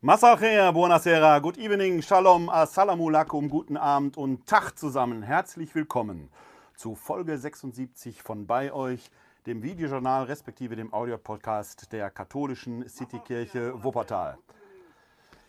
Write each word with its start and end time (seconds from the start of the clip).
Masachea, 0.00 0.70
buonasera, 0.72 1.40
good 1.40 1.58
evening, 1.58 2.00
shalom, 2.00 2.48
assalamu 2.48 3.08
alaikum, 3.08 3.48
guten 3.48 3.76
Abend 3.76 4.16
und 4.16 4.46
Tag 4.46 4.78
zusammen. 4.78 5.24
Herzlich 5.24 5.74
willkommen 5.74 6.30
zu 6.76 6.94
Folge 6.94 7.36
76 7.36 8.22
von 8.22 8.46
bei 8.46 8.72
euch, 8.72 9.10
dem 9.46 9.60
Videojournal 9.64 10.26
respektive 10.26 10.76
dem 10.76 10.94
Audiopodcast 10.94 11.90
der 11.90 12.10
katholischen 12.10 12.88
Citykirche 12.88 13.82
Wuppertal. 13.82 14.38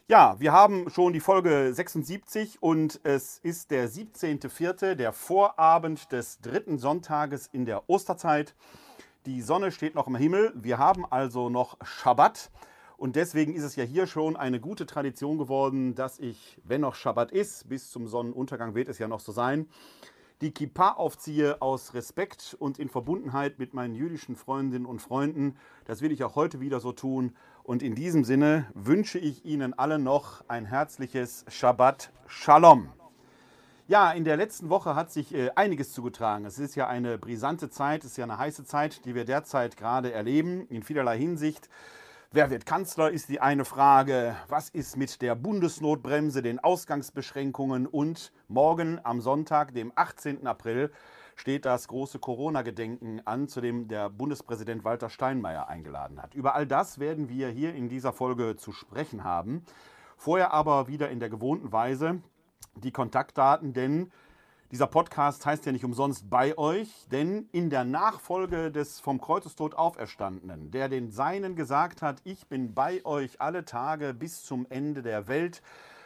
Ja, 0.07 0.35
wir 0.39 0.51
haben 0.51 0.89
schon 0.89 1.13
die 1.13 1.19
Folge 1.19 1.71
76 1.71 2.63
und 2.63 2.99
es 3.03 3.37
ist 3.37 3.69
der 3.69 3.87
17.04., 3.87 4.95
der 4.95 5.13
Vorabend 5.13 6.11
des 6.11 6.41
dritten 6.41 6.79
Sonntages 6.79 7.45
in 7.45 7.65
der 7.65 7.87
Osterzeit. 7.87 8.55
Die 9.27 9.43
Sonne 9.43 9.71
steht 9.71 9.93
noch 9.93 10.07
im 10.07 10.15
Himmel. 10.15 10.51
Wir 10.55 10.79
haben 10.79 11.05
also 11.05 11.51
noch 11.51 11.77
Schabbat. 11.83 12.49
Und 12.99 13.15
deswegen 13.15 13.55
ist 13.55 13.63
es 13.63 13.77
ja 13.77 13.85
hier 13.85 14.07
schon 14.07 14.35
eine 14.35 14.59
gute 14.59 14.85
Tradition 14.85 15.37
geworden, 15.37 15.95
dass 15.95 16.19
ich, 16.19 16.57
wenn 16.65 16.81
noch 16.81 16.95
Schabbat 16.95 17.31
ist, 17.31 17.69
bis 17.69 17.89
zum 17.91 18.07
Sonnenuntergang 18.07 18.75
wird 18.75 18.89
es 18.89 18.99
ja 18.99 19.07
noch 19.07 19.21
so 19.21 19.31
sein, 19.31 19.69
die 20.41 20.51
Kippa 20.51 20.91
aufziehe 20.91 21.61
aus 21.61 21.93
Respekt 21.93 22.57
und 22.59 22.77
in 22.77 22.89
Verbundenheit 22.89 23.57
mit 23.57 23.73
meinen 23.73 23.95
jüdischen 23.95 24.35
Freundinnen 24.35 24.85
und 24.85 25.01
Freunden. 25.01 25.55
Das 25.85 26.01
will 26.01 26.11
ich 26.11 26.25
auch 26.25 26.35
heute 26.35 26.59
wieder 26.59 26.81
so 26.81 26.91
tun. 26.91 27.37
Und 27.63 27.83
in 27.83 27.95
diesem 27.95 28.25
Sinne 28.25 28.65
wünsche 28.73 29.17
ich 29.17 29.45
Ihnen 29.45 29.73
allen 29.73 30.03
noch 30.03 30.43
ein 30.49 30.65
herzliches 30.65 31.45
Shabbat 31.47 32.11
Shalom. 32.27 32.89
Ja, 33.87 34.11
in 34.11 34.25
der 34.25 34.35
letzten 34.35 34.69
Woche 34.69 34.95
hat 34.95 35.09
sich 35.09 35.33
äh, 35.33 35.51
einiges 35.55 35.93
zugetragen. 35.93 36.43
Es 36.43 36.59
ist 36.59 36.75
ja 36.75 36.89
eine 36.89 37.17
brisante 37.17 37.69
Zeit, 37.69 38.03
es 38.03 38.11
ist 38.11 38.17
ja 38.17 38.25
eine 38.25 38.37
heiße 38.37 38.65
Zeit, 38.65 39.05
die 39.05 39.15
wir 39.15 39.23
derzeit 39.23 39.77
gerade 39.77 40.11
erleben, 40.11 40.67
in 40.67 40.83
vielerlei 40.83 41.17
Hinsicht. 41.17 41.69
Wer 42.31 42.51
wird 42.51 42.67
Kanzler, 42.67 43.09
ist 43.09 43.29
die 43.29 43.41
eine 43.41 43.65
Frage. 43.65 44.35
Was 44.49 44.69
ist 44.69 44.97
mit 44.97 45.23
der 45.23 45.33
Bundesnotbremse, 45.33 46.43
den 46.43 46.59
Ausgangsbeschränkungen? 46.59 47.87
Und 47.87 48.31
morgen 48.47 49.03
am 49.03 49.19
Sonntag, 49.19 49.73
dem 49.73 49.91
18. 49.95 50.45
April, 50.45 50.91
steht 51.35 51.65
das 51.65 51.87
große 51.87 52.19
Corona-Gedenken 52.19 53.19
an, 53.25 53.47
zu 53.47 53.61
dem 53.61 53.87
der 53.87 54.11
Bundespräsident 54.11 54.83
Walter 54.83 55.09
Steinmeier 55.09 55.69
eingeladen 55.69 56.21
hat. 56.21 56.35
Über 56.35 56.53
all 56.53 56.67
das 56.67 56.99
werden 56.99 57.29
wir 57.29 57.49
hier 57.49 57.73
in 57.73 57.89
dieser 57.89 58.13
Folge 58.13 58.55
zu 58.57 58.73
sprechen 58.73 59.23
haben. 59.23 59.65
Vorher 60.15 60.53
aber 60.53 60.87
wieder 60.87 61.09
in 61.09 61.19
der 61.19 61.31
gewohnten 61.31 61.71
Weise 61.71 62.21
die 62.75 62.91
Kontaktdaten, 62.91 63.73
denn 63.73 64.11
dieser 64.71 64.85
Podcast 64.85 65.47
heißt 65.47 65.65
ja 65.65 65.71
nicht 65.71 65.83
umsonst 65.83 66.29
bei 66.29 66.55
euch, 66.55 67.07
denn 67.11 67.49
in 67.51 67.71
der 67.71 67.85
Nachfolge 67.85 68.71
des 68.71 68.99
vom 68.99 69.19
Kreuzestod 69.19 69.73
Auferstandenen, 69.73 70.69
der 70.69 70.89
den 70.89 71.09
Seinen 71.09 71.55
gesagt 71.55 72.03
hat, 72.03 72.21
ich 72.23 72.47
bin 72.47 72.75
bei 72.75 73.03
euch 73.03 73.41
alle 73.41 73.65
Tage 73.65 74.13
bis 74.13 74.43
zum 74.43 74.67
Ende 74.69 75.01
der 75.01 75.27
Welt, 75.27 75.63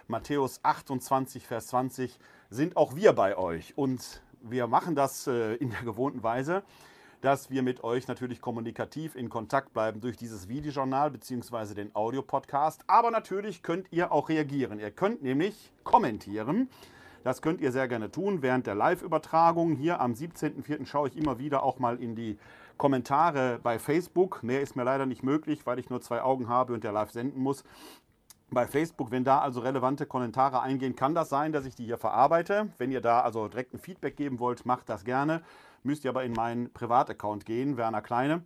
Matthäus 0.07 0.61
28, 0.63 1.45
Vers 1.45 1.67
20, 1.67 2.17
sind 2.49 2.77
auch 2.77 2.95
wir 2.95 3.11
bei 3.11 3.37
euch. 3.37 3.77
Und 3.77 4.21
wir 4.41 4.67
machen 4.67 4.95
das 4.95 5.27
äh, 5.27 5.55
in 5.55 5.71
der 5.71 5.81
gewohnten 5.81 6.23
Weise, 6.23 6.63
dass 7.19 7.49
wir 7.49 7.63
mit 7.63 7.83
euch 7.83 8.07
natürlich 8.07 8.39
kommunikativ 8.39 9.15
in 9.15 9.29
Kontakt 9.29 9.73
bleiben 9.73 9.99
durch 9.99 10.15
dieses 10.15 10.47
Videojournal 10.47 11.11
bzw. 11.11 11.73
den 11.73 11.93
Audiopodcast. 11.95 12.85
Aber 12.87 13.11
natürlich 13.11 13.61
könnt 13.61 13.91
ihr 13.91 14.13
auch 14.13 14.29
reagieren. 14.29 14.79
Ihr 14.79 14.91
könnt 14.91 15.21
nämlich 15.21 15.73
kommentieren 15.83 16.69
das 17.23 17.41
könnt 17.41 17.61
ihr 17.61 17.71
sehr 17.71 17.87
gerne 17.87 18.11
tun 18.11 18.41
während 18.41 18.67
der 18.67 18.75
Live-Übertragung. 18.75 19.75
Hier 19.75 19.99
am 20.01 20.13
17.04. 20.13 20.85
schaue 20.85 21.07
ich 21.07 21.17
immer 21.17 21.39
wieder 21.39 21.63
auch 21.63 21.79
mal 21.79 21.97
in 22.01 22.15
die 22.15 22.37
Kommentare 22.77 23.59
bei 23.63 23.79
Facebook. 23.79 24.43
Mehr 24.43 24.61
ist 24.61 24.75
mir 24.75 24.83
leider 24.83 25.05
nicht 25.05 25.23
möglich, 25.23 25.65
weil 25.65 25.79
ich 25.79 25.89
nur 25.89 26.01
zwei 26.01 26.21
Augen 26.21 26.49
habe 26.49 26.73
und 26.73 26.83
der 26.83 26.91
live 26.91 27.11
senden 27.11 27.41
muss. 27.41 27.63
Bei 28.49 28.67
Facebook, 28.67 29.09
wenn 29.09 29.23
da 29.23 29.39
also 29.39 29.61
relevante 29.61 30.05
Kommentare 30.05 30.61
eingehen, 30.61 30.95
kann 30.95 31.15
das 31.15 31.29
sein, 31.29 31.53
dass 31.53 31.65
ich 31.65 31.75
die 31.75 31.85
hier 31.85 31.97
verarbeite. 31.97 32.69
Wenn 32.77 32.91
ihr 32.91 33.01
da 33.01 33.21
also 33.21 33.47
direkt 33.47 33.73
ein 33.73 33.79
Feedback 33.79 34.15
geben 34.15 34.39
wollt, 34.39 34.65
macht 34.65 34.89
das 34.89 35.05
gerne. 35.05 35.41
Müsst 35.81 36.03
ihr 36.03 36.11
aber 36.11 36.23
in 36.23 36.33
meinen 36.33 36.71
Privataccount 36.71 37.45
gehen, 37.45 37.77
Werner 37.77 38.01
Kleine. 38.01 38.43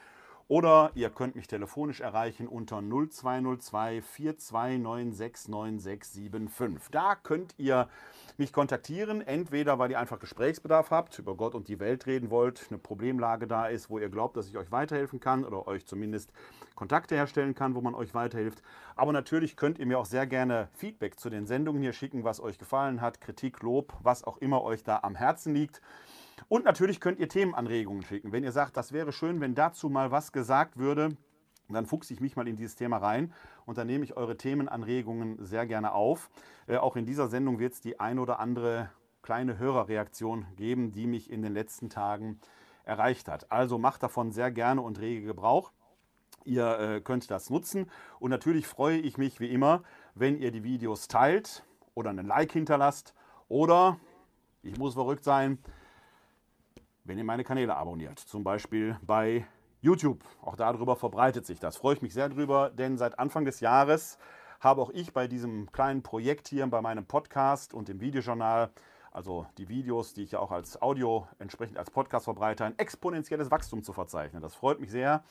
oder 0.50 0.92
ihr 0.96 1.10
könnt 1.12 1.36
mich 1.36 1.48
telefonisch 1.48 2.02
erreichen 2.02 2.48
unter 2.48 2.82
0202 2.82 4.00
42969675. 4.00 6.90
Da 6.92 7.14
könnt 7.16 7.54
ihr 7.58 7.88
mich 8.38 8.52
kontaktieren, 8.52 9.22
entweder 9.22 9.78
weil 9.78 9.92
ihr 9.92 10.00
einfach 10.00 10.18
Gesprächsbedarf 10.18 10.90
habt, 10.90 11.20
über 11.20 11.36
Gott 11.36 11.54
und 11.54 11.68
die 11.68 11.80
Welt 11.80 12.08
reden 12.08 12.32
wollt, 12.32 12.66
eine 12.70 12.80
Problemlage 12.80 13.46
da 13.46 13.68
ist, 13.68 13.92
wo 13.92 14.00
ihr 14.00 14.10
glaubt, 14.10 14.38
dass 14.38 14.48
ich 14.48 14.58
euch 14.58 14.72
weiterhelfen 14.72 15.20
kann 15.20 15.46
oder 15.46 15.68
euch 15.68 15.86
zumindest 15.86 16.34
Kontakte 16.74 17.14
herstellen 17.14 17.54
kann, 17.54 17.76
wo 17.76 17.82
man 17.82 17.94
euch 17.94 18.16
weiterhilft. 18.16 18.64
Aber 18.96 19.14
natürlich 19.14 19.56
könnt 19.56 19.78
ihr 19.78 19.86
mir 19.86 20.00
auch 20.00 20.06
sehr 20.06 20.26
gerne 20.26 20.70
Feedback 20.74 21.20
zu 21.20 21.30
den 21.30 21.46
Sendungen 21.46 21.84
hier 21.84 21.94
schicken, 21.94 22.24
was 22.24 22.40
euch 22.40 22.58
gefallen 22.58 23.02
hat, 23.02 23.22
Kritik, 23.22 23.62
Lob, 23.62 23.94
was 24.02 24.24
auch 24.24 24.38
immer 24.38 24.64
euch 24.64 24.84
da 24.84 25.02
am 25.04 25.14
Herzen 25.14 25.54
liegt. 25.54 25.80
Und 26.48 26.66
natürlich 26.66 27.00
könnt 27.00 27.20
ihr 27.20 27.30
Themenanregungen 27.30 28.04
schicken. 28.04 28.32
Wenn 28.32 28.44
ihr 28.44 28.52
sagt, 28.52 28.78
das 28.78 28.92
wäre 28.92 29.12
schön, 29.12 29.42
wenn 29.42 29.56
dazu 29.56 29.90
mal 29.90 30.12
was 30.12 30.32
gesagt 30.32 30.78
würde, 30.78 31.10
dann 31.70 31.86
fuchse 31.86 32.14
ich 32.14 32.22
mich 32.22 32.36
mal 32.36 32.48
in 32.48 32.56
dieses 32.56 32.76
Thema 32.76 32.98
rein 32.98 33.34
und 33.66 33.78
dann 33.78 33.88
nehme 33.88 34.04
ich 34.04 34.18
eure 34.18 34.38
Themenanregungen 34.38 35.44
sehr 35.46 35.68
gerne 35.68 35.94
auf. 35.94 36.30
Äh, 36.68 36.78
auch 36.78 36.96
in 36.96 37.06
dieser 37.06 37.28
Sendung 37.28 37.60
wird 37.60 37.74
es 37.74 37.82
die 37.82 38.00
ein 38.00 38.20
oder 38.20 38.40
andere 38.40 38.90
kleine 39.22 39.58
Hörerreaktion 39.58 40.48
geben, 40.56 40.92
die 40.92 41.06
mich 41.06 41.30
in 41.30 41.42
den 41.42 41.54
letzten 41.54 41.90
Tagen 41.90 42.40
erreicht 42.84 43.28
hat. 43.28 43.52
Also 43.52 43.78
macht 43.78 44.02
davon 44.02 44.32
sehr 44.32 44.52
gerne 44.52 44.82
und 44.82 45.00
rege 45.00 45.26
Gebrauch. 45.26 45.72
Ihr 46.46 46.80
äh, 46.80 47.02
könnt 47.02 47.30
das 47.30 47.50
nutzen 47.50 47.92
und 48.20 48.32
natürlich 48.32 48.66
freue 48.66 48.98
ich 48.98 49.18
mich 49.18 49.40
wie 49.40 49.52
immer, 49.52 49.84
wenn 50.16 50.38
ihr 50.38 50.52
die 50.52 50.64
Videos 50.64 51.08
teilt 51.08 51.64
oder 51.94 52.10
einen 52.10 52.26
Like 52.26 52.52
hinterlasst 52.52 53.14
oder, 53.50 53.98
ich 54.64 54.78
muss 54.78 54.94
verrückt 54.94 55.24
sein, 55.24 55.60
wenn 57.04 57.18
ihr 57.18 57.24
meine 57.24 57.44
Kanäle 57.44 57.76
abonniert. 57.76 58.20
Zum 58.20 58.44
Beispiel 58.44 58.98
bei 59.02 59.46
YouTube. 59.82 60.24
Auch 60.42 60.56
darüber 60.56 60.96
verbreitet 60.96 61.46
sich 61.46 61.60
das. 61.60 61.78
Freue 61.78 61.96
ich 61.96 62.02
mich 62.02 62.14
sehr 62.14 62.30
drüber, 62.30 62.70
denn 62.70 62.98
seit 62.98 63.18
Anfang 63.18 63.46
des 63.46 63.60
Jahres 63.60 64.18
habe 64.60 64.82
auch 64.82 64.90
ich 64.90 65.14
bei 65.14 65.28
diesem 65.28 65.72
kleinen 65.72 66.04
Projekt 66.04 66.50
hier, 66.50 66.68
bei 66.68 66.82
meinem 66.82 67.06
Podcast 67.06 67.74
und 67.74 67.88
dem 67.88 68.02
Videojournal, 68.02 68.72
also 69.12 69.46
die 69.58 69.70
Videos, 69.70 70.14
die 70.14 70.24
ich 70.24 70.32
ja 70.32 70.40
auch 70.40 70.52
als 70.52 70.82
Audio 70.82 71.28
entsprechend 71.40 71.78
als 71.78 71.92
Podcast 71.92 72.26
verbreite, 72.26 72.66
ein 72.66 72.78
exponentielles 72.78 73.50
Wachstum 73.50 73.84
zu 73.84 73.94
verzeichnen. 73.94 74.42
Das 74.42 74.56
freut 74.56 74.80
mich 74.80 74.92
sehr. 74.92 75.24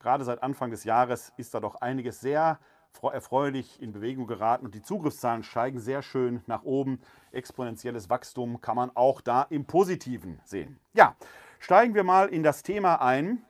Gerade 0.00 0.24
seit 0.24 0.42
Anfang 0.42 0.70
des 0.70 0.82
Jahres 0.82 1.32
ist 1.36 1.54
da 1.54 1.60
doch 1.60 1.76
einiges 1.76 2.20
sehr 2.20 2.58
erfreulich 3.02 3.80
in 3.82 3.92
Bewegung 3.92 4.26
geraten 4.26 4.64
und 4.64 4.74
die 4.74 4.82
Zugriffszahlen 4.82 5.42
steigen 5.42 5.80
sehr 5.80 6.02
schön 6.02 6.42
nach 6.46 6.62
oben. 6.62 7.00
Exponentielles 7.32 8.08
Wachstum 8.08 8.60
kann 8.60 8.76
man 8.76 8.90
auch 8.94 9.20
da 9.20 9.42
im 9.42 9.64
Positiven 9.64 10.40
sehen. 10.44 10.78
Ja, 10.92 11.16
steigen 11.58 11.94
wir 11.94 12.04
mal 12.04 12.28
in 12.28 12.42
das 12.42 12.62
Thema 12.62 13.02
ein. 13.02 13.42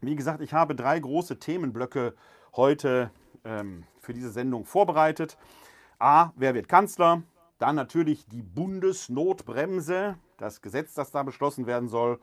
Wie 0.00 0.16
gesagt, 0.16 0.40
ich 0.40 0.52
habe 0.52 0.74
drei 0.74 0.98
große 0.98 1.38
Themenblöcke 1.38 2.14
heute 2.56 3.10
ähm, 3.44 3.84
für 4.00 4.14
diese 4.14 4.30
Sendung 4.30 4.64
vorbereitet. 4.64 5.36
A, 5.98 6.32
wer 6.36 6.54
wird 6.54 6.68
Kanzler? 6.68 7.22
Dann 7.58 7.76
natürlich 7.76 8.26
die 8.26 8.42
Bundesnotbremse, 8.42 10.16
das 10.36 10.60
Gesetz, 10.60 10.94
das 10.94 11.10
da 11.10 11.22
beschlossen 11.22 11.66
werden 11.66 11.88
soll. 11.88 12.20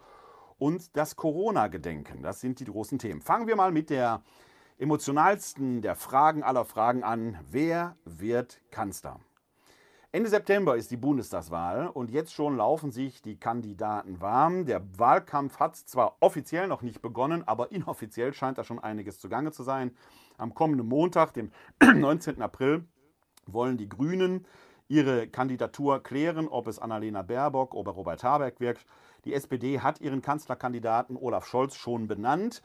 Und 0.57 0.95
das 0.95 1.15
Corona-Gedenken. 1.15 2.21
Das 2.21 2.39
sind 2.39 2.59
die 2.59 2.65
großen 2.65 2.99
Themen. 2.99 3.21
Fangen 3.21 3.47
wir 3.47 3.55
mal 3.55 3.71
mit 3.71 3.89
der 3.89 4.21
emotionalsten 4.81 5.83
der 5.83 5.95
Fragen 5.95 6.41
aller 6.41 6.65
Fragen 6.65 7.03
an. 7.03 7.37
Wer 7.51 7.95
wird 8.03 8.59
Kanzler? 8.71 9.19
Ende 10.11 10.27
September 10.27 10.75
ist 10.75 10.89
die 10.89 10.97
Bundestagswahl 10.97 11.85
und 11.87 12.09
jetzt 12.09 12.33
schon 12.33 12.57
laufen 12.57 12.91
sich 12.91 13.21
die 13.21 13.39
Kandidaten 13.39 14.21
warm. 14.21 14.65
Der 14.65 14.81
Wahlkampf 14.97 15.59
hat 15.59 15.75
zwar 15.75 16.17
offiziell 16.19 16.67
noch 16.67 16.81
nicht 16.81 17.03
begonnen, 17.03 17.47
aber 17.47 17.71
inoffiziell 17.71 18.33
scheint 18.33 18.57
da 18.57 18.63
schon 18.63 18.79
einiges 18.79 19.19
zugange 19.19 19.51
zu 19.51 19.61
sein. 19.61 19.95
Am 20.39 20.55
kommenden 20.55 20.87
Montag, 20.87 21.35
dem 21.35 21.51
19. 21.79 22.41
April, 22.41 22.83
wollen 23.45 23.77
die 23.77 23.87
Grünen 23.87 24.47
ihre 24.87 25.27
Kandidatur 25.27 26.01
klären, 26.01 26.47
ob 26.47 26.65
es 26.65 26.79
Annalena 26.79 27.21
Baerbock 27.21 27.75
oder 27.75 27.91
Robert 27.91 28.23
Habeck 28.23 28.59
wirkt. 28.59 28.87
Die 29.25 29.35
SPD 29.35 29.79
hat 29.79 30.01
ihren 30.01 30.23
Kanzlerkandidaten 30.23 31.17
Olaf 31.17 31.45
Scholz 31.45 31.75
schon 31.75 32.07
benannt. 32.07 32.63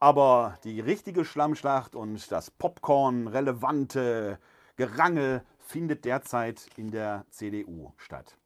Aber 0.00 0.58
die 0.62 0.78
richtige 0.78 1.24
Schlammschlacht 1.24 1.96
und 1.96 2.30
das 2.30 2.52
Popcorn-relevante 2.52 4.38
Gerangel 4.76 5.42
findet 5.58 6.04
derzeit 6.04 6.68
in 6.76 6.92
der 6.92 7.24
CDU 7.30 7.92
statt. 7.96 8.36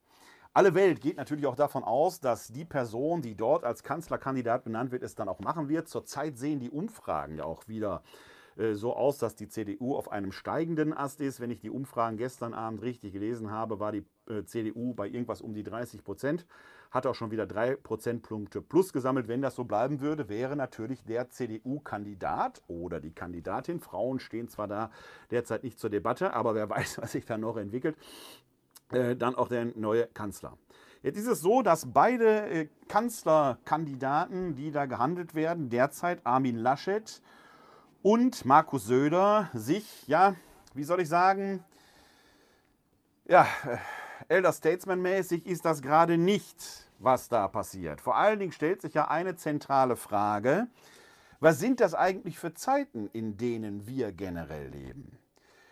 Alle 0.55 0.73
Welt 0.73 0.99
geht 0.99 1.17
natürlich 1.17 1.45
auch 1.45 1.55
davon 1.55 1.83
aus, 1.83 2.19
dass 2.19 2.47
die 2.47 2.65
Person, 2.65 3.21
die 3.21 3.35
dort 3.35 3.63
als 3.63 3.83
Kanzlerkandidat 3.83 4.63
benannt 4.63 4.91
wird, 4.91 5.03
es 5.03 5.13
dann 5.13 5.29
auch 5.29 5.39
machen 5.39 5.69
wird. 5.69 5.87
Zurzeit 5.87 6.37
sehen 6.37 6.59
die 6.59 6.71
Umfragen 6.71 7.37
ja 7.37 7.45
auch 7.45 7.67
wieder 7.67 8.01
äh, 8.57 8.73
so 8.73 8.95
aus, 8.95 9.17
dass 9.19 9.35
die 9.35 9.47
CDU 9.47 9.95
auf 9.95 10.11
einem 10.11 10.31
steigenden 10.31 10.95
Ast 10.95 11.21
ist. 11.21 11.39
Wenn 11.39 11.51
ich 11.51 11.59
die 11.59 11.69
Umfragen 11.69 12.17
gestern 12.17 12.53
Abend 12.53 12.81
richtig 12.81 13.13
gelesen 13.13 13.51
habe, 13.51 13.79
war 13.79 13.91
die 13.91 14.05
äh, 14.27 14.43
CDU 14.43 14.93
bei 14.93 15.07
irgendwas 15.07 15.41
um 15.41 15.53
die 15.53 15.63
30 15.63 16.03
Prozent. 16.03 16.45
Hat 16.93 17.07
auch 17.07 17.15
schon 17.15 17.31
wieder 17.31 17.47
drei 17.47 17.75
Prozentpunkte 17.75 18.61
plus 18.61 18.93
gesammelt. 18.93 19.27
Wenn 19.27 19.41
das 19.41 19.55
so 19.55 19.63
bleiben 19.63 19.99
würde, 19.99 20.29
wäre 20.29 20.55
natürlich 20.55 21.03
der 21.03 21.27
CDU-Kandidat 21.31 22.61
oder 22.67 22.99
die 22.99 23.09
Kandidatin, 23.09 23.79
Frauen 23.79 24.19
stehen 24.19 24.47
zwar 24.47 24.67
da 24.67 24.91
derzeit 25.31 25.63
nicht 25.63 25.79
zur 25.79 25.89
Debatte, 25.89 26.33
aber 26.33 26.53
wer 26.53 26.69
weiß, 26.69 27.01
was 27.01 27.13
sich 27.13 27.25
da 27.25 27.39
noch 27.39 27.57
entwickelt, 27.57 27.97
äh, 28.91 29.15
dann 29.15 29.33
auch 29.33 29.47
der 29.47 29.65
neue 29.75 30.05
Kanzler. 30.05 30.55
Jetzt 31.01 31.17
ist 31.17 31.25
es 31.25 31.41
so, 31.41 31.63
dass 31.63 31.91
beide 31.91 32.47
äh, 32.47 32.69
Kanzlerkandidaten, 32.89 34.55
die 34.55 34.71
da 34.71 34.85
gehandelt 34.85 35.33
werden, 35.33 35.71
derzeit 35.71 36.23
Armin 36.27 36.57
Laschet 36.57 37.23
und 38.03 38.45
Markus 38.45 38.85
Söder, 38.85 39.49
sich, 39.53 40.07
ja, 40.07 40.35
wie 40.75 40.83
soll 40.83 41.01
ich 41.01 41.09
sagen, 41.09 41.65
ja, 43.25 43.47
äh, 43.65 43.77
Elder 44.27 44.53
Statesman-mäßig 44.53 45.45
ist 45.45 45.65
das 45.65 45.81
gerade 45.81 46.17
nicht, 46.17 46.82
was 47.03 47.29
da 47.29 47.47
passiert. 47.47 48.01
Vor 48.01 48.15
allen 48.15 48.39
Dingen 48.39 48.51
stellt 48.51 48.81
sich 48.81 48.93
ja 48.93 49.07
eine 49.07 49.35
zentrale 49.35 49.95
Frage, 49.95 50.67
was 51.39 51.59
sind 51.59 51.81
das 51.81 51.93
eigentlich 51.93 52.39
für 52.39 52.53
Zeiten, 52.53 53.09
in 53.11 53.37
denen 53.37 53.85
wir 53.85 54.11
generell 54.11 54.69
leben? 54.69 55.17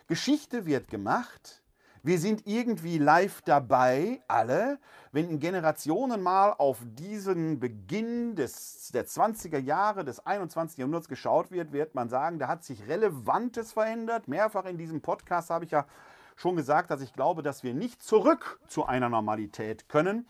Geschichte 0.06 0.66
wird 0.66 0.88
gemacht, 0.88 1.62
wir 2.04 2.18
sind 2.18 2.48
irgendwie 2.48 2.98
live 2.98 3.42
dabei, 3.42 4.20
alle, 4.26 4.80
wenn 5.12 5.30
in 5.30 5.38
Generationen 5.38 6.20
mal 6.20 6.50
auf 6.50 6.78
diesen 6.84 7.60
Beginn 7.60 8.34
des, 8.34 8.90
der 8.92 9.06
20er 9.06 9.58
Jahre 9.58 10.04
des 10.04 10.26
21. 10.26 10.78
Jahrhunderts 10.78 11.08
geschaut 11.08 11.52
wird, 11.52 11.72
wird 11.72 11.94
man 11.94 12.08
sagen, 12.08 12.40
da 12.40 12.48
hat 12.48 12.64
sich 12.64 12.88
Relevantes 12.88 13.72
verändert. 13.72 14.26
Mehrfach 14.26 14.64
in 14.64 14.78
diesem 14.78 15.00
Podcast 15.00 15.50
habe 15.50 15.64
ich 15.64 15.70
ja 15.70 15.86
schon 16.34 16.56
gesagt, 16.56 16.90
dass 16.90 17.02
ich 17.02 17.12
glaube, 17.12 17.44
dass 17.44 17.62
wir 17.62 17.72
nicht 17.72 18.02
zurück 18.02 18.58
zu 18.66 18.84
einer 18.84 19.08
Normalität 19.08 19.88
können. 19.88 20.26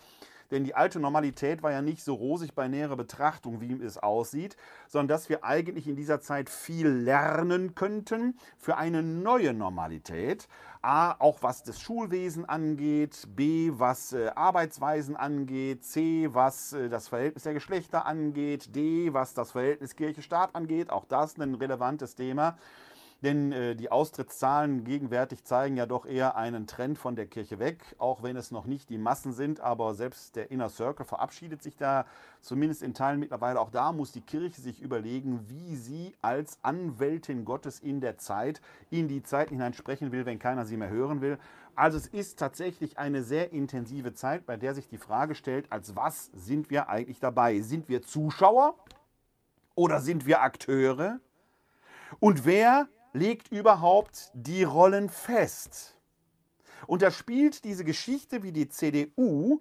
Denn 0.52 0.64
die 0.64 0.74
alte 0.74 1.00
Normalität 1.00 1.62
war 1.62 1.72
ja 1.72 1.80
nicht 1.80 2.04
so 2.04 2.14
rosig 2.14 2.54
bei 2.54 2.68
näherer 2.68 2.96
Betrachtung, 2.96 3.62
wie 3.62 3.72
es 3.82 3.96
aussieht, 3.96 4.56
sondern 4.86 5.08
dass 5.08 5.30
wir 5.30 5.44
eigentlich 5.44 5.88
in 5.88 5.96
dieser 5.96 6.20
Zeit 6.20 6.50
viel 6.50 6.88
lernen 6.88 7.74
könnten 7.74 8.36
für 8.58 8.76
eine 8.76 9.02
neue 9.02 9.54
Normalität. 9.54 10.46
A, 10.82 11.12
auch 11.18 11.42
was 11.42 11.62
das 11.62 11.80
Schulwesen 11.80 12.44
angeht, 12.44 13.28
B, 13.34 13.70
was 13.72 14.12
äh, 14.12 14.30
Arbeitsweisen 14.34 15.16
angeht, 15.16 15.84
C, 15.84 16.28
was 16.32 16.74
äh, 16.74 16.88
das 16.90 17.08
Verhältnis 17.08 17.44
der 17.44 17.54
Geschlechter 17.54 18.04
angeht, 18.04 18.74
D, 18.74 19.14
was 19.14 19.32
das 19.32 19.52
Verhältnis 19.52 19.96
Kirche-Staat 19.96 20.54
angeht. 20.54 20.90
Auch 20.90 21.06
das 21.06 21.38
ein 21.38 21.54
relevantes 21.54 22.14
Thema 22.14 22.58
denn 23.22 23.52
äh, 23.52 23.76
die 23.76 23.90
Austrittszahlen 23.90 24.84
gegenwärtig 24.84 25.44
zeigen 25.44 25.76
ja 25.76 25.86
doch 25.86 26.06
eher 26.06 26.36
einen 26.36 26.66
Trend 26.66 26.98
von 26.98 27.14
der 27.14 27.26
Kirche 27.26 27.60
weg, 27.60 27.94
auch 27.98 28.22
wenn 28.22 28.36
es 28.36 28.50
noch 28.50 28.66
nicht 28.66 28.90
die 28.90 28.98
Massen 28.98 29.32
sind, 29.32 29.60
aber 29.60 29.94
selbst 29.94 30.34
der 30.34 30.50
Inner 30.50 30.68
Circle 30.68 31.06
verabschiedet 31.06 31.62
sich 31.62 31.76
da 31.76 32.04
zumindest 32.40 32.82
in 32.82 32.94
Teilen 32.94 33.20
mittlerweile. 33.20 33.60
Auch 33.60 33.70
da 33.70 33.92
muss 33.92 34.10
die 34.10 34.20
Kirche 34.20 34.60
sich 34.60 34.82
überlegen, 34.82 35.48
wie 35.48 35.76
sie 35.76 36.14
als 36.20 36.58
Anwältin 36.62 37.44
Gottes 37.44 37.78
in 37.78 38.00
der 38.00 38.18
Zeit 38.18 38.60
in 38.90 39.06
die 39.06 39.22
Zeit 39.22 39.50
hinein 39.50 39.72
sprechen 39.72 40.10
will, 40.10 40.26
wenn 40.26 40.40
keiner 40.40 40.66
sie 40.66 40.76
mehr 40.76 40.90
hören 40.90 41.20
will. 41.20 41.38
Also 41.74 41.96
es 41.96 42.06
ist 42.06 42.38
tatsächlich 42.38 42.98
eine 42.98 43.22
sehr 43.22 43.52
intensive 43.52 44.12
Zeit, 44.14 44.44
bei 44.46 44.56
der 44.56 44.74
sich 44.74 44.88
die 44.88 44.98
Frage 44.98 45.34
stellt, 45.34 45.70
als 45.70 45.94
was 45.96 46.26
sind 46.34 46.70
wir 46.70 46.88
eigentlich 46.88 47.20
dabei? 47.20 47.60
Sind 47.60 47.88
wir 47.88 48.02
Zuschauer 48.02 48.74
oder 49.74 50.00
sind 50.00 50.26
wir 50.26 50.42
Akteure? 50.42 51.20
Und 52.20 52.44
wer 52.44 52.88
legt 53.12 53.48
überhaupt 53.52 54.30
die 54.34 54.64
Rollen 54.64 55.08
fest. 55.08 55.98
Und 56.86 57.02
da 57.02 57.10
spielt 57.10 57.64
diese 57.64 57.84
Geschichte, 57.84 58.42
wie 58.42 58.52
die 58.52 58.68
CDU 58.68 59.60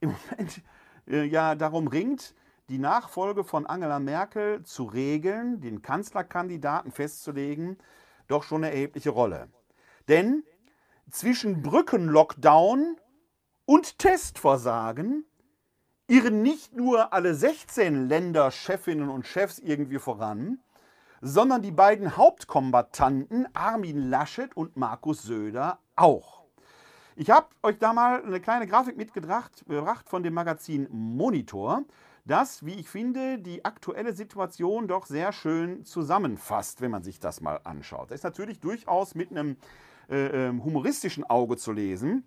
im 0.00 0.14
Moment 0.30 0.62
äh, 1.06 1.24
ja 1.24 1.54
darum 1.54 1.88
ringt, 1.88 2.34
die 2.68 2.78
Nachfolge 2.78 3.44
von 3.44 3.66
Angela 3.66 3.98
Merkel 3.98 4.62
zu 4.62 4.84
regeln, 4.84 5.60
den 5.60 5.82
Kanzlerkandidaten 5.82 6.92
festzulegen, 6.92 7.76
doch 8.28 8.42
schon 8.44 8.64
eine 8.64 8.72
erhebliche 8.72 9.10
Rolle. 9.10 9.48
Denn 10.08 10.44
zwischen 11.10 11.62
Brückenlockdown 11.62 12.96
und 13.64 13.98
Testversagen 13.98 15.24
irren 16.06 16.42
nicht 16.42 16.74
nur 16.74 17.12
alle 17.12 17.34
16 17.34 18.08
Länderchefinnen 18.08 19.08
und 19.08 19.26
Chefs 19.26 19.58
irgendwie 19.58 19.98
voran, 19.98 20.60
sondern 21.24 21.62
die 21.62 21.70
beiden 21.70 22.16
Hauptkombattanten 22.16 23.46
Armin 23.54 24.10
Laschet 24.10 24.54
und 24.56 24.76
Markus 24.76 25.22
Söder 25.22 25.78
auch. 25.94 26.42
Ich 27.14 27.30
habe 27.30 27.46
euch 27.62 27.78
da 27.78 27.92
mal 27.92 28.24
eine 28.24 28.40
kleine 28.40 28.66
Grafik 28.66 28.96
mitgebracht 28.96 30.08
von 30.08 30.24
dem 30.24 30.34
Magazin 30.34 30.88
Monitor, 30.90 31.84
das, 32.24 32.66
wie 32.66 32.74
ich 32.74 32.88
finde, 32.88 33.38
die 33.38 33.64
aktuelle 33.64 34.14
Situation 34.14 34.88
doch 34.88 35.06
sehr 35.06 35.32
schön 35.32 35.84
zusammenfasst, 35.84 36.80
wenn 36.80 36.90
man 36.90 37.04
sich 37.04 37.20
das 37.20 37.40
mal 37.40 37.60
anschaut. 37.62 38.10
Das 38.10 38.16
ist 38.16 38.24
natürlich 38.24 38.58
durchaus 38.58 39.14
mit 39.14 39.30
einem 39.30 39.56
äh, 40.10 40.48
ähm, 40.48 40.64
humoristischen 40.64 41.22
Auge 41.24 41.56
zu 41.56 41.70
lesen. 41.70 42.26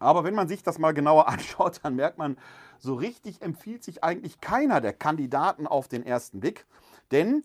Aber 0.00 0.24
wenn 0.24 0.34
man 0.34 0.48
sich 0.48 0.64
das 0.64 0.80
mal 0.80 0.94
genauer 0.94 1.28
anschaut, 1.28 1.80
dann 1.84 1.94
merkt 1.94 2.18
man, 2.18 2.36
so 2.78 2.94
richtig 2.94 3.40
empfiehlt 3.42 3.84
sich 3.84 4.02
eigentlich 4.02 4.40
keiner 4.40 4.80
der 4.80 4.92
Kandidaten 4.92 5.68
auf 5.68 5.86
den 5.86 6.04
ersten 6.04 6.40
Blick. 6.40 6.66
Denn 7.12 7.44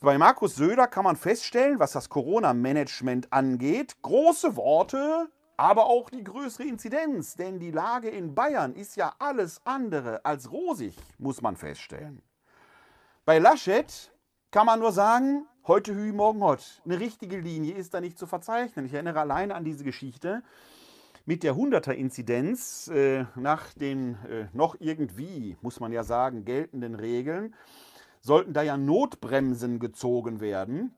bei 0.00 0.16
Markus 0.16 0.56
Söder 0.56 0.86
kann 0.86 1.04
man 1.04 1.16
feststellen, 1.16 1.78
was 1.78 1.92
das 1.92 2.08
Corona-Management 2.08 3.32
angeht, 3.32 3.96
große 4.00 4.56
Worte, 4.56 5.28
aber 5.58 5.86
auch 5.86 6.08
die 6.08 6.24
größere 6.24 6.64
Inzidenz. 6.64 7.34
Denn 7.34 7.58
die 7.58 7.70
Lage 7.70 8.08
in 8.08 8.34
Bayern 8.34 8.74
ist 8.74 8.96
ja 8.96 9.14
alles 9.18 9.60
andere 9.64 10.24
als 10.24 10.50
rosig, 10.50 10.96
muss 11.18 11.42
man 11.42 11.56
feststellen. 11.56 12.22
Bei 13.26 13.38
Laschet 13.38 14.10
kann 14.50 14.66
man 14.66 14.80
nur 14.80 14.92
sagen, 14.92 15.46
heute 15.66 15.94
Hü, 15.94 16.12
morgen 16.12 16.42
Hott. 16.42 16.80
Eine 16.86 16.98
richtige 16.98 17.38
Linie 17.38 17.74
ist 17.74 17.92
da 17.92 18.00
nicht 18.00 18.18
zu 18.18 18.26
verzeichnen. 18.26 18.86
Ich 18.86 18.94
erinnere 18.94 19.20
alleine 19.20 19.54
an 19.54 19.64
diese 19.64 19.84
Geschichte 19.84 20.42
mit 21.26 21.42
der 21.42 21.54
100er-Inzidenz 21.54 22.88
äh, 22.88 23.26
nach 23.34 23.74
den 23.74 24.14
äh, 24.24 24.46
noch 24.54 24.76
irgendwie, 24.80 25.58
muss 25.60 25.78
man 25.78 25.92
ja 25.92 26.04
sagen, 26.04 26.46
geltenden 26.46 26.94
Regeln 26.94 27.54
sollten 28.20 28.52
da 28.52 28.62
ja 28.62 28.76
Notbremsen 28.76 29.78
gezogen 29.78 30.40
werden, 30.40 30.94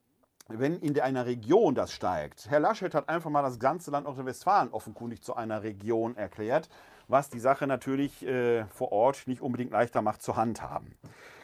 wenn 0.49 0.79
in 0.79 0.99
einer 1.01 1.27
Region 1.27 1.75
das 1.75 1.93
steigt. 1.93 2.51
Herr 2.51 2.61
Laschet 2.61 2.95
hat 2.95 3.09
einfach 3.09 3.31
mal 3.31 3.43
das 3.43 3.59
ganze 3.59 3.91
Land 3.91 4.07
Nordrhein-Westfalen 4.07 4.71
offenkundig 4.71 5.23
zu 5.23 5.35
einer 5.35 5.63
Region 5.63 6.17
erklärt, 6.17 6.69
was 7.09 7.31
die 7.31 7.41
Sache 7.41 7.67
natürlich 7.67 8.25
äh, 8.27 8.67
vor 8.67 8.93
Ort 8.93 9.27
nicht 9.27 9.41
unbedingt 9.41 9.73
leichter 9.73 10.03
macht 10.03 10.23
zu 10.23 10.37
handhaben. 10.37 10.95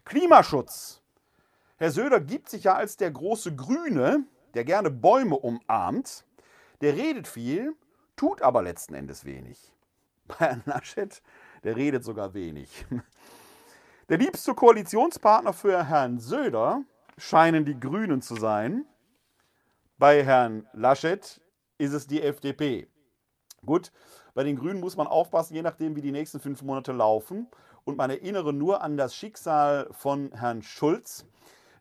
Klimaschutz. 0.04 1.02
Herr 1.76 1.90
Söder 1.90 2.20
gibt 2.20 2.48
sich 2.48 2.64
ja 2.64 2.74
als 2.74 2.96
der 2.96 3.10
große 3.10 3.54
Grüne, 3.54 4.24
der 4.54 4.64
gerne 4.64 4.90
Bäume 4.90 5.36
umarmt. 5.36 6.24
Der 6.80 6.96
redet 6.96 7.28
viel, 7.28 7.74
tut 8.16 8.42
aber 8.42 8.62
letzten 8.62 8.94
Endes 8.94 9.24
wenig. 9.24 9.72
Bei 10.26 10.36
Herrn 10.46 10.62
Laschet, 10.66 11.22
der 11.64 11.76
redet 11.76 12.04
sogar 12.04 12.34
wenig. 12.34 12.86
Der 14.08 14.16
liebste 14.16 14.54
Koalitionspartner 14.54 15.52
für 15.52 15.84
Herrn 15.84 16.18
Söder 16.18 16.82
scheinen 17.18 17.66
die 17.66 17.78
Grünen 17.78 18.22
zu 18.22 18.36
sein. 18.36 18.86
Bei 19.98 20.24
Herrn 20.24 20.66
Laschet 20.72 21.42
ist 21.76 21.92
es 21.92 22.06
die 22.06 22.22
FDP. 22.22 22.88
Gut, 23.66 23.92
bei 24.32 24.44
den 24.44 24.56
Grünen 24.56 24.80
muss 24.80 24.96
man 24.96 25.06
aufpassen, 25.06 25.54
je 25.54 25.60
nachdem, 25.60 25.94
wie 25.94 26.00
die 26.00 26.12
nächsten 26.12 26.40
fünf 26.40 26.62
Monate 26.62 26.92
laufen. 26.92 27.48
Und 27.84 27.98
man 27.98 28.08
erinnere 28.08 28.54
nur 28.54 28.80
an 28.80 28.96
das 28.96 29.14
Schicksal 29.14 29.88
von 29.90 30.32
Herrn 30.32 30.62
Schulz 30.62 31.26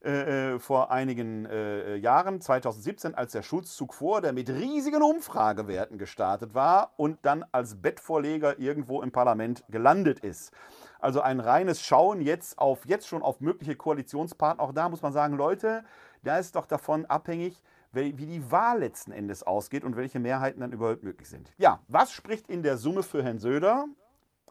äh, 0.04 0.56
äh 0.56 0.60
vor 0.60 0.92
einigen 0.92 1.46
äh, 1.46 1.96
Jahren, 1.96 2.42
2017, 2.42 3.16
als 3.16 3.32
der 3.32 3.44
Schulzzug 3.44 3.94
vor, 3.94 4.22
der 4.22 4.34
mit 4.34 4.50
riesigen 4.50 5.02
Umfragewerten 5.02 5.98
gestartet 5.98 6.54
war 6.54 6.92
und 6.98 7.20
dann 7.24 7.46
als 7.52 7.82
Bettvorleger 7.82 8.60
irgendwo 8.60 9.02
im 9.02 9.12
Parlament 9.12 9.64
gelandet 9.70 10.20
ist. 10.20 10.52
Also 11.00 11.22
ein 11.22 11.40
reines 11.40 11.82
Schauen 11.82 12.22
jetzt 12.22 12.58
auf 12.58 12.86
jetzt 12.86 13.08
schon 13.08 13.22
auf 13.22 13.40
mögliche 13.40 13.76
Koalitionspartner. 13.76 14.64
Auch 14.64 14.74
da 14.74 14.90
muss 14.90 15.02
man 15.02 15.14
sagen, 15.14 15.36
Leute, 15.36 15.84
da 16.24 16.38
ist 16.38 16.56
doch 16.56 16.66
davon 16.66 17.06
abhängig, 17.06 17.62
wie 17.92 18.12
die 18.14 18.52
Wahl 18.52 18.80
letzten 18.80 19.12
Endes 19.12 19.44
ausgeht 19.44 19.84
und 19.84 19.96
welche 19.96 20.20
Mehrheiten 20.20 20.60
dann 20.60 20.72
überhaupt 20.72 21.04
möglich 21.04 21.30
sind. 21.30 21.52
Ja, 21.58 21.80
was 21.88 22.12
spricht 22.12 22.48
in 22.48 22.62
der 22.62 22.78
Summe 22.78 23.02
für 23.04 23.24
Herrn 23.24 23.40
Söder? 23.40 23.86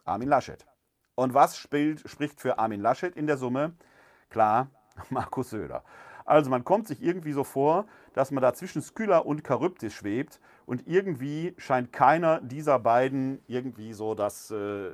Armin 0.03 0.27
Laschet. 0.27 0.65
Und 1.15 1.33
was 1.33 1.57
spielt, 1.57 2.07
spricht 2.09 2.39
für 2.39 2.59
Armin 2.59 2.81
Laschet 2.81 3.15
in 3.15 3.27
der 3.27 3.37
Summe? 3.37 3.73
Klar, 4.29 4.69
Markus 5.09 5.51
Söder. 5.51 5.83
Also 6.25 6.49
man 6.49 6.65
kommt 6.65 6.87
sich 6.87 7.01
irgendwie 7.01 7.31
so 7.31 7.43
vor, 7.43 7.85
dass 8.13 8.31
man 8.31 8.41
da 8.41 8.53
zwischen 8.53 8.81
Skylla 8.81 9.19
und 9.19 9.47
Charybdis 9.47 9.93
schwebt 9.93 10.41
und 10.65 10.85
irgendwie 10.87 11.53
scheint 11.57 11.93
keiner 11.93 12.41
dieser 12.41 12.79
beiden 12.79 13.41
irgendwie 13.47 13.93
so 13.93 14.13
das, 14.13 14.51
äh, 14.51 14.89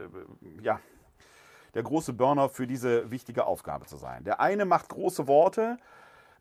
ja, 0.62 0.79
der 1.74 1.83
große 1.83 2.13
Burner 2.13 2.50
für 2.50 2.67
diese 2.67 3.10
wichtige 3.10 3.45
Aufgabe 3.45 3.88
zu 3.88 3.98
sein. 3.98 4.24
Der 4.24 4.39
eine 4.39 4.65
macht 4.65 4.89
große 4.89 5.27
Worte, 5.27 5.77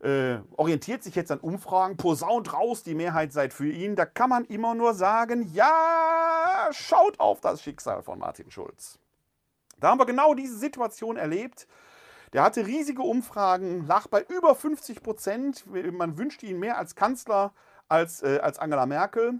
äh, 0.03 0.37
orientiert 0.57 1.01
sich 1.01 1.15
jetzt 1.15 1.31
an 1.31 1.39
Umfragen, 1.39 1.97
posaunt 1.97 2.53
raus, 2.53 2.83
die 2.83 2.93
Mehrheit 2.93 3.33
seid 3.33 3.53
für 3.53 3.69
ihn. 3.69 3.95
Da 3.95 4.05
kann 4.05 4.29
man 4.29 4.45
immer 4.45 4.75
nur 4.75 4.93
sagen, 4.93 5.49
ja, 5.53 6.67
schaut 6.71 7.19
auf 7.19 7.41
das 7.41 7.63
Schicksal 7.63 8.03
von 8.03 8.19
Martin 8.19 8.51
Schulz. 8.51 8.99
Da 9.79 9.89
haben 9.89 9.99
wir 9.99 10.05
genau 10.05 10.33
diese 10.33 10.57
Situation 10.57 11.17
erlebt. 11.17 11.67
Der 12.33 12.41
hatte 12.41 12.65
riesige 12.65 13.03
Umfragen, 13.03 13.85
lag 13.85 14.07
bei 14.07 14.23
über 14.23 14.55
50 14.55 15.03
Prozent. 15.03 15.65
Man 15.67 16.17
wünschte 16.17 16.47
ihn 16.47 16.59
mehr 16.59 16.79
als 16.79 16.95
Kanzler 16.95 17.53
als, 17.87 18.23
äh, 18.23 18.39
als 18.41 18.57
Angela 18.57 18.87
Merkel. 18.87 19.35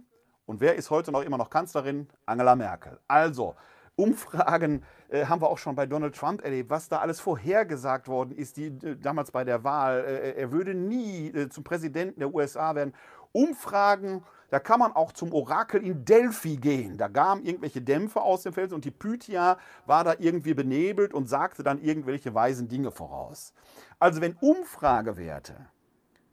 Und 0.46 0.62
wer 0.62 0.76
ist 0.76 0.92
heute 0.92 1.12
noch 1.12 1.24
immer 1.24 1.40
noch 1.40 1.50
Kanzlerin? 1.50 2.08
Angela 2.28 2.56
Merkel. 2.56 3.00
Also, 3.08 3.56
Umfragen 3.96 4.84
äh, 5.10 5.26
haben 5.26 5.42
wir 5.42 5.50
auch 5.50 5.58
schon 5.58 5.76
bei 5.76 5.88
Donald 5.88 6.16
Trump 6.16 6.44
erlebt, 6.44 6.70
was 6.70 6.88
da 6.88 7.00
alles 7.00 7.20
vorhergesagt 7.20 8.08
worden 8.08 8.32
ist, 8.32 8.58
die, 8.58 8.68
äh, 8.68 8.96
damals 8.96 9.32
bei 9.32 9.44
der 9.44 9.64
Wahl. 9.64 10.04
Äh, 10.06 10.40
er 10.40 10.52
würde 10.52 10.76
nie 10.76 11.30
äh, 11.30 11.50
zum 11.50 11.64
Präsidenten 11.64 12.20
der 12.20 12.32
USA 12.32 12.76
werden. 12.76 12.94
Umfragen 13.32 14.24
da 14.54 14.60
kann 14.60 14.78
man 14.80 14.92
auch 14.92 15.14
zum 15.14 15.34
Orakel 15.34 15.84
in 15.84 16.06
Delphi 16.06 16.58
gehen. 16.58 17.00
Da 17.00 17.08
gaben 17.08 17.44
irgendwelche 17.44 17.82
Dämpfe 17.82 18.22
aus 18.22 18.44
dem 18.44 18.54
Felsen 18.54 18.76
und 18.76 18.86
die 18.86 18.92
Pythia 18.92 19.58
war 19.88 20.04
da 20.04 20.14
irgendwie 20.20 20.54
benebelt 20.54 21.12
und 21.16 21.28
sagte 21.28 21.64
dann 21.64 21.82
irgendwelche 21.82 22.36
weisen 22.36 22.68
Dinge 22.68 22.92
voraus. 22.92 23.56
Also 23.98 24.22
wenn 24.22 24.34
Umfragewerte 24.34 25.56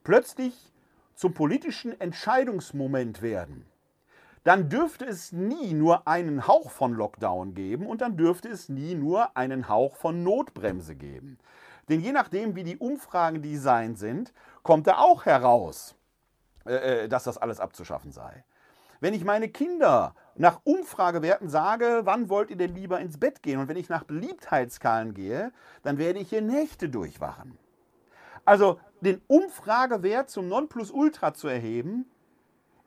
plötzlich 0.04 0.70
zum 1.14 1.32
politischen 1.32 1.98
Entscheidungsmoment 1.98 3.22
werden, 3.22 3.64
dann 4.44 4.68
dürfte 4.68 5.06
es 5.06 5.32
nie 5.32 5.72
nur 5.72 6.06
einen 6.06 6.46
Hauch 6.46 6.70
von 6.70 6.92
Lockdown 6.92 7.54
geben 7.54 7.86
und 7.86 8.02
dann 8.02 8.18
dürfte 8.18 8.50
es 8.50 8.68
nie 8.68 8.94
nur 8.94 9.34
einen 9.34 9.66
Hauch 9.66 9.96
von 9.96 10.22
Notbremse 10.22 10.94
geben. 10.94 11.38
Denn 11.88 12.00
je 12.00 12.12
nachdem, 12.12 12.54
wie 12.54 12.64
die 12.64 12.76
Umfragen 12.76 13.40
designt 13.40 13.98
sind, 13.98 14.34
kommt 14.62 14.88
da 14.88 14.98
auch 14.98 15.24
heraus, 15.24 15.96
äh, 16.66 17.04
äh, 17.04 17.08
dass 17.08 17.24
das 17.24 17.38
alles 17.38 17.60
abzuschaffen 17.60 18.12
sei. 18.12 18.44
Wenn 19.00 19.14
ich 19.14 19.24
meine 19.24 19.48
Kinder 19.48 20.14
nach 20.36 20.60
Umfragewerten 20.64 21.48
sage, 21.48 22.02
wann 22.04 22.28
wollt 22.28 22.50
ihr 22.50 22.56
denn 22.56 22.74
lieber 22.74 23.00
ins 23.00 23.18
Bett 23.18 23.42
gehen? 23.42 23.58
Und 23.58 23.68
wenn 23.68 23.78
ich 23.78 23.88
nach 23.88 24.04
Beliebtheitsskalen 24.04 25.14
gehe, 25.14 25.52
dann 25.82 25.96
werde 25.96 26.18
ich 26.18 26.28
hier 26.28 26.42
Nächte 26.42 26.90
durchwachen. 26.90 27.58
Also 28.44 28.78
den 29.00 29.22
Umfragewert 29.26 30.28
zum 30.28 30.48
Nonplusultra 30.48 31.32
zu 31.32 31.48
erheben, 31.48 32.10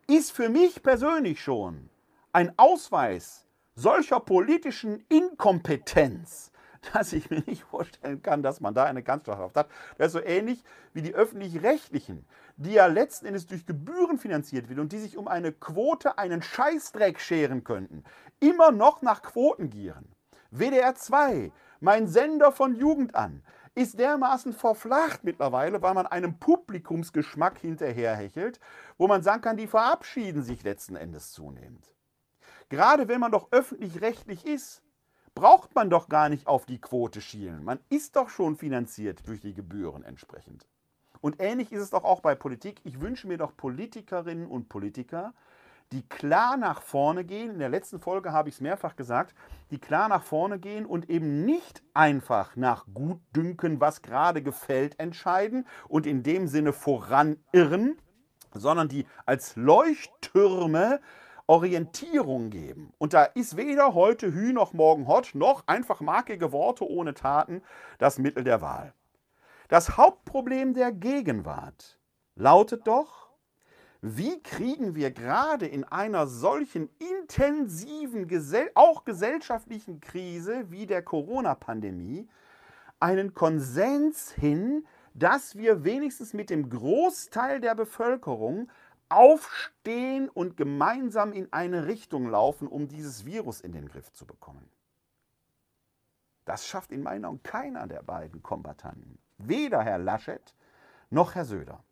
ist 0.07 0.31
für 0.31 0.49
mich 0.49 0.83
persönlich 0.83 1.41
schon 1.41 1.89
ein 2.31 2.53
Ausweis 2.57 3.47
solcher 3.75 4.19
politischen 4.19 5.03
Inkompetenz, 5.09 6.51
dass 6.93 7.13
ich 7.13 7.29
mir 7.29 7.41
nicht 7.45 7.63
vorstellen 7.63 8.21
kann, 8.21 8.43
dass 8.43 8.59
man 8.59 8.73
da 8.73 8.83
eine 8.83 9.03
Kanzlerschaft 9.03 9.55
hat. 9.55 9.69
Das 9.97 10.07
ist 10.07 10.13
so 10.13 10.21
ähnlich 10.21 10.63
wie 10.93 11.01
die 11.01 11.15
öffentlich-rechtlichen, 11.15 12.25
die 12.57 12.73
ja 12.73 12.87
letzten 12.87 13.27
Endes 13.27 13.47
durch 13.47 13.65
Gebühren 13.65 14.17
finanziert 14.17 14.69
wird 14.69 14.79
und 14.79 14.91
die 14.91 14.99
sich 14.99 15.17
um 15.17 15.27
eine 15.27 15.51
Quote 15.51 16.17
einen 16.17 16.41
Scheißdreck 16.41 17.19
scheren 17.19 17.63
könnten, 17.63 18.03
immer 18.39 18.71
noch 18.71 19.01
nach 19.01 19.21
Quoten 19.21 19.69
gieren. 19.69 20.09
WDR 20.51 20.93
2, 20.93 21.51
mein 21.79 22.07
Sender 22.07 22.51
von 22.51 22.75
Jugend 22.75 23.15
an, 23.15 23.43
ist 23.75 23.97
dermaßen 23.97 24.53
verflacht 24.53 25.23
mittlerweile, 25.23 25.81
weil 25.81 25.95
man 25.95 26.05
einem 26.05 26.37
Publikumsgeschmack 26.37 27.57
hinterherhechelt, 27.57 28.59
wo 28.97 29.07
man 29.07 29.23
sagen 29.23 29.41
kann, 29.41 29.57
die 29.57 29.65
verabschieden 29.65 30.43
sich 30.43 30.63
letzten 30.63 30.95
Endes 30.95 31.31
zunehmend. 31.31 31.91
Gerade 32.69 33.07
wenn 33.07 33.19
man 33.19 33.31
doch 33.31 33.51
öffentlich-rechtlich 33.51 34.45
ist, 34.45 34.82
braucht 35.35 35.75
man 35.75 35.89
doch 35.89 36.09
gar 36.09 36.29
nicht 36.29 36.47
auf 36.47 36.65
die 36.65 36.79
Quote 36.79 37.21
schielen. 37.21 37.63
Man 37.63 37.79
ist 37.89 38.15
doch 38.15 38.29
schon 38.29 38.55
finanziert 38.55 39.27
durch 39.27 39.41
die 39.41 39.53
Gebühren 39.53 40.03
entsprechend. 40.03 40.67
Und 41.21 41.39
ähnlich 41.39 41.71
ist 41.71 41.81
es 41.81 41.89
doch 41.89 42.03
auch 42.03 42.19
bei 42.19 42.35
Politik. 42.35 42.81
Ich 42.83 42.99
wünsche 42.99 43.27
mir 43.27 43.37
doch 43.37 43.55
Politikerinnen 43.55 44.45
und 44.45 44.67
Politiker, 44.67 45.33
die 45.93 46.01
klar 46.01 46.57
nach 46.57 46.81
vorne 46.81 47.23
gehen. 47.23 47.51
In 47.51 47.59
der 47.59 47.69
letzten 47.69 47.99
Folge 47.99 48.31
habe 48.31 48.49
ich 48.49 48.55
es 48.55 48.61
mehrfach 48.61 48.95
gesagt, 48.95 49.33
die 49.71 49.79
klar 49.79 50.09
nach 50.09 50.23
vorne 50.23 50.59
gehen 50.59 50.85
und 50.85 51.09
eben 51.09 51.45
nicht 51.45 51.81
einfach 51.93 52.55
nach 52.55 52.85
Gutdünken, 52.93 53.79
was 53.79 54.01
gerade 54.01 54.41
gefällt, 54.41 54.99
entscheiden 54.99 55.65
und 55.87 56.05
in 56.05 56.23
dem 56.23 56.47
Sinne 56.47 56.73
voranirren, 56.73 57.97
sondern 58.53 58.89
die 58.89 59.05
als 59.25 59.55
Leuchttürme 59.55 60.99
Orientierung 61.47 62.50
geben. 62.50 62.93
Und 62.97 63.13
da 63.13 63.23
ist 63.23 63.57
weder 63.57 63.93
heute 63.93 64.33
Hü 64.33 64.53
noch 64.53 64.73
morgen 64.73 65.07
Hot 65.07 65.31
noch 65.33 65.67
einfach 65.67 66.00
markige 66.00 66.51
Worte 66.51 66.89
ohne 66.89 67.13
Taten 67.13 67.62
das 67.97 68.17
Mittel 68.17 68.43
der 68.43 68.62
Wahl. 68.62 68.93
Das 69.67 69.97
Hauptproblem 69.97 70.73
der 70.73 70.91
Gegenwart 70.91 72.00
lautet 72.35 72.88
doch, 72.88 73.29
wie 74.01 74.41
kriegen 74.43 74.95
wir 74.95 75.12
gerade 75.12 75.65
in 75.65 75.85
einer 75.85 76.27
solchen 76.27 76.89
intensiven, 77.00 78.27
auch 78.75 79.05
gesellschaftlichen 79.05 80.01
Krise 80.01 80.69
wie 80.71 80.85
der 80.85 81.01
Corona-Pandemie 81.01 82.27
einen 83.00 83.33
Konsens 83.33 84.31
hin, 84.31 84.85
dass 85.13 85.57
wir 85.57 85.83
wenigstens 85.83 86.33
mit 86.33 86.50
dem 86.50 86.69
Großteil 86.69 87.62
der 87.62 87.75
Bevölkerung 87.75 88.69
aufstehen 89.10 90.29
und 90.29 90.57
gemeinsam 90.57 91.33
in 91.33 91.51
eine 91.51 91.88
Richtung 91.88 92.29
laufen, 92.29 92.67
um 92.67 92.88
dieses 92.88 93.25
Virus 93.25 93.62
in 93.62 93.72
den 93.72 93.88
Griff 93.88 94.12
zu 94.13 94.25
bekommen. 94.25 94.69
Das 96.45 96.67
schafft 96.67 96.91
in 96.91 97.03
meinen 97.03 97.25
Augen 97.25 97.41
keiner 97.43 97.88
der 97.88 98.03
beiden 98.03 98.43
Kombattanten. 98.43 99.17
Weder 99.38 99.81
Herr 99.83 99.98
Laschet 99.98 100.53
noch 101.10 101.36
Herr 101.36 101.45
Söder. 101.45 101.83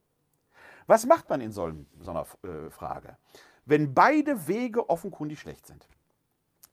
Was 0.88 1.06
macht 1.06 1.30
man 1.30 1.42
in 1.42 1.52
so, 1.52 1.64
einer 1.66 2.26
äh, 2.44 2.70
Frage, 2.70 3.18
wenn 3.66 3.94
beide 3.94 4.48
Wege 4.48 4.90
offenkundig 4.90 5.40
schlecht 5.40 5.68
sind? 5.68 5.88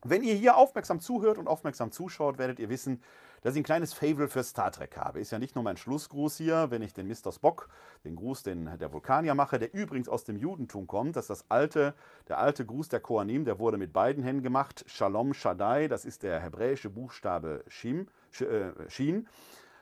Wenn 0.02 0.22
ihr 0.22 0.34
hier 0.34 0.56
aufmerksam 0.56 1.00
zuhört 1.00 1.38
und 1.38 1.48
aufmerksam 1.48 1.92
zuschaut, 1.92 2.38
werdet 2.38 2.58
ihr 2.58 2.68
wissen, 2.68 3.02
dass 3.42 3.54
ich 3.54 3.60
ein 3.60 3.64
kleines 3.64 3.92
Fable 3.92 4.28
für 4.28 4.42
Star 4.42 4.70
Trek 4.70 4.96
habe. 4.96 5.20
Ist 5.20 5.32
ja 5.32 5.38
nicht 5.38 5.54
nur 5.54 5.64
mein 5.64 5.76
Schlussgruß 5.76 6.36
hier, 6.36 6.70
wenn 6.70 6.82
ich 6.82 6.92
den 6.92 7.08
Mr. 7.08 7.32
Spock, 7.32 7.68
den 8.04 8.16
Gruß 8.16 8.42
den, 8.42 8.78
der 8.78 8.92
Vulkanier 8.92 9.34
mache, 9.34 9.58
der 9.58 9.74
übrigens 9.74 10.08
aus 10.08 10.24
dem 10.24 10.36
Judentum 10.36 10.86
kommt. 10.86 11.16
Das 11.16 11.24
ist 11.24 11.30
das 11.30 11.50
alte, 11.50 11.94
der 12.28 12.38
alte 12.38 12.64
Gruß 12.64 12.88
der 12.88 13.00
Koanim, 13.00 13.44
der 13.44 13.58
wurde 13.58 13.78
mit 13.78 13.92
beiden 13.92 14.22
Händen 14.22 14.42
gemacht. 14.42 14.84
Shalom 14.86 15.34
Shaddai, 15.34 15.88
das 15.88 16.04
ist 16.04 16.22
der 16.22 16.40
hebräische 16.40 16.90
Buchstabe 16.90 17.64
Shim, 17.68 18.08
äh, 18.40 18.88
Shin. 18.88 19.26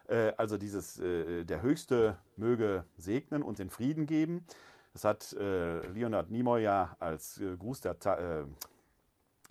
Äh, 0.09 0.33
also 0.37 0.57
dieses, 0.57 0.99
äh, 0.99 1.45
der 1.45 1.63
Höchste 1.63 2.17
möge 2.37 2.85
segnen 2.97 3.43
und 3.43 3.59
den 3.59 3.71
Frieden 3.71 4.07
geben. 4.07 4.45
Das 4.93 5.05
hat 5.05 5.33
äh, 5.35 5.87
Leonard 5.89 6.31
Nimoy 6.31 6.63
ja 6.63 6.97
als 7.01 7.41
Gruß 7.59 7.83
der 7.83 7.97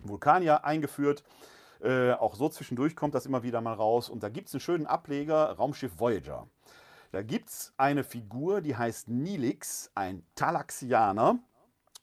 Vulkanier 0.00 0.64
eingeführt. 0.64 1.22
Äh, 1.82 2.12
auch 2.12 2.34
so 2.34 2.48
zwischendurch 2.48 2.96
kommt 2.96 3.14
das 3.14 3.26
immer 3.26 3.42
wieder 3.42 3.60
mal 3.60 3.74
raus. 3.74 4.08
Und 4.08 4.22
da 4.22 4.28
gibt 4.28 4.48
es 4.48 4.54
einen 4.54 4.60
schönen 4.60 4.86
Ableger, 4.86 5.52
Raumschiff 5.52 5.98
Voyager. 5.98 6.48
Da 7.12 7.22
gibt 7.22 7.50
es 7.50 7.72
eine 7.76 8.04
Figur, 8.04 8.60
die 8.60 8.76
heißt 8.76 9.08
Nilix, 9.08 9.90
ein 9.94 10.24
Talaxianer. 10.34 11.38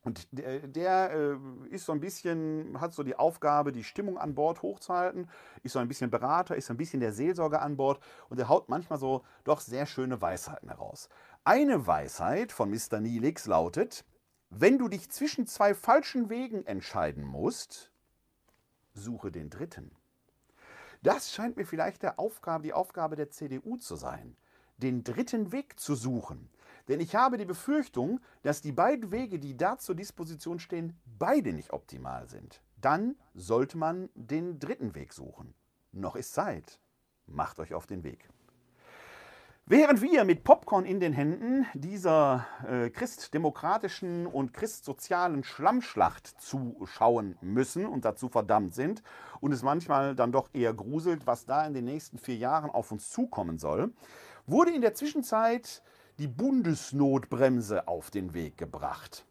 Und 0.03 0.27
der, 0.31 0.67
der 0.67 1.11
äh, 1.13 1.37
ist 1.69 1.85
so 1.85 1.93
ein 1.93 2.01
bisschen, 2.01 2.79
hat 2.81 2.93
so 2.93 3.03
die 3.03 3.15
Aufgabe, 3.15 3.71
die 3.71 3.85
Stimmung 3.85 4.17
an 4.17 4.35
Bord 4.35 4.61
hochzuhalten, 4.61 5.29
ist 5.63 5.73
so 5.73 5.79
ein 5.79 5.87
bisschen 5.87 6.09
Berater, 6.09 6.55
ist 6.57 6.67
so 6.67 6.73
ein 6.73 6.77
bisschen 6.77 6.99
der 6.99 7.13
Seelsorger 7.13 7.61
an 7.61 7.77
Bord 7.77 8.03
und 8.29 8.37
er 8.37 8.49
haut 8.49 8.67
manchmal 8.67 8.99
so 8.99 9.23
doch 9.45 9.61
sehr 9.61 9.85
schöne 9.85 10.21
Weisheiten 10.21 10.67
heraus. 10.67 11.07
Eine 11.45 11.87
Weisheit 11.87 12.51
von 12.51 12.69
Mr. 12.69 12.99
Nilix 12.99 13.45
lautet, 13.45 14.03
wenn 14.49 14.77
du 14.77 14.89
dich 14.89 15.09
zwischen 15.09 15.47
zwei 15.47 15.73
falschen 15.73 16.29
Wegen 16.29 16.65
entscheiden 16.65 17.23
musst, 17.23 17.92
suche 18.93 19.31
den 19.31 19.49
dritten. 19.49 19.91
Das 21.01 21.33
scheint 21.33 21.57
mir 21.57 21.65
vielleicht 21.65 22.01
der 22.03 22.19
Aufgabe, 22.19 22.63
die 22.63 22.73
Aufgabe 22.73 23.15
der 23.15 23.29
CDU 23.29 23.77
zu 23.77 23.95
sein, 23.95 24.37
den 24.77 25.03
dritten 25.03 25.51
Weg 25.51 25.79
zu 25.79 25.95
suchen. 25.95 26.49
Denn 26.87 26.99
ich 26.99 27.15
habe 27.15 27.37
die 27.37 27.45
Befürchtung, 27.45 28.19
dass 28.41 28.61
die 28.61 28.71
beiden 28.71 29.11
Wege, 29.11 29.39
die 29.39 29.55
da 29.55 29.77
zur 29.77 29.95
Disposition 29.95 30.59
stehen, 30.59 30.97
beide 31.05 31.53
nicht 31.53 31.71
optimal 31.71 32.27
sind. 32.27 32.61
Dann 32.77 33.15
sollte 33.33 33.77
man 33.77 34.09
den 34.15 34.59
dritten 34.59 34.95
Weg 34.95 35.13
suchen. 35.13 35.53
Noch 35.91 36.15
ist 36.15 36.33
Zeit. 36.33 36.79
Macht 37.25 37.59
euch 37.59 37.73
auf 37.73 37.85
den 37.85 38.03
Weg. 38.03 38.29
Während 39.65 40.01
wir 40.01 40.25
mit 40.25 40.43
Popcorn 40.43 40.83
in 40.83 40.99
den 40.99 41.13
Händen 41.13 41.65
dieser 41.73 42.45
äh, 42.67 42.89
christdemokratischen 42.89 44.27
und 44.27 44.53
christsozialen 44.53 45.45
Schlammschlacht 45.45 46.27
zuschauen 46.41 47.37
müssen 47.39 47.85
und 47.85 48.03
dazu 48.03 48.27
verdammt 48.27 48.75
sind 48.75 49.03
und 49.39 49.53
es 49.53 49.63
manchmal 49.63 50.15
dann 50.15 50.33
doch 50.33 50.49
eher 50.51 50.73
gruselt, 50.73 51.27
was 51.27 51.45
da 51.45 51.65
in 51.65 51.73
den 51.73 51.85
nächsten 51.85 52.17
vier 52.17 52.35
Jahren 52.35 52.71
auf 52.71 52.91
uns 52.91 53.09
zukommen 53.09 53.57
soll, 53.57 53.93
wurde 54.47 54.71
in 54.71 54.81
der 54.81 54.95
Zwischenzeit 54.95 55.81
die 56.19 56.27
Bundesnotbremse 56.27 57.87
auf 57.87 58.11
den 58.11 58.33
Weg 58.33 58.57
gebracht. 58.57 59.25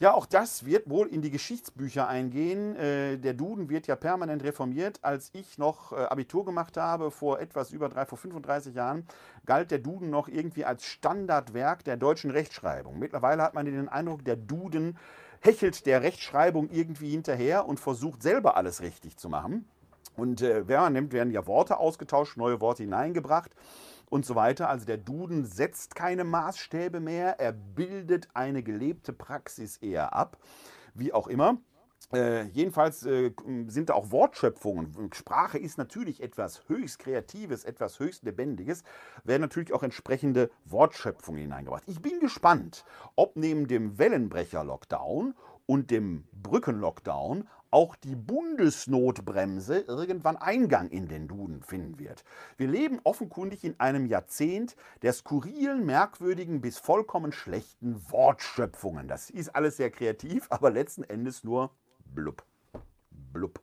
Ja, 0.00 0.12
auch 0.12 0.26
das 0.26 0.66
wird 0.66 0.90
wohl 0.90 1.06
in 1.06 1.22
die 1.22 1.30
Geschichtsbücher 1.30 2.08
eingehen. 2.08 2.74
Äh, 2.74 3.16
der 3.16 3.32
Duden 3.32 3.70
wird 3.70 3.86
ja 3.86 3.94
permanent 3.94 4.42
reformiert. 4.42 4.98
Als 5.02 5.30
ich 5.32 5.56
noch 5.56 5.92
äh, 5.92 5.96
Abitur 5.96 6.44
gemacht 6.44 6.76
habe, 6.76 7.12
vor 7.12 7.38
etwas 7.38 7.70
über 7.70 7.88
drei, 7.88 8.04
vor 8.04 8.18
35 8.18 8.74
Jahren, 8.74 9.06
galt 9.46 9.70
der 9.70 9.78
Duden 9.78 10.10
noch 10.10 10.26
irgendwie 10.26 10.64
als 10.64 10.84
Standardwerk 10.84 11.84
der 11.84 11.96
deutschen 11.96 12.32
Rechtschreibung. 12.32 12.98
Mittlerweile 12.98 13.42
hat 13.42 13.54
man 13.54 13.66
den 13.66 13.88
Eindruck, 13.88 14.24
der 14.24 14.36
Duden 14.36 14.98
hechelt 15.40 15.86
der 15.86 16.02
Rechtschreibung 16.02 16.70
irgendwie 16.70 17.10
hinterher 17.10 17.66
und 17.66 17.78
versucht 17.78 18.20
selber 18.20 18.56
alles 18.56 18.80
richtig 18.80 19.16
zu 19.16 19.28
machen. 19.28 19.64
Und 20.16 20.42
äh, 20.42 20.66
wer 20.66 20.80
man 20.80 20.92
nimmt, 20.92 21.12
werden 21.12 21.32
ja 21.32 21.46
Worte 21.46 21.78
ausgetauscht, 21.78 22.36
neue 22.36 22.60
Worte 22.60 22.82
hineingebracht 22.82 23.52
und 24.14 24.24
so 24.24 24.36
weiter. 24.36 24.68
Also 24.68 24.86
der 24.86 24.96
Duden 24.96 25.44
setzt 25.44 25.96
keine 25.96 26.22
Maßstäbe 26.22 27.00
mehr, 27.00 27.40
er 27.40 27.50
bildet 27.52 28.28
eine 28.32 28.62
gelebte 28.62 29.12
Praxis 29.12 29.76
eher 29.78 30.14
ab, 30.14 30.38
wie 30.94 31.12
auch 31.12 31.26
immer. 31.26 31.58
Äh, 32.12 32.44
jedenfalls 32.50 33.04
äh, 33.06 33.32
sind 33.66 33.88
da 33.88 33.94
auch 33.94 34.12
Wortschöpfungen. 34.12 35.10
Sprache 35.12 35.58
ist 35.58 35.78
natürlich 35.78 36.22
etwas 36.22 36.68
höchst 36.68 37.00
Kreatives, 37.00 37.64
etwas 37.64 37.98
höchst 37.98 38.22
Lebendiges, 38.22 38.84
werden 39.24 39.42
natürlich 39.42 39.72
auch 39.72 39.82
entsprechende 39.82 40.48
Wortschöpfungen 40.64 41.40
hineingebracht. 41.40 41.82
Ich 41.86 42.00
bin 42.00 42.20
gespannt, 42.20 42.84
ob 43.16 43.34
neben 43.34 43.66
dem 43.66 43.98
Wellenbrecher-Lockdown 43.98 45.34
und 45.66 45.90
dem 45.90 46.24
Brückenlockdown 46.32 47.48
auch 47.74 47.96
die 47.96 48.14
Bundesnotbremse 48.14 49.80
irgendwann 49.80 50.36
Eingang 50.36 50.88
in 50.90 51.08
den 51.08 51.26
Duden 51.26 51.60
finden 51.60 51.98
wird. 51.98 52.22
Wir 52.56 52.68
leben 52.68 53.00
offenkundig 53.02 53.64
in 53.64 53.80
einem 53.80 54.06
Jahrzehnt 54.06 54.76
der 55.02 55.12
skurrilen, 55.12 55.84
merkwürdigen 55.84 56.60
bis 56.60 56.78
vollkommen 56.78 57.32
schlechten 57.32 58.00
Wortschöpfungen. 58.10 59.08
Das 59.08 59.28
ist 59.28 59.56
alles 59.56 59.76
sehr 59.76 59.90
kreativ, 59.90 60.46
aber 60.50 60.70
letzten 60.70 61.02
Endes 61.02 61.42
nur 61.42 61.72
blub, 62.04 62.44
blub, 63.10 63.60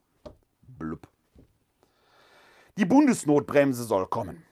blub. 0.68 1.08
Die 2.77 2.86
Bundesnotbremse 2.86 3.86
soll 3.86 4.08
kommen. 4.08 4.44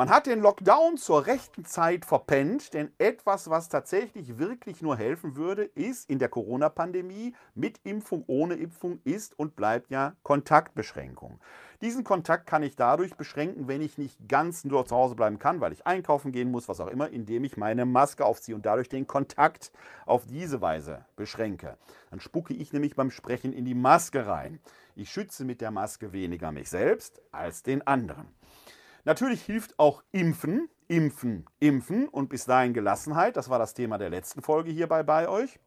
Man 0.00 0.08
hat 0.08 0.24
den 0.24 0.40
Lockdown 0.40 0.96
zur 0.96 1.26
rechten 1.26 1.66
Zeit 1.66 2.06
verpennt, 2.06 2.72
denn 2.72 2.90
etwas, 2.96 3.50
was 3.50 3.68
tatsächlich 3.68 4.38
wirklich 4.38 4.80
nur 4.80 4.96
helfen 4.96 5.36
würde, 5.36 5.64
ist 5.64 6.08
in 6.08 6.18
der 6.18 6.30
Corona-Pandemie 6.30 7.34
mit 7.54 7.80
Impfung, 7.84 8.24
ohne 8.26 8.54
Impfung, 8.54 9.00
ist 9.04 9.38
und 9.38 9.56
bleibt 9.56 9.90
ja 9.90 10.14
Kontaktbeschränkung. 10.22 11.38
Diesen 11.82 12.02
Kontakt 12.02 12.46
kann 12.46 12.62
ich 12.62 12.76
dadurch 12.76 13.14
beschränken, 13.16 13.68
wenn 13.68 13.82
ich 13.82 13.98
nicht 13.98 14.26
ganz 14.26 14.64
nur 14.64 14.86
zu 14.86 14.96
Hause 14.96 15.16
bleiben 15.16 15.38
kann, 15.38 15.60
weil 15.60 15.72
ich 15.72 15.86
einkaufen 15.86 16.32
gehen 16.32 16.50
muss, 16.50 16.66
was 16.66 16.80
auch 16.80 16.88
immer, 16.88 17.10
indem 17.10 17.44
ich 17.44 17.58
meine 17.58 17.84
Maske 17.84 18.24
aufziehe 18.24 18.54
und 18.54 18.64
dadurch 18.64 18.88
den 18.88 19.06
Kontakt 19.06 19.70
auf 20.06 20.24
diese 20.24 20.62
Weise 20.62 21.04
beschränke. 21.14 21.76
Dann 22.08 22.20
spucke 22.20 22.54
ich 22.54 22.72
nämlich 22.72 22.96
beim 22.96 23.10
Sprechen 23.10 23.52
in 23.52 23.66
die 23.66 23.74
Maske 23.74 24.26
rein. 24.26 24.60
Ich 24.96 25.10
schütze 25.10 25.44
mit 25.44 25.60
der 25.60 25.70
Maske 25.70 26.14
weniger 26.14 26.52
mich 26.52 26.70
selbst 26.70 27.20
als 27.32 27.62
den 27.62 27.86
anderen. 27.86 28.28
Natürlich 29.04 29.42
hilft 29.42 29.78
auch 29.78 30.02
Impfen, 30.12 30.68
Impfen, 30.88 31.46
Impfen 31.58 32.08
und 32.08 32.28
bis 32.28 32.44
dahin 32.44 32.74
Gelassenheit. 32.74 33.36
Das 33.36 33.48
war 33.48 33.58
das 33.58 33.74
Thema 33.74 33.98
der 33.98 34.10
letzten 34.10 34.42
Folge 34.42 34.70
hierbei 34.70 35.02
bei 35.02 35.28
euch. 35.28 35.58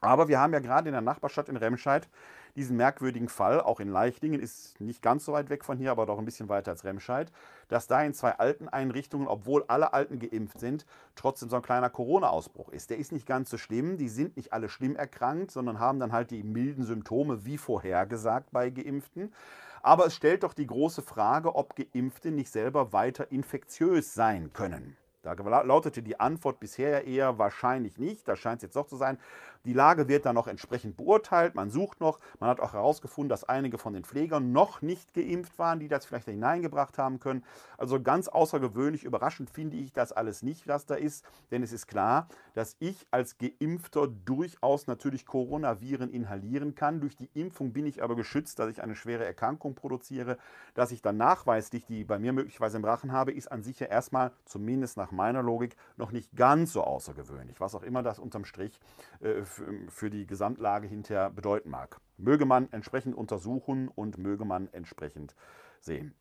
Aber 0.00 0.28
wir 0.28 0.38
haben 0.38 0.52
ja 0.52 0.60
gerade 0.60 0.88
in 0.88 0.92
der 0.92 1.00
Nachbarstadt 1.00 1.48
in 1.48 1.56
Remscheid 1.56 2.08
diesen 2.56 2.76
merkwürdigen 2.76 3.28
Fall, 3.28 3.60
auch 3.60 3.78
in 3.78 3.88
Leichlingen, 3.88 4.40
ist 4.40 4.80
nicht 4.80 5.00
ganz 5.00 5.24
so 5.24 5.32
weit 5.32 5.48
weg 5.48 5.64
von 5.64 5.78
hier, 5.78 5.92
aber 5.92 6.06
doch 6.06 6.18
ein 6.18 6.24
bisschen 6.24 6.48
weiter 6.48 6.72
als 6.72 6.84
Remscheid, 6.84 7.30
dass 7.68 7.86
da 7.86 8.02
in 8.02 8.14
zwei 8.14 8.32
alten 8.32 8.68
Einrichtungen, 8.68 9.28
obwohl 9.28 9.64
alle 9.68 9.92
Alten 9.92 10.18
geimpft 10.18 10.58
sind, 10.58 10.84
trotzdem 11.14 11.48
so 11.48 11.56
ein 11.56 11.62
kleiner 11.62 11.88
Corona-Ausbruch 11.88 12.70
ist. 12.70 12.90
Der 12.90 12.98
ist 12.98 13.12
nicht 13.12 13.26
ganz 13.26 13.50
so 13.50 13.58
schlimm, 13.58 13.96
die 13.96 14.08
sind 14.08 14.36
nicht 14.36 14.52
alle 14.52 14.68
schlimm 14.68 14.96
erkrankt, 14.96 15.52
sondern 15.52 15.78
haben 15.78 16.00
dann 16.00 16.12
halt 16.12 16.32
die 16.32 16.42
milden 16.42 16.84
Symptome 16.84 17.44
wie 17.44 17.58
vorhergesagt 17.58 18.50
bei 18.50 18.70
Geimpften. 18.70 19.32
Aber 19.82 20.06
es 20.06 20.14
stellt 20.14 20.42
doch 20.42 20.54
die 20.54 20.66
große 20.66 21.02
Frage, 21.02 21.54
ob 21.54 21.76
Geimpfte 21.76 22.30
nicht 22.30 22.50
selber 22.50 22.92
weiter 22.92 23.30
infektiös 23.30 24.14
sein 24.14 24.52
können. 24.52 24.96
Da 25.22 25.32
lautete 25.32 26.02
die 26.02 26.20
Antwort 26.20 26.60
bisher 26.60 27.04
eher 27.04 27.38
wahrscheinlich 27.38 27.98
nicht. 27.98 28.28
Da 28.28 28.36
scheint 28.36 28.58
es 28.58 28.62
jetzt 28.62 28.76
doch 28.76 28.86
zu 28.86 28.96
sein. 28.96 29.18
Die 29.64 29.72
Lage 29.72 30.06
wird 30.06 30.24
dann 30.24 30.36
noch 30.36 30.46
entsprechend 30.46 30.96
beurteilt. 30.96 31.56
Man 31.56 31.70
sucht 31.70 32.00
noch. 32.00 32.20
Man 32.38 32.48
hat 32.48 32.60
auch 32.60 32.72
herausgefunden, 32.72 33.28
dass 33.28 33.44
einige 33.44 33.78
von 33.78 33.92
den 33.92 34.04
Pflegern 34.04 34.52
noch 34.52 34.80
nicht 34.80 35.12
geimpft 35.14 35.58
waren, 35.58 35.80
die 35.80 35.88
das 35.88 36.06
vielleicht 36.06 36.26
hineingebracht 36.26 36.96
haben 36.98 37.18
können. 37.18 37.44
Also 37.76 38.00
ganz 38.00 38.28
außergewöhnlich 38.28 39.04
überraschend 39.04 39.50
finde 39.50 39.76
ich 39.76 39.92
das 39.92 40.12
alles 40.12 40.42
nicht, 40.42 40.68
was 40.68 40.86
da 40.86 40.94
ist. 40.94 41.24
Denn 41.50 41.62
es 41.64 41.72
ist 41.72 41.88
klar, 41.88 42.28
dass 42.54 42.76
ich 42.78 43.06
als 43.10 43.36
Geimpfter 43.38 44.06
durchaus 44.06 44.86
natürlich 44.86 45.26
Coronaviren 45.26 46.10
inhalieren 46.10 46.76
kann. 46.76 47.00
Durch 47.00 47.16
die 47.16 47.30
Impfung 47.34 47.72
bin 47.72 47.86
ich 47.86 48.02
aber 48.02 48.14
geschützt, 48.14 48.60
dass 48.60 48.70
ich 48.70 48.82
eine 48.82 48.94
schwere 48.94 49.24
Erkrankung 49.24 49.74
produziere. 49.74 50.38
Dass 50.74 50.92
ich 50.92 51.02
dann 51.02 51.16
nachweislich 51.16 51.84
die 51.84 52.04
bei 52.04 52.18
mir 52.18 52.32
möglicherweise 52.32 52.76
im 52.76 52.84
Rachen 52.84 53.12
habe, 53.12 53.32
ist 53.32 53.50
an 53.50 53.62
sich 53.62 53.80
ja 53.80 53.88
erstmal, 53.88 54.32
zumindest 54.44 54.96
nach 54.96 55.07
meiner 55.12 55.42
Logik, 55.42 55.76
noch 55.96 56.12
nicht 56.12 56.34
ganz 56.36 56.72
so 56.72 56.82
außergewöhnlich. 56.82 57.60
Was 57.60 57.74
auch 57.74 57.82
immer 57.82 58.02
das 58.02 58.18
unterm 58.18 58.44
Strich 58.44 58.78
äh, 59.20 59.42
für 59.88 60.10
die 60.10 60.26
Gesamtlage 60.26 60.86
hinterher 60.86 61.30
bedeuten 61.30 61.70
mag. 61.70 62.00
Möge 62.16 62.46
man 62.46 62.70
entsprechend 62.72 63.16
untersuchen 63.16 63.88
und 63.88 64.18
möge 64.18 64.44
man 64.44 64.68
entsprechend 64.72 65.34
sehen. 65.80 66.14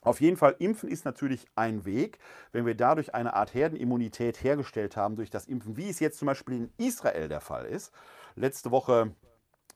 Auf 0.00 0.20
jeden 0.20 0.36
Fall, 0.36 0.54
Impfen 0.58 0.90
ist 0.90 1.06
natürlich 1.06 1.46
ein 1.56 1.86
Weg. 1.86 2.18
Wenn 2.52 2.66
wir 2.66 2.74
dadurch 2.74 3.14
eine 3.14 3.32
Art 3.34 3.54
Herdenimmunität 3.54 4.42
hergestellt 4.44 4.96
haben 4.96 5.16
durch 5.16 5.30
das 5.30 5.46
Impfen, 5.46 5.78
wie 5.78 5.88
es 5.88 5.98
jetzt 5.98 6.18
zum 6.18 6.26
Beispiel 6.26 6.54
in 6.54 6.72
Israel 6.76 7.28
der 7.28 7.40
Fall 7.40 7.64
ist. 7.64 7.92
Letzte 8.36 8.70
Woche 8.70 9.14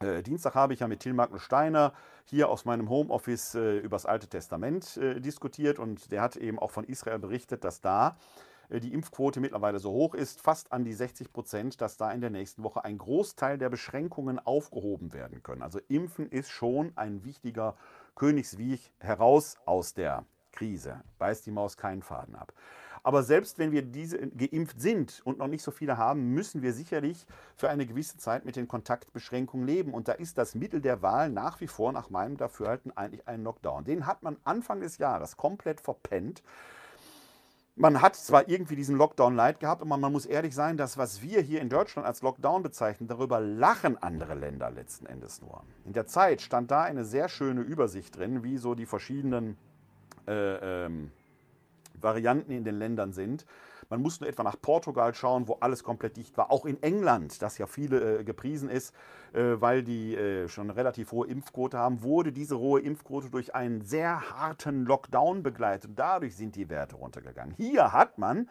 äh, 0.00 0.22
Dienstag 0.22 0.54
habe 0.54 0.74
ich 0.74 0.80
ja 0.80 0.88
mit 0.88 1.00
Till 1.00 1.14
Magnus 1.14 1.42
Steiner 1.42 1.92
hier 2.24 2.48
aus 2.50 2.64
meinem 2.64 2.88
Homeoffice 2.88 3.54
äh, 3.54 3.78
über 3.78 3.96
das 3.96 4.06
Alte 4.06 4.28
Testament 4.28 4.96
äh, 4.98 5.20
diskutiert 5.20 5.78
und 5.78 6.12
der 6.12 6.22
hat 6.22 6.36
eben 6.36 6.58
auch 6.58 6.70
von 6.70 6.84
Israel 6.84 7.18
berichtet, 7.18 7.64
dass 7.64 7.80
da 7.80 8.16
die 8.70 8.92
Impfquote 8.92 9.40
mittlerweile 9.40 9.78
so 9.78 9.90
hoch 9.90 10.14
ist, 10.14 10.40
fast 10.40 10.72
an 10.72 10.84
die 10.84 10.92
60 10.92 11.32
Prozent, 11.32 11.80
dass 11.80 11.96
da 11.96 12.12
in 12.12 12.20
der 12.20 12.30
nächsten 12.30 12.62
Woche 12.62 12.84
ein 12.84 12.98
Großteil 12.98 13.58
der 13.58 13.70
Beschränkungen 13.70 14.38
aufgehoben 14.38 15.12
werden 15.12 15.42
können. 15.42 15.62
Also 15.62 15.80
Impfen 15.88 16.28
ist 16.28 16.50
schon 16.50 16.92
ein 16.96 17.24
wichtiger 17.24 17.76
Königsweg 18.14 18.92
heraus 18.98 19.56
aus 19.64 19.94
der 19.94 20.24
Krise. 20.52 21.02
Beißt 21.18 21.46
die 21.46 21.50
Maus 21.50 21.76
keinen 21.76 22.02
Faden 22.02 22.34
ab. 22.34 22.52
Aber 23.02 23.22
selbst 23.22 23.58
wenn 23.58 23.72
wir 23.72 23.82
diese 23.82 24.18
geimpft 24.18 24.80
sind 24.80 25.22
und 25.24 25.38
noch 25.38 25.46
nicht 25.46 25.62
so 25.62 25.70
viele 25.70 25.96
haben, 25.96 26.34
müssen 26.34 26.62
wir 26.62 26.72
sicherlich 26.72 27.26
für 27.56 27.70
eine 27.70 27.86
gewisse 27.86 28.18
Zeit 28.18 28.44
mit 28.44 28.56
den 28.56 28.68
Kontaktbeschränkungen 28.68 29.66
leben. 29.66 29.94
Und 29.94 30.08
da 30.08 30.12
ist 30.12 30.36
das 30.36 30.54
Mittel 30.54 30.80
der 30.80 31.00
Wahl 31.00 31.30
nach 31.30 31.60
wie 31.60 31.68
vor 31.68 31.92
nach 31.92 32.10
meinem 32.10 32.36
Dafürhalten 32.36 32.94
eigentlich 32.96 33.26
ein 33.28 33.44
Lockdown. 33.44 33.84
Den 33.84 34.06
hat 34.06 34.22
man 34.22 34.36
Anfang 34.44 34.80
des 34.80 34.98
Jahres 34.98 35.36
komplett 35.36 35.80
verpennt 35.80 36.42
man 37.78 38.02
hat 38.02 38.16
zwar 38.16 38.48
irgendwie 38.48 38.76
diesen 38.76 38.96
Lockdown 38.96 39.36
light 39.36 39.60
gehabt, 39.60 39.82
aber 39.82 39.96
man 39.96 40.12
muss 40.12 40.26
ehrlich 40.26 40.54
sein, 40.54 40.76
das, 40.76 40.98
was 40.98 41.22
wir 41.22 41.40
hier 41.40 41.60
in 41.60 41.68
Deutschland 41.68 42.06
als 42.06 42.22
Lockdown 42.22 42.62
bezeichnen, 42.62 43.08
darüber 43.08 43.40
lachen 43.40 43.96
andere 44.02 44.34
Länder 44.34 44.70
letzten 44.70 45.06
Endes 45.06 45.40
nur. 45.40 45.62
In 45.84 45.92
der 45.92 46.06
Zeit 46.06 46.40
stand 46.40 46.70
da 46.70 46.82
eine 46.82 47.04
sehr 47.04 47.28
schöne 47.28 47.60
Übersicht 47.60 48.16
drin, 48.16 48.42
wie 48.42 48.58
so 48.58 48.74
die 48.74 48.86
verschiedenen 48.86 49.56
äh, 50.26 50.86
ähm, 50.86 51.12
Varianten 51.94 52.52
in 52.52 52.64
den 52.64 52.78
Ländern 52.78 53.12
sind. 53.12 53.46
Man 53.90 54.02
muss 54.02 54.20
nur 54.20 54.28
etwa 54.28 54.42
nach 54.42 54.60
Portugal 54.60 55.14
schauen, 55.14 55.48
wo 55.48 55.54
alles 55.60 55.82
komplett 55.82 56.18
dicht 56.18 56.36
war. 56.36 56.50
Auch 56.50 56.66
in 56.66 56.82
England, 56.82 57.40
das 57.40 57.56
ja 57.56 57.66
viele 57.66 58.20
äh, 58.20 58.24
gepriesen 58.24 58.68
ist, 58.68 58.94
äh, 59.32 59.60
weil 59.60 59.82
die 59.82 60.14
äh, 60.14 60.48
schon 60.48 60.68
eine 60.68 60.76
relativ 60.76 61.12
hohe 61.12 61.26
Impfquote 61.26 61.78
haben, 61.78 62.02
wurde 62.02 62.32
diese 62.32 62.58
hohe 62.58 62.80
Impfquote 62.80 63.30
durch 63.30 63.54
einen 63.54 63.80
sehr 63.80 64.30
harten 64.30 64.84
Lockdown 64.84 65.42
begleitet. 65.42 65.92
Dadurch 65.96 66.36
sind 66.36 66.56
die 66.56 66.68
Werte 66.68 66.96
runtergegangen. 66.96 67.54
Hier 67.56 67.92
hat 67.92 68.18
man 68.18 68.50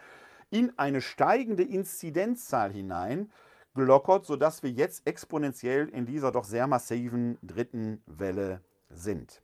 in 0.50 0.73
eine 0.78 1.02
steigende 1.02 1.63
Inzidenzzahl 1.63 2.71
hinein 2.71 3.32
gelockert, 3.76 4.26
sodass 4.26 4.63
wir 4.63 4.71
jetzt 4.71 5.06
exponentiell 5.06 5.88
in 5.89 6.06
dieser 6.06 6.32
doch 6.32 6.45
sehr 6.45 6.65
massiven 6.67 7.38
dritten 7.43 8.02
Welle 8.08 8.62
sind. 8.89 9.43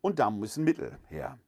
Und 0.00 0.18
da 0.18 0.30
müssen 0.30 0.64
Mittel 0.64 0.98
her. 1.08 1.38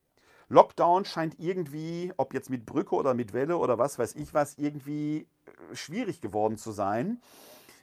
Lockdown 0.48 1.04
scheint 1.04 1.38
irgendwie, 1.38 2.12
ob 2.16 2.32
jetzt 2.32 2.50
mit 2.50 2.64
Brücke 2.64 2.94
oder 2.94 3.14
mit 3.14 3.32
Welle 3.32 3.58
oder 3.58 3.78
was 3.78 3.98
weiß 3.98 4.14
ich 4.14 4.32
was, 4.34 4.56
irgendwie 4.56 5.26
äh, 5.46 5.74
schwierig 5.74 6.20
geworden 6.20 6.56
zu 6.56 6.72
sein, 6.72 7.20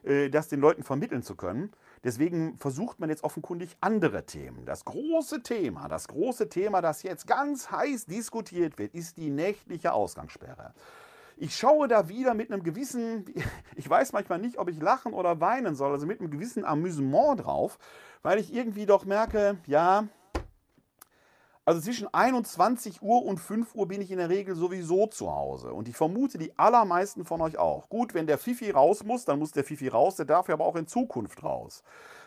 äh, 0.04 0.30
das 0.30 0.47
den 0.47 0.60
Leuten 0.60 0.84
vermitteln 0.84 1.21
zu 1.21 1.36
können. 1.36 1.71
Deswegen 2.04 2.58
versucht 2.58 2.99
man 2.99 3.10
jetzt 3.10 3.23
offenkundig 3.23 3.78
andere 3.82 4.25
Themen. 4.25 4.65
Das 4.65 4.86
große 4.86 5.41
Thema, 5.43 5.88
das 5.88 6.08
große 6.08 6.49
Thema, 6.49 6.82
das 6.82 7.04
jetzt 7.04 7.28
ganz 7.28 7.71
heiß 7.71 8.06
diskutiert 8.06 8.78
wird, 8.78 8.93
ist 8.93 9.17
die 9.17 9.30
nächtliche 9.30 9.93
Ausgangssperre. 9.93 10.73
Ich 11.38 11.56
schaue 11.56 11.88
da 11.88 12.08
wieder 12.08 12.34
mit 12.34 12.51
einem 12.51 12.63
gewissen, 12.63 13.25
ich 13.75 13.89
weiß 13.89 14.13
manchmal 14.13 14.39
nicht, 14.39 14.58
ob 14.58 14.69
ich 14.69 14.80
lachen 14.80 15.13
oder 15.13 15.39
weinen 15.41 15.75
soll, 15.75 15.91
also 15.91 16.06
mit 16.06 16.19
einem 16.19 16.32
gewissen 16.32 16.65
Amüsement 16.65 17.43
drauf, 17.43 17.78
weil 18.23 18.39
ich 18.39 18.54
irgendwie 18.54 18.86
doch 18.86 19.06
merke, 19.06 19.58
ja, 19.67 20.08
Also 21.67 21.82
zwischen 21.82 22.13
21 22.13 23.01
Uhr 23.01 23.25
und 23.25 23.39
5 23.39 23.73
Uhr 23.73 23.88
bin 23.88 23.99
ich 23.99 24.12
in 24.12 24.19
der 24.19 24.30
Regel 24.30 24.56
sowieso 24.56 25.08
zu 25.08 25.34
Hause. 25.34 25.73
Und 25.73 25.88
ich 25.89 25.97
vermute, 25.97 26.38
die 26.38 26.56
allermeisten 26.60 27.25
von 27.25 27.41
euch 27.41 27.58
auch. 27.58 27.89
Gut, 27.89 28.13
wenn 28.13 28.28
der 28.28 28.38
Fifi 28.38 28.69
raus 28.69 29.04
muss, 29.04 29.25
dann 29.25 29.39
muss 29.39 29.51
der 29.51 29.63
Fifi 29.63 29.88
raus, 29.88 30.15
der 30.15 30.25
darf 30.25 30.47
ja 30.47 30.54
aber 30.54 30.65
auch 30.65 30.75
in 30.75 30.86
Zukunft 30.86 31.43
raus. 31.43 31.82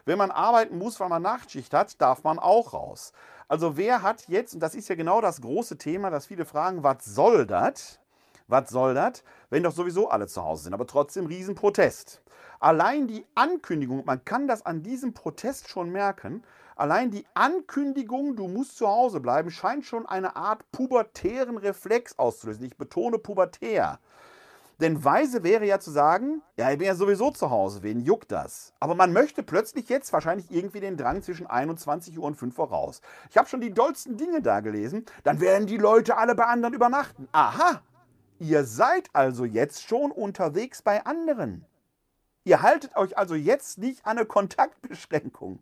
Wenn 0.04 0.18
man 0.18 0.32
arbeiten 0.32 0.76
muss, 0.76 0.98
weil 0.98 1.08
man 1.08 1.22
Nachtschicht 1.22 1.72
hat, 1.72 2.00
darf 2.00 2.24
man 2.24 2.40
auch 2.40 2.72
raus. 2.72 3.12
Also 3.46 3.76
wer 3.76 4.02
hat 4.02 4.26
jetzt, 4.26 4.54
und 4.54 4.60
das 4.60 4.74
ist 4.74 4.88
ja 4.88 4.96
genau 4.96 5.20
das 5.20 5.40
große 5.40 5.78
Thema, 5.78 6.10
dass 6.10 6.26
viele 6.26 6.44
fragen, 6.44 6.82
was 6.82 7.04
soll 7.04 7.46
das? 7.46 8.00
Was 8.48 8.70
soll 8.70 8.94
das? 8.94 9.22
Wenn 9.50 9.62
doch 9.62 9.72
sowieso 9.72 10.08
alle 10.08 10.26
zu 10.26 10.42
Hause 10.42 10.64
sind, 10.64 10.74
aber 10.74 10.86
trotzdem 10.86 11.26
Riesenprotest. 11.26 12.22
Allein 12.58 13.06
die 13.06 13.24
Ankündigung, 13.36 14.04
man 14.04 14.24
kann 14.24 14.48
das 14.48 14.66
an 14.66 14.82
diesem 14.82 15.14
Protest 15.14 15.68
schon 15.68 15.90
merken, 15.90 16.42
Allein 16.78 17.10
die 17.10 17.26
Ankündigung, 17.34 18.36
du 18.36 18.46
musst 18.46 18.76
zu 18.76 18.86
Hause 18.86 19.18
bleiben, 19.18 19.50
scheint 19.50 19.84
schon 19.84 20.06
eine 20.06 20.36
Art 20.36 20.62
pubertären 20.70 21.56
Reflex 21.56 22.16
auszulösen. 22.16 22.64
Ich 22.64 22.76
betone 22.76 23.18
pubertär. 23.18 23.98
Denn 24.80 25.04
weise 25.04 25.42
wäre 25.42 25.66
ja 25.66 25.80
zu 25.80 25.90
sagen, 25.90 26.40
ja, 26.56 26.70
ich 26.70 26.78
bin 26.78 26.86
ja 26.86 26.94
sowieso 26.94 27.32
zu 27.32 27.50
Hause, 27.50 27.82
wen 27.82 27.98
juckt 27.98 28.30
das? 28.30 28.74
Aber 28.78 28.94
man 28.94 29.12
möchte 29.12 29.42
plötzlich 29.42 29.88
jetzt 29.88 30.12
wahrscheinlich 30.12 30.52
irgendwie 30.52 30.78
den 30.78 30.96
Drang 30.96 31.20
zwischen 31.20 31.48
21 31.48 32.16
Uhr 32.16 32.24
und 32.24 32.36
5 32.36 32.56
Uhr 32.56 32.68
raus. 32.68 33.00
Ich 33.28 33.36
habe 33.36 33.48
schon 33.48 33.60
die 33.60 33.74
dollsten 33.74 34.16
Dinge 34.16 34.40
da 34.40 34.60
gelesen, 34.60 35.04
dann 35.24 35.40
werden 35.40 35.66
die 35.66 35.78
Leute 35.78 36.16
alle 36.16 36.36
bei 36.36 36.44
anderen 36.44 36.74
übernachten. 36.74 37.26
Aha, 37.32 37.82
ihr 38.38 38.62
seid 38.62 39.08
also 39.14 39.44
jetzt 39.44 39.82
schon 39.82 40.12
unterwegs 40.12 40.80
bei 40.80 41.04
anderen. 41.04 41.64
Ihr 42.44 42.62
haltet 42.62 42.94
euch 42.94 43.18
also 43.18 43.34
jetzt 43.34 43.78
nicht 43.78 44.06
an 44.06 44.18
eine 44.18 44.26
Kontaktbeschränkung. 44.26 45.58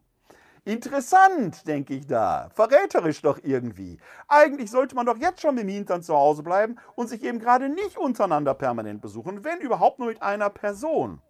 Interessant, 0.66 1.64
denke 1.68 1.94
ich 1.94 2.08
da. 2.08 2.50
Verräterisch 2.52 3.22
doch 3.22 3.38
irgendwie. 3.44 3.98
Eigentlich 4.26 4.68
sollte 4.68 4.96
man 4.96 5.06
doch 5.06 5.16
jetzt 5.16 5.40
schon 5.40 5.54
mit 5.54 5.62
dem 5.62 5.68
Hintern 5.68 6.02
zu 6.02 6.12
Hause 6.12 6.42
bleiben 6.42 6.74
und 6.96 7.08
sich 7.08 7.22
eben 7.22 7.38
gerade 7.38 7.68
nicht 7.68 7.96
untereinander 7.96 8.52
permanent 8.52 9.00
besuchen, 9.00 9.44
wenn 9.44 9.60
überhaupt 9.60 10.00
nur 10.00 10.08
mit 10.08 10.20
einer 10.22 10.50
Person. 10.50 11.22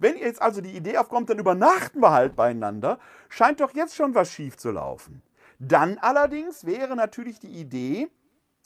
Wenn 0.00 0.16
ihr 0.16 0.26
jetzt 0.26 0.42
also 0.42 0.60
die 0.60 0.76
Idee 0.76 0.98
aufkommt, 0.98 1.30
dann 1.30 1.38
übernachten 1.38 2.00
wir 2.00 2.10
halt 2.10 2.34
beieinander, 2.34 2.98
scheint 3.28 3.60
doch 3.60 3.72
jetzt 3.72 3.94
schon 3.94 4.16
was 4.16 4.32
schief 4.32 4.56
zu 4.56 4.72
laufen. 4.72 5.22
Dann 5.60 5.98
allerdings 5.98 6.66
wäre 6.66 6.96
natürlich 6.96 7.38
die 7.38 7.60
Idee, 7.60 8.10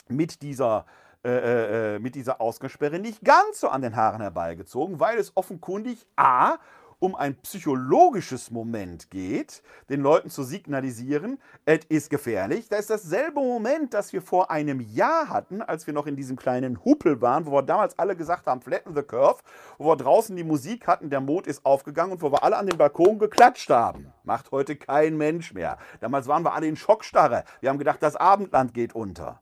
mit 0.08 0.40
dieser 0.40 0.86
äh, 1.22 1.28
äh, 1.28 1.96
äh 1.96 1.98
mit 1.98 2.14
dieser 2.14 2.40
Ausgangssperre 2.40 2.98
nicht 2.98 3.22
ganz 3.22 3.60
so 3.60 3.68
an 3.68 3.82
den 3.82 3.96
Haaren 3.96 4.22
herbeigezogen, 4.22 4.98
weil 4.98 5.18
es 5.18 5.36
offenkundig 5.36 6.06
A 6.16 6.56
um 7.00 7.16
ein 7.16 7.34
psychologisches 7.36 8.50
Moment 8.50 9.10
geht, 9.10 9.62
den 9.88 10.02
Leuten 10.02 10.30
zu 10.30 10.44
signalisieren, 10.44 11.38
es 11.64 11.80
ist 11.88 12.10
gefährlich. 12.10 12.68
Das 12.68 12.80
ist 12.80 12.90
dasselbe 12.90 13.40
Moment, 13.40 13.94
das 13.94 14.12
wir 14.12 14.22
vor 14.22 14.50
einem 14.50 14.80
Jahr 14.80 15.28
hatten, 15.28 15.62
als 15.62 15.86
wir 15.86 15.94
noch 15.94 16.06
in 16.06 16.14
diesem 16.14 16.36
kleinen 16.36 16.84
Huppel 16.84 17.20
waren, 17.20 17.46
wo 17.46 17.52
wir 17.52 17.62
damals 17.62 17.98
alle 17.98 18.14
gesagt 18.14 18.46
haben, 18.46 18.60
flatten 18.60 18.94
the 18.94 19.02
curve, 19.02 19.40
wo 19.78 19.86
wir 19.86 19.96
draußen 19.96 20.36
die 20.36 20.44
Musik 20.44 20.86
hatten, 20.86 21.10
der 21.10 21.20
Mond 21.20 21.46
ist 21.46 21.64
aufgegangen 21.64 22.12
und 22.12 22.22
wo 22.22 22.30
wir 22.30 22.44
alle 22.44 22.58
an 22.58 22.66
den 22.66 22.78
Balkon 22.78 23.18
geklatscht 23.18 23.70
haben. 23.70 24.12
Macht 24.22 24.52
heute 24.52 24.76
kein 24.76 25.16
Mensch 25.16 25.54
mehr. 25.54 25.78
Damals 26.00 26.28
waren 26.28 26.44
wir 26.44 26.52
alle 26.54 26.68
in 26.68 26.76
Schockstarre. 26.76 27.44
Wir 27.60 27.70
haben 27.70 27.78
gedacht, 27.78 28.02
das 28.02 28.14
Abendland 28.16 28.74
geht 28.74 28.94
unter. 28.94 29.40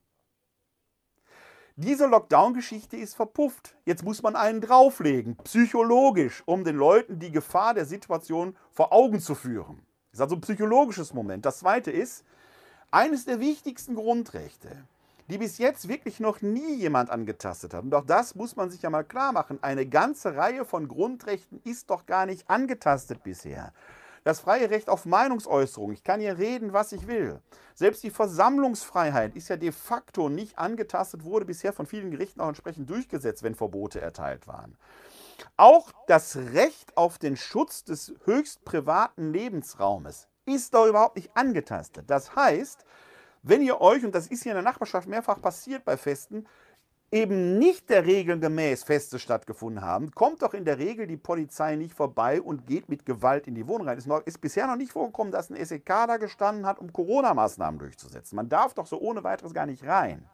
Diese 1.80 2.06
Lockdown-Geschichte 2.06 2.96
ist 2.96 3.14
verpufft. 3.14 3.76
Jetzt 3.84 4.02
muss 4.02 4.20
man 4.20 4.34
einen 4.34 4.60
drauflegen, 4.60 5.36
psychologisch, 5.44 6.42
um 6.44 6.64
den 6.64 6.74
Leuten 6.74 7.20
die 7.20 7.30
Gefahr 7.30 7.72
der 7.72 7.84
Situation 7.84 8.56
vor 8.72 8.92
Augen 8.92 9.20
zu 9.20 9.36
führen. 9.36 9.80
Das 10.10 10.18
ist 10.18 10.22
also 10.22 10.34
ein 10.34 10.40
psychologisches 10.40 11.14
Moment. 11.14 11.46
Das 11.46 11.60
zweite 11.60 11.92
ist, 11.92 12.24
eines 12.90 13.26
der 13.26 13.38
wichtigsten 13.38 13.94
Grundrechte, 13.94 14.88
die 15.30 15.38
bis 15.38 15.58
jetzt 15.58 15.86
wirklich 15.86 16.18
noch 16.18 16.42
nie 16.42 16.74
jemand 16.74 17.10
angetastet 17.10 17.72
hat. 17.72 17.84
Und 17.84 17.94
auch 17.94 18.04
das 18.04 18.34
muss 18.34 18.56
man 18.56 18.70
sich 18.70 18.82
ja 18.82 18.90
mal 18.90 19.04
klar 19.04 19.30
machen. 19.30 19.60
Eine 19.62 19.86
ganze 19.86 20.34
Reihe 20.34 20.64
von 20.64 20.88
Grundrechten 20.88 21.60
ist 21.62 21.90
doch 21.90 22.06
gar 22.06 22.26
nicht 22.26 22.50
angetastet 22.50 23.22
bisher. 23.22 23.72
Das 24.24 24.40
freie 24.40 24.70
Recht 24.70 24.88
auf 24.88 25.06
Meinungsäußerung. 25.06 25.92
Ich 25.92 26.04
kann 26.04 26.20
hier 26.20 26.38
reden, 26.38 26.72
was 26.72 26.92
ich 26.92 27.06
will. 27.06 27.40
Selbst 27.74 28.02
die 28.02 28.10
Versammlungsfreiheit 28.10 29.36
ist 29.36 29.48
ja 29.48 29.56
de 29.56 29.72
facto 29.72 30.28
nicht 30.28 30.58
angetastet, 30.58 31.24
wurde 31.24 31.44
bisher 31.44 31.72
von 31.72 31.86
vielen 31.86 32.10
Gerichten 32.10 32.40
auch 32.40 32.48
entsprechend 32.48 32.90
durchgesetzt, 32.90 33.42
wenn 33.42 33.54
Verbote 33.54 34.00
erteilt 34.00 34.46
waren. 34.46 34.76
Auch 35.56 35.92
das 36.06 36.36
Recht 36.36 36.96
auf 36.96 37.18
den 37.18 37.36
Schutz 37.36 37.84
des 37.84 38.14
höchst 38.24 38.64
privaten 38.64 39.32
Lebensraumes 39.32 40.28
ist 40.46 40.74
doch 40.74 40.86
überhaupt 40.86 41.16
nicht 41.16 41.36
angetastet. 41.36 42.04
Das 42.08 42.34
heißt, 42.34 42.84
wenn 43.42 43.62
ihr 43.62 43.80
euch, 43.80 44.04
und 44.04 44.14
das 44.14 44.26
ist 44.26 44.42
hier 44.42 44.52
in 44.52 44.56
der 44.56 44.64
Nachbarschaft 44.64 45.08
mehrfach 45.08 45.40
passiert 45.40 45.84
bei 45.84 45.96
Festen, 45.96 46.46
eben 47.10 47.58
nicht 47.58 47.88
der 47.88 48.04
Regeln 48.04 48.40
gemäß 48.40 48.84
Feste 48.84 49.18
stattgefunden 49.18 49.82
haben, 49.82 50.10
kommt 50.10 50.42
doch 50.42 50.54
in 50.54 50.64
der 50.64 50.78
Regel 50.78 51.06
die 51.06 51.16
Polizei 51.16 51.76
nicht 51.76 51.94
vorbei 51.94 52.40
und 52.40 52.66
geht 52.66 52.88
mit 52.88 53.06
Gewalt 53.06 53.46
in 53.46 53.54
die 53.54 53.66
Wohnung 53.66 53.88
rein. 53.88 53.98
Es 53.98 54.06
ist, 54.06 54.26
ist 54.26 54.40
bisher 54.40 54.66
noch 54.66 54.76
nicht 54.76 54.92
vorgekommen, 54.92 55.32
dass 55.32 55.50
ein 55.50 55.64
SEK 55.64 55.86
da 55.86 56.16
gestanden 56.18 56.66
hat, 56.66 56.78
um 56.78 56.92
Corona-Maßnahmen 56.92 57.78
durchzusetzen. 57.78 58.36
Man 58.36 58.48
darf 58.48 58.74
doch 58.74 58.86
so 58.86 58.98
ohne 58.98 59.24
weiteres 59.24 59.54
gar 59.54 59.66
nicht 59.66 59.86
rein. 59.86 60.24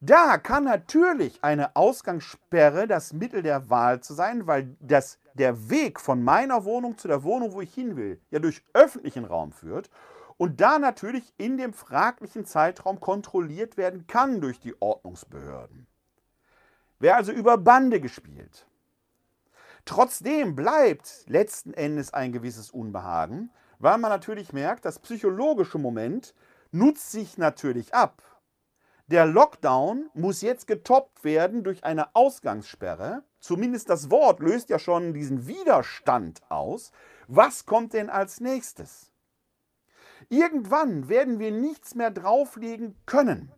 Da 0.00 0.36
kann 0.36 0.64
natürlich 0.64 1.42
eine 1.42 1.74
Ausgangssperre 1.74 2.86
das 2.86 3.12
Mittel 3.14 3.42
der 3.42 3.70
Wahl 3.70 4.00
zu 4.00 4.12
sein, 4.12 4.46
weil 4.46 4.76
das, 4.80 5.18
der 5.34 5.70
Weg 5.70 6.00
von 6.00 6.22
meiner 6.22 6.64
Wohnung 6.64 6.98
zu 6.98 7.08
der 7.08 7.22
Wohnung, 7.22 7.52
wo 7.52 7.62
ich 7.62 7.72
hin 7.72 7.96
will, 7.96 8.20
ja 8.30 8.38
durch 8.38 8.62
öffentlichen 8.74 9.24
Raum 9.24 9.52
führt 9.52 9.88
und 10.36 10.60
da 10.60 10.78
natürlich 10.78 11.32
in 11.38 11.56
dem 11.56 11.72
fraglichen 11.72 12.44
Zeitraum 12.44 13.00
kontrolliert 13.00 13.76
werden 13.76 14.06
kann 14.06 14.40
durch 14.40 14.60
die 14.60 14.80
Ordnungsbehörden. 14.80 15.86
Wer 16.98 17.16
also 17.16 17.32
über 17.32 17.58
Bande 17.58 18.00
gespielt. 18.00 18.66
Trotzdem 19.84 20.56
bleibt 20.56 21.24
letzten 21.26 21.72
Endes 21.72 22.12
ein 22.12 22.32
gewisses 22.32 22.70
Unbehagen, 22.70 23.50
weil 23.78 23.98
man 23.98 24.10
natürlich 24.10 24.52
merkt, 24.52 24.84
das 24.84 24.98
psychologische 24.98 25.78
Moment 25.78 26.34
nutzt 26.72 27.12
sich 27.12 27.38
natürlich 27.38 27.94
ab. 27.94 28.22
Der 29.08 29.24
Lockdown 29.24 30.10
muss 30.14 30.40
jetzt 30.40 30.66
getoppt 30.66 31.22
werden 31.22 31.62
durch 31.62 31.84
eine 31.84 32.16
Ausgangssperre. 32.16 33.22
Zumindest 33.38 33.88
das 33.88 34.10
Wort 34.10 34.40
löst 34.40 34.68
ja 34.68 34.80
schon 34.80 35.14
diesen 35.14 35.46
Widerstand 35.46 36.40
aus. 36.48 36.90
Was 37.28 37.66
kommt 37.66 37.92
denn 37.92 38.10
als 38.10 38.40
nächstes? 38.40 39.12
Irgendwann 40.28 41.08
werden 41.08 41.38
wir 41.38 41.50
nichts 41.50 41.94
mehr 41.94 42.10
drauflegen 42.10 42.96
können. 43.06 43.52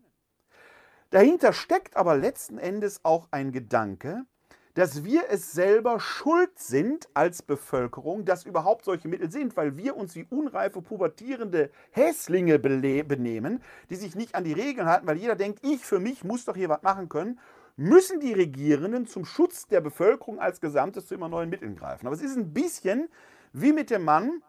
Dahinter 1.11 1.53
steckt 1.53 1.97
aber 1.97 2.17
letzten 2.17 2.59
Endes 2.59 3.01
auch 3.05 3.29
ein 3.31 3.53
Gedanke, 3.53 4.27
dass 4.75 5.03
wir 5.03 5.25
es 5.31 5.53
selber 5.53 5.99
schuld 5.99 6.57
sind 6.59 7.09
als 7.15 7.43
Bevölkerung, 7.43 8.25
dass 8.25 8.45
überhaupt 8.45 8.85
solche 8.85 9.09
Mittel 9.09 9.29
sind, 9.33 9.57
weil 9.57 9.77
wir 9.77 9.97
uns 9.97 10.15
wie 10.15 10.27
unreife, 10.31 10.83
pubertierende 10.83 11.71
Hässlinge 11.91 12.59
benehmen, 12.59 13.61
die 13.91 13.97
sich 13.97 14.15
nicht 14.15 14.37
an 14.37 14.45
die 14.45 14.53
Regeln 14.53 14.87
halten, 14.87 15.07
weil 15.07 15.17
jeder 15.17 15.35
denkt, 15.35 15.65
ich 15.65 15.85
für 15.85 15.99
mich 15.99 16.23
muss 16.23 16.45
doch 16.45 16.55
hier 16.55 16.69
was 16.69 16.83
machen 16.83 17.09
können, 17.09 17.41
müssen 17.77 18.21
die 18.21 18.33
Regierenden 18.33 19.07
zum 19.07 19.25
Schutz 19.25 19.67
der 19.67 19.81
Bevölkerung 19.81 20.39
als 20.39 20.61
Gesamtes 20.61 21.07
zu 21.07 21.15
immer 21.15 21.29
neuen 21.29 21.51
Mitteln 21.51 21.75
greifen. 21.75 22.07
Aber 22.07 22.15
es 22.15 22.23
ist 22.23 22.37
ein 22.37 22.53
bisschen 22.53 23.09
wie 23.53 23.73
mit 23.73 23.91
dem 23.91 24.05
Mann, 24.05 24.43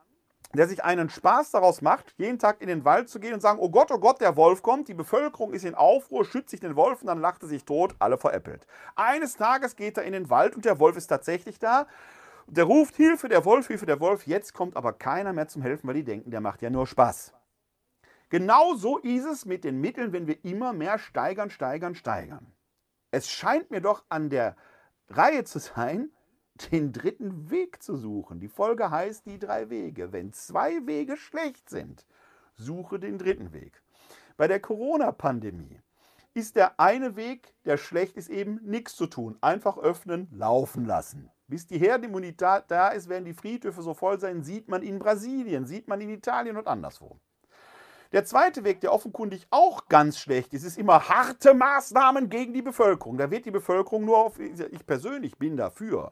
der 0.53 0.67
sich 0.67 0.83
einen 0.83 1.09
Spaß 1.09 1.51
daraus 1.51 1.81
macht, 1.81 2.13
jeden 2.17 2.39
Tag 2.39 2.61
in 2.61 2.67
den 2.67 2.83
Wald 2.83 3.09
zu 3.09 3.19
gehen 3.19 3.33
und 3.33 3.41
sagen, 3.41 3.59
oh 3.59 3.69
Gott, 3.69 3.91
oh 3.91 3.99
Gott, 3.99 4.19
der 4.19 4.35
Wolf 4.35 4.63
kommt, 4.63 4.87
die 4.87 4.95
Bevölkerung 4.95 5.53
ist 5.53 5.63
in 5.63 5.75
Aufruhr, 5.75 6.25
schützt 6.25 6.49
sich 6.49 6.59
den 6.59 6.75
Wolf 6.75 7.01
und 7.01 7.07
dann 7.07 7.21
lacht 7.21 7.43
er 7.43 7.49
sich 7.49 7.65
tot, 7.65 7.95
alle 7.99 8.17
veräppelt. 8.17 8.65
Eines 8.95 9.35
Tages 9.35 9.75
geht 9.75 9.97
er 9.97 10.03
in 10.03 10.13
den 10.13 10.29
Wald 10.29 10.55
und 10.55 10.65
der 10.65 10.79
Wolf 10.79 10.97
ist 10.97 11.07
tatsächlich 11.07 11.59
da. 11.59 11.85
Der 12.47 12.63
ruft 12.63 12.95
Hilfe, 12.95 13.29
der 13.29 13.45
Wolf, 13.45 13.67
Hilfe, 13.67 13.85
der 13.85 13.99
Wolf. 13.99 14.25
Jetzt 14.25 14.53
kommt 14.53 14.75
aber 14.75 14.93
keiner 14.93 15.33
mehr 15.33 15.47
zum 15.47 15.61
Helfen, 15.61 15.87
weil 15.87 15.95
die 15.95 16.03
denken, 16.03 16.31
der 16.31 16.41
macht 16.41 16.63
ja 16.63 16.71
nur 16.71 16.87
Spaß. 16.87 17.33
Genauso 18.29 18.97
ist 18.97 19.25
es 19.25 19.45
mit 19.45 19.63
den 19.63 19.79
Mitteln, 19.79 20.13
wenn 20.13 20.25
wir 20.25 20.43
immer 20.43 20.73
mehr 20.73 20.97
steigern, 20.97 21.51
steigern, 21.51 21.93
steigern. 21.93 22.53
Es 23.11 23.29
scheint 23.29 23.69
mir 23.69 23.81
doch 23.81 24.03
an 24.09 24.29
der 24.29 24.55
Reihe 25.09 25.43
zu 25.43 25.59
sein, 25.59 26.11
den 26.71 26.91
dritten 26.91 27.49
Weg 27.49 27.81
zu 27.81 27.95
suchen. 27.95 28.39
Die 28.39 28.47
Folge 28.47 28.91
heißt 28.91 29.25
die 29.25 29.39
drei 29.39 29.69
Wege. 29.69 30.11
Wenn 30.11 30.33
zwei 30.33 30.85
Wege 30.85 31.17
schlecht 31.17 31.69
sind, 31.69 32.05
suche 32.55 32.99
den 32.99 33.17
dritten 33.17 33.53
Weg. 33.53 33.81
Bei 34.37 34.47
der 34.47 34.59
Corona-Pandemie 34.59 35.79
ist 36.33 36.55
der 36.55 36.79
eine 36.79 37.15
Weg, 37.15 37.53
der 37.65 37.77
schlecht 37.77 38.15
ist, 38.17 38.29
eben 38.29 38.59
nichts 38.63 38.95
zu 38.95 39.07
tun. 39.07 39.37
Einfach 39.41 39.77
öffnen, 39.77 40.27
laufen 40.31 40.85
lassen. 40.85 41.29
Bis 41.47 41.65
die 41.65 41.79
Herdenimmunität 41.79 42.65
da 42.67 42.89
ist, 42.89 43.09
werden 43.09 43.25
die 43.25 43.33
Friedhöfe 43.33 43.81
so 43.81 43.93
voll 43.93 44.19
sein, 44.19 44.43
sieht 44.43 44.67
man 44.67 44.83
in 44.83 44.99
Brasilien, 44.99 45.65
sieht 45.65 45.87
man 45.87 45.99
in 45.99 46.09
Italien 46.09 46.57
und 46.57 46.67
anderswo. 46.67 47.19
Der 48.11 48.25
zweite 48.25 48.63
Weg, 48.63 48.81
der 48.81 48.93
offenkundig 48.93 49.47
auch 49.51 49.87
ganz 49.87 50.19
schlecht 50.19 50.53
ist, 50.53 50.63
ist 50.63 50.77
immer 50.77 51.09
harte 51.09 51.53
Maßnahmen 51.53 52.29
gegen 52.29 52.53
die 52.53 52.61
Bevölkerung. 52.61 53.17
Da 53.17 53.29
wird 53.29 53.45
die 53.45 53.51
Bevölkerung 53.51 54.05
nur 54.05 54.17
auf, 54.17 54.39
ich 54.39 54.85
persönlich 54.85 55.37
bin 55.37 55.57
dafür, 55.57 56.11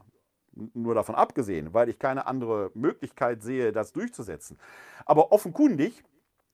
nur 0.74 0.96
davon 0.96 1.15
abgesehen, 1.15 1.74
weil 1.74 1.89
ich 1.89 2.00
keine 2.00 2.28
andere 2.28 2.72
Möglichkeit 2.74 3.41
sehe, 3.41 3.72
das 3.72 3.93
durchzusetzen. 3.93 4.58
Aber 5.06 5.32
offenkundig 5.32 6.04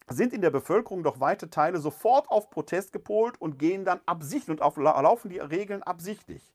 sind 0.09 0.33
in 0.33 0.41
der 0.41 0.49
Bevölkerung 0.49 1.03
doch 1.03 1.19
weite 1.19 1.49
Teile 1.49 1.79
sofort 1.79 2.29
auf 2.29 2.49
Protest 2.49 2.91
gepolt 2.91 3.39
und 3.39 3.57
gehen 3.57 3.85
dann 3.85 4.01
absichtlich 4.05 4.51
und 4.51 4.61
auf, 4.61 4.77
laufen 4.77 5.29
die 5.29 5.39
Regeln 5.39 5.81
absichtlich. 5.83 6.53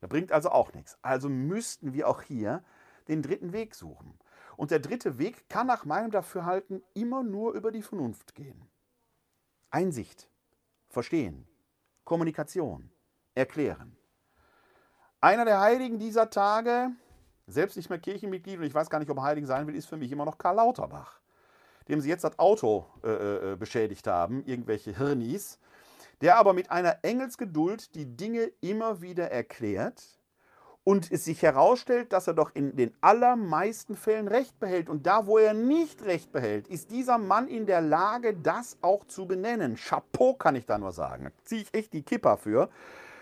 Das 0.00 0.08
bringt 0.08 0.32
also 0.32 0.50
auch 0.50 0.72
nichts. 0.72 0.96
Also 1.02 1.28
müssten 1.28 1.92
wir 1.92 2.08
auch 2.08 2.22
hier 2.22 2.62
den 3.08 3.22
dritten 3.22 3.52
Weg 3.52 3.74
suchen. 3.74 4.14
Und 4.56 4.70
der 4.70 4.78
dritte 4.78 5.18
Weg 5.18 5.48
kann 5.48 5.66
nach 5.66 5.84
meinem 5.84 6.10
Dafürhalten 6.10 6.82
immer 6.94 7.22
nur 7.22 7.52
über 7.52 7.72
die 7.72 7.82
Vernunft 7.82 8.34
gehen. 8.34 8.68
Einsicht, 9.70 10.30
Verstehen, 10.88 11.46
Kommunikation, 12.04 12.90
Erklären. 13.34 13.97
Einer 15.20 15.44
der 15.44 15.60
Heiligen 15.60 15.98
dieser 15.98 16.30
Tage, 16.30 16.90
selbst 17.48 17.76
nicht 17.76 17.90
mehr 17.90 17.98
Kirchenmitglied 17.98 18.58
und 18.58 18.64
ich 18.64 18.74
weiß 18.74 18.88
gar 18.88 19.00
nicht, 19.00 19.10
ob 19.10 19.16
er 19.16 19.24
Heiligen 19.24 19.48
sein 19.48 19.66
will, 19.66 19.74
ist 19.74 19.88
für 19.88 19.96
mich 19.96 20.12
immer 20.12 20.24
noch 20.24 20.38
Karl 20.38 20.56
Lauterbach, 20.56 21.18
dem 21.88 22.00
sie 22.00 22.08
jetzt 22.08 22.22
das 22.22 22.38
Auto 22.38 22.86
äh, 23.02 23.52
äh, 23.52 23.56
beschädigt 23.56 24.06
haben, 24.06 24.44
irgendwelche 24.44 24.96
Hirnis, 24.96 25.58
der 26.20 26.36
aber 26.36 26.52
mit 26.52 26.70
einer 26.70 26.98
Engelsgeduld 27.02 27.96
die 27.96 28.06
Dinge 28.16 28.52
immer 28.60 29.02
wieder 29.02 29.32
erklärt 29.32 30.04
und 30.84 31.10
es 31.10 31.24
sich 31.24 31.42
herausstellt, 31.42 32.12
dass 32.12 32.28
er 32.28 32.34
doch 32.34 32.54
in 32.54 32.76
den 32.76 32.96
allermeisten 33.00 33.96
Fällen 33.96 34.28
Recht 34.28 34.60
behält. 34.60 34.88
Und 34.88 35.04
da, 35.06 35.26
wo 35.26 35.38
er 35.38 35.52
nicht 35.52 36.04
Recht 36.04 36.30
behält, 36.30 36.68
ist 36.68 36.92
dieser 36.92 37.18
Mann 37.18 37.48
in 37.48 37.66
der 37.66 37.80
Lage, 37.80 38.34
das 38.34 38.78
auch 38.82 39.04
zu 39.04 39.26
benennen. 39.26 39.74
Chapeau 39.74 40.34
kann 40.34 40.54
ich 40.54 40.64
da 40.64 40.78
nur 40.78 40.92
sagen. 40.92 41.24
Da 41.24 41.30
ziehe 41.42 41.62
ich 41.62 41.74
echt 41.74 41.92
die 41.92 42.04
Kipper 42.04 42.36
für 42.36 42.70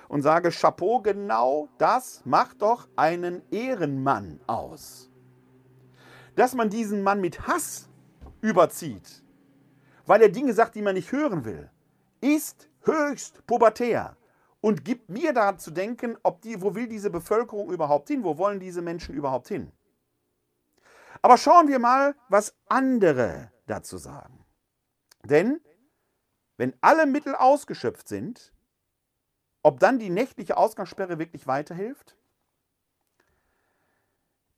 und 0.09 0.23
sage, 0.23 0.51
Chapeau, 0.51 1.01
genau 1.01 1.69
das 1.79 2.23
macht 2.25 2.63
doch 2.63 2.89
einen 2.97 3.43
Ehrenmann 3.51 4.41
aus. 4.47 5.11
Dass 6.35 6.55
man 6.55 6.71
diesen 6.71 7.03
Mann 7.03 7.21
mit 7.21 7.47
Hass 7.47 7.89
überzieht, 8.41 9.23
weil 10.07 10.23
er 10.23 10.29
Dinge 10.29 10.53
sagt, 10.53 10.75
die 10.75 10.83
man 10.83 10.95
nicht 10.95 11.13
hören 11.13 11.45
will, 11.45 11.71
ist 12.21 12.69
höchst 12.83 13.47
pubertär 13.47 14.17
und 14.61 14.85
gibt 14.85 15.09
mir 15.09 15.33
da 15.33 15.57
zu 15.59 15.71
denken, 15.71 16.17
ob 16.23 16.43
die, 16.43 16.61
wo 16.61 16.75
will 16.75 16.89
diese 16.89 17.11
Bevölkerung 17.11 17.71
überhaupt 17.71 18.09
hin? 18.09 18.25
Wo 18.25 18.39
wollen 18.39 18.61
diese 18.61 18.83
Menschen 18.83 19.15
überhaupt 19.15 19.49
hin? 19.49 19.73
Aber 21.23 21.37
schauen 21.37 21.69
wir 21.69 21.79
mal, 21.79 22.15
was 22.29 22.55
andere 22.69 23.51
dazu 23.67 23.99
sagen. 23.99 24.45
Denn 25.25 25.61
wenn 26.57 26.75
alle 26.81 27.07
Mittel 27.07 27.35
ausgeschöpft 27.35 28.09
sind, 28.09 28.53
ob 29.67 29.81
dann 29.81 29.99
die 29.99 30.11
nächtliche 30.11 30.57
Ausgangssperre 30.57 31.19
wirklich 31.19 31.49
weiterhilft? 31.49 32.17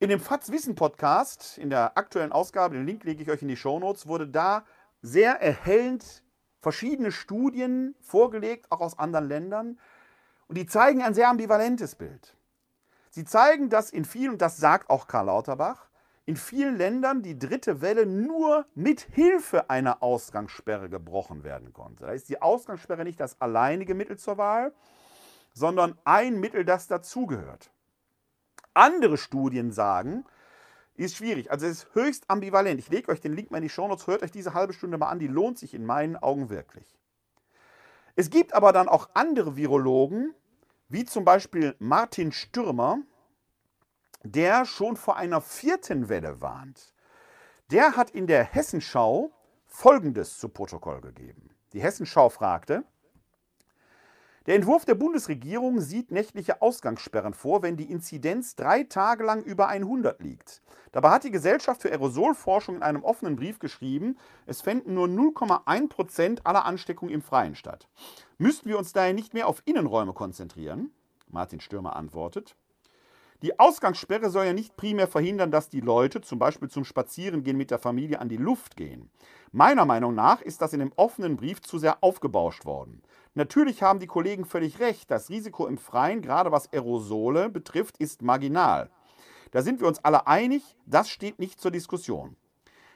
In 0.00 0.10
dem 0.10 0.20
FATS 0.20 0.52
Wissen 0.52 0.74
Podcast, 0.74 1.56
in 1.56 1.70
der 1.70 1.96
aktuellen 1.96 2.30
Ausgabe, 2.30 2.74
den 2.74 2.84
Link 2.84 3.04
lege 3.04 3.22
ich 3.22 3.30
euch 3.30 3.40
in 3.40 3.48
die 3.48 3.56
Shownotes, 3.56 4.06
wurde 4.06 4.28
da 4.28 4.66
sehr 5.00 5.40
erhellend 5.40 6.22
verschiedene 6.60 7.10
Studien 7.10 7.94
vorgelegt, 8.02 8.70
auch 8.70 8.80
aus 8.80 8.98
anderen 8.98 9.28
Ländern, 9.28 9.80
und 10.46 10.58
die 10.58 10.66
zeigen 10.66 11.02
ein 11.02 11.14
sehr 11.14 11.30
ambivalentes 11.30 11.94
Bild. 11.94 12.36
Sie 13.08 13.24
zeigen, 13.24 13.70
dass 13.70 13.88
in 13.88 14.04
vielen, 14.04 14.32
und 14.32 14.42
das 14.42 14.58
sagt 14.58 14.90
auch 14.90 15.06
Karl 15.06 15.24
Lauterbach, 15.24 15.88
in 16.26 16.36
vielen 16.36 16.76
Ländern 16.76 17.22
die 17.22 17.38
dritte 17.38 17.80
Welle 17.80 18.04
nur 18.04 18.66
mit 18.74 19.00
Hilfe 19.00 19.70
einer 19.70 20.02
Ausgangssperre 20.02 20.90
gebrochen 20.90 21.44
werden 21.44 21.72
konnte. 21.72 22.04
Da 22.04 22.12
ist 22.12 22.28
die 22.28 22.42
Ausgangssperre 22.42 23.04
nicht 23.04 23.18
das 23.18 23.40
alleinige 23.40 23.94
Mittel 23.94 24.18
zur 24.18 24.36
Wahl, 24.36 24.74
sondern 25.58 25.98
ein 26.04 26.38
Mittel, 26.38 26.64
das 26.64 26.86
dazugehört. 26.86 27.70
Andere 28.74 29.18
Studien 29.18 29.72
sagen, 29.72 30.24
ist 30.94 31.16
schwierig. 31.16 31.50
Also 31.50 31.66
es 31.66 31.84
ist 31.84 31.94
höchst 31.94 32.24
ambivalent. 32.28 32.78
Ich 32.78 32.88
lege 32.88 33.10
euch 33.10 33.20
den 33.20 33.34
Link 33.34 33.50
mal 33.50 33.58
in 33.58 33.64
die 33.64 33.68
Shownotes, 33.68 34.06
hört 34.06 34.22
euch 34.22 34.30
diese 34.30 34.54
halbe 34.54 34.72
Stunde 34.72 34.98
mal 34.98 35.08
an, 35.08 35.18
die 35.18 35.26
lohnt 35.26 35.58
sich 35.58 35.74
in 35.74 35.84
meinen 35.84 36.16
Augen 36.16 36.48
wirklich. 36.50 36.98
Es 38.16 38.30
gibt 38.30 38.54
aber 38.54 38.72
dann 38.72 38.88
auch 38.88 39.10
andere 39.14 39.56
Virologen, 39.56 40.34
wie 40.88 41.04
zum 41.04 41.24
Beispiel 41.24 41.74
Martin 41.78 42.32
Stürmer, 42.32 42.98
der 44.22 44.64
schon 44.64 44.96
vor 44.96 45.16
einer 45.16 45.40
vierten 45.40 46.08
Welle 46.08 46.40
warnt. 46.40 46.94
Der 47.70 47.96
hat 47.96 48.10
in 48.10 48.26
der 48.26 48.44
Hessenschau 48.44 49.30
Folgendes 49.66 50.38
zu 50.38 50.48
Protokoll 50.48 51.00
gegeben. 51.00 51.50
Die 51.72 51.80
Hessenschau 51.80 52.28
fragte, 52.28 52.84
der 54.48 54.56
Entwurf 54.56 54.86
der 54.86 54.94
Bundesregierung 54.94 55.78
sieht 55.82 56.10
nächtliche 56.10 56.62
Ausgangssperren 56.62 57.34
vor, 57.34 57.62
wenn 57.62 57.76
die 57.76 57.92
Inzidenz 57.92 58.56
drei 58.56 58.82
Tage 58.84 59.22
lang 59.22 59.42
über 59.42 59.68
100 59.68 60.22
liegt. 60.22 60.62
Dabei 60.90 61.10
hat 61.10 61.24
die 61.24 61.30
Gesellschaft 61.30 61.82
für 61.82 61.90
Aerosolforschung 61.90 62.76
in 62.76 62.82
einem 62.82 63.04
offenen 63.04 63.36
Brief 63.36 63.58
geschrieben, 63.58 64.16
es 64.46 64.62
fänden 64.62 64.94
nur 64.94 65.06
0,1 65.06 65.90
Prozent 65.90 66.46
aller 66.46 66.64
Ansteckungen 66.64 67.12
im 67.12 67.20
Freien 67.20 67.56
statt. 67.56 67.88
Müssten 68.38 68.70
wir 68.70 68.78
uns 68.78 68.94
daher 68.94 69.12
nicht 69.12 69.34
mehr 69.34 69.48
auf 69.48 69.60
Innenräume 69.66 70.14
konzentrieren? 70.14 70.92
Martin 71.28 71.60
Stürmer 71.60 71.94
antwortet. 71.94 72.56
Die 73.42 73.60
Ausgangssperre 73.60 74.30
soll 74.30 74.46
ja 74.46 74.54
nicht 74.54 74.78
primär 74.78 75.08
verhindern, 75.08 75.50
dass 75.50 75.68
die 75.68 75.80
Leute 75.80 76.22
zum 76.22 76.38
Beispiel 76.38 76.70
zum 76.70 76.84
Spazierengehen 76.84 77.58
mit 77.58 77.70
der 77.70 77.78
Familie 77.78 78.18
an 78.18 78.30
die 78.30 78.38
Luft 78.38 78.76
gehen. 78.76 79.10
Meiner 79.52 79.84
Meinung 79.84 80.14
nach 80.14 80.40
ist 80.40 80.62
das 80.62 80.72
in 80.72 80.80
dem 80.80 80.92
offenen 80.96 81.36
Brief 81.36 81.60
zu 81.60 81.78
sehr 81.78 82.02
aufgebauscht 82.02 82.64
worden. 82.64 83.02
Natürlich 83.38 83.84
haben 83.84 84.00
die 84.00 84.08
Kollegen 84.08 84.44
völlig 84.44 84.80
recht, 84.80 85.12
das 85.12 85.30
Risiko 85.30 85.68
im 85.68 85.78
Freien, 85.78 86.22
gerade 86.22 86.50
was 86.50 86.72
Aerosole 86.72 87.48
betrifft, 87.48 87.96
ist 87.98 88.20
marginal. 88.20 88.90
Da 89.52 89.62
sind 89.62 89.78
wir 89.80 89.86
uns 89.86 90.04
alle 90.04 90.26
einig, 90.26 90.64
das 90.86 91.08
steht 91.08 91.38
nicht 91.38 91.60
zur 91.60 91.70
Diskussion. 91.70 92.34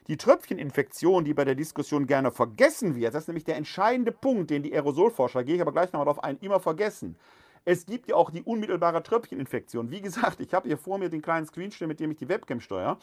Die 0.09 0.16
Tröpfcheninfektion, 0.16 1.24
die 1.24 1.33
bei 1.33 1.44
der 1.44 1.55
Diskussion 1.55 2.09
gerne 2.09 2.33
vergessen 2.33 2.96
wird, 2.96 3.14
das 3.14 3.22
ist 3.22 3.28
nämlich 3.28 3.44
der 3.44 3.55
entscheidende 3.55 4.11
Punkt, 4.11 4.50
den 4.50 4.64
die 4.64 4.74
Aerosolforscher, 4.74 5.44
gehe 5.44 5.55
ich 5.55 5.61
aber 5.61 5.70
gleich 5.70 5.92
nochmal 5.92 6.07
darauf 6.07 6.24
ein, 6.24 6.38
immer 6.40 6.59
vergessen. 6.59 7.16
Es 7.64 7.87
gibt 7.87 8.09
ja 8.09 8.16
auch 8.16 8.33
die 8.33 8.42
unmittelbare 8.42 9.00
Tröpfcheninfektion. 9.00 9.92
Wie 9.92 10.00
gesagt, 10.00 10.40
ich 10.40 10.52
habe 10.55 10.66
hier 10.66 10.76
vor 10.76 10.98
mir 10.98 11.09
den 11.09 11.22
kleinen 11.22 11.46
Screenshot, 11.46 11.87
mit 11.87 12.00
dem 12.00 12.11
ich 12.11 12.18
die 12.18 12.28
Webcam 12.28 12.61
steuere. 12.61 12.98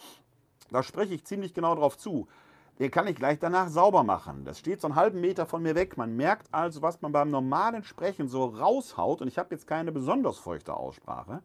Da 0.72 0.84
spreche 0.84 1.14
ich 1.14 1.24
ziemlich 1.24 1.54
genau 1.54 1.74
drauf 1.74 1.98
zu. 1.98 2.28
Den 2.80 2.92
kann 2.92 3.08
ich 3.08 3.18
gleich 3.18 3.40
danach 3.40 3.68
sauber 3.68 4.04
machen. 4.04 4.46
Das 4.46 4.58
steht 4.58 4.80
so 4.80 4.88
einen 4.88 4.96
halben 4.96 5.20
Meter 5.20 5.46
von 5.46 5.62
mir 5.62 5.76
weg. 5.76 5.98
Man 5.98 6.16
merkt 6.16 6.48
also, 6.54 6.82
was 6.82 7.02
man 7.02 7.12
beim 7.12 7.30
normalen 7.30 7.84
Sprechen 7.84 8.30
so 8.30 8.46
raushaut. 8.46 9.22
Und 9.22 9.28
ich 9.28 9.38
habe 9.38 9.54
jetzt 9.54 9.68
keine 9.68 9.92
besonders 9.92 10.38
feuchte 10.38 10.74
Aussprache. 10.74 11.42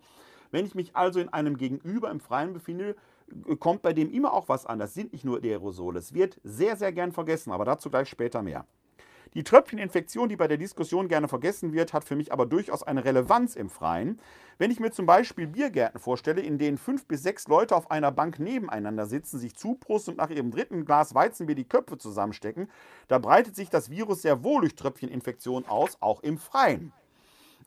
Wenn 0.52 0.64
ich 0.64 0.76
mich 0.76 0.94
also 0.94 1.18
in 1.18 1.28
einem 1.30 1.56
Gegenüber 1.56 2.12
im 2.12 2.20
Freien 2.20 2.52
befinde, 2.52 2.94
kommt 3.58 3.82
bei 3.82 3.92
dem 3.92 4.12
immer 4.12 4.32
auch 4.32 4.48
was 4.48 4.64
an. 4.64 4.78
Das 4.78 4.94
sind 4.94 5.12
nicht 5.12 5.24
nur 5.24 5.40
die 5.40 5.50
Aerosole. 5.50 5.98
Es 5.98 6.14
wird 6.14 6.40
sehr, 6.44 6.76
sehr 6.76 6.92
gern 6.92 7.10
vergessen, 7.10 7.50
aber 7.50 7.64
dazu 7.64 7.90
gleich 7.90 8.08
später 8.08 8.40
mehr. 8.40 8.64
Die 9.34 9.42
Tröpfcheninfektion, 9.42 10.28
die 10.28 10.36
bei 10.36 10.46
der 10.46 10.58
Diskussion 10.58 11.08
gerne 11.08 11.26
vergessen 11.26 11.72
wird, 11.72 11.92
hat 11.92 12.04
für 12.04 12.14
mich 12.14 12.32
aber 12.32 12.46
durchaus 12.46 12.84
eine 12.84 13.04
Relevanz 13.04 13.56
im 13.56 13.68
Freien. 13.68 14.20
Wenn 14.58 14.70
ich 14.70 14.78
mir 14.78 14.92
zum 14.92 15.06
Beispiel 15.06 15.48
Biergärten 15.48 15.98
vorstelle, 15.98 16.40
in 16.40 16.56
denen 16.56 16.78
fünf 16.78 17.06
bis 17.06 17.24
sechs 17.24 17.48
Leute 17.48 17.74
auf 17.74 17.90
einer 17.90 18.12
Bank 18.12 18.38
nebeneinander 18.38 19.06
sitzen, 19.06 19.40
sich 19.40 19.56
zuprosten 19.56 20.12
und 20.12 20.18
nach 20.18 20.30
ihrem 20.30 20.52
dritten 20.52 20.84
Glas 20.84 21.16
Weizenbier 21.16 21.56
die 21.56 21.68
Köpfe 21.68 21.98
zusammenstecken, 21.98 22.70
da 23.08 23.18
breitet 23.18 23.56
sich 23.56 23.70
das 23.70 23.90
Virus 23.90 24.22
sehr 24.22 24.44
wohl 24.44 24.60
durch 24.60 24.76
Tröpfcheninfektion 24.76 25.66
aus, 25.66 25.96
auch 25.98 26.22
im 26.22 26.38
Freien. 26.38 26.92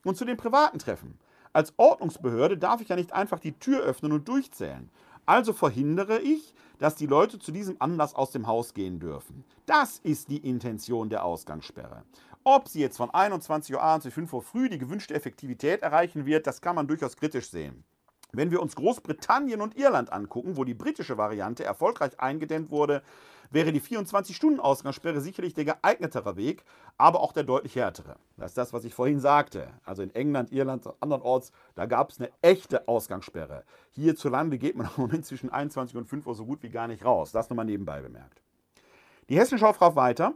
Und 0.04 0.16
zu 0.16 0.24
den 0.24 0.38
privaten 0.38 0.78
Treffen. 0.78 1.18
Als 1.52 1.74
Ordnungsbehörde 1.76 2.56
darf 2.56 2.80
ich 2.80 2.88
ja 2.88 2.96
nicht 2.96 3.12
einfach 3.12 3.40
die 3.40 3.58
Tür 3.58 3.82
öffnen 3.82 4.12
und 4.12 4.26
durchzählen. 4.26 4.88
Also 5.26 5.52
verhindere 5.52 6.20
ich, 6.20 6.54
dass 6.78 6.94
die 6.94 7.06
Leute 7.06 7.38
zu 7.38 7.52
diesem 7.52 7.76
Anlass 7.80 8.14
aus 8.14 8.30
dem 8.30 8.46
Haus 8.46 8.74
gehen 8.74 9.00
dürfen. 9.00 9.44
Das 9.66 9.98
ist 9.98 10.30
die 10.30 10.38
Intention 10.38 11.10
der 11.10 11.24
Ausgangssperre. 11.24 12.04
Ob 12.44 12.68
sie 12.68 12.80
jetzt 12.80 12.96
von 12.96 13.10
21 13.10 13.74
Uhr 13.74 13.82
abends 13.82 14.04
bis 14.04 14.14
5 14.14 14.32
Uhr 14.32 14.42
früh 14.42 14.68
die 14.68 14.78
gewünschte 14.78 15.14
Effektivität 15.14 15.82
erreichen 15.82 16.24
wird, 16.24 16.46
das 16.46 16.60
kann 16.60 16.76
man 16.76 16.86
durchaus 16.86 17.16
kritisch 17.16 17.50
sehen. 17.50 17.84
Wenn 18.32 18.50
wir 18.50 18.60
uns 18.60 18.76
Großbritannien 18.76 19.60
und 19.60 19.76
Irland 19.76 20.12
angucken, 20.12 20.56
wo 20.56 20.64
die 20.64 20.74
britische 20.74 21.16
Variante 21.16 21.64
erfolgreich 21.64 22.20
eingedämmt 22.20 22.70
wurde, 22.70 23.02
wäre 23.50 23.72
die 23.72 23.80
24-Stunden-Ausgangssperre 23.80 25.20
sicherlich 25.20 25.54
der 25.54 25.64
geeignetere 25.64 26.36
Weg, 26.36 26.64
aber 26.98 27.20
auch 27.20 27.32
der 27.32 27.44
deutlich 27.44 27.76
härtere. 27.76 28.16
Das 28.36 28.50
ist 28.50 28.58
das, 28.58 28.72
was 28.72 28.84
ich 28.84 28.94
vorhin 28.94 29.20
sagte. 29.20 29.68
Also 29.84 30.02
in 30.02 30.14
England, 30.14 30.52
Irland, 30.52 30.86
andernorts, 31.00 31.52
da 31.74 31.86
gab 31.86 32.10
es 32.10 32.20
eine 32.20 32.30
echte 32.42 32.86
Ausgangssperre. 32.86 33.64
Hierzulande 33.92 34.58
geht 34.58 34.76
man 34.76 34.88
im 34.96 35.02
Moment 35.02 35.24
zwischen 35.24 35.50
21 35.50 35.96
und 35.96 36.06
5 36.06 36.26
Uhr 36.26 36.34
so 36.34 36.44
gut 36.44 36.62
wie 36.62 36.70
gar 36.70 36.88
nicht 36.88 37.04
raus. 37.04 37.32
Das 37.32 37.48
nochmal 37.48 37.64
nebenbei 37.64 38.02
bemerkt. 38.02 38.42
Die 39.28 39.38
Hessenschau 39.38 39.72
fragt 39.72 39.96
weiter. 39.96 40.34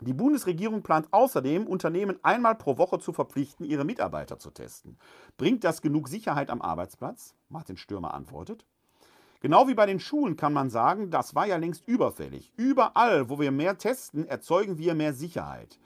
Die 0.00 0.12
Bundesregierung 0.12 0.82
plant 0.82 1.08
außerdem, 1.10 1.66
Unternehmen 1.66 2.18
einmal 2.22 2.54
pro 2.54 2.78
Woche 2.78 3.00
zu 3.00 3.12
verpflichten, 3.12 3.66
ihre 3.66 3.84
Mitarbeiter 3.84 4.38
zu 4.38 4.50
testen. 4.50 4.96
Bringt 5.36 5.64
das 5.64 5.82
genug 5.82 6.08
Sicherheit 6.08 6.50
am 6.50 6.62
Arbeitsplatz? 6.62 7.34
Martin 7.48 7.76
Stürmer 7.76 8.14
antwortet. 8.14 8.64
Genau 9.40 9.66
wie 9.66 9.74
bei 9.74 9.86
den 9.86 9.98
Schulen 9.98 10.36
kann 10.36 10.52
man 10.52 10.70
sagen, 10.70 11.10
das 11.10 11.34
war 11.34 11.46
ja 11.46 11.56
längst 11.56 11.86
überfällig. 11.86 12.52
Überall, 12.56 13.28
wo 13.28 13.40
wir 13.40 13.50
mehr 13.50 13.78
testen, 13.78 14.26
erzeugen 14.26 14.78
wir 14.78 14.94
mehr 14.94 15.14
Sicherheit. 15.14 15.78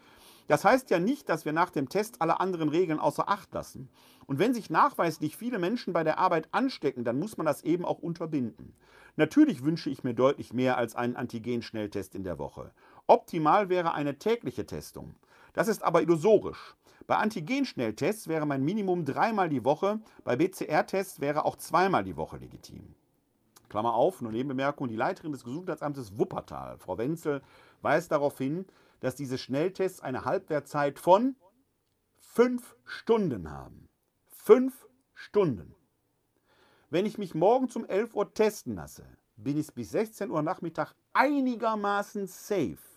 Das 0.47 0.65
heißt 0.65 0.91
ja 0.91 0.99
nicht, 0.99 1.29
dass 1.29 1.45
wir 1.47 1.53
nach 1.53 1.71
dem 1.71 1.89
Test 1.89 2.21
alle 2.21 2.41
anderen 2.41 2.69
Regeln 2.69 2.99
außer 2.99 3.29
Acht 3.29 3.55
lassen. 3.55 3.89
Und 4.27 4.39
wenn 4.39 4.53
sich 4.53 4.71
nachweislich 4.71 5.37
viele 5.37 5.59
Menschen 5.59 5.93
bei 5.93 6.05
der 6.05 6.19
Arbeit 6.19 6.49
anstecken, 6.53 7.05
dann 7.05 7.19
muss 7.19 7.37
man 7.37 7.47
das 7.47 7.63
eben 7.63 7.85
auch 7.85 7.99
unterbinden. 7.99 8.75
Natürlich 9.17 9.65
wünsche 9.65 9.91
ich 9.91 10.05
mir 10.05 10.15
deutlich 10.15 10.53
mehr 10.53 10.79
als 10.79 10.97
einen 10.97 11.17
Antigen-Schnelltest 11.17 12.15
in 12.15 12.25
der 12.25 12.39
Woche. 12.39 12.73
Optimal 13.07 13.69
wäre 13.69 13.95
eine 13.95 14.19
tägliche 14.19 14.67
Testung. 14.67 15.15
Das 15.53 15.69
ist 15.69 15.83
aber 15.83 16.03
illusorisch. 16.03 16.75
Bei 17.07 17.17
Antigen-Schnelltests 17.17 18.29
wäre 18.29 18.47
mein 18.47 18.63
Minimum 18.63 19.05
dreimal 19.05 19.49
die 19.49 19.65
Woche, 19.65 20.01
bei 20.25 20.37
BCR-Tests 20.37 21.21
wäre 21.21 21.45
auch 21.45 21.57
zweimal 21.57 22.05
die 22.05 22.17
Woche 22.17 22.37
legitim. 22.37 22.95
Klammer 23.69 23.95
auf, 23.95 24.21
nur 24.21 24.33
Nebenbemerkung, 24.33 24.89
die 24.89 24.97
Leiterin 24.97 25.33
des 25.33 25.45
Gesundheitsamtes 25.45 26.19
Wuppertal, 26.19 26.79
Frau 26.79 26.99
Wenzel, 26.99 27.43
weist 27.81 28.13
darauf 28.13 28.39
hin, 28.39 28.67
dass 29.01 29.17
diese 29.17 29.39
Schnelltests 29.39 30.01
eine 30.01 30.25
Halbwertzeit 30.25 30.99
von 30.99 31.37
fünf 32.19 32.77
Stunden 32.85 33.51
haben. 33.51 33.89
Fünf 34.29 34.87
Stunden. 35.15 35.75
Wenn 36.91 37.07
ich 37.07 37.19
mich 37.19 37.35
morgen 37.35 37.69
um 37.75 37.85
11 37.85 38.15
Uhr 38.15 38.33
testen 38.35 38.77
lasse, 38.77 39.07
bin 39.37 39.57
ich 39.57 39.73
bis 39.73 39.91
16 39.91 40.31
Uhr 40.31 40.43
Nachmittag 40.43 40.95
einigermaßen 41.15 42.27
safe. 42.27 42.92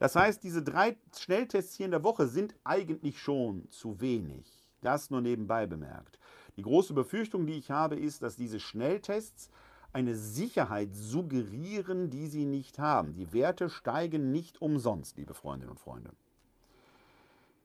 Das 0.00 0.16
heißt, 0.16 0.42
diese 0.42 0.62
drei 0.62 0.96
Schnelltests 1.16 1.76
hier 1.76 1.84
in 1.84 1.92
der 1.92 2.02
Woche 2.02 2.26
sind 2.26 2.54
eigentlich 2.64 3.20
schon 3.20 3.70
zu 3.70 4.00
wenig. 4.00 4.66
Das 4.80 5.10
nur 5.10 5.20
nebenbei 5.20 5.66
bemerkt. 5.66 6.18
Die 6.56 6.62
große 6.62 6.94
Befürchtung, 6.94 7.46
die 7.46 7.58
ich 7.58 7.70
habe, 7.70 7.96
ist, 7.96 8.22
dass 8.22 8.34
diese 8.34 8.60
Schnelltests 8.60 9.50
eine 9.92 10.14
Sicherheit 10.14 10.94
suggerieren, 10.94 12.08
die 12.08 12.28
sie 12.28 12.46
nicht 12.46 12.78
haben. 12.78 13.12
Die 13.12 13.34
Werte 13.34 13.68
steigen 13.68 14.32
nicht 14.32 14.62
umsonst, 14.62 15.18
liebe 15.18 15.34
Freundinnen 15.34 15.72
und 15.72 15.80
Freunde. 15.80 16.12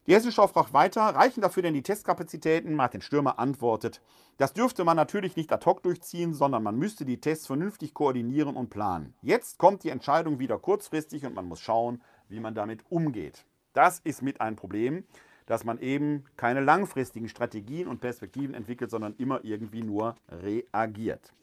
Die 0.07 0.13
Hessenschau 0.13 0.45
fragt 0.45 0.73
weiter, 0.73 1.01
reichen 1.01 1.41
dafür 1.41 1.63
denn 1.63 1.73
die 1.73 1.81
Testkapazitäten? 1.81 2.75
Martin 2.75 3.01
Stürmer 3.01 3.39
antwortet, 3.39 4.01
das 4.37 4.53
dürfte 4.53 4.83
man 4.83 4.97
natürlich 4.97 5.35
nicht 5.35 5.51
ad 5.51 5.65
hoc 5.65 5.81
durchziehen, 5.81 6.33
sondern 6.33 6.61
man 6.61 6.77
müsste 6.77 7.05
die 7.05 7.21
Tests 7.21 7.47
vernünftig 7.47 7.93
koordinieren 7.95 8.55
und 8.55 8.69
planen. 8.69 9.15
Jetzt 9.21 9.57
kommt 9.57 9.83
die 9.83 9.89
Entscheidung 9.89 10.37
wieder 10.37 10.59
kurzfristig 10.59 11.25
und 11.25 11.33
man 11.33 11.47
muss 11.47 11.59
schauen, 11.59 12.03
wie 12.29 12.39
man 12.39 12.55
damit 12.55 12.83
umgeht. 12.89 13.45
Das 13.73 13.99
ist 13.99 14.21
mit 14.21 14.41
ein 14.41 14.55
Problem, 14.55 15.03
dass 15.45 15.63
man 15.63 15.79
eben 15.79 16.25
keine 16.37 16.61
langfristigen 16.61 17.29
Strategien 17.29 17.87
und 17.87 17.99
Perspektiven 17.99 18.55
entwickelt, 18.55 18.89
sondern 18.89 19.15
immer 19.17 19.43
irgendwie 19.43 19.83
nur 19.83 20.15
reagiert. 20.29 21.33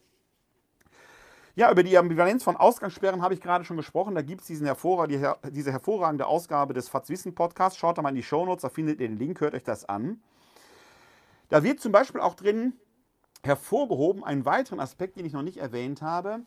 Ja, 1.55 1.71
über 1.71 1.83
die 1.83 1.99
Ambivalenz 1.99 2.42
von 2.42 2.57
Ausgangssperren 2.57 3.21
habe 3.21 3.35
ich 3.35 3.40
gerade 3.40 3.64
schon 3.64 3.77
gesprochen. 3.77 4.14
Da 4.14 4.23
gibt 4.23 4.40
es 4.40 4.61
hervor 4.61 5.07
die, 5.07 5.23
diese 5.51 5.71
hervorragende 5.71 6.27
Ausgabe 6.27 6.73
des 6.73 6.88
FATS 6.88 7.11
Wissen 7.11 7.35
Podcasts. 7.35 7.79
Schaut 7.79 7.99
da 7.99 8.03
mal 8.03 8.09
in 8.09 8.14
die 8.14 8.23
Shownotes, 8.23 8.62
da 8.62 8.71
findet 8.71 9.01
ihr 9.01 9.09
den 9.09 9.18
Link, 9.18 9.40
hört 9.42 9.55
euch 9.55 9.62
das 9.62 9.85
an. 9.85 10.23
Da 11.51 11.62
wird 11.62 11.81
zum 11.81 11.92
Beispiel 11.92 12.23
auch 12.23 12.35
drin 12.35 12.73
hervorgehoben 13.42 14.25
einen 14.25 14.47
weiteren 14.47 14.81
Aspekt, 14.81 15.16
den 15.16 15.27
ich 15.27 15.35
noch 15.35 15.42
nicht 15.42 15.59
erwähnt 15.59 16.01
habe. 16.01 16.40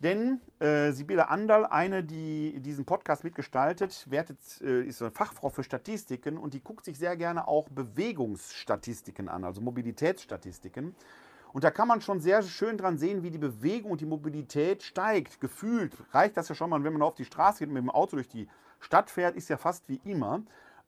Denn 0.00 0.40
äh, 0.60 0.92
Sibylle 0.92 1.28
Andal, 1.28 1.66
eine, 1.66 2.04
die 2.04 2.60
diesen 2.60 2.84
Podcast 2.84 3.24
mitgestaltet, 3.24 4.08
wertet, 4.08 4.38
äh, 4.60 4.82
ist 4.84 5.02
eine 5.02 5.10
Fachfrau 5.10 5.48
für 5.48 5.64
Statistiken 5.64 6.38
und 6.38 6.54
die 6.54 6.62
guckt 6.62 6.84
sich 6.84 6.98
sehr 6.98 7.16
gerne 7.16 7.48
auch 7.48 7.68
Bewegungsstatistiken 7.68 9.28
an, 9.28 9.42
also 9.42 9.60
Mobilitätsstatistiken. 9.60 10.94
Und 11.52 11.64
da 11.64 11.72
kann 11.72 11.88
man 11.88 12.00
schon 12.00 12.20
sehr 12.20 12.42
schön 12.42 12.78
dran 12.78 12.98
sehen, 12.98 13.24
wie 13.24 13.30
die 13.30 13.38
Bewegung 13.38 13.90
und 13.90 14.00
die 14.00 14.06
Mobilität 14.06 14.84
steigt. 14.84 15.40
Gefühlt 15.40 15.96
reicht 16.12 16.36
das 16.36 16.48
ja 16.48 16.54
schon 16.54 16.70
mal, 16.70 16.84
wenn 16.84 16.92
man 16.92 17.02
auf 17.02 17.14
die 17.14 17.24
Straße 17.24 17.60
geht 17.60 17.68
und 17.68 17.74
mit 17.74 17.82
dem 17.82 17.90
Auto 17.90 18.16
durch 18.16 18.28
die 18.28 18.48
Stadt 18.78 19.10
fährt, 19.10 19.34
ist 19.34 19.48
ja 19.48 19.56
fast 19.56 19.88
wie 19.88 20.00
immer. 20.04 20.42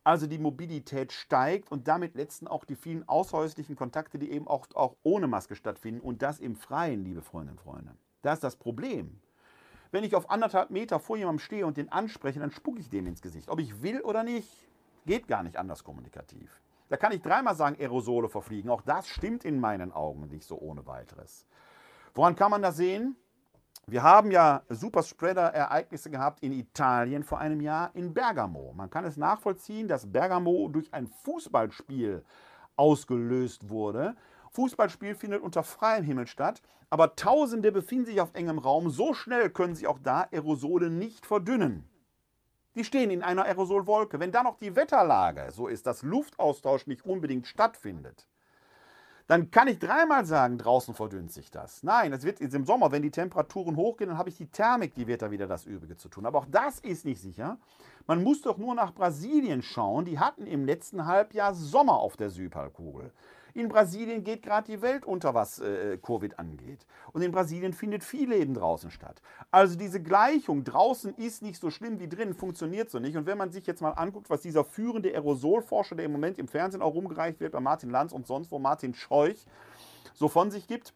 Also 0.05 0.29
die 0.29 0.39
Mobilität 0.39 1.13
steigt 1.13 1.73
und 1.73 1.89
damit 1.89 2.15
letzten 2.15 2.47
auch 2.47 2.65
die 2.65 2.77
vielen 2.77 3.09
außerhäuslichen 3.09 3.75
Kontakte, 3.75 4.19
die 4.19 4.31
eben 4.31 4.47
auch, 4.47 4.69
auch 4.75 4.95
ohne 5.03 5.27
Maske 5.27 5.57
stattfinden 5.57 6.01
und 6.01 6.23
das 6.23 6.39
im 6.39 6.55
Freien, 6.55 7.05
liebe 7.05 7.23
Freundinnen 7.23 7.59
und 7.59 7.65
Freunde. 7.65 7.97
Das 8.23 8.35
ist 8.35 8.45
das 8.45 8.57
Problem. 8.57 9.21
Wenn 9.91 10.05
ich 10.05 10.15
auf 10.15 10.31
anderthalb 10.31 10.71
Meter 10.71 11.01
vor 11.01 11.17
jemandem 11.17 11.41
stehe 11.41 11.67
und 11.67 11.77
den 11.77 11.91
anspreche, 11.91 12.39
dann 12.39 12.53
spucke 12.53 12.81
ich 12.81 12.89
dem 12.89 13.07
ins 13.07 13.23
Gesicht. 13.23 13.49
Ob 13.49 13.59
ich 13.59 13.83
will 13.83 14.01
oder 14.03 14.23
nicht, 14.23 14.69
geht 15.05 15.27
gar 15.27 15.43
nicht 15.43 15.57
anders 15.57 15.83
kommunikativ. 15.83 16.61
Da 16.89 16.97
kann 16.97 17.13
ich 17.13 17.23
dreimal 17.23 17.55
sagen, 17.55 17.77
Aerosole 17.79 18.29
verfliegen. 18.29 18.71
Auch 18.71 18.83
das 18.83 19.09
stimmt 19.09 19.45
in 19.45 19.59
meinen 19.59 19.93
Augen 19.93 20.29
nicht 20.29 20.45
so 20.45 20.59
ohne 20.59 20.87
weiteres. 20.87 21.47
Woran 22.15 22.37
kann 22.37 22.51
man 22.51 22.63
das 22.63 22.77
sehen? 22.77 23.17
Wir 23.87 24.03
haben 24.03 24.31
ja 24.31 24.63
Superspreader-Ereignisse 24.69 26.11
gehabt 26.11 26.43
in 26.43 26.53
Italien 26.53 27.25
vor 27.25 27.39
einem 27.39 27.61
Jahr 27.61 27.91
in 27.95 28.13
Bergamo. 28.13 28.73
Man 28.77 28.91
kann 28.91 29.05
es 29.05 29.17
nachvollziehen, 29.17 29.89
dass 29.89 30.11
Bergamo 30.11 30.69
durch 30.69 30.93
ein 30.93 31.09
Fußballspiel 31.09 32.25
ausgelöst 32.77 33.69
wurde. 33.69 34.15
Fußballspiel 34.51 35.15
findet 35.15 35.43
unter 35.43 35.63
freiem 35.63 36.05
Himmel 36.05 36.27
statt, 36.27 36.61
aber 36.91 37.15
Tausende 37.15 37.71
befinden 37.73 38.07
sich 38.07 38.21
auf 38.21 38.35
engem 38.35 38.59
Raum. 38.59 38.91
So 38.91 39.15
schnell 39.15 39.51
können 39.51 39.75
sich 39.75 39.87
auch 39.87 39.99
da 40.03 40.29
Aerosole 40.33 40.91
nicht 40.91 41.25
verdünnen. 41.25 41.89
Die 42.75 42.85
stehen 42.85 43.11
in 43.11 43.23
einer 43.23 43.45
Aerosolwolke. 43.45 44.21
Wenn 44.21 44.33
da 44.33 44.43
noch 44.43 44.57
die 44.57 44.77
Wetterlage 44.77 45.51
so 45.53 45.67
ist, 45.67 45.87
dass 45.87 46.03
Luftaustausch 46.03 46.87
nicht 46.87 47.05
unbedingt 47.05 47.47
stattfindet, 47.47 48.27
dann 49.27 49.53
kann 49.53 49.69
ich 49.69 49.79
dreimal 49.79 50.27
sagen, 50.27 50.59
draußen 50.59 50.93
verdünnt 50.93 51.31
sich 51.31 51.53
das. 51.53 51.85
Nein, 51.85 52.13
es 52.13 52.25
wird 52.25 52.41
im 52.41 52.65
Sommer, 52.65 52.91
wenn 52.91 53.03
die 53.03 53.13
Temperaturen 53.13 53.77
hochgehen, 53.77 54.11
dann 54.11 54.19
habe 54.19 54.29
ich 54.29 54.37
die 54.37 54.51
Thermik, 54.51 54.95
die 54.95 55.07
wird 55.07 55.23
da 55.23 55.31
wieder 55.31 55.47
das 55.47 55.67
Übrige 55.67 55.97
zu 55.97 56.09
tun. 56.09 56.27
Aber 56.27 56.41
auch 56.41 56.47
das 56.51 56.81
ist 56.81 57.05
nicht 57.05 57.21
sicher. 57.21 57.57
Man 58.09 58.25
muss 58.25 58.43
doch 58.43 58.59
nur 58.59 58.75
nach 58.75 58.93
Brasilien 58.93 59.63
schauen. 59.63 60.05
Die 60.05 60.19
hatten 60.19 60.49
im 60.49 60.65
letzten 60.65 61.07
Halbjahr 61.07 61.55
Sommer 61.55 62.01
auf 62.01 62.17
der 62.17 62.31
Südhalbkugel. 62.31 63.13
In 63.55 63.69
Brasilien 63.69 64.25
geht 64.25 64.43
gerade 64.43 64.71
die 64.71 64.83
Welt 64.83 65.05
unter, 65.05 65.35
was 65.35 65.59
äh, 65.59 65.99
Covid 65.99 66.39
angeht. 66.39 66.87
Und 67.13 67.23
in 67.23 67.33
Brasilien 67.33 67.73
findet 67.73 68.05
viel 68.05 68.29
Leben 68.31 68.55
draußen 68.55 68.91
statt. 68.91 69.21
Also 69.51 69.77
diese 69.77 70.03
Gleichung, 70.03 70.65
draußen 70.65 71.15
ist 71.15 71.43
nicht 71.43 71.61
so 71.61 71.71
schlimm 71.71 71.99
wie 71.99 72.09
drin, 72.09 72.35
funktioniert 72.35 72.91
so 72.91 72.99
nicht. 72.99 73.17
Und 73.17 73.27
wenn 73.27 73.39
man 73.39 73.51
sich 73.51 73.67
jetzt 73.67 73.83
mal 73.83 73.93
anguckt, 73.93 74.31
was 74.31 74.43
dieser 74.43 74.65
führende 74.65 75.11
Aerosolforscher, 75.11 75.97
der 75.97 76.07
im 76.07 76.13
Moment 76.13 76.39
im 76.39 76.49
Fernsehen 76.49 76.83
auch 76.83 76.95
rumgereicht 76.95 77.41
wird, 77.41 77.53
bei 77.53 77.61
Martin 77.61 77.91
Lanz 77.91 78.13
und 78.13 78.27
sonst 78.27 78.51
wo, 78.51 78.59
Martin 78.59 78.95
Scheuch, 78.95 79.47
so 80.15 80.29
von 80.29 80.51
sich 80.51 80.67
gibt, 80.67 80.95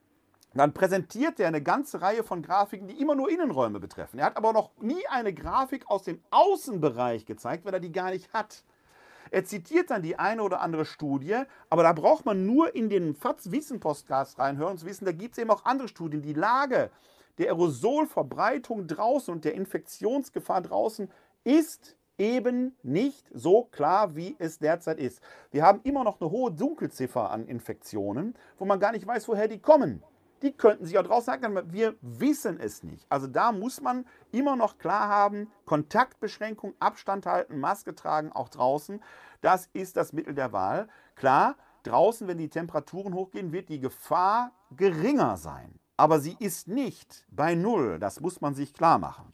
dann 0.54 0.72
präsentiert 0.72 1.40
er 1.40 1.48
eine 1.48 1.62
ganze 1.62 2.00
Reihe 2.00 2.22
von 2.22 2.40
Grafiken, 2.40 2.86
die 2.86 3.00
immer 3.00 3.14
nur 3.14 3.30
Innenräume 3.30 3.80
betreffen. 3.80 4.18
Er 4.18 4.26
hat 4.26 4.36
aber 4.36 4.52
noch 4.52 4.70
nie 4.80 5.06
eine 5.08 5.34
Grafik 5.34 5.90
aus 5.90 6.04
dem 6.04 6.22
Außenbereich 6.30 7.26
gezeigt, 7.26 7.64
weil 7.64 7.74
er 7.74 7.80
die 7.80 7.92
gar 7.92 8.10
nicht 8.10 8.32
hat. 8.32 8.62
Er 9.30 9.44
zitiert 9.44 9.90
dann 9.90 10.02
die 10.02 10.18
eine 10.18 10.42
oder 10.42 10.60
andere 10.60 10.84
Studie, 10.84 11.42
aber 11.70 11.82
da 11.82 11.92
braucht 11.92 12.24
man 12.24 12.46
nur 12.46 12.74
in 12.74 12.88
den 12.88 13.14
FATS-Wissen-Podcast 13.14 14.38
reinhören 14.38 14.78
zu 14.78 14.86
wissen, 14.86 15.04
da 15.04 15.12
gibt 15.12 15.32
es 15.32 15.38
eben 15.38 15.50
auch 15.50 15.64
andere 15.64 15.88
Studien. 15.88 16.22
Die 16.22 16.32
Lage 16.32 16.90
der 17.38 17.48
Aerosolverbreitung 17.48 18.86
draußen 18.86 19.32
und 19.32 19.44
der 19.44 19.54
Infektionsgefahr 19.54 20.62
draußen 20.62 21.10
ist 21.42 21.96
eben 22.16 22.76
nicht 22.82 23.26
so 23.32 23.64
klar, 23.64 24.14
wie 24.14 24.36
es 24.38 24.58
derzeit 24.58 24.98
ist. 24.98 25.20
Wir 25.50 25.64
haben 25.64 25.80
immer 25.82 26.04
noch 26.04 26.20
eine 26.20 26.30
hohe 26.30 26.52
Dunkelziffer 26.52 27.30
an 27.30 27.46
Infektionen, 27.46 28.34
wo 28.58 28.64
man 28.64 28.78
gar 28.78 28.92
nicht 28.92 29.06
weiß, 29.06 29.26
woher 29.28 29.48
die 29.48 29.58
kommen 29.58 30.02
die 30.44 30.52
könnten 30.52 30.84
sich 30.84 30.98
auch 30.98 31.04
draußen 31.04 31.26
sagen, 31.26 31.72
wir 31.72 31.96
wissen 32.00 32.60
es 32.60 32.82
nicht. 32.82 33.06
Also 33.08 33.26
da 33.26 33.50
muss 33.50 33.80
man 33.80 34.06
immer 34.30 34.56
noch 34.56 34.78
klar 34.78 35.08
haben, 35.08 35.50
Kontaktbeschränkung, 35.64 36.74
Abstand 36.78 37.26
halten, 37.26 37.58
Maske 37.58 37.94
tragen, 37.94 38.30
auch 38.32 38.48
draußen, 38.48 39.02
das 39.40 39.68
ist 39.72 39.96
das 39.96 40.12
Mittel 40.12 40.34
der 40.34 40.52
Wahl. 40.52 40.88
Klar, 41.16 41.56
draußen, 41.82 42.28
wenn 42.28 42.38
die 42.38 42.48
Temperaturen 42.48 43.14
hochgehen, 43.14 43.52
wird 43.52 43.68
die 43.68 43.80
Gefahr 43.80 44.52
geringer 44.76 45.36
sein. 45.36 45.78
Aber 45.96 46.20
sie 46.20 46.36
ist 46.38 46.68
nicht 46.68 47.24
bei 47.30 47.54
Null, 47.54 47.98
das 47.98 48.20
muss 48.20 48.40
man 48.40 48.54
sich 48.54 48.74
klar 48.74 48.98
machen. 48.98 49.32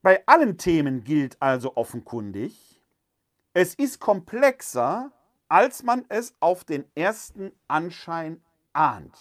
Bei 0.00 0.22
allen 0.26 0.58
Themen 0.58 1.02
gilt 1.04 1.36
also 1.40 1.76
offenkundig, 1.76 2.80
es 3.52 3.74
ist 3.74 3.98
komplexer, 3.98 5.10
als 5.48 5.82
man 5.82 6.04
es 6.08 6.34
auf 6.40 6.64
den 6.64 6.84
ersten 6.94 7.52
Anschein 7.66 8.42
ahnt. 8.72 9.16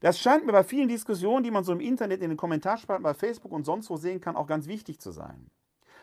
Das 0.00 0.18
scheint 0.18 0.44
mir 0.44 0.52
bei 0.52 0.64
vielen 0.64 0.88
Diskussionen, 0.88 1.42
die 1.42 1.50
man 1.50 1.64
so 1.64 1.72
im 1.72 1.80
Internet, 1.80 2.22
in 2.22 2.30
den 2.30 2.36
Kommentarspalten 2.36 3.02
bei 3.02 3.14
Facebook 3.14 3.52
und 3.52 3.64
sonst 3.64 3.88
wo 3.90 3.96
sehen 3.96 4.20
kann, 4.20 4.36
auch 4.36 4.46
ganz 4.46 4.66
wichtig 4.66 5.00
zu 5.00 5.10
sein. 5.10 5.50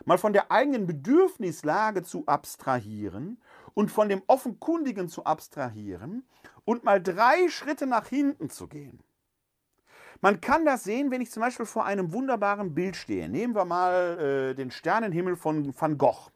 Mal 0.05 0.17
von 0.17 0.33
der 0.33 0.51
eigenen 0.51 0.87
Bedürfnislage 0.87 2.03
zu 2.03 2.25
abstrahieren 2.25 3.39
und 3.73 3.91
von 3.91 4.09
dem 4.09 4.23
Offenkundigen 4.27 5.07
zu 5.07 5.23
abstrahieren 5.23 6.27
und 6.65 6.83
mal 6.83 7.01
drei 7.01 7.47
Schritte 7.49 7.85
nach 7.85 8.07
hinten 8.07 8.49
zu 8.49 8.67
gehen. 8.67 9.03
Man 10.19 10.41
kann 10.41 10.65
das 10.65 10.83
sehen, 10.83 11.11
wenn 11.11 11.21
ich 11.21 11.31
zum 11.31 11.41
Beispiel 11.41 11.65
vor 11.65 11.85
einem 11.85 12.13
wunderbaren 12.13 12.73
Bild 12.73 12.95
stehe. 12.95 13.29
Nehmen 13.29 13.55
wir 13.55 13.65
mal 13.65 14.19
äh, 14.19 14.55
den 14.55 14.71
Sternenhimmel 14.71 15.35
von 15.35 15.73
Van 15.79 15.97
Gogh. 15.97 16.32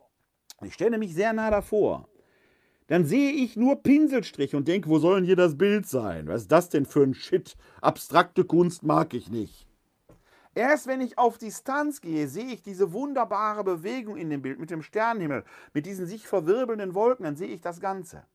Ich 0.64 0.74
stelle 0.74 0.98
mich 0.98 1.14
sehr 1.14 1.34
nah 1.34 1.52
davor. 1.52 2.08
Dann 2.88 3.06
sehe 3.06 3.32
ich 3.32 3.58
nur 3.58 3.84
Pinselstriche 3.84 4.56
und 4.56 4.68
denke, 4.68 4.90
wo 4.90 4.98
soll 4.98 5.18
denn 5.18 5.26
hier 5.26 5.36
das 5.36 5.58
Bild 5.58 5.88
sein? 5.88 6.28
Was 6.28 6.44
ist 6.44 6.52
das 6.52 6.70
denn 6.70 6.86
für 6.86 7.04
ein 7.04 7.14
Shit? 7.14 7.56
Abstrakte 7.82 8.46
Kunst 8.46 8.84
mag 8.84 9.14
ich 9.14 9.30
nicht. 9.30 9.68
Erst 10.56 10.88
wenn 10.88 11.02
ich 11.02 11.20
auf 11.20 11.38
Distanz 11.38 12.02
gehe, 12.02 12.28
sehe 12.28 12.48
ich 12.48 12.64
diese 12.64 12.92
wunderbare 12.92 13.64
Bewegung 13.64 14.18
in 14.18 14.32
dem 14.32 14.42
Bild 14.42 14.60
mit 14.60 14.72
dem 14.72 14.82
Sternenhimmel, 14.82 15.44
mit 15.74 15.86
diesen 15.86 16.08
sich 16.08 16.28
verwirbelnden 16.28 16.96
Wolken, 16.96 17.26
dann 17.26 17.36
sehe 17.36 17.50
ich 17.50 17.62
das 17.62 17.80
Ganze. 17.80 18.26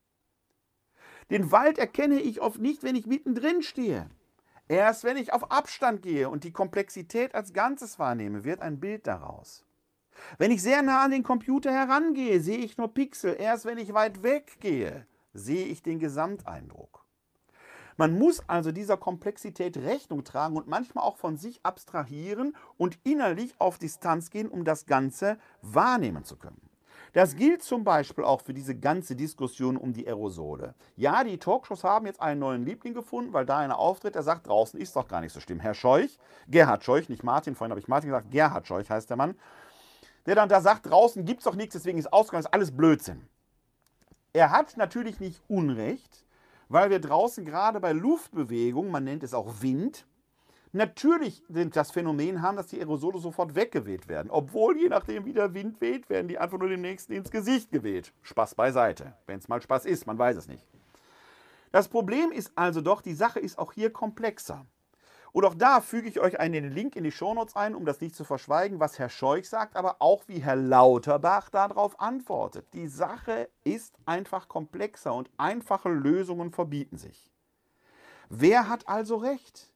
Den 1.31 1.51
Wald 1.51 1.79
erkenne 1.79 2.21
ich 2.21 2.41
oft 2.41 2.61
nicht, 2.61 2.85
wenn 2.85 2.95
ich 2.95 3.07
mittendrin 3.07 3.63
stehe. 3.63 4.09
Erst 4.69 5.03
wenn 5.03 5.17
ich 5.17 5.33
auf 5.33 5.51
Abstand 5.51 6.03
gehe 6.03 6.29
und 6.29 6.45
die 6.45 6.53
Komplexität 6.53 7.35
als 7.35 7.53
Ganzes 7.53 7.99
wahrnehme, 7.99 8.45
wird 8.45 8.61
ein 8.61 8.79
Bild 8.79 9.07
daraus. 9.07 9.65
Wenn 10.39 10.51
ich 10.51 10.63
sehr 10.63 10.83
nah 10.83 11.05
an 11.05 11.11
den 11.11 11.23
Computer 11.23 11.73
herangehe, 11.73 12.41
sehe 12.41 12.59
ich 12.59 12.79
nur 12.79 12.93
Pixel. 12.93 13.37
Erst 13.39 13.65
wenn 13.65 13.79
ich 13.79 13.95
weit 13.95 14.23
weggehe, 14.23 15.07
sehe 15.35 15.67
ich 15.67 15.83
den 15.83 15.99
Gesamteindruck. 15.99 17.03
Man 17.97 18.19
muss 18.19 18.43
also 18.49 18.73
dieser 18.73 18.97
Komplexität 18.97 19.77
Rechnung 19.77 20.25
tragen 20.25 20.57
und 20.57 20.67
manchmal 20.67 21.05
auch 21.05 21.19
von 21.19 21.37
sich 21.37 21.61
abstrahieren 21.63 22.57
und 22.79 22.99
innerlich 23.05 23.55
auf 23.59 23.79
Distanz 23.79 24.31
gehen, 24.31 24.49
um 24.49 24.65
das 24.65 24.87
Ganze 24.87 25.39
wahrnehmen 25.61 26.25
zu 26.25 26.37
können. 26.37 26.73
Das 27.13 27.37
gilt 27.37 27.63
zum 27.63 27.85
Beispiel 27.85 28.25
auch 28.25 28.41
für 28.41 28.55
diese 28.55 28.75
ganze 28.75 29.15
Diskussion 29.15 29.77
um 29.77 29.93
die 29.93 30.07
Aerosole. 30.07 30.75
Ja, 30.97 31.23
die 31.25 31.37
Talkshows 31.37 31.85
haben 31.85 32.07
jetzt 32.07 32.23
einen 32.23 32.41
neuen 32.41 32.65
Liebling 32.65 32.95
gefunden, 32.95 33.35
weil 33.35 33.45
da 33.45 33.59
einer 33.59 33.79
auftritt, 33.79 34.15
der 34.15 34.23
sagt, 34.23 34.47
draußen 34.47 34.81
ist 34.81 34.97
doch 34.97 35.09
gar 35.09 35.21
nicht 35.21 35.33
so 35.33 35.41
schlimm. 35.41 35.61
Herr 35.61 35.75
Scheuch, 35.75 36.19
Gerhard 36.49 36.85
Scheuch, 36.85 37.11
nicht 37.11 37.23
Martin, 37.23 37.55
vorhin 37.55 37.71
habe 37.71 37.81
ich 37.81 37.89
Martin 37.89 38.09
gesagt, 38.09 38.31
Gerhard 38.31 38.67
Scheuch 38.67 38.89
heißt 38.89 39.11
der 39.11 39.19
Mann, 39.19 39.35
der 40.27 40.35
dann 40.35 40.49
da 40.49 40.61
sagt, 40.61 40.87
draußen 40.87 41.25
gibt 41.25 41.41
es 41.41 41.45
doch 41.45 41.55
nichts, 41.55 41.75
deswegen 41.75 41.99
ist 41.99 42.13
ausgegangen, 42.13 42.45
ist 42.45 42.55
alles 42.55 42.77
Blödsinn. 42.77 43.29
Er 44.33 44.51
hat 44.51 44.77
natürlich 44.77 45.21
nicht 45.21 45.43
Unrecht, 45.49 46.25
weil 46.69 46.91
wir 46.91 47.01
draußen 47.01 47.45
gerade 47.45 47.81
bei 47.81 47.93
Luftbewegung, 47.93 48.91
man 48.91 49.05
nennt 49.05 49.23
es 49.23 49.35
auch 49.35 49.61
Wind, 49.61 50.07
natürlich 50.73 51.43
das 51.49 51.91
Phänomen 51.91 52.41
haben, 52.41 52.57
dass 52.57 52.69
die 52.69 52.79
Aerosole 52.79 53.19
sofort 53.19 53.55
weggeweht 53.55 54.09
werden. 54.09 54.31
Obwohl, 54.31 54.79
je 54.79 54.89
nachdem, 54.89 55.27
wie 55.27 55.35
der 55.35 55.53
Wind 55.53 55.83
weht, 55.83 56.09
werden 56.09 56.29
die 56.29 56.39
einfach 56.39 56.59
nur 56.59 56.71
dem 56.71 56.81
nächsten 56.81 57.13
ins 57.13 57.31
Gesicht 57.31 57.71
geweht. 57.71 58.15
Spaß 58.23 58.55
beiseite. 58.55 59.13
Wenn 59.27 59.39
es 59.39 59.49
mal 59.49 59.61
Spaß 59.61 59.85
ist, 59.85 60.07
man 60.07 60.19
weiß 60.19 60.37
es 60.39 60.49
nicht. 60.49 60.67
Das 61.73 61.89
Problem 61.89 62.33
ist 62.33 62.53
also 62.55 62.81
doch, 62.81 63.03
die 63.03 63.13
Sache 63.13 63.39
ist 63.39 63.59
auch 63.59 63.75
hier 63.75 63.93
komplexer. 63.93 64.65
Und 65.33 65.47
auch 65.47 65.55
da 65.55 65.81
füge 65.81 66.09
ich 66.09 66.21
euch 66.21 66.39
einen 66.39 66.71
Link 66.71 66.95
in 66.95 67.05
die 67.05 67.11
Shownotes 67.11 67.57
ein, 67.57 67.75
um 67.75 67.87
das 67.87 68.03
nicht 68.03 68.15
zu 68.15 68.25
verschweigen, 68.25 68.81
was 68.81 68.99
Herr 68.99 69.09
Scheuch 69.09 69.49
sagt, 69.49 69.77
aber 69.77 69.97
auch 70.01 70.25
wie 70.29 70.41
Herr 70.41 70.57
Lauterbach 70.57 71.49
darauf 71.49 71.99
antwortet. 72.01 72.67
Die 72.75 72.87
Sache 72.87 73.49
ist 73.65 73.97
einfach 74.05 74.49
komplexer 74.49 75.15
und 75.15 75.31
einfache 75.39 75.89
Lösungen 75.89 76.51
verbieten 76.51 76.99
sich. 76.99 77.33
Wer 78.29 78.69
hat 78.69 78.89
also 78.89 79.17
recht? 79.17 79.73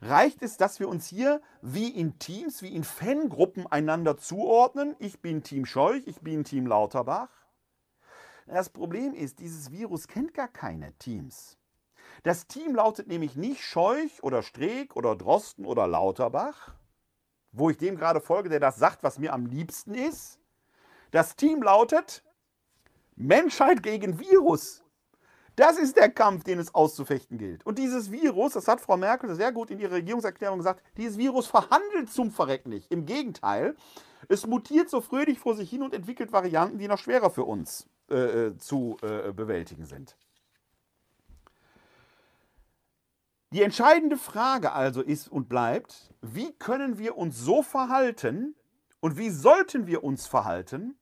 Reicht 0.00 0.42
es, 0.42 0.56
dass 0.56 0.80
wir 0.80 0.88
uns 0.88 1.06
hier 1.06 1.42
wie 1.60 1.88
in 1.88 2.18
Teams, 2.18 2.62
wie 2.62 2.74
in 2.74 2.84
Fangruppen 2.84 3.66
einander 3.66 4.16
zuordnen? 4.16 4.96
Ich 4.98 5.20
bin 5.20 5.42
Team 5.42 5.66
Scheuch, 5.66 6.06
ich 6.06 6.20
bin 6.22 6.44
Team 6.44 6.66
Lauterbach. 6.66 7.28
Das 8.46 8.70
Problem 8.70 9.14
ist, 9.14 9.40
dieses 9.40 9.70
Virus 9.70 10.08
kennt 10.08 10.32
gar 10.34 10.48
keine 10.48 10.92
Teams. 10.94 11.58
Das 12.22 12.46
Team 12.46 12.74
lautet 12.74 13.08
nämlich 13.08 13.36
nicht 13.36 13.62
Scheuch 13.62 14.22
oder 14.22 14.42
Streeck 14.42 14.96
oder 14.96 15.16
Drosten 15.16 15.66
oder 15.66 15.86
Lauterbach, 15.86 16.74
wo 17.52 17.70
ich 17.70 17.76
dem 17.76 17.96
gerade 17.96 18.20
folge, 18.20 18.48
der 18.48 18.60
das 18.60 18.76
sagt, 18.76 19.02
was 19.02 19.18
mir 19.18 19.32
am 19.32 19.46
liebsten 19.46 19.94
ist. 19.94 20.38
Das 21.10 21.36
Team 21.36 21.62
lautet 21.62 22.24
Menschheit 23.16 23.82
gegen 23.82 24.18
Virus. 24.18 24.84
Das 25.56 25.78
ist 25.78 25.96
der 25.96 26.10
Kampf, 26.10 26.42
den 26.42 26.58
es 26.58 26.74
auszufechten 26.74 27.38
gilt. 27.38 27.64
Und 27.64 27.78
dieses 27.78 28.10
Virus, 28.10 28.54
das 28.54 28.66
hat 28.66 28.80
Frau 28.80 28.96
Merkel 28.96 29.32
sehr 29.36 29.52
gut 29.52 29.70
in 29.70 29.78
ihrer 29.78 29.92
Regierungserklärung 29.92 30.58
gesagt, 30.58 30.82
dieses 30.96 31.16
Virus 31.16 31.46
verhandelt 31.46 32.10
zum 32.10 32.32
Verrecken 32.32 32.70
nicht. 32.70 32.90
Im 32.90 33.06
Gegenteil, 33.06 33.76
es 34.28 34.46
mutiert 34.46 34.90
so 34.90 35.00
fröhlich 35.00 35.38
vor 35.38 35.54
sich 35.54 35.70
hin 35.70 35.82
und 35.82 35.94
entwickelt 35.94 36.32
Varianten, 36.32 36.78
die 36.78 36.88
noch 36.88 36.98
schwerer 36.98 37.30
für 37.30 37.44
uns 37.44 37.88
äh, 38.10 38.48
äh 38.48 38.58
zu 38.58 38.96
äh, 39.02 39.32
bewältigen 39.32 39.84
sind. 39.84 40.16
Die 43.54 43.62
entscheidende 43.62 44.16
Frage 44.16 44.72
also 44.72 45.00
ist 45.00 45.28
und 45.28 45.48
bleibt, 45.48 46.12
wie 46.20 46.52
können 46.54 46.98
wir 46.98 47.16
uns 47.16 47.38
so 47.38 47.62
verhalten 47.62 48.56
und 48.98 49.16
wie 49.16 49.30
sollten 49.30 49.86
wir 49.86 50.02
uns 50.02 50.26
verhalten, 50.26 50.98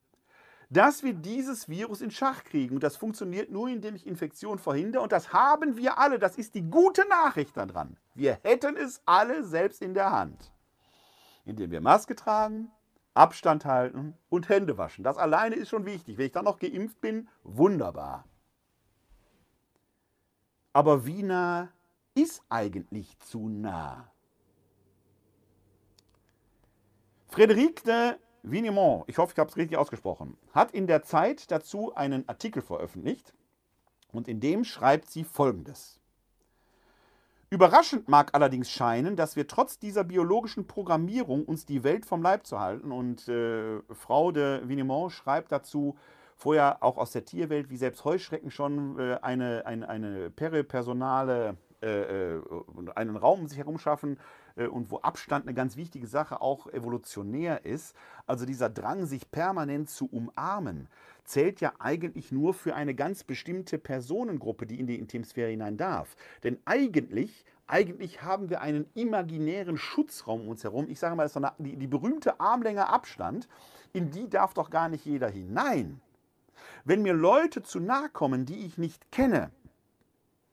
dass 0.68 1.03
wir 1.03 1.14
dieses 1.14 1.70
Virus 1.70 2.03
in 2.03 2.11
Schach 2.11 2.44
kriegen. 2.44 2.74
Und 2.74 2.82
das 2.82 2.98
funktioniert 2.98 3.50
nur, 3.50 3.68
indem 3.68 3.94
ich 3.94 4.07
Infektion 4.07 4.59
verhindere. 4.59 5.03
Und 5.03 5.12
das 5.12 5.32
haben 5.32 5.78
wir 5.78 5.96
alle. 5.96 6.18
Das 6.18 6.36
ist 6.36 6.55
die 6.55 6.68
gute 6.68 7.09
Nachricht 7.09 7.57
daran. 7.57 7.96
Wir 8.14 8.38
hätten 8.42 8.76
es 8.76 9.00
alle 9.07 9.44
selbst 9.44 9.80
in 9.80 9.94
der 9.94 10.11
Hand. 10.11 10.53
Indem 11.46 11.70
wir 11.70 11.80
Maske 11.80 12.14
tragen, 12.14 12.70
Abstand 13.14 13.64
halten 13.64 14.12
und 14.28 14.50
Hände 14.50 14.76
waschen. 14.76 15.05
Das 15.05 15.16
alleine 15.16 15.55
ist 15.55 15.70
schon 15.70 15.86
wichtig. 15.86 16.18
Wenn 16.18 16.26
ich 16.26 16.32
dann 16.32 16.44
noch 16.44 16.59
geimpft 16.59 17.00
bin, 17.00 17.30
wunderbar. 17.44 18.26
Aber 20.74 21.07
wie 21.07 21.22
nah 21.22 21.70
ist 22.14 22.42
eigentlich 22.48 23.18
zu 23.18 23.48
nah? 23.48 24.10
Frédéric 27.30 27.84
de 27.84 28.16
Vinemont, 28.42 29.04
ich 29.06 29.18
hoffe, 29.18 29.32
ich 29.32 29.38
habe 29.38 29.48
es 29.48 29.56
richtig 29.56 29.78
ausgesprochen, 29.78 30.36
hat 30.52 30.72
in 30.72 30.86
der 30.86 31.02
Zeit 31.02 31.50
dazu 31.50 31.94
einen 31.94 32.28
Artikel 32.28 32.60
veröffentlicht 32.60 33.32
und 34.12 34.28
in 34.28 34.40
dem 34.40 34.64
schreibt 34.64 35.10
sie 35.10 35.24
Folgendes. 35.24 36.00
Überraschend 37.52 38.08
mag 38.08 38.34
allerdings 38.34 38.70
scheinen, 38.70 39.14
dass 39.14 39.36
wir 39.36 39.46
trotz 39.46 39.78
dieser 39.78 40.04
biologischen 40.04 40.66
Programmierung 40.66 41.44
uns 41.44 41.66
die 41.66 41.84
Welt 41.84 42.06
vom 42.06 42.22
Leib 42.22 42.46
zu 42.46 42.58
halten. 42.58 42.90
Und 42.90 43.28
äh, 43.28 43.80
Frau 43.90 44.32
de 44.32 44.66
Vinemont 44.66 45.12
schreibt 45.12 45.52
dazu, 45.52 45.94
vorher 46.34 46.82
auch 46.82 46.96
aus 46.96 47.12
der 47.12 47.26
Tierwelt, 47.26 47.68
wie 47.68 47.76
selbst 47.76 48.06
Heuschrecken 48.06 48.50
schon 48.50 48.98
äh, 48.98 49.18
eine, 49.20 49.66
eine, 49.66 49.86
eine 49.86 50.30
peripersonale, 50.30 51.58
äh, 51.82 52.36
äh 52.36 52.42
einen 52.94 53.16
Raum 53.16 53.40
um 53.40 53.48
sich 53.48 53.58
herum 53.58 53.78
schaffen, 53.78 54.18
äh, 54.56 54.66
und 54.66 54.90
wo 54.90 54.98
Abstand 54.98 55.46
eine 55.46 55.54
ganz 55.54 55.76
wichtige 55.76 56.06
Sache 56.06 56.40
auch 56.40 56.66
evolutionär 56.68 57.64
ist. 57.64 57.96
Also 58.26 58.46
dieser 58.46 58.70
Drang, 58.70 59.06
sich 59.06 59.30
permanent 59.30 59.90
zu 59.90 60.06
umarmen, 60.06 60.88
zählt 61.24 61.60
ja 61.60 61.72
eigentlich 61.78 62.32
nur 62.32 62.54
für 62.54 62.74
eine 62.74 62.94
ganz 62.94 63.24
bestimmte 63.24 63.78
Personengruppe, 63.78 64.66
die 64.66 64.80
in 64.80 64.86
die 64.86 64.98
Intimsphäre 64.98 65.50
hinein 65.50 65.76
darf. 65.76 66.16
Denn 66.42 66.58
eigentlich 66.64 67.44
eigentlich 67.68 68.22
haben 68.22 68.50
wir 68.50 68.60
einen 68.60 68.86
imaginären 68.94 69.78
Schutzraum 69.78 70.42
um 70.42 70.48
uns 70.48 70.62
herum. 70.62 70.88
Ich 70.90 70.98
sage 70.98 71.16
mal, 71.16 71.22
das 71.22 71.32
ist 71.32 71.36
eine, 71.38 71.52
die, 71.56 71.76
die 71.76 71.86
berühmte 71.86 72.38
Armlänge 72.38 72.88
Abstand, 72.88 73.48
in 73.94 74.10
die 74.10 74.28
darf 74.28 74.52
doch 74.52 74.68
gar 74.68 74.90
nicht 74.90 75.06
jeder 75.06 75.30
hinein. 75.30 76.00
Wenn 76.84 77.00
mir 77.00 77.14
Leute 77.14 77.62
zu 77.62 77.80
nahe 77.80 78.10
kommen, 78.10 78.44
die 78.44 78.66
ich 78.66 78.76
nicht 78.76 79.10
kenne, 79.10 79.50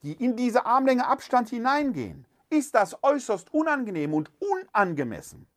die 0.04 0.14
in 0.14 0.36
diese 0.36 0.66
Armlänge 0.66 1.08
Abstand 1.08 1.50
hineingehen, 1.50 2.26
ist 2.50 2.76
das 2.76 3.04
äußerst 3.04 3.54
unangenehm 3.54 4.14
und 4.14 4.32
unangemessen. 4.39 5.47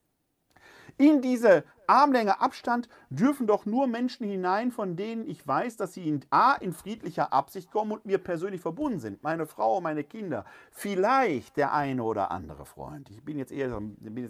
In 0.98 1.22
diese 1.22 1.64
Armlänge 1.86 2.40
Abstand 2.40 2.88
dürfen 3.10 3.46
doch 3.46 3.66
nur 3.66 3.86
Menschen 3.86 4.26
hinein, 4.26 4.70
von 4.70 4.94
denen 4.96 5.26
ich 5.26 5.46
weiß, 5.46 5.76
dass 5.76 5.94
sie 5.94 6.06
in 6.06 6.24
A 6.30 6.54
in 6.54 6.72
friedlicher 6.72 7.32
Absicht 7.32 7.70
kommen 7.70 7.92
und 7.92 8.06
mir 8.06 8.18
persönlich 8.18 8.60
verbunden 8.60 9.00
sind. 9.00 9.22
Meine 9.22 9.46
Frau, 9.46 9.80
meine 9.80 10.04
Kinder, 10.04 10.44
vielleicht 10.70 11.56
der 11.56 11.72
eine 11.72 12.02
oder 12.02 12.30
andere 12.30 12.66
Freund. 12.66 13.10
Ich 13.10 13.24
bin 13.24 13.38
jetzt 13.38 13.52
eher, 13.52 13.80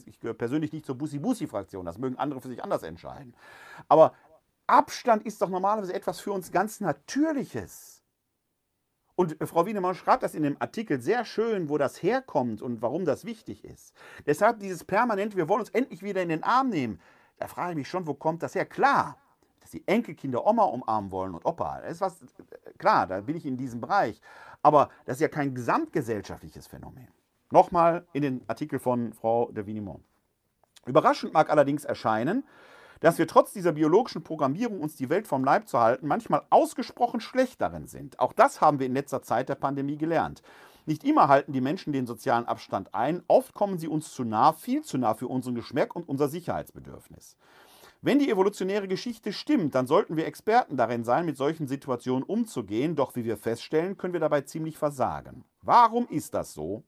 ich 0.07 0.21
gehöre 0.21 0.35
persönlich 0.35 0.73
nicht 0.73 0.87
zur 0.87 0.97
Bussi-Bussi-Fraktion, 0.97 1.85
das 1.85 1.99
mögen 1.99 2.17
andere 2.17 2.41
für 2.41 2.49
sich 2.49 2.63
anders 2.63 2.83
entscheiden. 2.83 3.35
Aber 3.89 4.15
Abstand 4.67 5.25
ist 5.25 5.43
doch 5.43 5.51
normalerweise 5.51 5.95
etwas 5.95 6.21
für 6.21 6.33
uns 6.33 6.53
ganz 6.53 6.81
Natürliches. 6.81 8.02
Und 9.15 9.41
äh, 9.41 9.47
Frau 9.47 9.67
Wienemann 9.67 9.95
schreibt 9.95 10.23
das 10.23 10.35
in 10.35 10.43
dem 10.43 10.57
Artikel 10.61 11.01
sehr 11.01 11.25
schön, 11.25 11.69
wo 11.69 11.79
das 11.79 12.03
herkommt 12.03 12.63
und 12.63 12.83
warum 12.83 13.05
das 13.05 13.25
wichtig 13.25 13.65
ist. 13.65 13.95
Deshalb 14.27 14.61
dieses 14.61 14.85
permanent, 14.85 15.37
wir 15.37 15.49
wollen 15.49 15.61
uns 15.61 15.71
endlich 15.71 16.03
wieder 16.03 16.23
in 16.23 16.29
den 16.29 16.43
Arm 16.43 16.71
nehmen. 16.71 17.01
Da 17.39 17.49
frage 17.49 17.73
ich 17.73 17.77
mich 17.77 17.89
schon, 17.89 18.07
wo 18.07 18.15
kommt 18.15 18.43
das 18.43 18.55
her? 18.55 18.67
Klar, 18.67 19.19
dass 19.61 19.71
die 19.71 19.87
Enkelkinder 19.87 20.47
Oma 20.47 20.65
umarmen 20.65 21.11
wollen 21.11 21.35
und 21.35 21.45
Opa. 21.45 21.81
Das 21.81 21.93
ist 21.93 22.01
was, 22.01 22.21
klar, 22.79 23.07
da 23.07 23.21
bin 23.21 23.37
ich 23.37 23.47
in 23.47 23.57
diesem 23.57 23.81
Bereich. 23.81 24.21
Aber 24.63 24.91
das 25.05 25.17
ist 25.17 25.23
ja 25.23 25.29
kein 25.29 25.55
gesamtgesellschaftliches 25.55 26.67
Phänomen. 26.67 27.09
Nochmal 27.51 28.07
in 28.13 28.23
den 28.23 28.45
Artikel 28.49 28.79
von 28.79 29.13
Frau 29.13 29.51
de 29.51 29.67
Vinimont. 29.67 30.03
Überraschend 30.87 31.33
mag 31.33 31.51
allerdings 31.51 31.85
erscheinen, 31.85 32.45
dass 33.03 33.19
wir 33.19 33.27
trotz 33.27 33.53
dieser 33.53 33.73
biologischen 33.73 34.23
Programmierung, 34.23 34.81
uns 34.81 34.95
die 34.95 35.11
Welt 35.11 35.27
vom 35.27 35.45
Leib 35.45 35.69
zu 35.69 35.79
halten, 35.79 36.07
manchmal 36.07 36.43
ausgesprochen 36.51 37.21
schlecht 37.21 37.61
darin 37.61 37.89
sind. 37.89 38.19
Auch 38.21 38.33
das 38.33 38.61
haben 38.61 38.79
wir 38.79 38.87
in 38.87 38.95
letzter 38.95 39.23
Zeit 39.23 39.49
der 39.49 39.57
Pandemie 39.57 39.99
gelernt. 39.99 40.43
Nicht 40.87 41.05
immer 41.05 41.29
halten 41.29 41.53
die 41.53 41.61
Menschen 41.61 41.93
den 41.93 42.07
sozialen 42.07 42.47
Abstand 42.47 42.95
ein, 42.95 43.23
oft 43.29 43.55
kommen 43.55 43.79
sie 43.79 43.89
uns 43.89 44.13
zu 44.13 44.25
nah, 44.25 44.53
viel 44.53 44.83
zu 44.83 44.99
nah 44.99 45.15
für 45.15 45.27
unseren 45.29 45.57
Geschmack 45.57 45.95
und 45.95 46.09
unser 46.09 46.29
Sicherheitsbedürfnis. 46.29 47.37
Wenn 48.05 48.19
die 48.19 48.31
evolutionäre 48.31 48.89
Geschichte 48.89 49.33
stimmt, 49.33 49.75
dann 49.75 49.87
sollten 49.87 50.17
wir 50.17 50.27
Experten 50.27 50.77
darin 50.77 51.05
sein, 51.05 51.25
mit 51.25 51.37
solchen 51.37 51.69
Situationen 51.69 52.25
umzugehen, 52.25 52.97
doch 52.97 53.15
wie 53.15 53.25
wir 53.25 53.37
feststellen, 53.37 53.97
können 53.97 54.13
wir 54.13 54.21
dabei 54.21 54.41
ziemlich 54.41 54.79
versagen. 54.79 55.45
Warum 55.61 56.09
ist 56.09 56.35
das 56.35 56.53
so? 56.53 56.83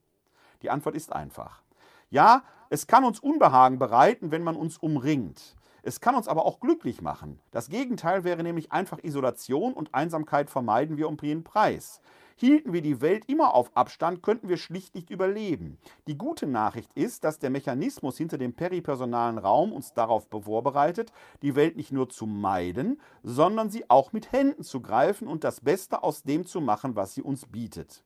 Die 0.62 0.70
Antwort 0.70 0.96
ist 0.96 1.12
einfach. 1.12 1.62
Ja, 2.10 2.42
es 2.68 2.86
kann 2.86 3.04
uns 3.04 3.20
Unbehagen 3.20 3.78
bereiten, 3.78 4.32
wenn 4.32 4.42
man 4.42 4.56
uns 4.56 4.78
umringt. 4.78 5.54
Es 5.86 6.00
kann 6.00 6.14
uns 6.14 6.28
aber 6.28 6.46
auch 6.46 6.60
glücklich 6.60 7.02
machen. 7.02 7.38
Das 7.50 7.68
Gegenteil 7.68 8.24
wäre 8.24 8.42
nämlich 8.42 8.72
einfach 8.72 9.04
Isolation 9.04 9.74
und 9.74 9.94
Einsamkeit 9.94 10.48
vermeiden 10.48 10.96
wir 10.96 11.06
um 11.06 11.18
jeden 11.20 11.44
Preis. 11.44 12.00
Hielten 12.36 12.72
wir 12.72 12.80
die 12.80 13.02
Welt 13.02 13.26
immer 13.26 13.52
auf 13.52 13.70
Abstand, 13.76 14.22
könnten 14.22 14.48
wir 14.48 14.56
schlicht 14.56 14.94
nicht 14.94 15.10
überleben. 15.10 15.76
Die 16.06 16.16
gute 16.16 16.46
Nachricht 16.46 16.90
ist, 16.94 17.22
dass 17.22 17.38
der 17.38 17.50
Mechanismus 17.50 18.16
hinter 18.16 18.38
dem 18.38 18.54
peripersonalen 18.54 19.36
Raum 19.36 19.74
uns 19.74 19.92
darauf 19.92 20.26
vorbereitet, 20.30 21.12
die 21.42 21.54
Welt 21.54 21.76
nicht 21.76 21.92
nur 21.92 22.08
zu 22.08 22.24
meiden, 22.24 22.98
sondern 23.22 23.68
sie 23.68 23.88
auch 23.90 24.14
mit 24.14 24.32
Händen 24.32 24.64
zu 24.64 24.80
greifen 24.80 25.28
und 25.28 25.44
das 25.44 25.60
Beste 25.60 26.02
aus 26.02 26.22
dem 26.22 26.46
zu 26.46 26.62
machen, 26.62 26.96
was 26.96 27.12
sie 27.12 27.22
uns 27.22 27.44
bietet. 27.44 28.02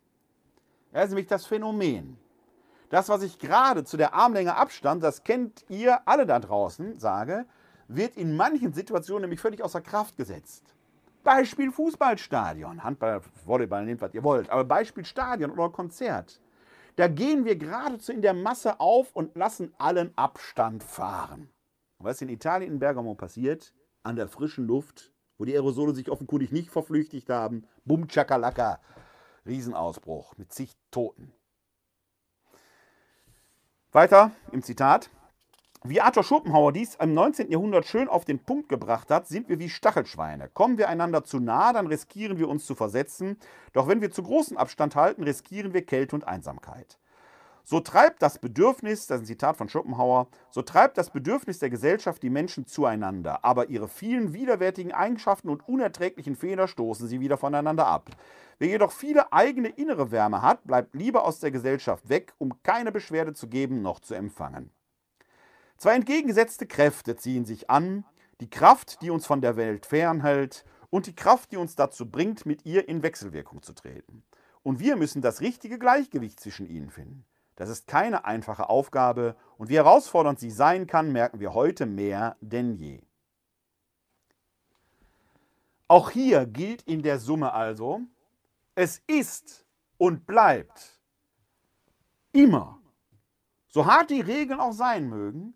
Das 0.92 1.04
ist 1.04 1.10
nämlich 1.10 1.28
das 1.28 1.46
Phänomen. 1.46 2.18
Das, 2.90 3.08
was 3.08 3.22
ich 3.22 3.38
gerade 3.38 3.84
zu 3.84 3.96
der 3.96 4.14
Armlänge 4.14 4.56
Abstand, 4.56 5.04
das 5.04 5.22
kennt 5.22 5.64
ihr 5.68 6.08
alle 6.08 6.26
da 6.26 6.40
draußen, 6.40 6.98
sage, 6.98 7.46
wird 7.88 8.16
in 8.16 8.36
manchen 8.36 8.72
Situationen 8.72 9.22
nämlich 9.22 9.40
völlig 9.40 9.62
außer 9.62 9.80
Kraft 9.80 10.16
gesetzt. 10.16 10.74
Beispiel 11.24 11.72
Fußballstadion, 11.72 12.84
Handball, 12.84 13.20
Volleyball, 13.44 13.84
nehmt 13.84 14.00
was 14.00 14.14
ihr 14.14 14.22
wollt, 14.22 14.48
aber 14.50 14.64
Beispiel 14.64 15.04
Stadion 15.04 15.50
oder 15.50 15.70
Konzert. 15.70 16.40
Da 16.96 17.08
gehen 17.08 17.44
wir 17.44 17.56
geradezu 17.56 18.12
in 18.12 18.22
der 18.22 18.34
Masse 18.34 18.80
auf 18.80 19.14
und 19.14 19.36
lassen 19.36 19.74
allen 19.78 20.16
Abstand 20.16 20.82
fahren. 20.82 21.50
was 22.00 22.22
in 22.22 22.28
Italien 22.28 22.72
in 22.72 22.78
Bergamo 22.78 23.14
passiert, 23.14 23.74
an 24.04 24.16
der 24.16 24.28
frischen 24.28 24.66
Luft, 24.66 25.12
wo 25.36 25.44
die 25.44 25.52
Aerosole 25.52 25.94
sich 25.94 26.10
offenkundig 26.10 26.52
nicht 26.52 26.70
verflüchtigt 26.70 27.28
haben, 27.28 27.66
bum 27.84 28.06
chakalaka, 28.06 28.80
Riesenausbruch 29.46 30.36
mit 30.36 30.52
zig 30.52 30.76
Toten. 30.90 31.32
Weiter 33.92 34.30
im 34.52 34.62
Zitat. 34.62 35.10
Wie 35.84 36.00
Arthur 36.00 36.24
Schopenhauer 36.24 36.72
dies 36.72 36.96
im 36.96 37.14
19. 37.14 37.52
Jahrhundert 37.52 37.86
schön 37.86 38.08
auf 38.08 38.24
den 38.24 38.40
Punkt 38.40 38.68
gebracht 38.68 39.12
hat, 39.12 39.28
sind 39.28 39.48
wir 39.48 39.60
wie 39.60 39.68
Stachelschweine. 39.68 40.48
Kommen 40.48 40.76
wir 40.76 40.88
einander 40.88 41.22
zu 41.22 41.38
nah, 41.38 41.72
dann 41.72 41.86
riskieren 41.86 42.36
wir 42.36 42.48
uns 42.48 42.66
zu 42.66 42.74
versetzen. 42.74 43.36
Doch 43.74 43.86
wenn 43.86 44.00
wir 44.00 44.10
zu 44.10 44.24
großen 44.24 44.56
Abstand 44.56 44.96
halten, 44.96 45.22
riskieren 45.22 45.74
wir 45.74 45.86
Kälte 45.86 46.16
und 46.16 46.26
Einsamkeit. 46.26 46.98
So 47.62 47.78
treibt 47.78 48.22
das 48.22 48.40
Bedürfnis, 48.40 49.06
das 49.06 49.18
ist 49.18 49.22
ein 49.22 49.26
Zitat 49.26 49.56
von 49.56 49.68
Schopenhauer, 49.68 50.26
so 50.50 50.62
treibt 50.62 50.98
das 50.98 51.10
Bedürfnis 51.10 51.60
der 51.60 51.70
Gesellschaft 51.70 52.22
die 52.24 52.30
Menschen 52.30 52.66
zueinander, 52.66 53.44
aber 53.44 53.68
ihre 53.68 53.88
vielen 53.88 54.32
widerwärtigen 54.32 54.92
Eigenschaften 54.92 55.48
und 55.48 55.68
unerträglichen 55.68 56.34
Fehler 56.34 56.66
stoßen 56.66 57.06
sie 57.06 57.20
wieder 57.20 57.36
voneinander 57.36 57.86
ab. 57.86 58.10
Wer 58.58 58.68
jedoch 58.68 58.90
viele 58.90 59.32
eigene 59.32 59.68
innere 59.68 60.10
Wärme 60.10 60.42
hat, 60.42 60.64
bleibt 60.64 60.94
lieber 60.94 61.24
aus 61.24 61.38
der 61.38 61.52
Gesellschaft 61.52 62.08
weg, 62.08 62.32
um 62.38 62.62
keine 62.62 62.90
Beschwerde 62.90 63.34
zu 63.34 63.48
geben 63.48 63.82
noch 63.82 64.00
zu 64.00 64.14
empfangen. 64.14 64.72
Zwei 65.78 65.94
entgegengesetzte 65.94 66.66
Kräfte 66.66 67.16
ziehen 67.16 67.44
sich 67.44 67.70
an, 67.70 68.04
die 68.40 68.50
Kraft, 68.50 69.00
die 69.00 69.10
uns 69.10 69.26
von 69.26 69.40
der 69.40 69.56
Welt 69.56 69.86
fernhält, 69.86 70.64
und 70.90 71.06
die 71.06 71.14
Kraft, 71.14 71.52
die 71.52 71.56
uns 71.56 71.76
dazu 71.76 72.10
bringt, 72.10 72.46
mit 72.46 72.66
ihr 72.66 72.88
in 72.88 73.02
Wechselwirkung 73.02 73.62
zu 73.62 73.74
treten. 73.74 74.24
Und 74.64 74.80
wir 74.80 74.96
müssen 74.96 75.22
das 75.22 75.40
richtige 75.40 75.78
Gleichgewicht 75.78 76.40
zwischen 76.40 76.66
ihnen 76.66 76.90
finden. 76.90 77.24
Das 77.54 77.68
ist 77.68 77.86
keine 77.86 78.24
einfache 78.24 78.68
Aufgabe, 78.68 79.36
und 79.56 79.68
wie 79.68 79.76
herausfordernd 79.76 80.40
sie 80.40 80.50
sein 80.50 80.88
kann, 80.88 81.12
merken 81.12 81.38
wir 81.38 81.54
heute 81.54 81.86
mehr 81.86 82.36
denn 82.40 82.74
je. 82.74 83.00
Auch 85.86 86.10
hier 86.10 86.44
gilt 86.46 86.82
in 86.82 87.02
der 87.02 87.20
Summe 87.20 87.52
also, 87.52 88.00
es 88.74 89.00
ist 89.06 89.64
und 89.96 90.26
bleibt 90.26 91.00
immer, 92.32 92.80
so 93.68 93.86
hart 93.86 94.10
die 94.10 94.20
Regeln 94.20 94.58
auch 94.58 94.72
sein 94.72 95.08
mögen, 95.08 95.54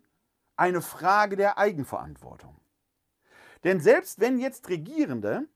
eine 0.55 0.81
Frage 0.81 1.35
der 1.35 1.57
Eigenverantwortung. 1.57 2.55
Denn 3.63 3.79
selbst 3.79 4.19
wenn 4.19 4.39
jetzt 4.39 4.69
Regierende 4.69 5.47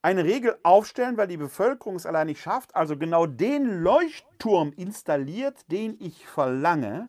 eine 0.00 0.24
Regel 0.24 0.56
aufstellen, 0.62 1.16
weil 1.16 1.26
die 1.26 1.36
Bevölkerung 1.36 1.96
es 1.96 2.06
allein 2.06 2.28
nicht 2.28 2.40
schafft, 2.40 2.74
also 2.76 2.96
genau 2.96 3.26
den 3.26 3.82
Leuchtturm 3.82 4.72
installiert, 4.76 5.70
den 5.70 5.96
ich 6.00 6.26
verlange, 6.26 7.08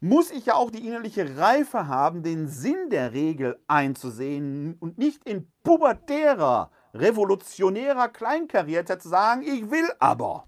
muss 0.00 0.30
ich 0.30 0.46
ja 0.46 0.54
auch 0.54 0.70
die 0.70 0.86
innerliche 0.86 1.38
Reife 1.38 1.88
haben, 1.88 2.22
den 2.22 2.48
Sinn 2.48 2.90
der 2.90 3.12
Regel 3.12 3.58
einzusehen 3.66 4.76
und 4.78 4.98
nicht 4.98 5.26
in 5.26 5.50
pubertärer, 5.62 6.70
revolutionärer 6.94 8.08
Kleinkariertheit 8.08 9.02
zu 9.02 9.08
sagen, 9.08 9.42
ich 9.42 9.70
will 9.70 9.88
aber. 9.98 10.46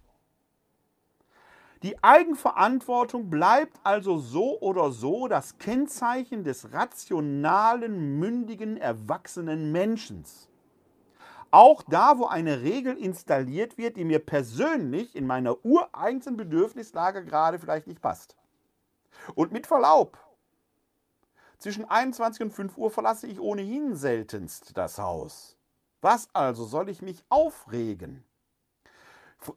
Die 1.83 2.03
Eigenverantwortung 2.03 3.31
bleibt 3.31 3.79
also 3.85 4.19
so 4.19 4.61
oder 4.61 4.91
so 4.91 5.29
das 5.29 5.59
Kennzeichen 5.59 6.43
des 6.43 6.73
rationalen, 6.73 8.19
mündigen, 8.19 8.77
erwachsenen 8.77 9.71
Menschen. 9.71 10.25
Auch 11.51 11.83
da, 11.85 12.19
wo 12.19 12.27
eine 12.27 12.63
Regel 12.63 12.97
installiert 12.97 13.79
wird, 13.79 13.97
die 13.97 14.05
mir 14.05 14.19
persönlich 14.19 15.15
in 15.15 15.27
meiner 15.27 15.65
ureigensten 15.65 16.37
Bedürfnislage 16.37 17.25
gerade 17.25 17.59
vielleicht 17.59 17.87
nicht 17.87 18.03
passt. 18.03 18.37
Und 19.35 19.53
mit 19.53 19.67
Verlaub, 19.67 20.19
zwischen 21.59 21.85
21 21.85 22.43
und 22.43 22.51
5 22.53 22.77
Uhr 22.77 22.91
verlasse 22.91 23.27
ich 23.29 23.41
ohnehin 23.41 23.95
seltenst 23.95 24.77
das 24.77 24.99
Haus. 24.99 25.57
Was 26.01 26.29
also 26.33 26.65
soll 26.65 26.89
ich 26.89 27.03
mich 27.03 27.25
aufregen? 27.29 28.25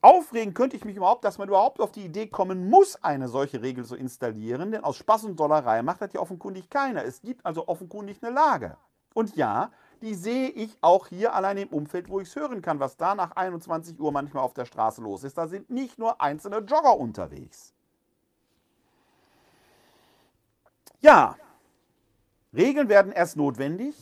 Aufregen 0.02 0.54
könnte 0.54 0.76
ich 0.76 0.86
mich 0.86 0.96
überhaupt, 0.96 1.24
dass 1.24 1.38
man 1.38 1.48
überhaupt 1.48 1.80
auf 1.80 1.92
die 1.92 2.06
Idee 2.06 2.28
kommen 2.28 2.70
muss, 2.70 3.04
eine 3.04 3.28
solche 3.28 3.62
Regel 3.62 3.84
zu 3.84 3.96
installieren, 3.96 4.72
denn 4.72 4.84
aus 4.84 4.98
Spaß 4.98 5.24
und 5.26 5.40
Dollerei 5.40 5.82
macht 5.82 6.02
das 6.02 6.14
ja 6.14 6.20
offenkundig 6.20 6.70
keiner. 6.70 7.04
Es 7.04 7.22
gibt 7.22 7.46
also 7.46 7.68
offenkundig 7.68 8.18
eine 8.22 8.34
Lage. 8.34 8.78
Und 9.14 9.36
ja, 9.36 9.72
die 10.02 10.16
sehe 10.16 10.50
ich 10.50 10.78
auch 10.82 11.08
hier 11.08 11.34
allein 11.34 11.58
im 11.58 11.70
Umfeld, 11.70 12.10
wo 12.10 12.20
ich 12.20 12.30
es 12.30 12.36
hören 12.36 12.62
kann, 12.62 12.80
was 12.80 12.98
da 12.98 13.16
nach 13.16 13.36
21 13.36 14.00
Uhr 14.00 14.12
manchmal 14.12 14.44
auf 14.44 14.54
der 14.54 14.66
Straße 14.66 15.02
los 15.02 15.24
ist. 15.24 15.38
Da 15.38 15.48
sind 15.48 15.70
nicht 15.70 16.00
nur 16.00 16.22
einzelne 16.22 16.58
Jogger 16.60 16.98
unterwegs. 16.98 17.74
Ja, 21.02 21.36
Regeln 22.54 22.90
werden 22.90 23.12
erst 23.12 23.38
notwendig, 23.38 23.96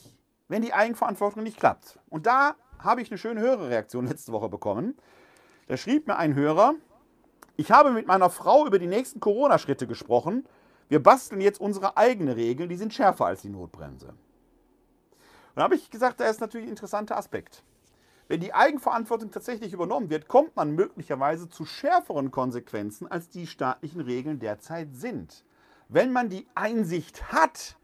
wenn 0.47 0.61
die 0.61 0.73
Eigenverantwortung 0.73 1.43
nicht 1.43 1.57
klappt. 1.57 1.99
Und 2.09 2.25
da 2.25 2.55
habe 2.79 3.01
ich 3.01 3.09
eine 3.09 3.17
schöne 3.17 3.41
Hörerreaktion 3.41 4.07
letzte 4.07 4.31
Woche 4.31 4.49
bekommen. 4.49 4.97
Da 5.69 5.77
schrieb 5.77 6.07
mir 6.07 6.17
ein 6.17 6.33
Hörer, 6.33 6.73
ich 7.55 7.71
habe 7.71 7.91
mit 7.91 8.07
meiner 8.07 8.31
Frau 8.31 8.65
über 8.65 8.79
die 8.79 8.87
nächsten 8.87 9.19
Corona-Schritte 9.19 9.85
gesprochen. 9.85 10.47
Wir 10.87 11.01
basteln 11.01 11.41
jetzt 11.41 11.61
unsere 11.61 11.95
eigenen 11.95 12.33
Regeln, 12.33 12.69
die 12.69 12.75
sind 12.75 12.91
schärfer 12.91 13.27
als 13.27 13.43
die 13.43 13.49
Notbremse. 13.49 14.07
Und 14.07 14.15
da 15.53 15.61
habe 15.61 15.75
ich 15.75 15.91
gesagt, 15.91 16.21
da 16.21 16.25
ist 16.25 16.41
natürlich 16.41 16.65
ein 16.65 16.71
interessanter 16.71 17.17
Aspekt. 17.17 17.63
Wenn 18.27 18.39
die 18.39 18.51
Eigenverantwortung 18.51 19.29
tatsächlich 19.29 19.71
übernommen 19.71 20.09
wird, 20.09 20.27
kommt 20.27 20.55
man 20.55 20.71
möglicherweise 20.71 21.49
zu 21.49 21.65
schärferen 21.65 22.31
Konsequenzen, 22.31 23.05
als 23.05 23.29
die 23.29 23.45
staatlichen 23.45 24.01
Regeln 24.01 24.39
derzeit 24.39 24.95
sind. 24.95 25.45
Wenn 25.87 26.11
man 26.11 26.29
die 26.29 26.47
Einsicht 26.55 27.31
hat, 27.31 27.77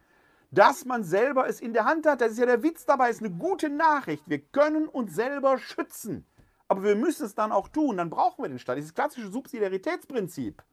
dass 0.49 0.85
man 0.85 1.03
selber 1.03 1.47
es 1.47 1.61
in 1.61 1.73
der 1.73 1.85
Hand 1.85 2.07
hat, 2.07 2.21
das 2.21 2.31
ist 2.31 2.39
ja 2.39 2.47
der 2.47 2.63
Witz 2.63 2.87
dabei, 2.87 3.11
ist 3.11 3.21
eine 3.21 3.29
gute 3.29 3.69
Nachricht. 3.69 4.23
Wir 4.25 4.39
können 4.39 4.87
uns 4.87 5.13
selber 5.13 5.59
schützen. 5.59 6.25
Aber 6.67 6.83
wir 6.83 6.95
müssen 6.95 7.25
es 7.25 7.35
dann 7.35 7.51
auch 7.51 7.67
tun, 7.67 7.97
dann 7.97 8.09
brauchen 8.09 8.43
wir 8.43 8.49
den 8.49 8.59
Staat. 8.59 8.77
Dieses 8.77 8.93
klassische 8.93 9.29
Subsidiaritätsprinzip. 9.29 10.63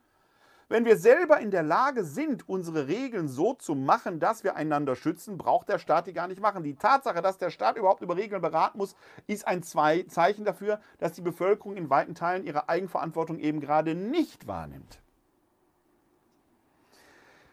Wenn 0.69 0.87
wir 0.87 0.97
selber 0.97 1.39
in 1.39 1.51
der 1.51 1.63
Lage 1.63 2.03
sind, 2.03 2.49
unsere 2.49 2.87
Regeln 2.87 3.29
so 3.29 3.53
zu 3.53 3.75
machen, 3.75 4.21
dass 4.21 4.43
wir 4.43 4.57
einander 4.57 4.97
schützen, 4.97 5.37
braucht 5.37 5.69
der 5.69 5.79
Staat 5.79 6.07
die 6.07 6.15
gar 6.15 6.29
nicht 6.29 6.41
machen. 6.41 6.65
Die 6.65 6.77
Tatsache, 6.77 7.21
dass 7.21 7.37
der 7.37 7.51
Staat 7.51 7.77
überhaupt 7.77 8.01
über 8.01 8.17
Regeln 8.17 8.41
beraten 8.41 8.79
muss, 8.79 8.97
ist 9.27 9.47
ein 9.47 9.63
Zeichen 9.63 10.45
dafür, 10.47 10.81
dass 10.99 11.13
die 11.13 11.21
Bevölkerung 11.21 11.77
in 11.77 11.91
weiten 11.91 12.15
Teilen 12.15 12.45
ihre 12.45 12.71
Eigenverantwortung 12.71 13.39
eben 13.39 13.61
gerade 13.61 13.95
nicht 13.95 14.47
wahrnimmt. 14.47 15.03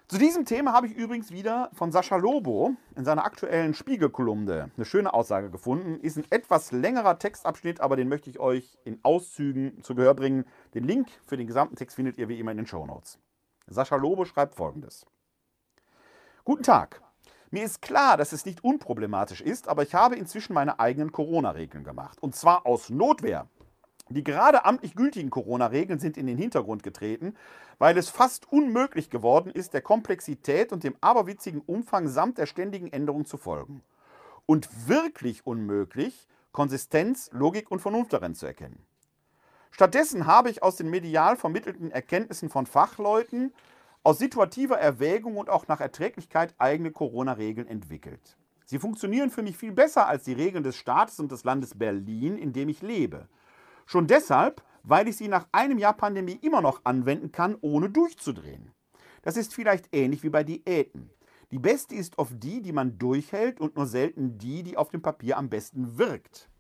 Zu 0.10 0.18
diesem 0.18 0.43
Thema 0.43 0.74
habe 0.74 0.88
ich 0.88 0.95
übrigens 0.95 1.30
wieder 1.30 1.70
von 1.72 1.91
Sascha 1.91 2.16
Lobo 2.16 2.74
in 2.95 3.05
seiner 3.05 3.26
aktuellen 3.26 3.76
Spiegelkolumne 3.76 4.72
eine 4.76 4.86
schöne 4.86 5.14
Aussage 5.14 5.51
gefunden. 5.51 5.99
Ist 5.99 6.18
ein 6.18 6.26
etwas 6.32 6.72
längerer 6.72 7.20
Textabschnitt, 7.20 7.80
aber 7.80 7.95
den 7.95 8.10
möchte 8.10 8.28
ich 8.32 8.39
euch 8.39 8.80
in 8.86 8.99
Auszügen 9.03 9.84
zu 9.84 9.93
Gehör 9.93 10.16
bringen. 10.16 10.45
Den 10.74 10.86
Link 10.86 11.10
für 11.28 11.38
den 11.38 11.45
gesamten 11.45 11.76
Text 11.76 11.95
findet 11.95 12.18
ihr 12.18 12.28
wie 12.28 12.39
immer 12.39 12.49
in 12.49 12.57
den 12.57 12.66
Show 12.66 12.88
Notes. 12.88 13.20
Sascha 13.68 13.97
Lobo 13.97 14.26
schreibt 14.26 14.55
folgendes. 14.55 15.05
Guten 16.43 16.64
Tag. 16.64 17.03
Mir 17.51 17.64
ist 17.64 17.84
klar, 17.84 18.18
dass 18.18 18.32
es 18.32 18.47
nicht 18.47 18.64
unproblematisch 18.64 19.41
ist, 19.41 19.68
aber 19.68 19.84
ich 19.84 19.93
habe 19.93 20.16
inzwischen 20.16 20.53
meine 20.53 20.80
eigenen 20.80 21.12
Corona-Regeln 21.12 21.84
gemacht. 21.84 22.18
Und 22.20 22.36
zwar 22.36 22.66
aus 22.66 22.89
Notwehr. 22.89 23.47
Die 24.10 24.24
gerade 24.24 24.66
amtlich 24.66 24.95
gültigen 24.95 25.30
Corona-Regeln 25.30 25.99
sind 25.99 26.18
in 26.18 26.26
den 26.26 26.38
Hintergrund 26.38 26.82
getreten, 26.82 27.36
weil 27.78 27.97
es 27.97 28.10
fast 28.10 28.51
unmöglich 28.51 29.12
geworden 29.12 29.51
ist, 29.51 29.74
der 29.74 29.82
Komplexität 29.82 30.72
und 30.72 30.84
dem 30.84 30.95
aberwitzigen 30.99 31.62
Umfang 31.62 32.07
samt 32.07 32.39
der 32.39 32.47
ständigen 32.47 32.91
Änderung 32.91 33.26
zu 33.26 33.38
folgen. 33.38 33.84
Und 34.47 34.88
wirklich 34.88 35.45
unmöglich, 35.45 36.28
Konsistenz, 36.51 37.30
Logik 37.32 37.70
und 37.70 37.82
Vernunft 37.82 38.12
darin 38.14 38.34
zu 38.34 38.47
erkennen. 38.47 38.84
Stattdessen 39.70 40.26
habe 40.26 40.49
ich 40.49 40.64
aus 40.64 40.76
den 40.76 40.89
medial 40.89 41.36
vermittelten 41.36 41.91
Erkenntnissen 41.91 42.49
von 42.49 42.66
Fachleuten 42.66 43.53
aus 44.03 44.18
situativer 44.18 44.80
Erwägung 44.80 45.38
und 45.38 45.49
auch 45.49 45.68
nach 45.68 45.82
Erträglichkeit 45.82 46.55
eigene 46.57 46.91
Corona-Regeln 46.91 47.68
entwickelt. 47.68 48.38
Sie 48.66 48.80
funktionieren 48.80 49.30
für 49.30 49.43
mich 49.43 49.57
viel 49.57 49.72
besser 49.72 50.07
als 50.07 50.24
die 50.24 50.34
Regeln 50.34 50.64
des 50.64 50.76
Staates 50.76 51.20
und 51.20 51.32
des 51.32 51.43
Landes 51.43 51.78
Berlin, 51.78 52.38
in 52.38 52.53
dem 52.53 52.70
ich 52.70 52.82
lebe. 52.82 53.28
Schon 53.92 54.06
deshalb, 54.06 54.62
weil 54.84 55.08
ich 55.08 55.18
sie 55.18 55.28
nach 55.28 55.48
einem 55.52 55.80
Jahr 55.80 55.94
Pandemie 55.94 56.38
immer 56.44 56.62
noch 56.62 56.82
anwenden 56.84 57.32
kann, 57.32 57.58
ohne 57.62 57.90
durchzudrehen. 57.90 58.72
Das 59.24 59.36
ist 59.36 59.56
vielleicht 59.56 59.90
ähnlich 59.96 60.22
wie 60.22 60.30
bei 60.30 60.44
Diäten. 60.44 61.10
Die 61.50 61.58
beste 61.58 61.96
ist 61.96 62.20
oft 62.20 62.34
die, 62.38 62.62
die 62.62 62.72
man 62.72 63.00
durchhält 63.00 63.60
und 63.60 63.76
nur 63.76 63.88
selten 63.88 64.38
die, 64.38 64.62
die 64.62 64.78
auf 64.78 64.90
dem 64.90 65.02
Papier 65.02 65.40
am 65.40 65.50
besten 65.50 65.98
wirkt. 65.98 66.52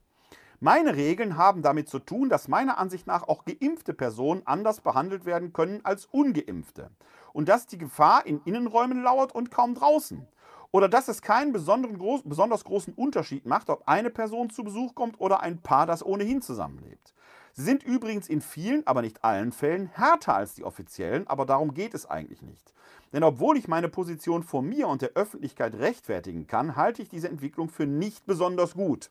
Meine 0.59 0.95
Regeln 0.95 1.37
haben 1.37 1.61
damit 1.61 1.87
zu 1.87 1.99
tun, 1.99 2.29
dass 2.29 2.47
meiner 2.47 2.79
Ansicht 2.79 3.05
nach 3.05 3.27
auch 3.27 3.45
geimpfte 3.45 3.93
Personen 3.93 4.41
anders 4.45 4.81
behandelt 4.81 5.25
werden 5.25 5.53
können 5.53 5.81
als 5.85 6.07
ungeimpfte. 6.07 6.89
Und 7.31 7.47
dass 7.47 7.67
die 7.67 7.77
Gefahr 7.77 8.25
in 8.25 8.41
Innenräumen 8.45 9.03
lauert 9.03 9.35
und 9.35 9.51
kaum 9.51 9.75
draußen. 9.75 10.27
Oder 10.71 10.89
dass 10.89 11.07
es 11.07 11.21
keinen 11.21 11.53
groß, 11.53 12.21
besonders 12.25 12.63
großen 12.63 12.93
Unterschied 12.93 13.45
macht, 13.45 13.69
ob 13.69 13.87
eine 13.87 14.09
Person 14.09 14.49
zu 14.49 14.63
Besuch 14.63 14.93
kommt 14.95 15.19
oder 15.19 15.41
ein 15.41 15.61
Paar, 15.61 15.85
das 15.85 16.05
ohnehin 16.05 16.41
zusammenlebt. 16.41 17.13
Sie 17.53 17.63
sind 17.63 17.83
übrigens 17.83 18.29
in 18.29 18.41
vielen, 18.41 18.85
aber 18.87 19.01
nicht 19.01 19.23
allen 19.23 19.51
Fällen 19.51 19.87
härter 19.87 20.35
als 20.35 20.53
die 20.53 20.63
offiziellen, 20.63 21.27
aber 21.27 21.45
darum 21.45 21.73
geht 21.73 21.93
es 21.93 22.05
eigentlich 22.05 22.41
nicht. 22.41 22.73
Denn 23.11 23.23
obwohl 23.23 23.57
ich 23.57 23.67
meine 23.67 23.89
Position 23.89 24.43
vor 24.43 24.61
mir 24.61 24.87
und 24.87 25.01
der 25.01 25.13
Öffentlichkeit 25.15 25.75
rechtfertigen 25.75 26.47
kann, 26.47 26.75
halte 26.75 27.01
ich 27.01 27.09
diese 27.09 27.29
Entwicklung 27.29 27.69
für 27.69 27.85
nicht 27.85 28.25
besonders 28.25 28.73
gut. 28.73 29.09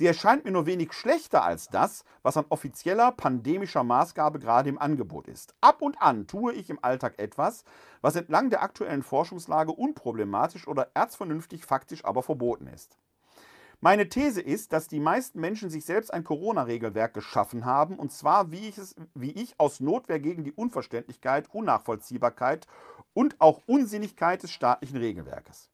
Sie 0.00 0.06
erscheint 0.06 0.46
mir 0.46 0.50
nur 0.50 0.64
wenig 0.64 0.94
schlechter 0.94 1.44
als 1.44 1.68
das, 1.68 2.04
was 2.22 2.38
an 2.38 2.46
offizieller 2.48 3.12
pandemischer 3.12 3.84
Maßgabe 3.84 4.38
gerade 4.38 4.70
im 4.70 4.78
Angebot 4.78 5.28
ist. 5.28 5.54
Ab 5.60 5.82
und 5.82 6.00
an 6.00 6.26
tue 6.26 6.54
ich 6.54 6.70
im 6.70 6.82
Alltag 6.82 7.18
etwas, 7.18 7.64
was 8.00 8.16
entlang 8.16 8.48
der 8.48 8.62
aktuellen 8.62 9.02
Forschungslage 9.02 9.72
unproblematisch 9.72 10.66
oder 10.66 10.90
erzvernünftig 10.94 11.66
faktisch 11.66 12.04
aber 12.04 12.22
verboten 12.22 12.66
ist. 12.66 12.96
Meine 13.82 14.10
These 14.10 14.42
ist, 14.42 14.74
dass 14.74 14.88
die 14.88 15.00
meisten 15.00 15.40
Menschen 15.40 15.70
sich 15.70 15.86
selbst 15.86 16.12
ein 16.12 16.22
Corona-Regelwerk 16.22 17.14
geschaffen 17.14 17.64
haben, 17.64 17.98
und 17.98 18.12
zwar 18.12 18.50
wie 18.50 18.68
ich, 18.68 18.76
es, 18.76 18.94
wie 19.14 19.30
ich 19.30 19.58
aus 19.58 19.80
Notwehr 19.80 20.20
gegen 20.20 20.44
die 20.44 20.52
Unverständlichkeit, 20.52 21.48
Unnachvollziehbarkeit 21.50 22.66
und 23.14 23.40
auch 23.40 23.62
Unsinnigkeit 23.64 24.42
des 24.42 24.52
staatlichen 24.52 24.98
Regelwerkes. 24.98 25.70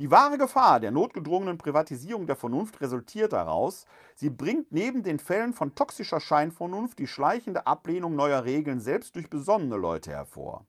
Die 0.00 0.10
wahre 0.10 0.38
Gefahr 0.38 0.80
der 0.80 0.90
notgedrungenen 0.90 1.56
Privatisierung 1.56 2.26
der 2.26 2.34
Vernunft 2.34 2.80
resultiert 2.80 3.32
daraus, 3.32 3.86
sie 4.16 4.28
bringt 4.28 4.72
neben 4.72 5.04
den 5.04 5.20
Fällen 5.20 5.52
von 5.52 5.76
toxischer 5.76 6.18
Scheinvernunft 6.18 6.98
die 6.98 7.06
schleichende 7.06 7.68
Ablehnung 7.68 8.16
neuer 8.16 8.44
Regeln 8.44 8.80
selbst 8.80 9.14
durch 9.14 9.30
besonnene 9.30 9.76
Leute 9.76 10.10
hervor. 10.10 10.66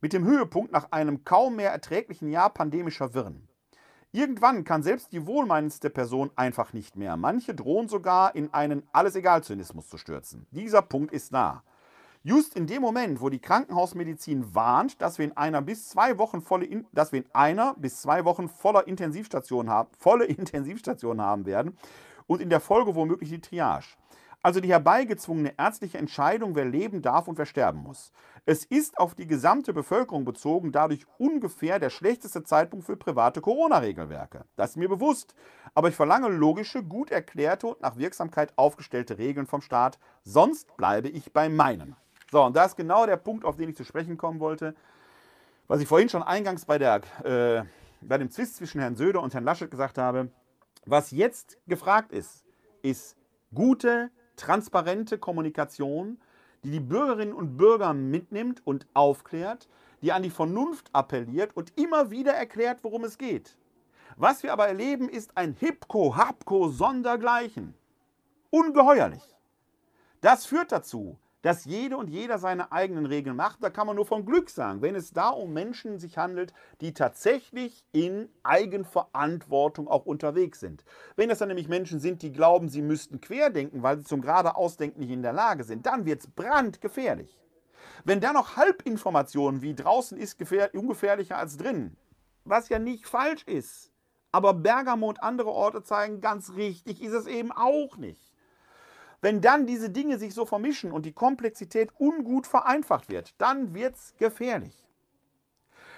Mit 0.00 0.12
dem 0.12 0.24
Höhepunkt 0.24 0.70
nach 0.70 0.92
einem 0.92 1.24
kaum 1.24 1.56
mehr 1.56 1.72
erträglichen 1.72 2.28
Jahr 2.28 2.50
pandemischer 2.50 3.14
Wirren. 3.14 3.48
Irgendwann 4.14 4.62
kann 4.62 4.84
selbst 4.84 5.10
die 5.10 5.26
wohlmeinendste 5.26 5.90
Person 5.90 6.30
einfach 6.36 6.72
nicht 6.72 6.94
mehr. 6.94 7.16
Manche 7.16 7.52
drohen 7.52 7.88
sogar 7.88 8.36
in 8.36 8.54
einen 8.54 8.84
Alles-Egal-Zynismus 8.92 9.88
zu 9.88 9.98
stürzen. 9.98 10.46
Dieser 10.52 10.82
Punkt 10.82 11.12
ist 11.12 11.32
nah. 11.32 11.64
Just 12.22 12.54
in 12.54 12.68
dem 12.68 12.80
Moment, 12.80 13.20
wo 13.20 13.28
die 13.28 13.40
Krankenhausmedizin 13.40 14.54
warnt, 14.54 15.02
dass 15.02 15.18
wir 15.18 15.24
in 15.24 15.36
einer 15.36 15.62
bis 15.62 15.88
zwei 15.88 16.16
Wochen 16.16 16.42
volle, 16.42 16.68
dass 16.92 17.10
wir 17.10 17.24
in 17.24 17.28
einer 17.32 17.74
bis 17.74 18.02
zwei 18.02 18.24
Wochen 18.24 18.48
voller 18.48 18.86
Intensivstationen 18.86 19.72
haben, 19.72 19.88
volle 19.98 20.24
Intensivstationen 20.26 21.20
haben 21.20 21.44
werden 21.44 21.76
und 22.28 22.40
in 22.40 22.50
der 22.50 22.60
Folge 22.60 22.94
womöglich 22.94 23.30
die 23.30 23.40
Triage. 23.40 23.96
Also 24.44 24.60
die 24.60 24.68
herbeigezwungene 24.68 25.54
ärztliche 25.56 25.96
Entscheidung, 25.96 26.54
wer 26.54 26.66
leben 26.66 27.00
darf 27.00 27.28
und 27.28 27.38
wer 27.38 27.46
sterben 27.46 27.78
muss. 27.78 28.12
Es 28.44 28.66
ist 28.66 28.98
auf 28.98 29.14
die 29.14 29.26
gesamte 29.26 29.72
Bevölkerung 29.72 30.26
bezogen 30.26 30.70
dadurch 30.70 31.06
ungefähr 31.16 31.78
der 31.78 31.88
schlechteste 31.88 32.44
Zeitpunkt 32.44 32.84
für 32.84 32.98
private 32.98 33.40
Corona-Regelwerke. 33.40 34.44
Das 34.54 34.72
ist 34.72 34.76
mir 34.76 34.90
bewusst. 34.90 35.34
Aber 35.74 35.88
ich 35.88 35.94
verlange 35.94 36.28
logische, 36.28 36.82
gut 36.82 37.10
erklärte 37.10 37.68
und 37.68 37.80
nach 37.80 37.96
Wirksamkeit 37.96 38.52
aufgestellte 38.56 39.16
Regeln 39.16 39.46
vom 39.46 39.62
Staat. 39.62 39.98
Sonst 40.24 40.76
bleibe 40.76 41.08
ich 41.08 41.32
bei 41.32 41.48
meinen. 41.48 41.96
So, 42.30 42.44
und 42.44 42.54
das 42.54 42.72
ist 42.72 42.76
genau 42.76 43.06
der 43.06 43.16
Punkt, 43.16 43.46
auf 43.46 43.56
den 43.56 43.70
ich 43.70 43.76
zu 43.76 43.84
sprechen 43.84 44.18
kommen 44.18 44.40
wollte. 44.40 44.74
Was 45.68 45.80
ich 45.80 45.88
vorhin 45.88 46.10
schon 46.10 46.22
eingangs 46.22 46.66
bei, 46.66 46.76
der, 46.76 47.00
äh, 47.24 47.64
bei 48.02 48.18
dem 48.18 48.30
Zwist 48.30 48.56
zwischen 48.56 48.82
Herrn 48.82 48.96
Söder 48.96 49.22
und 49.22 49.32
Herrn 49.32 49.44
Laschet 49.44 49.70
gesagt 49.70 49.96
habe. 49.96 50.30
Was 50.84 51.12
jetzt 51.12 51.56
gefragt 51.66 52.12
ist, 52.12 52.44
ist 52.82 53.16
gute, 53.54 54.10
transparente 54.36 55.18
Kommunikation, 55.18 56.18
die 56.64 56.70
die 56.70 56.80
Bürgerinnen 56.80 57.34
und 57.34 57.56
Bürger 57.56 57.94
mitnimmt 57.94 58.66
und 58.66 58.86
aufklärt, 58.94 59.68
die 60.02 60.12
an 60.12 60.22
die 60.22 60.30
Vernunft 60.30 60.88
appelliert 60.92 61.56
und 61.56 61.72
immer 61.78 62.10
wieder 62.10 62.32
erklärt, 62.32 62.78
worum 62.82 63.04
es 63.04 63.18
geht. 63.18 63.56
Was 64.16 64.42
wir 64.42 64.52
aber 64.52 64.68
erleben, 64.68 65.08
ist 65.08 65.36
ein 65.36 65.54
Hipko-Hapko 65.54 66.68
sondergleichen. 66.68 67.74
Ungeheuerlich. 68.50 69.22
Das 70.20 70.46
führt 70.46 70.72
dazu, 70.72 71.18
dass 71.44 71.66
jede 71.66 71.98
und 71.98 72.08
jeder 72.08 72.38
seine 72.38 72.72
eigenen 72.72 73.04
Regeln 73.04 73.36
macht. 73.36 73.62
Da 73.62 73.68
kann 73.68 73.86
man 73.86 73.96
nur 73.96 74.06
von 74.06 74.24
Glück 74.24 74.48
sagen, 74.48 74.80
wenn 74.80 74.94
es 74.94 75.12
da 75.12 75.28
um 75.28 75.52
Menschen 75.52 75.98
sich 75.98 76.16
handelt, 76.16 76.54
die 76.80 76.94
tatsächlich 76.94 77.84
in 77.92 78.30
Eigenverantwortung 78.42 79.86
auch 79.86 80.06
unterwegs 80.06 80.58
sind. 80.58 80.84
Wenn 81.16 81.28
das 81.28 81.40
dann 81.40 81.48
nämlich 81.48 81.68
Menschen 81.68 82.00
sind, 82.00 82.22
die 82.22 82.32
glauben, 82.32 82.70
sie 82.70 82.80
müssten 82.80 83.20
querdenken, 83.20 83.82
weil 83.82 83.98
sie 83.98 84.04
zum 84.04 84.22
geradeausdenken 84.22 85.00
nicht 85.00 85.10
in 85.10 85.20
der 85.20 85.34
Lage 85.34 85.64
sind, 85.64 85.84
dann 85.84 86.06
wird 86.06 86.20
es 86.20 86.28
brandgefährlich. 86.28 87.38
Wenn 88.04 88.20
da 88.20 88.32
noch 88.32 88.56
Halbinformationen 88.56 89.60
wie 89.60 89.74
draußen 89.74 90.16
ist 90.16 90.42
ungefährlicher 90.72 91.36
als 91.36 91.58
drin, 91.58 91.98
was 92.44 92.70
ja 92.70 92.78
nicht 92.78 93.06
falsch 93.06 93.42
ist, 93.44 93.92
aber 94.32 94.54
Bergamo 94.54 95.10
und 95.10 95.22
andere 95.22 95.50
Orte 95.50 95.82
zeigen, 95.82 96.22
ganz 96.22 96.54
richtig 96.54 97.02
ist 97.02 97.12
es 97.12 97.26
eben 97.26 97.52
auch 97.52 97.98
nicht. 97.98 98.33
Wenn 99.24 99.40
dann 99.40 99.66
diese 99.66 99.88
Dinge 99.88 100.18
sich 100.18 100.34
so 100.34 100.44
vermischen 100.44 100.92
und 100.92 101.06
die 101.06 101.14
Komplexität 101.14 101.88
ungut 101.98 102.46
vereinfacht 102.46 103.08
wird, 103.08 103.34
dann 103.40 103.72
wird 103.72 103.94
es 103.94 104.14
gefährlich. 104.18 104.86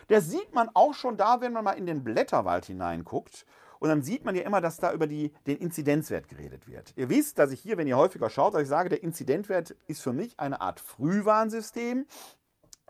Das 0.07 0.31
sieht 0.31 0.55
man 0.55 0.71
auch 0.75 0.95
schon 0.95 1.17
da, 1.17 1.41
wenn 1.41 1.53
man 1.53 1.65
mal 1.65 1.73
in 1.73 1.87
den 1.87 2.05
Blätterwald 2.05 2.67
hineinguckt. 2.67 3.45
Und 3.81 3.89
dann 3.89 4.05
sieht 4.05 4.25
man 4.25 4.37
ja 4.37 4.43
immer, 4.43 4.61
dass 4.61 4.77
da 4.77 4.93
über 4.93 5.09
die, 5.09 5.33
den 5.49 5.57
Inzidenzwert 5.57 6.29
geredet 6.29 6.69
wird. 6.69 6.93
Ihr 6.95 7.09
wisst, 7.09 7.41
dass 7.41 7.51
ich 7.51 7.59
hier, 7.59 7.77
wenn 7.77 7.89
ihr 7.89 7.97
häufiger 7.97 8.31
schaut, 8.31 8.55
dass 8.55 8.63
ich 8.63 8.69
sage, 8.69 8.91
der 8.91 9.03
Inzidenzwert 9.03 9.75
ist 9.89 10.03
für 10.03 10.13
mich 10.13 10.39
eine 10.39 10.61
Art 10.61 10.79
Frühwarnsystem, 10.79 12.07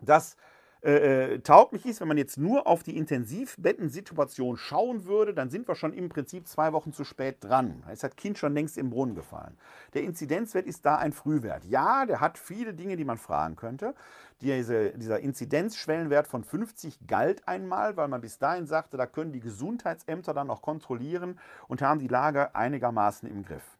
das 0.03 0.37
äh, 0.83 1.33
äh, 1.33 1.39
tauglich 1.39 1.85
ist, 1.85 2.01
wenn 2.01 2.07
man 2.07 2.17
jetzt 2.17 2.37
nur 2.37 2.67
auf 2.67 2.83
die 2.83 2.97
Intensivbettensituation 2.97 4.57
schauen 4.57 5.05
würde, 5.05 5.33
dann 5.33 5.49
sind 5.49 5.67
wir 5.67 5.75
schon 5.75 5.93
im 5.93 6.09
Prinzip 6.09 6.47
zwei 6.47 6.71
Wochen 6.73 6.93
zu 6.93 7.03
spät 7.03 7.37
dran. 7.43 7.83
Ist 7.91 8.03
das 8.03 8.15
Kind 8.15 8.37
schon 8.37 8.53
längst 8.53 8.77
im 8.77 8.89
Brunnen 8.89 9.15
gefallen. 9.15 9.57
Der 9.93 10.03
Inzidenzwert 10.03 10.67
ist 10.67 10.85
da 10.85 10.97
ein 10.97 11.13
Frühwert. 11.13 11.65
Ja, 11.65 12.05
der 12.05 12.19
hat 12.19 12.37
viele 12.37 12.73
Dinge, 12.73 12.95
die 12.95 13.05
man 13.05 13.17
fragen 13.17 13.55
könnte. 13.55 13.95
Diese, 14.41 14.91
dieser 14.91 15.19
Inzidenzschwellenwert 15.19 16.27
von 16.27 16.43
50 16.43 17.07
galt 17.07 17.47
einmal, 17.47 17.97
weil 17.97 18.07
man 18.07 18.21
bis 18.21 18.37
dahin 18.37 18.67
sagte, 18.67 18.95
da 18.95 19.07
können 19.07 19.31
die 19.31 19.39
Gesundheitsämter 19.39 20.33
dann 20.35 20.47
noch 20.47 20.61
kontrollieren 20.61 21.39
und 21.67 21.81
haben 21.81 21.99
die 21.99 22.07
Lage 22.07 22.55
einigermaßen 22.55 23.27
im 23.27 23.43
Griff. 23.43 23.76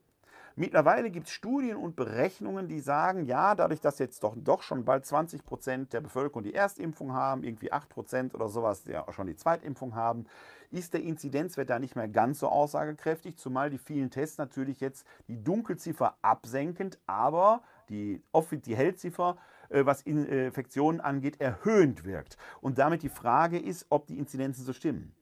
Mittlerweile 0.59 1.11
gibt 1.11 1.27
es 1.27 1.33
Studien 1.33 1.77
und 1.77 1.95
Berechnungen, 1.95 2.67
die 2.67 2.79
sagen, 2.79 3.25
ja, 3.25 3.53
dadurch, 3.53 3.79
dass 3.79 3.99
jetzt 3.99 4.23
doch, 4.23 4.33
doch 4.35 4.63
schon 4.63 4.85
bald 4.85 5.05
20 5.05 5.45
Prozent 5.45 5.93
der 5.93 6.01
Bevölkerung 6.01 6.41
die 6.41 6.55
Erstimpfung 6.55 7.13
haben, 7.13 7.43
irgendwie 7.43 7.71
8 7.71 7.87
Prozent 7.87 8.33
oder 8.33 8.47
sowas, 8.47 8.81
die 8.81 8.89
ja 8.93 9.05
schon 9.13 9.27
die 9.27 9.35
Zweitimpfung 9.35 9.93
haben, 9.93 10.25
ist 10.71 10.95
der 10.95 11.03
Inzidenzwert 11.03 11.69
da 11.69 11.77
nicht 11.77 11.95
mehr 11.95 12.07
ganz 12.07 12.39
so 12.39 12.47
aussagekräftig, 12.47 13.37
zumal 13.37 13.69
die 13.69 13.77
vielen 13.77 14.09
Tests 14.09 14.39
natürlich 14.39 14.79
jetzt 14.79 15.05
die 15.27 15.43
Dunkelziffer 15.43 16.17
absenkend, 16.23 16.97
aber 17.05 17.61
die, 17.89 18.23
die 18.65 18.75
Hellziffer 18.75 19.37
äh, 19.69 19.85
was 19.85 20.01
Infektionen 20.01 21.01
angeht, 21.01 21.39
erhöhend 21.39 22.03
wirkt. 22.03 22.35
Und 22.61 22.79
damit 22.79 23.03
die 23.03 23.09
Frage 23.09 23.59
ist, 23.59 23.85
ob 23.89 24.07
die 24.07 24.17
Inzidenzen 24.17 24.65
so 24.65 24.73
stimmen. 24.73 25.13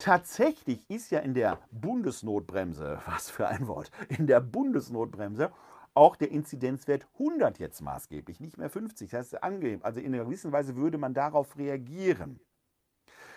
Tatsächlich 0.00 0.88
ist 0.88 1.10
ja 1.10 1.18
in 1.18 1.34
der 1.34 1.58
Bundesnotbremse, 1.70 3.00
was 3.06 3.30
für 3.30 3.46
ein 3.46 3.68
Wort, 3.68 3.90
in 4.08 4.26
der 4.26 4.40
Bundesnotbremse 4.40 5.52
auch 5.92 6.16
der 6.16 6.30
Inzidenzwert 6.30 7.06
100 7.18 7.58
jetzt 7.58 7.82
maßgeblich, 7.82 8.40
nicht 8.40 8.56
mehr 8.56 8.70
50. 8.70 9.10
Das 9.10 9.18
heißt, 9.18 9.42
angegeben. 9.42 9.84
Also 9.84 10.00
in 10.00 10.14
einer 10.14 10.24
gewissen 10.24 10.52
Weise 10.52 10.76
würde 10.76 10.96
man 10.96 11.12
darauf 11.12 11.58
reagieren. 11.58 12.40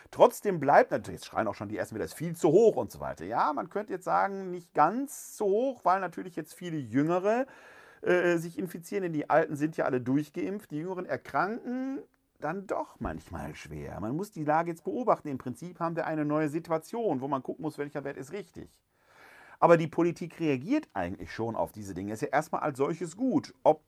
Trotzdem 0.09 0.61
bleibt 0.61 0.91
natürlich, 0.91 1.21
jetzt 1.21 1.25
schreien 1.25 1.47
auch 1.47 1.55
schon 1.55 1.67
die 1.67 1.77
ersten 1.77 1.95
wieder, 1.95 2.05
das 2.05 2.11
ist 2.11 2.17
viel 2.17 2.35
zu 2.35 2.49
hoch 2.49 2.77
und 2.77 2.91
so 2.91 2.99
weiter. 3.01 3.25
Ja, 3.25 3.51
man 3.51 3.69
könnte 3.69 3.91
jetzt 3.91 4.05
sagen, 4.05 4.51
nicht 4.51 4.73
ganz 4.73 5.35
so 5.35 5.45
hoch, 5.45 5.81
weil 5.83 5.99
natürlich 5.99 6.35
jetzt 6.37 6.53
viele 6.53 6.77
Jüngere 6.77 7.45
äh, 8.01 8.37
sich 8.37 8.57
infizieren, 8.57 9.03
denn 9.03 9.13
die 9.13 9.29
Alten 9.29 9.57
sind 9.57 9.75
ja 9.75 9.85
alle 9.85 9.99
durchgeimpft. 9.99 10.71
Die 10.71 10.77
Jüngeren 10.77 11.05
erkranken 11.05 11.99
dann 12.43 12.67
doch 12.67 12.99
manchmal 12.99 13.55
schwer. 13.55 13.99
Man 13.99 14.15
muss 14.15 14.31
die 14.31 14.43
Lage 14.43 14.71
jetzt 14.71 14.83
beobachten. 14.83 15.29
Im 15.29 15.37
Prinzip 15.37 15.79
haben 15.79 15.95
wir 15.95 16.05
eine 16.05 16.25
neue 16.25 16.49
Situation, 16.49 17.21
wo 17.21 17.27
man 17.27 17.43
gucken 17.43 17.63
muss, 17.63 17.77
welcher 17.77 18.03
Wert 18.03 18.17
ist 18.17 18.31
richtig. 18.31 18.69
Aber 19.59 19.77
die 19.77 19.87
Politik 19.87 20.39
reagiert 20.39 20.89
eigentlich 20.93 21.31
schon 21.31 21.55
auf 21.55 21.71
diese 21.71 21.93
Dinge. 21.93 22.13
Ist 22.13 22.21
ja 22.21 22.27
erstmal 22.27 22.61
als 22.61 22.77
solches 22.77 23.15
gut. 23.15 23.53
Ob 23.63 23.81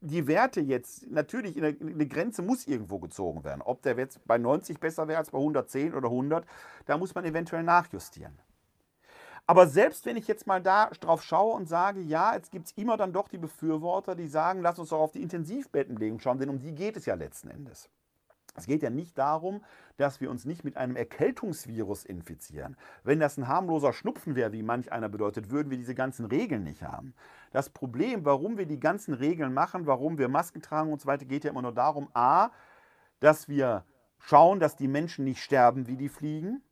die 0.00 0.26
Werte 0.26 0.60
jetzt, 0.60 1.10
natürlich, 1.10 1.56
eine 1.56 2.06
Grenze 2.06 2.42
muss 2.42 2.66
irgendwo 2.66 2.98
gezogen 2.98 3.42
werden. 3.44 3.62
Ob 3.62 3.80
der 3.82 3.96
Wert 3.96 4.20
bei 4.26 4.36
90 4.36 4.78
besser 4.78 5.08
wäre 5.08 5.18
als 5.18 5.30
bei 5.30 5.38
110 5.38 5.94
oder 5.94 6.08
100, 6.08 6.46
da 6.84 6.98
muss 6.98 7.14
man 7.14 7.24
eventuell 7.24 7.62
nachjustieren. 7.62 8.38
Aber 9.46 9.68
selbst 9.68 10.06
wenn 10.06 10.16
ich 10.16 10.26
jetzt 10.26 10.46
mal 10.46 10.60
da 10.60 10.90
drauf 11.00 11.22
schaue 11.22 11.54
und 11.54 11.68
sage, 11.68 12.00
ja, 12.00 12.34
jetzt 12.34 12.50
gibt 12.50 12.66
es 12.66 12.72
immer 12.72 12.96
dann 12.96 13.12
doch 13.12 13.28
die 13.28 13.38
Befürworter, 13.38 14.16
die 14.16 14.26
sagen, 14.26 14.60
lass 14.60 14.78
uns 14.78 14.88
doch 14.88 14.98
auf 14.98 15.12
die 15.12 15.22
Intensivbettenbelegung 15.22 16.18
schauen, 16.18 16.38
denn 16.38 16.50
um 16.50 16.58
die 16.58 16.74
geht 16.74 16.96
es 16.96 17.06
ja 17.06 17.14
letzten 17.14 17.48
Endes. 17.50 17.88
Es 18.56 18.66
geht 18.66 18.82
ja 18.82 18.90
nicht 18.90 19.16
darum, 19.18 19.62
dass 19.98 20.20
wir 20.20 20.30
uns 20.30 20.44
nicht 20.44 20.64
mit 20.64 20.76
einem 20.76 20.96
Erkältungsvirus 20.96 22.04
infizieren. 22.04 22.76
Wenn 23.04 23.20
das 23.20 23.36
ein 23.36 23.48
harmloser 23.48 23.92
Schnupfen 23.92 24.34
wäre, 24.34 24.52
wie 24.52 24.62
manch 24.62 24.92
einer 24.92 25.08
bedeutet, 25.08 25.50
würden 25.50 25.70
wir 25.70 25.76
diese 25.76 25.94
ganzen 25.94 26.24
Regeln 26.24 26.64
nicht 26.64 26.82
haben. 26.82 27.14
Das 27.52 27.70
Problem, 27.70 28.24
warum 28.24 28.56
wir 28.58 28.66
die 28.66 28.80
ganzen 28.80 29.14
Regeln 29.14 29.52
machen, 29.52 29.86
warum 29.86 30.18
wir 30.18 30.28
Masken 30.28 30.62
tragen 30.62 30.92
und 30.92 31.00
so 31.00 31.06
weiter, 31.06 31.26
geht 31.26 31.44
ja 31.44 31.50
immer 31.50 31.62
nur 31.62 31.74
darum, 31.74 32.08
a, 32.14 32.50
dass 33.20 33.48
wir 33.48 33.84
schauen, 34.18 34.58
dass 34.58 34.76
die 34.76 34.88
Menschen 34.88 35.24
nicht 35.24 35.42
sterben, 35.42 35.86
wie 35.86 35.96
die 35.96 36.08
fliegen. 36.08 36.62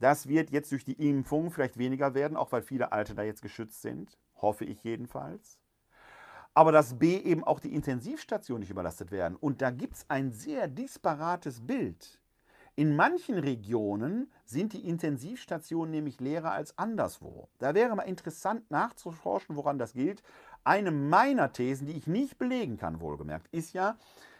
Das 0.00 0.28
wird 0.28 0.50
jetzt 0.50 0.70
durch 0.72 0.84
die 0.84 1.08
Impfung 1.08 1.50
vielleicht 1.50 1.78
weniger 1.78 2.14
werden, 2.14 2.36
auch 2.36 2.52
weil 2.52 2.62
viele 2.62 2.92
Alte 2.92 3.14
da 3.14 3.22
jetzt 3.22 3.42
geschützt 3.42 3.82
sind. 3.82 4.16
Hoffe 4.36 4.64
ich 4.64 4.82
jedenfalls. 4.84 5.58
Aber 6.54 6.72
dass 6.72 6.98
B 6.98 7.16
eben 7.16 7.44
auch 7.44 7.60
die 7.60 7.74
Intensivstation 7.74 8.60
nicht 8.60 8.70
überlastet 8.70 9.10
werden. 9.10 9.36
Und 9.36 9.62
da 9.62 9.70
gibt 9.70 9.96
es 9.96 10.06
ein 10.08 10.32
sehr 10.32 10.68
disparates 10.68 11.66
Bild. 11.66 12.20
In 12.78 12.94
manchen 12.94 13.38
Regionen 13.38 14.30
sind 14.44 14.72
die 14.72 14.88
Intensivstationen 14.88 15.90
nämlich 15.90 16.20
leerer 16.20 16.52
als 16.52 16.78
anderswo. 16.78 17.48
Da 17.58 17.74
wäre 17.74 17.96
mal 17.96 18.02
interessant 18.02 18.70
nachzuforschen, 18.70 19.56
woran 19.56 19.78
das 19.78 19.94
gilt. 19.94 20.22
Eine 20.62 20.92
meiner 20.92 21.52
Thesen, 21.52 21.88
die 21.88 21.96
ich 21.96 22.06
nicht 22.06 22.38
belegen 22.38 22.76
kann, 22.76 23.00
wohlgemerkt, 23.00 23.48
ist 23.52 23.72
ja, 23.72 23.96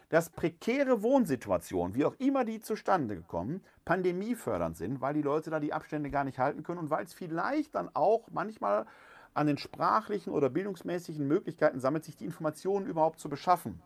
dass 0.09 0.31
prekäre 0.31 1.03
Wohnsituationen, 1.03 1.95
wie 1.95 2.05
auch 2.05 2.15
immer 2.19 2.45
die 2.45 2.61
zustande 2.61 3.17
gekommen, 3.17 3.63
pandemiefördernd 3.85 4.77
sind, 4.77 5.01
weil 5.01 5.15
die 5.15 5.23
Leute 5.23 5.51
da 5.51 5.61
die 5.61 5.73
Abstände 5.73 6.11
gar 6.11 6.25
nicht 6.25 6.39
halten 6.39 6.63
können 6.63 6.79
und 6.79 6.91
weil 6.91 7.05
es 7.05 7.13
vielleicht 7.13 7.75
dann 7.75 7.91
auch 7.95 8.29
manchmal 8.31 8.87
an 9.35 9.47
den 9.47 9.59
sprachlichen 9.59 10.31
oder 10.31 10.49
bildungsmäßigen 10.49 11.27
Möglichkeiten 11.27 11.81
sammelt, 11.81 12.05
sich 12.05 12.17
die 12.17 12.25
Informationen 12.25 12.87
überhaupt 12.87 13.21
zu 13.21 13.29
beschaffen. 13.29 13.83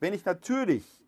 Wenn 0.00 0.14
ich 0.14 0.24
natürlich 0.24 1.02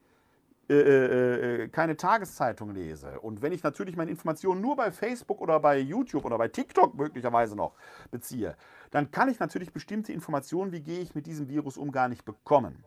äh, 0.69 0.75
äh, 0.75 1.65
äh 1.65 1.69
keine 1.69 1.97
Tageszeitung 1.97 2.73
lese 2.73 3.19
und 3.21 3.43
wenn 3.43 3.53
ich 3.53 3.63
natürlich 3.63 3.97
meine 3.97 4.11
Informationen 4.11 4.61
nur 4.61 4.77
bei 4.77 4.93
Facebook 4.93 5.41
oder 5.41 5.59
bei 5.59 5.79
YouTube 5.79 6.25
oder 6.25 6.39
bei 6.39 6.49
TikTok 6.49 6.95
möglicherweise 6.95 7.57
noch 7.57 7.75
beziehe, 8.11 8.57
dann 8.91 9.11
kann 9.11 9.29
ich 9.29 9.41
natürlich 9.41 9.73
bestimmte 9.73 10.13
Informationen, 10.13 10.71
wie 10.71 10.83
gehe 10.83 11.01
ich 11.01 11.15
mit 11.15 11.27
diesem 11.27 11.49
Virus 11.49 11.77
um, 11.77 11.91
gar 11.91 12.09
nicht 12.09 12.25
bekommen. 12.25 12.85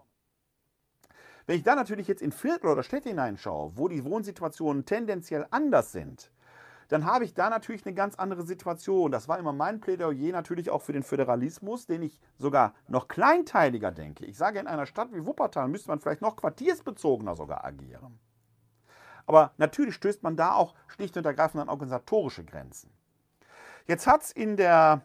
Wenn 1.45 1.57
ich 1.57 1.63
da 1.63 1.75
natürlich 1.75 2.07
jetzt 2.07 2.21
in 2.21 2.31
Viertel 2.31 2.67
oder 2.67 2.83
Städte 2.83 3.09
hineinschaue, 3.09 3.73
wo 3.75 3.87
die 3.87 4.05
Wohnsituationen 4.05 4.85
tendenziell 4.85 5.45
anders 5.51 5.91
sind, 5.91 6.31
dann 6.89 7.05
habe 7.05 7.25
ich 7.25 7.33
da 7.33 7.49
natürlich 7.49 7.85
eine 7.85 7.95
ganz 7.95 8.15
andere 8.15 8.43
Situation. 8.43 9.11
Das 9.11 9.27
war 9.27 9.39
immer 9.39 9.53
mein 9.53 9.79
Plädoyer 9.79 10.31
natürlich 10.31 10.69
auch 10.69 10.81
für 10.81 10.93
den 10.93 11.03
Föderalismus, 11.03 11.85
den 11.85 12.03
ich 12.03 12.19
sogar 12.37 12.73
noch 12.87 13.07
kleinteiliger 13.07 13.91
denke. 13.91 14.25
Ich 14.25 14.37
sage, 14.37 14.59
in 14.59 14.67
einer 14.67 14.85
Stadt 14.85 15.13
wie 15.13 15.25
Wuppertal 15.25 15.67
müsste 15.67 15.89
man 15.89 15.99
vielleicht 15.99 16.21
noch 16.21 16.35
quartiersbezogener 16.35 17.35
sogar 17.35 17.65
agieren. 17.65 18.19
Aber 19.25 19.53
natürlich 19.57 19.95
stößt 19.95 20.23
man 20.23 20.35
da 20.35 20.53
auch 20.53 20.75
schlicht 20.87 21.17
und 21.17 21.25
ergreifend 21.25 21.61
an 21.61 21.69
organisatorische 21.69 22.43
Grenzen. 22.43 22.91
Jetzt 23.85 24.05
hat 24.05 24.23
es 24.23 24.31
in 24.31 24.57
der 24.57 25.01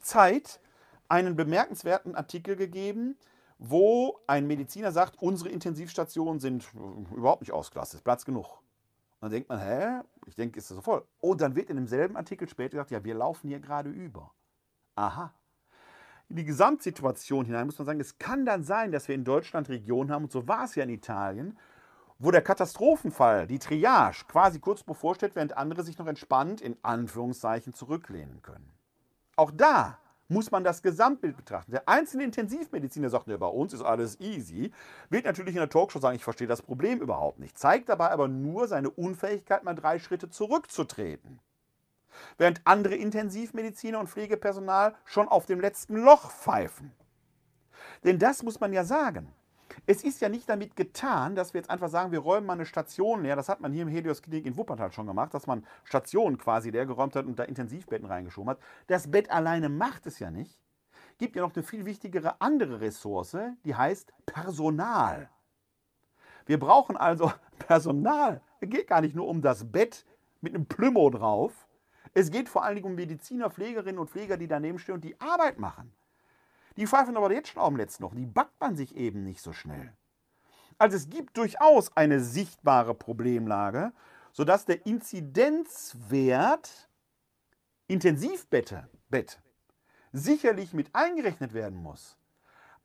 Zeit 0.00 0.60
einen 1.08 1.36
bemerkenswerten 1.36 2.14
Artikel 2.14 2.56
gegeben, 2.56 3.16
wo 3.58 4.20
ein 4.26 4.46
Mediziner 4.46 4.92
sagt, 4.92 5.20
unsere 5.20 5.50
Intensivstationen 5.50 6.40
sind 6.40 6.68
überhaupt 7.14 7.42
nicht 7.42 7.52
ausgelastet, 7.52 8.04
Platz 8.04 8.24
genug. 8.24 8.46
Und 8.46 9.22
dann 9.22 9.30
denkt 9.30 9.48
man, 9.48 9.58
hä? 9.58 10.00
Ich 10.26 10.34
denke, 10.34 10.58
ist 10.58 10.70
das 10.70 10.76
so 10.76 10.82
voll. 10.82 11.06
Und 11.20 11.40
dann 11.40 11.56
wird 11.56 11.70
in 11.70 11.76
demselben 11.76 12.16
Artikel 12.16 12.48
später 12.48 12.72
gesagt, 12.72 12.90
ja, 12.90 13.02
wir 13.02 13.14
laufen 13.14 13.48
hier 13.48 13.60
gerade 13.60 13.88
über. 13.88 14.32
Aha. 14.94 15.32
In 16.28 16.36
die 16.36 16.44
Gesamtsituation 16.44 17.46
hinein 17.46 17.66
muss 17.66 17.78
man 17.78 17.86
sagen, 17.86 18.00
es 18.00 18.18
kann 18.18 18.44
dann 18.44 18.62
sein, 18.64 18.92
dass 18.92 19.08
wir 19.08 19.14
in 19.14 19.24
Deutschland 19.24 19.68
Regionen 19.68 20.10
haben, 20.10 20.24
und 20.24 20.32
so 20.32 20.46
war 20.48 20.64
es 20.64 20.74
ja 20.74 20.82
in 20.82 20.90
Italien, 20.90 21.58
wo 22.18 22.30
der 22.30 22.42
Katastrophenfall, 22.42 23.46
die 23.46 23.58
Triage, 23.58 24.24
quasi 24.26 24.58
kurz 24.58 24.82
bevorsteht, 24.82 25.36
während 25.36 25.56
andere 25.56 25.82
sich 25.82 25.98
noch 25.98 26.06
entspannt 26.06 26.60
in 26.60 26.76
Anführungszeichen 26.82 27.74
zurücklehnen 27.74 28.42
können. 28.42 28.72
Auch 29.36 29.50
da 29.50 29.98
muss 30.28 30.50
man 30.50 30.64
das 30.64 30.82
Gesamtbild 30.82 31.36
betrachten. 31.36 31.72
Der 31.72 31.88
einzelne 31.88 32.24
Intensivmediziner 32.24 33.10
sagt, 33.10 33.26
bei 33.26 33.46
uns 33.46 33.72
ist 33.72 33.82
alles 33.82 34.20
easy, 34.20 34.72
wird 35.08 35.24
natürlich 35.24 35.54
in 35.54 35.60
der 35.60 35.68
Talkshow 35.68 35.98
sagen, 35.98 36.16
ich 36.16 36.24
verstehe 36.24 36.48
das 36.48 36.62
Problem 36.62 37.00
überhaupt 37.00 37.38
nicht, 37.38 37.58
zeigt 37.58 37.88
dabei 37.88 38.10
aber 38.10 38.28
nur 38.28 38.68
seine 38.68 38.90
Unfähigkeit, 38.90 39.64
mal 39.64 39.74
drei 39.74 39.98
Schritte 39.98 40.28
zurückzutreten. 40.28 41.40
Während 42.38 42.62
andere 42.64 42.94
Intensivmediziner 42.94 44.00
und 44.00 44.08
Pflegepersonal 44.08 44.94
schon 45.04 45.28
auf 45.28 45.46
dem 45.46 45.60
letzten 45.60 45.96
Loch 45.96 46.30
pfeifen. 46.30 46.92
Denn 48.04 48.18
das 48.18 48.42
muss 48.42 48.58
man 48.60 48.72
ja 48.72 48.84
sagen. 48.84 49.32
Es 49.84 50.02
ist 50.02 50.20
ja 50.20 50.28
nicht 50.28 50.48
damit 50.48 50.76
getan, 50.76 51.34
dass 51.34 51.52
wir 51.52 51.60
jetzt 51.60 51.70
einfach 51.70 51.88
sagen, 51.88 52.12
wir 52.12 52.20
räumen 52.20 52.46
mal 52.46 52.54
eine 52.54 52.66
Station 52.66 53.22
leer. 53.22 53.36
Das 53.36 53.48
hat 53.48 53.60
man 53.60 53.72
hier 53.72 53.82
im 53.82 53.88
Helios 53.88 54.22
Klinik 54.22 54.46
in 54.46 54.56
Wuppertal 54.56 54.92
schon 54.92 55.06
gemacht, 55.06 55.34
dass 55.34 55.46
man 55.46 55.66
Stationen 55.84 56.38
quasi 56.38 56.70
leer 56.70 56.86
geräumt 56.86 57.14
hat 57.14 57.26
und 57.26 57.38
da 57.38 57.44
Intensivbetten 57.44 58.06
reingeschoben 58.06 58.50
hat. 58.50 58.58
Das 58.86 59.10
Bett 59.10 59.30
alleine 59.30 59.68
macht 59.68 60.06
es 60.06 60.18
ja 60.18 60.30
nicht. 60.30 60.58
Gibt 61.18 61.36
ja 61.36 61.42
noch 61.42 61.54
eine 61.54 61.62
viel 61.62 61.84
wichtigere 61.84 62.40
andere 62.40 62.80
Ressource, 62.80 63.36
die 63.64 63.74
heißt 63.74 64.12
Personal. 64.26 65.30
Wir 66.46 66.58
brauchen 66.58 66.96
also 66.96 67.32
Personal. 67.58 68.40
Es 68.60 68.70
geht 68.70 68.86
gar 68.86 69.00
nicht 69.00 69.14
nur 69.14 69.28
um 69.28 69.42
das 69.42 69.70
Bett 69.70 70.06
mit 70.40 70.54
einem 70.54 70.66
Plümo 70.66 71.10
drauf. 71.10 71.66
Es 72.14 72.30
geht 72.30 72.48
vor 72.48 72.64
allen 72.64 72.76
Dingen 72.76 72.86
um 72.86 72.94
Mediziner, 72.94 73.50
Pflegerinnen 73.50 73.98
und 73.98 74.10
Pfleger, 74.10 74.36
die 74.36 74.48
daneben 74.48 74.78
stehen 74.78 74.94
und 74.94 75.04
die 75.04 75.20
Arbeit 75.20 75.58
machen. 75.58 75.92
Die 76.76 76.86
pfeifen 76.86 77.16
aber 77.16 77.32
jetzt 77.32 77.48
schon 77.48 77.62
am 77.62 77.76
letzten 77.76 78.02
noch. 78.02 78.14
Die 78.14 78.26
backt 78.26 78.60
man 78.60 78.76
sich 78.76 78.94
eben 78.96 79.24
nicht 79.24 79.40
so 79.40 79.52
schnell. 79.52 79.92
Also 80.78 80.96
es 80.96 81.08
gibt 81.08 81.36
durchaus 81.36 81.96
eine 81.96 82.20
sichtbare 82.20 82.94
Problemlage, 82.94 83.92
sodass 84.32 84.66
der 84.66 84.84
Inzidenzwert 84.84 86.88
Intensivbette 87.88 88.88
Bett, 89.08 89.40
sicherlich 90.12 90.72
mit 90.72 90.92
eingerechnet 90.92 91.54
werden 91.54 91.78
muss. 91.78 92.16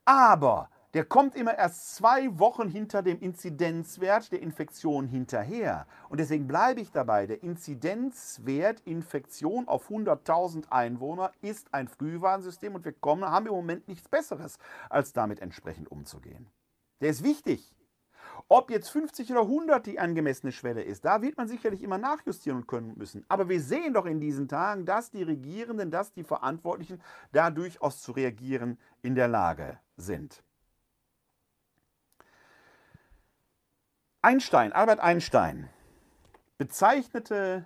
Aber 0.06 0.70
der 0.94 1.06
kommt 1.06 1.36
immer 1.36 1.58
erst 1.58 1.96
zwei 1.96 2.38
Wochen 2.38 2.68
hinter 2.68 3.02
dem 3.02 3.20
Inzidenzwert 3.20 4.32
der 4.32 4.42
Infektion 4.42 5.08
hinterher. 5.08 5.88
Und 6.10 6.20
deswegen 6.20 6.48
bleibe 6.48 6.82
ich 6.82 6.92
dabei. 6.92 7.28
Der 7.28 7.44
Inzidenzwert 7.44 8.82
Infektion 8.82 9.68
auf 9.68 9.90
100.000 9.90 10.70
Einwohner 10.70 11.32
ist 11.42 11.74
ein 11.74 11.88
Frühwarnsystem 11.88 12.76
und 12.76 12.84
wir 12.84 12.92
kommen, 12.92 13.24
haben 13.24 13.48
im 13.48 13.54
Moment 13.54 13.88
nichts 13.88 14.10
Besseres, 14.10 14.58
als 14.90 15.14
damit 15.14 15.40
entsprechend 15.40 15.90
umzugehen. 15.90 16.48
Der 17.00 17.10
ist 17.10 17.24
wichtig. 17.24 17.74
Ob 18.48 18.70
jetzt 18.70 18.90
50 18.90 19.32
oder 19.32 19.42
100 19.42 19.86
die 19.86 20.00
angemessene 20.00 20.52
Schwelle 20.52 20.84
ist, 20.84 21.06
da 21.06 21.22
wird 21.22 21.38
man 21.38 21.48
sicherlich 21.48 21.84
immer 21.84 21.98
nachjustieren 21.98 22.68
können 22.68 22.98
müssen. 22.98 23.26
Aber 23.30 23.48
wir 23.48 23.62
sehen 23.62 23.94
doch 23.94 24.06
in 24.06 24.20
diesen 24.20 24.48
Tagen, 24.48 24.86
dass 24.86 25.10
die 25.10 25.24
Regierenden, 25.24 25.90
dass 25.90 26.12
die 26.12 26.24
Verantwortlichen 26.24 27.02
da 27.32 27.50
durchaus 27.50 28.02
zu 28.02 28.12
reagieren 28.12 28.78
in 29.02 29.16
der 29.16 29.30
Lage 29.30 29.80
sind. 29.96 30.44
Einstein, 34.24 34.72
Albert 34.72 35.00
Einstein, 35.00 35.68
bezeichnete 36.60 37.66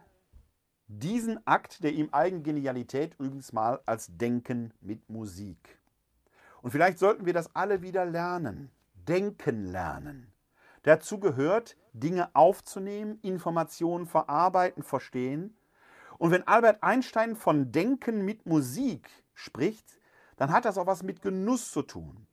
diesen 0.88 1.46
Akt 1.46 1.84
der 1.84 1.92
ihm 1.92 2.08
eigenen 2.14 2.44
Genialität 2.44 3.16
übrigens 3.16 3.52
mal 3.52 3.82
als 3.86 4.16
Denken 4.16 4.74
mit 4.80 5.10
Musik. 5.10 5.78
Und 6.62 6.72
vielleicht 6.72 6.98
sollten 6.98 7.26
wir 7.26 7.34
das 7.34 7.54
alle 7.58 7.82
wieder 7.82 8.06
lernen. 8.06 8.72
Denken 8.94 9.66
lernen. 9.66 10.32
Dazu 10.84 11.20
gehört, 11.20 11.76
Dinge 11.92 12.34
aufzunehmen, 12.34 13.20
Informationen 13.22 14.06
verarbeiten, 14.06 14.82
verstehen. 14.82 15.58
Und 16.18 16.32
wenn 16.32 16.48
Albert 16.48 16.82
Einstein 16.82 17.36
von 17.36 17.74
Denken 17.74 18.24
mit 18.24 18.46
Musik 18.46 19.10
spricht, 19.34 20.00
dann 20.38 20.54
hat 20.54 20.64
das 20.64 20.78
auch 20.78 20.88
was 20.88 21.04
mit 21.04 21.22
Genuss 21.22 21.70
zu 21.70 21.82
tun. 21.82 22.28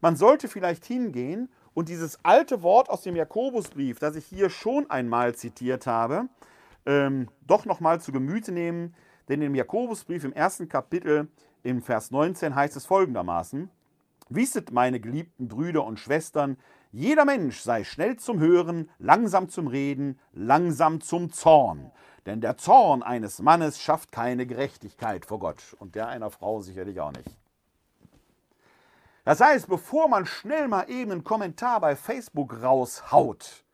Man 0.00 0.14
sollte 0.14 0.46
vielleicht 0.46 0.84
hingehen 0.84 1.48
und 1.74 1.88
dieses 1.88 2.18
alte 2.24 2.62
Wort 2.62 2.88
aus 2.88 3.02
dem 3.02 3.16
Jakobusbrief, 3.16 3.98
das 3.98 4.16
ich 4.16 4.24
hier 4.24 4.48
schon 4.48 4.88
einmal 4.90 5.34
zitiert 5.34 5.86
habe, 5.86 6.28
ähm, 6.86 7.28
doch 7.46 7.64
nochmal 7.66 8.00
zu 8.00 8.12
Gemüte 8.12 8.52
nehmen. 8.52 8.94
Denn 9.28 9.42
im 9.42 9.54
Jakobusbrief 9.54 10.24
im 10.24 10.32
ersten 10.32 10.68
Kapitel, 10.68 11.28
im 11.62 11.82
Vers 11.82 12.10
19, 12.10 12.54
heißt 12.54 12.76
es 12.76 12.86
folgendermaßen: 12.86 13.70
Wisset, 14.28 14.72
meine 14.72 15.00
geliebten 15.00 15.48
Brüder 15.48 15.84
und 15.84 15.98
Schwestern, 15.98 16.56
jeder 16.92 17.24
Mensch 17.24 17.60
sei 17.60 17.82
schnell 17.82 18.16
zum 18.16 18.38
Hören, 18.38 18.88
langsam 18.98 19.48
zum 19.48 19.66
Reden, 19.66 20.20
langsam 20.32 21.00
zum 21.00 21.32
Zorn. 21.32 21.90
Denn 22.24 22.40
der 22.40 22.56
Zorn 22.56 23.02
eines 23.02 23.40
Mannes 23.40 23.80
schafft 23.80 24.12
keine 24.12 24.46
Gerechtigkeit 24.46 25.26
vor 25.26 25.40
Gott 25.40 25.74
und 25.78 25.94
der 25.94 26.08
einer 26.08 26.30
Frau 26.30 26.60
sicherlich 26.60 27.00
auch 27.00 27.12
nicht. 27.12 27.36
Das 29.24 29.40
heißt, 29.40 29.68
bevor 29.68 30.08
man 30.08 30.26
schnell 30.26 30.68
mal 30.68 30.88
eben 30.90 31.10
einen 31.10 31.24
Kommentar 31.24 31.80
bei 31.80 31.96
Facebook 31.96 32.62
raushaut, 32.62 33.64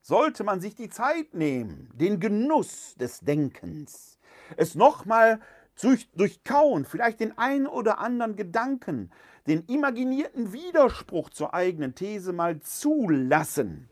sollte 0.00 0.44
man 0.44 0.60
sich 0.60 0.76
die 0.76 0.88
Zeit 0.88 1.34
nehmen, 1.34 1.90
den 1.94 2.20
Genuss 2.20 2.94
des 2.94 3.20
Denkens, 3.20 4.18
es 4.56 4.74
nochmal 4.74 5.40
durch, 5.80 6.08
durchkauen, 6.12 6.84
vielleicht 6.84 7.20
den 7.20 7.36
einen 7.38 7.66
oder 7.66 7.98
anderen 7.98 8.36
Gedanken, 8.36 9.10
den 9.46 9.64
imaginierten 9.66 10.52
Widerspruch 10.52 11.30
zur 11.30 11.54
eigenen 11.54 11.94
These 11.94 12.32
mal 12.32 12.60
zulassen 12.60 13.88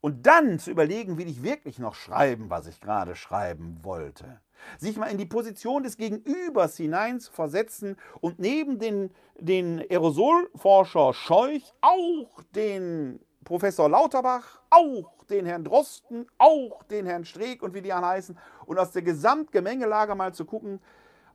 und 0.00 0.26
dann 0.26 0.58
zu 0.58 0.70
überlegen, 0.70 1.18
will 1.18 1.28
ich 1.28 1.42
wirklich 1.42 1.78
noch 1.78 1.94
schreiben, 1.94 2.50
was 2.50 2.66
ich 2.66 2.80
gerade 2.80 3.14
schreiben 3.14 3.78
wollte. 3.82 4.40
Sich 4.78 4.96
mal 4.96 5.06
in 5.06 5.18
die 5.18 5.26
Position 5.26 5.82
des 5.82 5.96
Gegenübers 5.96 6.76
hinein 6.76 7.20
zu 7.20 7.32
versetzen 7.32 7.96
und 8.20 8.38
neben 8.38 8.78
den, 8.78 9.10
den 9.38 9.80
Aerosolforscher 9.90 11.14
Scheuch 11.14 11.72
auch 11.80 12.42
den 12.54 13.20
Professor 13.44 13.88
Lauterbach, 13.88 14.60
auch 14.70 15.24
den 15.30 15.46
Herrn 15.46 15.64
Drosten, 15.64 16.26
auch 16.38 16.82
den 16.84 17.06
Herrn 17.06 17.24
Streeck 17.24 17.62
und 17.62 17.74
wie 17.74 17.82
die 17.82 17.92
alle 17.92 18.06
heißen 18.06 18.38
und 18.66 18.78
aus 18.78 18.92
der 18.92 19.02
Gesamtgemengelage 19.02 20.14
mal 20.14 20.34
zu 20.34 20.44
gucken, 20.44 20.80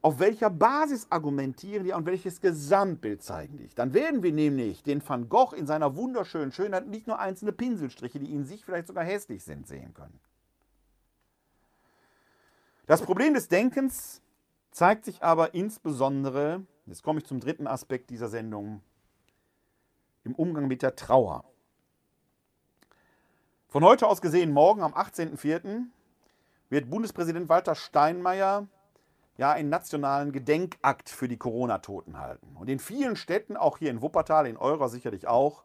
auf 0.02 0.20
welcher 0.20 0.52
Basis 0.52 1.08
argumentieren 1.10 1.84
die 1.84 1.92
und 1.92 2.06
welches 2.06 2.40
Gesamtbild 2.40 3.24
zeigen 3.24 3.58
die? 3.58 3.70
Dann 3.74 3.96
werden 3.96 4.22
wir 4.22 4.32
nämlich 4.32 4.84
den 4.84 5.02
Van 5.08 5.30
Gogh 5.30 5.56
in 5.56 5.66
seiner 5.66 5.96
wunderschönen 5.96 6.52
Schönheit 6.52 6.88
nicht 6.88 7.08
nur 7.08 7.18
einzelne 7.18 7.52
Pinselstriche, 7.52 8.20
die 8.20 8.32
in 8.32 8.46
sich 8.46 8.64
vielleicht 8.64 8.86
sogar 8.86 9.04
hässlich 9.04 9.44
sind, 9.44 9.66
sehen 9.66 9.96
können. 9.96 10.20
Das 12.86 13.02
Problem 13.02 13.34
des 13.34 13.48
Denkens 13.48 14.22
zeigt 14.70 15.06
sich 15.06 15.24
aber 15.24 15.56
insbesondere, 15.56 16.62
jetzt 16.86 17.02
komme 17.02 17.20
ich 17.20 17.26
zum 17.26 17.40
dritten 17.40 17.66
Aspekt 17.66 18.12
dieser 18.12 18.28
Sendung, 18.28 18.82
im 20.24 20.36
Umgang 20.36 20.68
mit 20.68 20.84
der 20.84 20.96
Trauer. 20.96 21.46
Von 23.70 23.84
heute 23.84 24.08
aus 24.08 24.22
gesehen, 24.22 24.52
morgen 24.52 24.84
am 24.84 24.94
18.04. 24.94 25.86
wird 26.70 26.90
Bundespräsident 26.90 27.50
Walter 27.50 27.74
Steinmeier 27.74 28.68
ja 29.38 29.52
einen 29.52 29.70
nationalen 29.70 30.32
Gedenkakt 30.32 31.10
für 31.10 31.28
die 31.28 31.38
Corona-Toten 31.38 32.20
halten. 32.20 32.56
Und 32.56 32.70
in 32.70 32.78
vielen 32.78 33.16
Städten, 33.16 33.58
auch 33.58 33.80
hier 33.80 33.90
in 33.90 34.04
Wuppertal, 34.04 34.46
in 34.46 34.58
eurer 34.58 34.90
sicherlich 34.90 35.28
auch, 35.28 35.64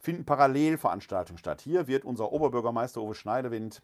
finden 0.00 0.24
Parallelveranstaltungen 0.24 1.38
statt. 1.38 1.60
Hier 1.60 1.86
wird 1.86 2.04
unser 2.04 2.32
Oberbürgermeister 2.32 3.00
Uwe 3.00 3.14
Schneidewind 3.14 3.82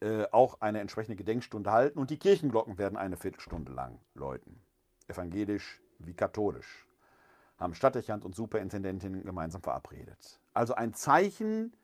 äh, 0.00 0.26
auch 0.30 0.60
eine 0.60 0.80
entsprechende 0.80 1.16
Gedenkstunde 1.16 1.72
halten 1.72 1.98
und 1.98 2.10
die 2.10 2.18
Kirchenglocken 2.18 2.78
werden 2.78 2.98
eine 2.98 3.16
Viertelstunde 3.16 3.72
lang 3.72 3.98
läuten. 4.14 4.60
Evangelisch 5.08 5.80
wie 5.98 6.14
katholisch. 6.14 6.86
Haben 7.58 7.74
Stadtdechant 7.74 8.24
und 8.24 8.34
Superintendentin 8.34 9.24
gemeinsam 9.24 9.62
verabredet. 9.62 10.40
Also 10.52 10.74
ein 10.74 10.92
Zeichen, 10.92 11.74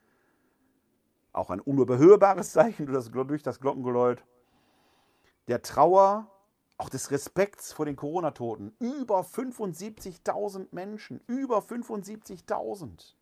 auch 1.33 1.51
ein 1.51 1.61
unüberhörbares 1.61 2.53
Zeichen 2.53 2.87
durch 2.87 3.43
das 3.43 3.61
Glockengeläut, 3.61 4.23
der 5.49 5.63
Trauer 5.63 6.29
auch 6.83 6.89
des 6.89 7.11
Respekts 7.13 7.73
vor 7.73 7.87
den 7.87 7.97
Corona-Toten. 7.97 8.75
Über 8.81 9.21
75.000 9.21 10.69
Menschen, 10.73 11.21
über 11.29 11.59
75.000. 11.59 13.15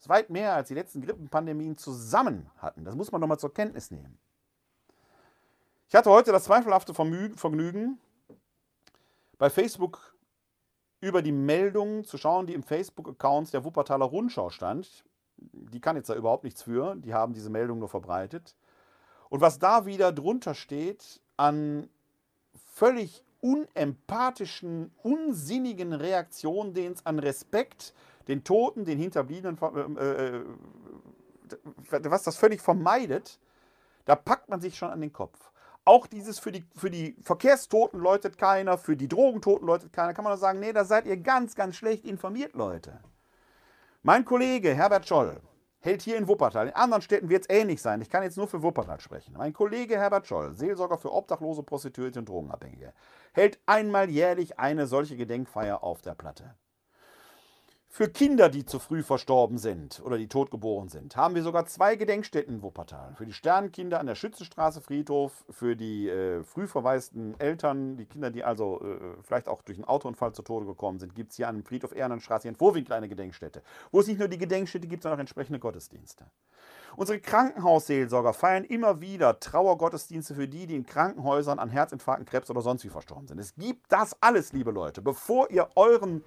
Ist 0.00 0.08
weit 0.08 0.30
mehr, 0.30 0.54
als 0.54 0.68
die 0.68 0.74
letzten 0.74 1.02
Grippenpandemien 1.02 1.76
zusammen 1.76 2.50
hatten. 2.56 2.86
Das 2.86 2.94
muss 2.94 3.12
man 3.12 3.20
nochmal 3.20 3.38
zur 3.38 3.52
Kenntnis 3.52 3.90
nehmen. 3.90 4.18
Ich 5.88 5.94
hatte 5.94 6.08
heute 6.08 6.32
das 6.32 6.44
zweifelhafte 6.44 6.94
Vergnügen, 6.94 8.00
bei 9.36 9.50
Facebook 9.50 10.16
über 11.00 11.20
die 11.20 11.32
Meldungen 11.32 12.04
zu 12.04 12.16
schauen, 12.16 12.46
die 12.46 12.54
im 12.54 12.62
Facebook-Account 12.62 13.52
der 13.52 13.62
Wuppertaler 13.62 14.06
Rundschau 14.06 14.48
stand. 14.48 15.04
Die 15.36 15.80
kann 15.82 15.96
jetzt 15.96 16.08
da 16.08 16.14
überhaupt 16.14 16.44
nichts 16.44 16.62
für, 16.62 16.94
die 16.96 17.12
haben 17.12 17.34
diese 17.34 17.50
Meldung 17.50 17.78
nur 17.78 17.90
verbreitet. 17.90 18.56
Und 19.28 19.42
was 19.42 19.58
da 19.58 19.84
wieder 19.84 20.12
drunter 20.12 20.54
steht 20.54 21.20
an 21.36 21.90
völlig 22.72 23.22
unempathischen, 23.42 24.92
unsinnigen 25.02 25.92
Reaktion, 25.92 26.72
den 26.72 26.92
es 26.92 27.04
an 27.04 27.18
Respekt 27.18 27.92
den 28.30 28.44
Toten, 28.44 28.84
den 28.84 28.98
Hinterbliebenen, 28.98 29.58
äh, 29.98 30.36
äh, 30.36 30.44
was 31.90 32.22
das 32.22 32.36
völlig 32.36 32.60
vermeidet, 32.62 33.38
da 34.04 34.16
packt 34.16 34.48
man 34.48 34.60
sich 34.60 34.76
schon 34.76 34.90
an 34.90 35.00
den 35.00 35.12
Kopf. 35.12 35.50
Auch 35.84 36.06
dieses 36.06 36.38
für 36.38 36.52
die, 36.52 36.64
für 36.76 36.90
die 36.90 37.16
Verkehrstoten 37.22 38.00
läutet 38.00 38.38
keiner, 38.38 38.78
für 38.78 38.96
die 38.96 39.08
Drogentoten 39.08 39.66
läutet 39.66 39.92
keiner, 39.92 40.14
kann 40.14 40.24
man 40.24 40.32
nur 40.32 40.38
sagen, 40.38 40.60
nee, 40.60 40.72
da 40.72 40.84
seid 40.84 41.06
ihr 41.06 41.16
ganz, 41.16 41.54
ganz 41.54 41.76
schlecht 41.76 42.04
informiert, 42.04 42.54
Leute. 42.54 43.00
Mein 44.02 44.24
Kollege 44.24 44.74
Herbert 44.74 45.08
Scholl, 45.08 45.40
hält 45.80 46.02
hier 46.02 46.16
in 46.16 46.28
Wuppertal. 46.28 46.68
In 46.68 46.74
anderen 46.74 47.02
Städten 47.02 47.28
wird 47.28 47.46
es 47.48 47.50
ähnlich 47.54 47.82
sein. 47.82 48.00
Ich 48.00 48.10
kann 48.10 48.22
jetzt 48.22 48.36
nur 48.36 48.46
für 48.46 48.62
Wuppertal 48.62 49.00
sprechen. 49.00 49.34
Mein 49.36 49.52
Kollege 49.52 49.96
Herbert 49.96 50.26
Scholl, 50.26 50.54
Seelsorger 50.54 50.98
für 50.98 51.12
Obdachlose, 51.12 51.62
Prostituierte 51.62 52.20
und 52.20 52.28
Drogenabhängige, 52.28 52.92
hält 53.32 53.58
einmal 53.66 54.08
jährlich 54.08 54.58
eine 54.58 54.86
solche 54.86 55.16
Gedenkfeier 55.16 55.82
auf 55.82 56.02
der 56.02 56.14
Platte. 56.14 56.54
Für 57.92 58.08
Kinder, 58.08 58.48
die 58.48 58.64
zu 58.64 58.78
früh 58.78 59.02
verstorben 59.02 59.58
sind 59.58 60.00
oder 60.04 60.16
die 60.16 60.28
totgeboren 60.28 60.88
sind, 60.88 61.16
haben 61.16 61.34
wir 61.34 61.42
sogar 61.42 61.66
zwei 61.66 61.96
Gedenkstätten 61.96 62.54
in 62.54 62.62
Wuppertal. 62.62 63.16
Für 63.16 63.26
die 63.26 63.32
Sternenkinder 63.32 63.98
an 63.98 64.06
der 64.06 64.14
Schützenstraße 64.14 64.80
Friedhof, 64.80 65.44
für 65.50 65.74
die 65.74 66.08
äh, 66.08 66.44
früh 66.44 66.68
verwaisten 66.68 67.38
Eltern, 67.40 67.96
die 67.96 68.06
Kinder, 68.06 68.30
die 68.30 68.44
also 68.44 68.80
äh, 68.80 69.16
vielleicht 69.24 69.48
auch 69.48 69.60
durch 69.62 69.76
einen 69.76 69.86
Autounfall 69.86 70.32
zu 70.32 70.42
Tode 70.42 70.66
gekommen 70.66 71.00
sind, 71.00 71.16
gibt 71.16 71.32
es 71.32 71.36
hier 71.36 71.48
an 71.48 71.56
dem 71.56 71.64
Friedhof 71.64 71.92
Ehrenstraße 71.92 72.46
in 72.46 72.54
Vorwinkel 72.54 72.92
eine 72.92 73.08
Gedenkstätte, 73.08 73.60
wo 73.90 73.98
es 73.98 74.06
nicht 74.06 74.20
nur 74.20 74.28
die 74.28 74.38
Gedenkstätte 74.38 74.86
gibt, 74.86 75.02
sondern 75.02 75.18
auch 75.18 75.22
entsprechende 75.22 75.58
Gottesdienste. 75.58 76.26
Unsere 76.96 77.20
Krankenhausseelsorger 77.20 78.32
feiern 78.32 78.64
immer 78.64 79.00
wieder 79.00 79.38
Trauergottesdienste 79.40 80.34
für 80.34 80.48
die, 80.48 80.66
die 80.66 80.76
in 80.76 80.86
Krankenhäusern 80.86 81.58
an 81.58 81.70
Herzinfarkten, 81.70 82.26
Krebs 82.26 82.50
oder 82.50 82.62
sonst 82.62 82.84
wie 82.84 82.88
verstorben 82.88 83.26
sind. 83.26 83.38
Es 83.38 83.54
gibt 83.54 83.90
das 83.90 84.16
alles, 84.20 84.52
liebe 84.52 84.70
Leute, 84.70 85.02
bevor 85.02 85.50
ihr 85.50 85.68
euren 85.76 86.24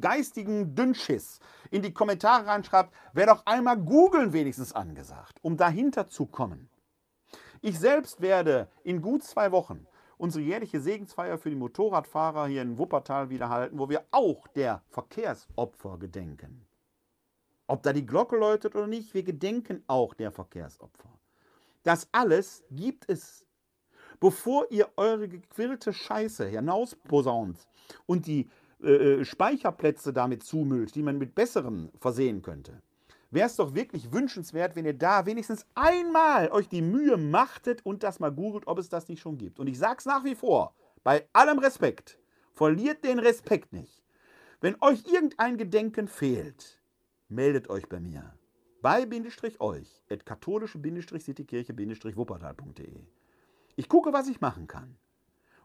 geistigen 0.00 0.74
Dünnschiss 0.74 1.40
in 1.70 1.82
die 1.82 1.92
Kommentare 1.92 2.46
reinschreibt, 2.46 2.94
wäre 3.12 3.28
doch 3.28 3.46
einmal 3.46 3.76
googeln 3.76 4.32
wenigstens 4.32 4.72
angesagt, 4.72 5.38
um 5.42 5.56
dahinter 5.56 6.08
zu 6.08 6.26
kommen. 6.26 6.68
Ich 7.62 7.78
selbst 7.78 8.20
werde 8.20 8.68
in 8.84 9.02
gut 9.02 9.22
zwei 9.24 9.52
Wochen 9.52 9.86
unsere 10.18 10.44
jährliche 10.44 10.80
Segensfeier 10.80 11.38
für 11.38 11.50
die 11.50 11.56
Motorradfahrer 11.56 12.46
hier 12.46 12.62
in 12.62 12.78
Wuppertal 12.78 13.30
wiederhalten, 13.30 13.78
wo 13.78 13.88
wir 13.88 14.04
auch 14.10 14.46
der 14.48 14.82
Verkehrsopfer 14.88 15.98
gedenken. 15.98 16.66
Ob 17.66 17.82
da 17.82 17.92
die 17.92 18.06
Glocke 18.06 18.36
läutet 18.36 18.74
oder 18.76 18.86
nicht, 18.86 19.12
wir 19.14 19.24
gedenken 19.24 19.82
auch 19.86 20.14
der 20.14 20.30
Verkehrsopfer. 20.30 21.18
Das 21.82 22.08
alles 22.12 22.64
gibt 22.70 23.08
es. 23.08 23.44
Bevor 24.18 24.70
ihr 24.70 24.88
eure 24.96 25.28
gequirlte 25.28 25.92
Scheiße 25.92 26.46
hinausposaunt 26.46 27.66
und 28.06 28.26
die 28.26 28.48
äh, 28.82 28.90
äh, 28.90 29.24
Speicherplätze 29.24 30.12
damit 30.12 30.42
zumüllt, 30.42 30.94
die 30.94 31.02
man 31.02 31.16
mit 31.18 31.34
besseren 31.34 31.90
versehen 31.98 32.42
könnte, 32.42 32.82
wäre 33.30 33.46
es 33.46 33.56
doch 33.56 33.74
wirklich 33.74 34.12
wünschenswert, 34.12 34.76
wenn 34.76 34.84
ihr 34.84 34.92
da 34.92 35.24
wenigstens 35.26 35.64
einmal 35.74 36.50
euch 36.50 36.68
die 36.68 36.82
Mühe 36.82 37.16
machtet 37.16 37.86
und 37.86 38.02
das 38.02 38.20
mal 38.20 38.32
googelt, 38.32 38.66
ob 38.66 38.78
es 38.78 38.88
das 38.88 39.08
nicht 39.08 39.20
schon 39.20 39.38
gibt. 39.38 39.58
Und 39.58 39.66
ich 39.66 39.78
sage 39.78 39.96
es 39.98 40.04
nach 40.04 40.24
wie 40.24 40.34
vor, 40.34 40.74
bei 41.02 41.26
allem 41.32 41.58
Respekt, 41.58 42.18
verliert 42.52 43.02
den 43.04 43.18
Respekt 43.18 43.72
nicht. 43.72 44.02
Wenn 44.60 44.76
euch 44.80 45.06
irgendein 45.06 45.56
Gedenken 45.56 46.08
fehlt, 46.08 46.82
meldet 47.28 47.70
euch 47.70 47.88
bei 47.88 48.00
mir. 48.00 48.34
Bei 48.82 49.06
Bindestrich 49.06 49.60
euch, 49.60 50.02
at 50.10 50.26
katholische-citykirche-wuppertal.de. 50.26 53.06
Ich 53.76 53.88
gucke, 53.88 54.12
was 54.12 54.28
ich 54.28 54.40
machen 54.40 54.66
kann. 54.66 54.96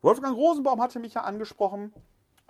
Wolfgang 0.01 0.35
Rosenbaum 0.35 0.81
hatte 0.81 0.99
mich 0.99 1.13
ja 1.13 1.23
angesprochen, 1.23 1.93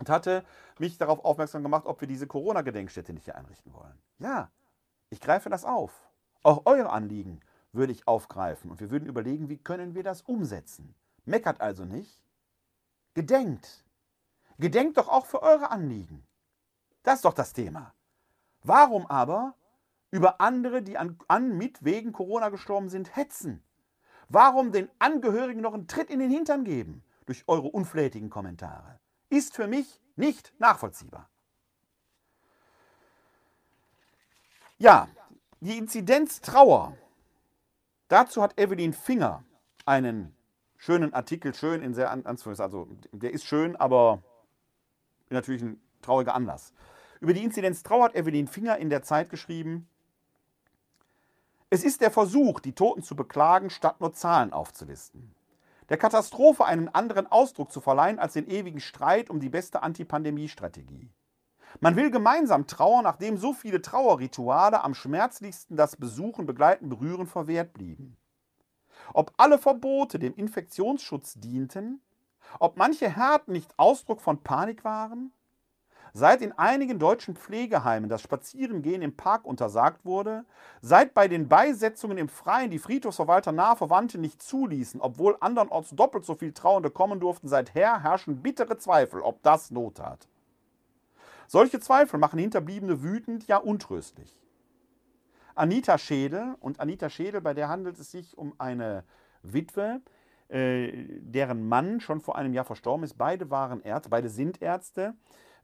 und 0.02 0.10
hatte 0.10 0.44
mich 0.80 0.98
darauf 0.98 1.24
aufmerksam 1.24 1.62
gemacht, 1.62 1.86
ob 1.86 2.02
wir 2.02 2.08
diese 2.08 2.26
Corona-Gedenkstätte 2.26 3.14
nicht 3.14 3.26
hier 3.26 3.36
einrichten 3.36 3.72
wollen. 3.72 4.02
Ja, 4.18 4.50
ich 5.12 5.22
greife 5.22 5.52
das 5.52 5.64
auf. 5.64 6.10
Auch 6.42 6.66
eure 6.66 6.90
Anliegen 6.90 7.40
würde 7.72 7.94
ich 7.94 8.08
aufgreifen 8.08 8.72
und 8.72 8.80
wir 8.80 8.90
würden 8.90 9.08
überlegen, 9.08 9.48
wie 9.48 9.60
können 9.60 9.94
wir 9.94 10.02
das 10.02 10.24
umsetzen. 10.24 10.96
Meckert 11.26 11.62
also 11.62 11.86
nicht. 11.86 12.20
Gedenkt. 13.14 13.86
Gedenkt 14.58 14.98
doch 14.98 15.08
auch 15.08 15.28
für 15.28 15.44
eure 15.44 15.70
Anliegen. 15.70 16.26
Das 17.04 17.18
ist 17.18 17.26
doch 17.26 17.36
das 17.36 17.54
Thema. 17.54 17.94
Warum 18.64 19.06
aber 19.06 19.54
über 20.10 20.42
andere, 20.42 20.82
die 20.82 20.98
an, 20.98 21.20
an 21.28 21.56
mit 21.56 21.86
wegen 21.86 22.12
Corona 22.12 22.50
gestorben 22.50 22.90
sind, 22.90 23.16
hetzen? 23.16 23.64
Warum 24.30 24.72
den 24.72 24.90
Angehörigen 24.98 25.62
noch 25.62 25.76
einen 25.76 25.88
Tritt 25.88 26.10
in 26.10 26.18
den 26.18 26.32
Hintern 26.32 26.64
geben 26.64 27.04
durch 27.28 27.44
eure 27.48 27.68
unflätigen 27.68 28.32
Kommentare? 28.32 29.00
Ist 29.32 29.56
für 29.56 29.68
mich 29.68 30.00
nicht 30.16 30.54
nachvollziehbar. 30.60 31.30
Ja, 34.78 35.08
die 35.60 35.78
Inzidenz 35.78 36.42
Trauer. 36.42 36.98
Dazu 38.08 38.42
hat 38.42 38.60
Evelyn 38.60 38.94
Finger 38.94 39.44
einen 39.86 40.36
schönen 40.78 41.14
Artikel, 41.14 41.54
schön 41.54 41.82
in 41.82 41.94
sehr 41.94 42.12
Anführungszeichen, 42.12 42.62
also 42.62 42.88
der 43.12 43.32
ist 43.32 43.46
schön, 43.46 43.76
aber 43.76 44.22
natürlich 45.30 45.62
ein 45.62 45.82
trauriger 46.02 46.36
Anlass. 46.36 46.74
Über 47.20 47.34
die 47.34 47.44
Inzidenz 47.44 47.84
Trauer 47.84 48.06
hat 48.06 48.16
Evelyn 48.16 48.48
Finger 48.48 48.78
in 48.78 48.90
der 48.90 49.04
Zeit 49.04 49.30
geschrieben, 49.30 49.88
es 51.70 51.86
ist 51.86 52.02
der 52.02 52.12
Versuch, 52.12 52.60
die 52.60 52.74
Toten 52.74 53.02
zu 53.02 53.16
beklagen, 53.16 53.70
statt 53.70 54.02
nur 54.02 54.12
Zahlen 54.14 54.52
aufzulisten. 54.52 55.34
Der 55.92 55.98
Katastrophe 55.98 56.64
einen 56.64 56.88
anderen 56.88 57.30
Ausdruck 57.30 57.70
zu 57.70 57.82
verleihen 57.82 58.18
als 58.18 58.32
den 58.32 58.48
ewigen 58.48 58.80
Streit 58.80 59.30
um 59.30 59.42
die 59.42 59.50
beste 59.50 59.84
Antipandemie-Strategie. 59.84 61.12
Man 61.82 61.98
will 61.98 62.10
gemeinsam 62.10 62.66
trauern, 62.66 63.04
nachdem 63.04 63.38
so 63.38 63.52
viele 63.52 63.82
Trauerrituale 63.82 64.86
am 64.86 64.94
schmerzlichsten 64.94 65.76
das 65.76 65.98
Besuchen, 65.98 66.46
Begleiten, 66.46 66.88
Berühren 66.88 67.28
verwehrt 67.28 67.74
blieben. 67.74 68.16
Ob 69.14 69.34
alle 69.36 69.58
Verbote 69.58 70.18
dem 70.18 70.34
Infektionsschutz 70.34 71.34
dienten, 71.42 72.02
ob 72.62 72.78
manche 72.78 73.10
Härten 73.10 73.52
nicht 73.52 73.78
Ausdruck 73.78 74.22
von 74.22 74.42
Panik 74.44 74.86
waren, 74.86 75.34
Seit 76.14 76.42
in 76.42 76.52
einigen 76.52 77.00
deutschen 77.00 77.36
Pflegeheimen 77.36 78.10
das 78.10 78.22
Spazierengehen 78.22 79.02
im 79.02 79.16
Park 79.16 79.46
untersagt 79.46 80.04
wurde, 80.04 80.46
seit 80.82 81.14
bei 81.14 81.28
den 81.28 81.48
Beisetzungen 81.48 82.18
im 82.18 82.28
Freien 82.28 82.70
die 82.70 82.80
Friedhofsverwalter 82.80 83.54
nahe 83.54 83.78
Verwandte 83.78 84.18
nicht 84.18 84.42
zuließen, 84.42 85.00
obwohl 85.00 85.38
andernorts 85.40 85.92
doppelt 85.92 86.26
so 86.26 86.36
viel 86.36 86.52
Trauernde 86.52 86.90
kommen 86.90 87.20
durften, 87.20 87.48
seither 87.48 88.04
herrschen 88.04 88.42
bittere 88.42 88.78
Zweifel, 88.78 89.22
ob 89.22 89.42
das 89.44 89.72
Not 89.72 90.00
hat. 90.02 90.28
Solche 91.48 91.80
Zweifel 91.80 92.20
machen 92.20 92.40
Hinterbliebene 92.40 93.04
wütend, 93.04 93.48
ja 93.48 93.58
untröstlich. 93.58 94.38
Anita 95.56 95.98
Schädel, 95.98 96.56
und 96.60 96.80
Anita 96.80 97.10
Schädel, 97.10 97.42
bei 97.42 97.54
der 97.54 97.70
handelt 97.70 98.00
es 98.00 98.12
sich 98.12 98.38
um 98.38 98.54
eine 98.58 99.04
Witwe, 99.44 100.02
äh, 100.50 100.92
deren 101.20 101.68
Mann 101.68 102.00
schon 102.02 102.20
vor 102.20 102.36
einem 102.38 102.54
Jahr 102.54 102.66
verstorben 102.66 103.04
ist. 103.04 103.18
Beide 103.18 103.50
waren 103.50 103.82
Ärzte, 103.82 104.10
beide 104.10 104.30
sind 104.30 104.62
Ärzte. 104.62 105.14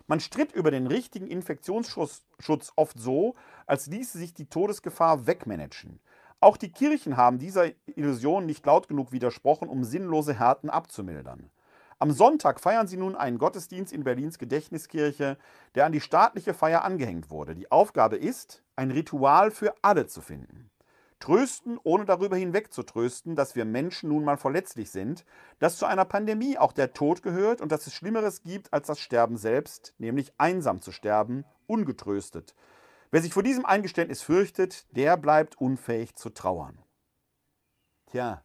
Man 0.06 0.20
stritt 0.20 0.52
über 0.52 0.70
den 0.70 0.86
richtigen 0.86 1.28
Infektionsschutz 1.28 2.74
oft 2.76 3.00
so, 3.00 3.36
als 3.66 3.88
ließe 3.88 4.18
sich 4.18 4.34
die 4.34 4.48
Todesgefahr 4.48 5.28
wegmanagen. 5.28 6.00
Auch 6.40 6.58
die 6.58 6.72
Kirchen 6.72 7.16
haben 7.16 7.40
dieser 7.40 7.68
Illusion 7.86 8.46
nicht 8.46 8.66
laut 8.66 8.88
genug 8.88 9.12
widersprochen, 9.12 9.70
um 9.70 9.84
sinnlose 9.84 10.34
Härten 10.34 10.70
abzumildern. 10.70 11.50
Am 12.00 12.12
Sonntag 12.12 12.60
feiern 12.60 12.88
sie 12.88 12.98
nun 12.98 13.16
einen 13.16 13.38
Gottesdienst 13.38 13.94
in 13.94 14.04
Berlins 14.04 14.38
Gedächtniskirche, 14.38 15.38
der 15.76 15.86
an 15.86 15.94
die 15.94 16.02
staatliche 16.02 16.54
Feier 16.54 16.84
angehängt 16.84 17.30
wurde. 17.30 17.56
Die 17.56 17.72
Aufgabe 17.72 18.18
ist, 18.18 18.62
ein 18.76 18.92
Ritual 18.92 19.52
für 19.52 19.74
alle 19.82 20.08
zu 20.08 20.20
finden. 20.20 20.70
Trösten, 21.22 21.80
ohne 21.84 22.04
darüber 22.04 22.36
hinweg 22.36 22.74
zu 22.74 22.84
trösten, 22.84 23.38
dass 23.38 23.56
wir 23.56 23.64
Menschen 23.64 24.10
nun 24.10 24.26
mal 24.26 24.36
verletzlich 24.36 24.92
sind, 24.92 25.24
dass 25.60 25.78
zu 25.78 25.86
einer 25.86 26.04
Pandemie 26.04 26.58
auch 26.58 26.74
der 26.74 26.92
Tod 26.92 27.24
gehört 27.24 27.62
und 27.62 27.72
dass 27.72 27.88
es 27.88 27.94
Schlimmeres 27.94 28.42
gibt 28.42 28.74
als 28.74 28.88
das 28.88 29.00
Sterben 29.00 29.38
selbst, 29.38 29.94
nämlich 29.98 30.34
einsam 30.38 30.82
zu 30.82 30.92
sterben, 30.92 31.46
ungetröstet. 31.68 32.54
Wer 33.14 33.22
sich 33.22 33.32
vor 33.32 33.44
diesem 33.44 33.64
Eingeständnis 33.64 34.24
fürchtet, 34.24 34.88
der 34.98 35.18
bleibt 35.18 35.62
unfähig 35.62 36.16
zu 36.16 36.32
trauern. 36.32 36.80
Tja, 38.08 38.44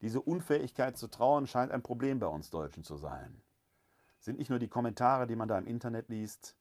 diese 0.00 0.20
Unfähigkeit 0.20 0.96
zu 0.96 1.08
trauern 1.08 1.48
scheint 1.48 1.72
ein 1.72 1.82
Problem 1.82 2.20
bei 2.20 2.28
uns 2.28 2.50
Deutschen 2.50 2.84
zu 2.84 2.96
sein. 2.96 3.42
Es 4.20 4.26
sind 4.26 4.38
nicht 4.38 4.50
nur 4.50 4.60
die 4.60 4.68
Kommentare, 4.68 5.26
die 5.26 5.34
man 5.34 5.48
da 5.48 5.58
im 5.58 5.66
Internet 5.66 6.10
liest, 6.10 6.56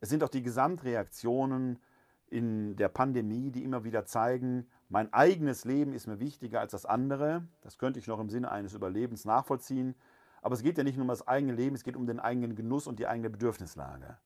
es 0.00 0.08
sind 0.08 0.24
auch 0.24 0.30
die 0.30 0.42
Gesamtreaktionen 0.42 1.80
in 2.28 2.76
der 2.76 2.88
Pandemie, 2.88 3.50
die 3.50 3.62
immer 3.62 3.84
wieder 3.84 4.06
zeigen, 4.06 4.70
mein 4.88 5.12
eigenes 5.12 5.66
Leben 5.66 5.92
ist 5.92 6.06
mir 6.06 6.18
wichtiger 6.18 6.60
als 6.60 6.72
das 6.72 6.86
andere. 6.86 7.46
Das 7.60 7.76
könnte 7.76 8.00
ich 8.00 8.06
noch 8.06 8.20
im 8.20 8.30
Sinne 8.30 8.50
eines 8.50 8.72
Überlebens 8.72 9.26
nachvollziehen. 9.26 9.94
Aber 10.40 10.54
es 10.54 10.62
geht 10.62 10.78
ja 10.78 10.84
nicht 10.84 10.96
nur 10.96 11.04
um 11.04 11.08
das 11.08 11.28
eigene 11.28 11.52
Leben, 11.52 11.76
es 11.76 11.84
geht 11.84 11.94
um 11.94 12.06
den 12.06 12.20
eigenen 12.20 12.56
Genuss 12.56 12.86
und 12.86 12.98
die 12.98 13.06
eigene 13.06 13.28
Bedürfnislage. 13.28 14.16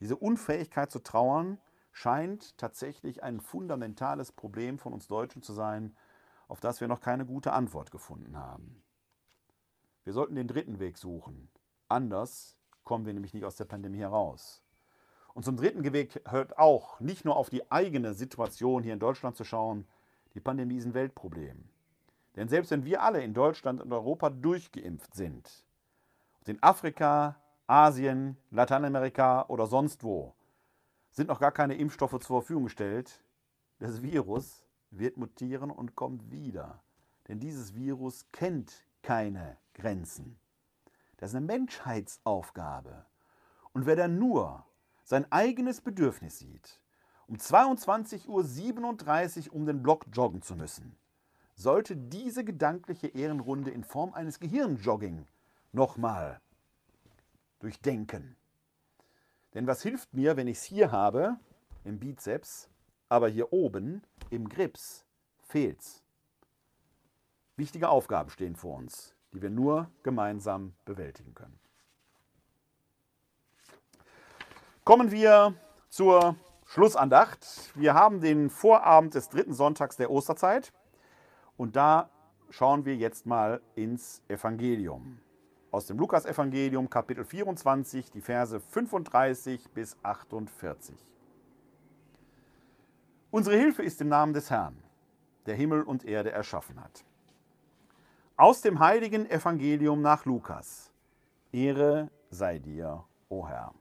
Diese 0.00 0.16
Unfähigkeit 0.16 0.90
zu 0.90 1.00
trauern 1.00 1.58
scheint 1.92 2.56
tatsächlich 2.58 3.22
ein 3.22 3.40
fundamentales 3.40 4.32
Problem 4.32 4.78
von 4.78 4.92
uns 4.92 5.08
Deutschen 5.08 5.42
zu 5.42 5.52
sein, 5.52 5.96
auf 6.46 6.60
das 6.60 6.80
wir 6.80 6.88
noch 6.88 7.00
keine 7.00 7.26
gute 7.26 7.52
Antwort 7.52 7.90
gefunden 7.90 8.36
haben. 8.36 8.82
Wir 10.04 10.12
sollten 10.12 10.36
den 10.36 10.48
dritten 10.48 10.78
Weg 10.78 10.96
suchen. 10.96 11.50
Anders 11.88 12.56
kommen 12.84 13.04
wir 13.04 13.12
nämlich 13.12 13.34
nicht 13.34 13.44
aus 13.44 13.56
der 13.56 13.66
Pandemie 13.66 13.98
heraus. 13.98 14.62
Und 15.34 15.44
zum 15.44 15.56
dritten 15.56 15.84
Weg 15.92 16.22
hört 16.26 16.58
auch, 16.58 17.00
nicht 17.00 17.24
nur 17.24 17.36
auf 17.36 17.50
die 17.50 17.70
eigene 17.70 18.14
Situation 18.14 18.82
hier 18.82 18.94
in 18.94 18.98
Deutschland 18.98 19.36
zu 19.36 19.44
schauen, 19.44 19.86
die 20.34 20.40
Pandemie 20.40 20.78
ist 20.78 20.86
ein 20.86 20.94
Weltproblem. 20.94 21.68
Denn 22.36 22.48
selbst 22.48 22.70
wenn 22.70 22.84
wir 22.84 23.02
alle 23.02 23.22
in 23.22 23.34
Deutschland 23.34 23.82
und 23.82 23.92
Europa 23.92 24.30
durchgeimpft 24.30 25.14
sind, 25.14 25.64
in 26.46 26.62
Afrika, 26.62 27.36
Asien, 27.70 28.38
Lateinamerika 28.50 29.44
oder 29.48 29.66
sonst 29.66 30.02
wo, 30.02 30.34
sind 31.10 31.28
noch 31.28 31.38
gar 31.38 31.52
keine 31.52 31.74
Impfstoffe 31.74 32.18
zur 32.18 32.40
Verfügung 32.40 32.64
gestellt. 32.64 33.22
Das 33.78 34.00
Virus 34.00 34.64
wird 34.90 35.18
mutieren 35.18 35.70
und 35.70 35.94
kommt 35.94 36.30
wieder. 36.30 36.82
Denn 37.28 37.40
dieses 37.40 37.74
Virus 37.74 38.24
kennt 38.32 38.86
keine 39.02 39.58
Grenzen. 39.74 40.38
Das 41.18 41.30
ist 41.30 41.36
eine 41.36 41.44
Menschheitsaufgabe. 41.44 43.04
Und 43.74 43.84
wer 43.84 43.96
dann 43.96 44.18
nur 44.18 44.64
sein 45.04 45.30
eigenes 45.30 45.82
Bedürfnis 45.82 46.38
sieht, 46.38 46.80
um 47.26 47.36
22.37 47.36 49.50
Uhr 49.50 49.54
um 49.54 49.66
den 49.66 49.82
Block 49.82 50.06
joggen 50.10 50.40
zu 50.40 50.56
müssen, 50.56 50.96
sollte 51.54 51.98
diese 51.98 52.44
gedankliche 52.44 53.08
Ehrenrunde 53.08 53.70
in 53.70 53.84
Form 53.84 54.14
eines 54.14 54.40
Gehirnjogging 54.40 55.26
nochmal 55.72 56.40
durchdenken. 57.60 58.36
Denn 59.54 59.66
was 59.66 59.82
hilft 59.82 60.14
mir, 60.14 60.36
wenn 60.36 60.46
ich 60.46 60.58
es 60.58 60.64
hier 60.64 60.92
habe, 60.92 61.38
im 61.84 61.98
Bizeps, 61.98 62.68
aber 63.08 63.28
hier 63.28 63.52
oben, 63.52 64.02
im 64.30 64.48
Grips, 64.48 65.04
fehlt's? 65.42 66.02
Wichtige 67.56 67.88
Aufgaben 67.88 68.30
stehen 68.30 68.54
vor 68.54 68.76
uns, 68.76 69.14
die 69.32 69.42
wir 69.42 69.50
nur 69.50 69.90
gemeinsam 70.02 70.74
bewältigen 70.84 71.34
können. 71.34 71.58
Kommen 74.84 75.10
wir 75.10 75.54
zur 75.88 76.36
Schlussandacht. 76.66 77.72
Wir 77.74 77.94
haben 77.94 78.20
den 78.20 78.50
Vorabend 78.50 79.14
des 79.14 79.28
dritten 79.28 79.54
Sonntags 79.54 79.96
der 79.96 80.10
Osterzeit 80.10 80.72
und 81.56 81.76
da 81.76 82.10
schauen 82.50 82.84
wir 82.84 82.96
jetzt 82.96 83.26
mal 83.26 83.60
ins 83.74 84.22
Evangelium. 84.28 85.20
Aus 85.78 85.86
dem 85.86 85.98
Lukasevangelium 85.98 86.90
Kapitel 86.90 87.24
24, 87.24 88.10
die 88.10 88.20
Verse 88.20 88.58
35 88.58 89.70
bis 89.70 89.96
48. 90.02 90.96
Unsere 93.30 93.56
Hilfe 93.56 93.84
ist 93.84 94.00
im 94.00 94.08
Namen 94.08 94.32
des 94.32 94.50
Herrn, 94.50 94.76
der 95.46 95.54
Himmel 95.54 95.82
und 95.82 96.04
Erde 96.04 96.32
erschaffen 96.32 96.82
hat. 96.82 97.04
Aus 98.36 98.60
dem 98.60 98.80
heiligen 98.80 99.30
Evangelium 99.30 100.02
nach 100.02 100.24
Lukas. 100.24 100.90
Ehre 101.52 102.10
sei 102.28 102.58
dir, 102.58 103.04
o 103.28 103.46
Herr. 103.46 103.72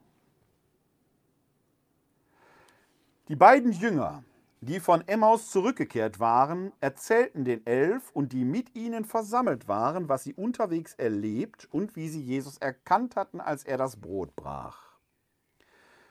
Die 3.27 3.35
beiden 3.35 3.71
Jünger, 3.71 4.23
die 4.61 4.79
von 4.79 5.07
Emmaus 5.07 5.51
zurückgekehrt 5.51 6.19
waren, 6.19 6.71
erzählten 6.79 7.45
den 7.45 7.65
Elf 7.67 8.09
und 8.11 8.33
die 8.33 8.43
mit 8.43 8.75
ihnen 8.75 9.05
versammelt 9.05 9.67
waren, 9.67 10.09
was 10.09 10.23
sie 10.23 10.33
unterwegs 10.33 10.95
erlebt 10.95 11.67
und 11.71 11.95
wie 11.95 12.09
sie 12.09 12.21
Jesus 12.21 12.57
erkannt 12.57 13.15
hatten, 13.15 13.39
als 13.39 13.63
er 13.63 13.77
das 13.77 13.97
Brot 13.97 14.35
brach. 14.35 14.87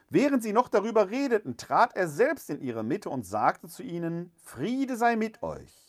Während 0.08 0.44
sie 0.44 0.52
noch 0.52 0.68
darüber 0.68 1.10
redeten, 1.10 1.56
trat 1.56 1.96
er 1.96 2.06
selbst 2.06 2.48
in 2.48 2.60
ihre 2.60 2.84
Mitte 2.84 3.10
und 3.10 3.26
sagte 3.26 3.66
zu 3.66 3.82
ihnen, 3.82 4.32
Friede 4.36 4.96
sei 4.96 5.16
mit 5.16 5.42
euch. 5.42 5.86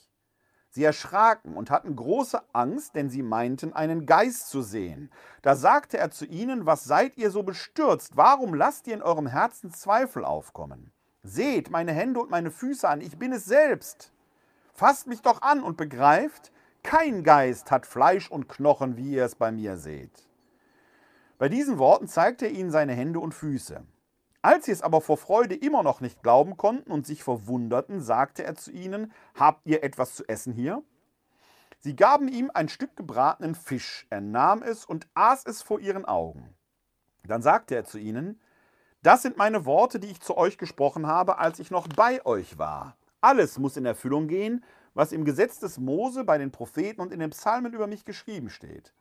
Sie 0.70 0.84
erschraken 0.84 1.56
und 1.56 1.70
hatten 1.70 1.96
große 1.96 2.42
Angst, 2.54 2.96
denn 2.96 3.10
sie 3.10 3.22
meinten, 3.22 3.74
einen 3.74 4.06
Geist 4.06 4.50
zu 4.50 4.62
sehen. 4.62 5.12
Da 5.44 5.56
sagte 5.56 5.98
er 5.98 6.12
zu 6.12 6.26
ihnen, 6.26 6.66
was 6.66 6.84
seid 6.84 7.18
ihr 7.18 7.32
so 7.32 7.44
bestürzt? 7.44 8.18
Warum 8.18 8.54
lasst 8.54 8.88
ihr 8.88 8.96
in 8.96 9.02
eurem 9.02 9.28
Herzen 9.28 9.72
Zweifel 9.72 10.26
aufkommen? 10.26 10.92
Seht 11.24 11.70
meine 11.70 11.92
Hände 11.92 12.22
und 12.22 12.30
meine 12.30 12.52
Füße 12.52 12.88
an, 12.88 13.02
ich 13.02 13.18
bin 13.18 13.34
es 13.34 13.46
selbst. 13.46 14.12
Fasst 14.74 15.08
mich 15.08 15.22
doch 15.22 15.42
an 15.42 15.64
und 15.64 15.78
begreift, 15.78 16.52
kein 16.84 17.24
Geist 17.24 17.72
hat 17.72 17.86
Fleisch 17.86 18.30
und 18.32 18.48
Knochen, 18.48 18.96
wie 18.96 19.12
ihr 19.14 19.26
es 19.26 19.36
bei 19.36 19.52
mir 19.52 19.78
seht. 19.78 20.28
Bei 21.38 21.50
diesen 21.50 21.78
Worten 21.78 22.08
zeigte 22.08 22.46
er 22.46 22.52
ihnen 22.52 22.72
seine 22.72 22.94
Hände 22.94 23.20
und 23.20 23.34
Füße. 23.34 23.84
Als 24.42 24.66
sie 24.66 24.72
es 24.72 24.82
aber 24.82 25.02
vor 25.02 25.18
Freude 25.18 25.56
immer 25.56 25.84
noch 25.84 26.00
nicht 26.00 26.24
glauben 26.24 26.58
konnten 26.58 26.92
und 26.92 27.06
sich 27.06 27.24
verwunderten, 27.24 28.02
sagte 28.02 28.44
er 28.44 28.56
zu 28.56 28.72
ihnen, 28.72 29.12
Habt 29.36 29.66
ihr 29.66 29.84
etwas 29.84 30.16
zu 30.16 30.28
essen 30.30 30.54
hier? 30.54 30.84
Sie 31.80 31.96
gaben 31.96 32.28
ihm 32.28 32.50
ein 32.54 32.70
Stück 32.70 32.96
gebratenen 32.96 33.56
Fisch, 33.56 34.08
er 34.10 34.22
nahm 34.22 34.64
es 34.64 34.86
und 34.86 35.08
aß 35.14 35.46
es 35.46 35.62
vor 35.62 35.80
ihren 35.80 36.06
Augen. 36.06 36.56
Dann 37.24 37.42
sagte 37.42 37.76
er 37.76 37.84
zu 37.84 38.00
ihnen, 38.00 38.40
das 39.08 39.22
sind 39.22 39.38
meine 39.38 39.64
Worte, 39.64 40.02
die 40.02 40.12
ich 40.12 40.20
zu 40.20 40.36
euch 40.36 40.58
gesprochen 40.58 41.08
habe, 41.08 41.38
als 41.38 41.60
ich 41.60 41.72
noch 41.72 41.88
bei 41.88 42.26
euch 42.26 42.58
war. 42.58 42.98
Alles 43.22 43.58
muss 43.58 43.78
in 43.78 43.86
Erfüllung 43.86 44.28
gehen, 44.28 44.66
was 44.96 45.14
im 45.14 45.24
Gesetz 45.24 45.60
des 45.60 45.78
Mose, 45.78 46.26
bei 46.26 46.38
den 46.38 46.52
Propheten 46.52 47.00
und 47.00 47.14
in 47.14 47.22
den 47.22 47.30
Psalmen 47.30 47.72
über 47.72 47.88
mich 47.88 48.04
geschrieben 48.04 48.50
steht. 48.50 48.94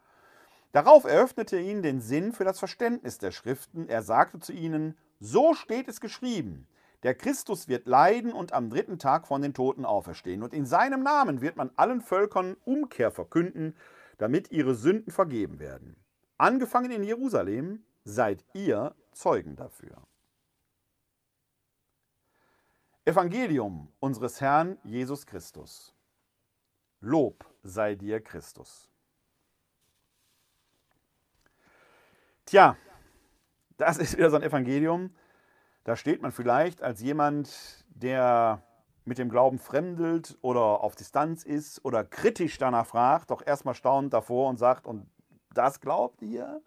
Darauf 0.70 1.02
eröffnete 1.06 1.56
er 1.56 1.62
ihnen 1.62 1.82
den 1.82 2.00
Sinn 2.00 2.32
für 2.32 2.44
das 2.44 2.60
Verständnis 2.60 3.18
der 3.18 3.32
Schriften. 3.32 3.88
Er 3.88 4.02
sagte 4.02 4.38
zu 4.38 4.52
ihnen, 4.52 4.96
so 5.18 5.54
steht 5.54 5.88
es 5.88 6.00
geschrieben. 6.00 6.68
Der 7.02 7.16
Christus 7.16 7.66
wird 7.66 7.88
leiden 7.88 8.32
und 8.32 8.52
am 8.52 8.70
dritten 8.70 9.00
Tag 9.00 9.26
von 9.26 9.42
den 9.42 9.54
Toten 9.54 9.84
auferstehen. 9.84 10.44
Und 10.44 10.54
in 10.54 10.66
seinem 10.66 11.02
Namen 11.02 11.40
wird 11.40 11.56
man 11.56 11.72
allen 11.74 12.00
Völkern 12.00 12.56
Umkehr 12.64 13.10
verkünden, 13.10 13.74
damit 14.18 14.52
ihre 14.52 14.76
Sünden 14.76 15.10
vergeben 15.10 15.58
werden. 15.58 15.96
Angefangen 16.38 16.92
in 16.92 17.02
Jerusalem 17.02 17.82
seid 18.06 18.44
ihr 18.54 18.94
Zeugen 19.12 19.56
dafür. 19.56 20.00
Evangelium 23.04 23.92
unseres 23.98 24.40
Herrn 24.40 24.78
Jesus 24.84 25.26
Christus. 25.26 25.94
Lob 27.00 27.44
sei 27.62 27.94
dir 27.94 28.20
Christus. 28.20 28.88
Tja, 32.44 32.76
das 33.76 33.98
ist 33.98 34.16
wieder 34.16 34.30
so 34.30 34.36
ein 34.36 34.42
Evangelium. 34.42 35.14
Da 35.82 35.96
steht 35.96 36.22
man 36.22 36.30
vielleicht 36.30 36.82
als 36.82 37.00
jemand, 37.00 37.84
der 37.88 38.62
mit 39.04 39.18
dem 39.18 39.30
Glauben 39.30 39.58
fremdelt 39.58 40.38
oder 40.42 40.80
auf 40.80 40.94
Distanz 40.94 41.42
ist 41.42 41.84
oder 41.84 42.04
kritisch 42.04 42.58
danach 42.58 42.86
fragt, 42.86 43.30
doch 43.30 43.44
erstmal 43.44 43.74
staunend 43.74 44.12
davor 44.12 44.48
und 44.48 44.58
sagt, 44.58 44.86
und 44.86 45.10
das 45.54 45.80
glaubt 45.80 46.22
ihr? 46.22 46.62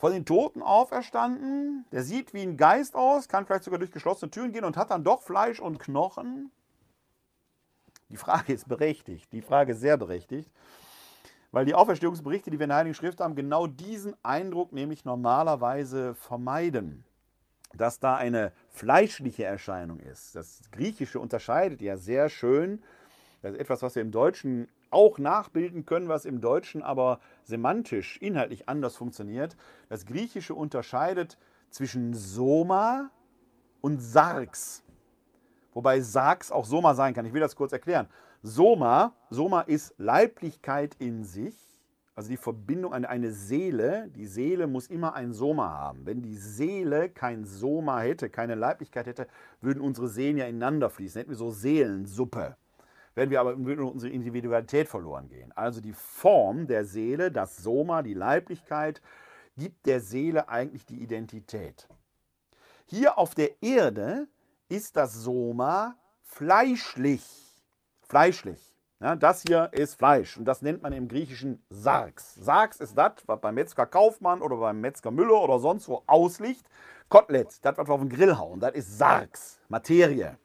Von 0.00 0.12
den 0.12 0.24
Toten 0.24 0.62
auferstanden. 0.62 1.84
Der 1.92 2.02
sieht 2.02 2.32
wie 2.32 2.40
ein 2.40 2.56
Geist 2.56 2.96
aus, 2.96 3.28
kann 3.28 3.44
vielleicht 3.44 3.64
sogar 3.64 3.78
durch 3.78 3.92
geschlossene 3.92 4.30
Türen 4.30 4.50
gehen 4.50 4.64
und 4.64 4.78
hat 4.78 4.90
dann 4.90 5.04
doch 5.04 5.20
Fleisch 5.20 5.60
und 5.60 5.78
Knochen. 5.78 6.50
Die 8.08 8.16
Frage 8.16 8.54
ist 8.54 8.66
berechtigt. 8.66 9.30
Die 9.34 9.42
Frage 9.42 9.72
ist 9.72 9.80
sehr 9.80 9.98
berechtigt. 9.98 10.50
Weil 11.52 11.66
die 11.66 11.74
Auferstehungsberichte, 11.74 12.50
die 12.50 12.58
wir 12.58 12.64
in 12.64 12.70
der 12.70 12.78
Heiligen 12.78 12.94
Schrift 12.94 13.20
haben, 13.20 13.34
genau 13.34 13.66
diesen 13.66 14.16
Eindruck 14.24 14.72
nämlich 14.72 15.04
normalerweise 15.04 16.14
vermeiden. 16.14 17.04
Dass 17.74 18.00
da 18.00 18.16
eine 18.16 18.52
fleischliche 18.70 19.44
Erscheinung 19.44 20.00
ist. 20.00 20.34
Das 20.34 20.62
Griechische 20.72 21.20
unterscheidet 21.20 21.82
ja 21.82 21.98
sehr 21.98 22.30
schön. 22.30 22.82
Das 23.42 23.52
ist 23.52 23.60
etwas, 23.60 23.82
was 23.82 23.96
wir 23.96 24.02
im 24.02 24.12
Deutschen 24.12 24.68
auch 24.90 25.18
nachbilden 25.18 25.86
können, 25.86 26.08
was 26.08 26.24
im 26.24 26.40
Deutschen 26.40 26.82
aber 26.82 27.20
semantisch, 27.44 28.18
inhaltlich 28.20 28.68
anders 28.68 28.96
funktioniert. 28.96 29.56
Das 29.88 30.06
Griechische 30.06 30.54
unterscheidet 30.54 31.38
zwischen 31.70 32.14
Soma 32.14 33.10
und 33.80 34.00
Sarx. 34.00 34.82
Wobei 35.72 36.00
Sarx 36.00 36.50
auch 36.50 36.64
Soma 36.64 36.94
sein 36.94 37.14
kann. 37.14 37.24
Ich 37.24 37.32
will 37.32 37.40
das 37.40 37.56
kurz 37.56 37.72
erklären. 37.72 38.08
Soma, 38.42 39.14
Soma 39.30 39.60
ist 39.62 39.94
Leiblichkeit 39.98 40.96
in 40.98 41.24
sich, 41.24 41.54
also 42.14 42.28
die 42.28 42.36
Verbindung 42.36 42.92
an 42.92 43.04
eine 43.04 43.30
Seele. 43.30 44.08
Die 44.14 44.26
Seele 44.26 44.66
muss 44.66 44.88
immer 44.88 45.14
ein 45.14 45.32
Soma 45.32 45.70
haben. 45.70 46.04
Wenn 46.06 46.22
die 46.22 46.36
Seele 46.36 47.08
kein 47.08 47.44
Soma 47.44 48.00
hätte, 48.00 48.28
keine 48.28 48.56
Leiblichkeit 48.56 49.06
hätte, 49.06 49.26
würden 49.60 49.80
unsere 49.80 50.08
Seelen 50.08 50.36
ja 50.36 50.46
ineinander 50.46 50.90
fließen. 50.90 51.20
Hätten 51.20 51.30
wir 51.30 51.36
so 51.36 51.50
Seelensuppe 51.50 52.56
werden 53.14 53.30
wir 53.30 53.40
aber 53.40 53.54
unsere 53.54 54.12
Individualität 54.12 54.88
verloren 54.88 55.28
gehen. 55.28 55.52
Also 55.52 55.80
die 55.80 55.92
Form 55.92 56.66
der 56.66 56.84
Seele, 56.84 57.30
das 57.30 57.56
Soma, 57.56 58.02
die 58.02 58.14
Leiblichkeit, 58.14 59.00
gibt 59.56 59.86
der 59.86 60.00
Seele 60.00 60.48
eigentlich 60.48 60.86
die 60.86 61.02
Identität. 61.02 61.88
Hier 62.86 63.18
auf 63.18 63.34
der 63.34 63.62
Erde 63.62 64.28
ist 64.68 64.96
das 64.96 65.14
Soma 65.14 65.96
fleischlich. 66.22 67.22
Fleischlich. 68.08 68.70
Ja, 69.02 69.16
das 69.16 69.42
hier 69.42 69.70
ist 69.72 69.94
Fleisch 69.94 70.36
und 70.36 70.44
das 70.44 70.60
nennt 70.60 70.82
man 70.82 70.92
im 70.92 71.08
Griechischen 71.08 71.64
Sarx. 71.70 72.34
Sarx 72.34 72.80
ist 72.80 72.98
das, 72.98 73.12
was 73.24 73.40
beim 73.40 73.54
Metzger 73.54 73.86
Kaufmann 73.86 74.42
oder 74.42 74.56
beim 74.56 74.78
Metzger 74.78 75.10
Müller 75.10 75.40
oder 75.40 75.58
sonst 75.58 75.88
wo 75.88 76.02
ausliegt. 76.06 76.66
Kotelett, 77.08 77.64
das, 77.64 77.78
was 77.78 77.88
wir 77.88 77.94
auf 77.94 78.00
den 78.00 78.10
Grill 78.10 78.36
hauen, 78.36 78.60
das 78.60 78.74
ist 78.74 78.98
Sarx, 78.98 79.58
Materie. 79.68 80.36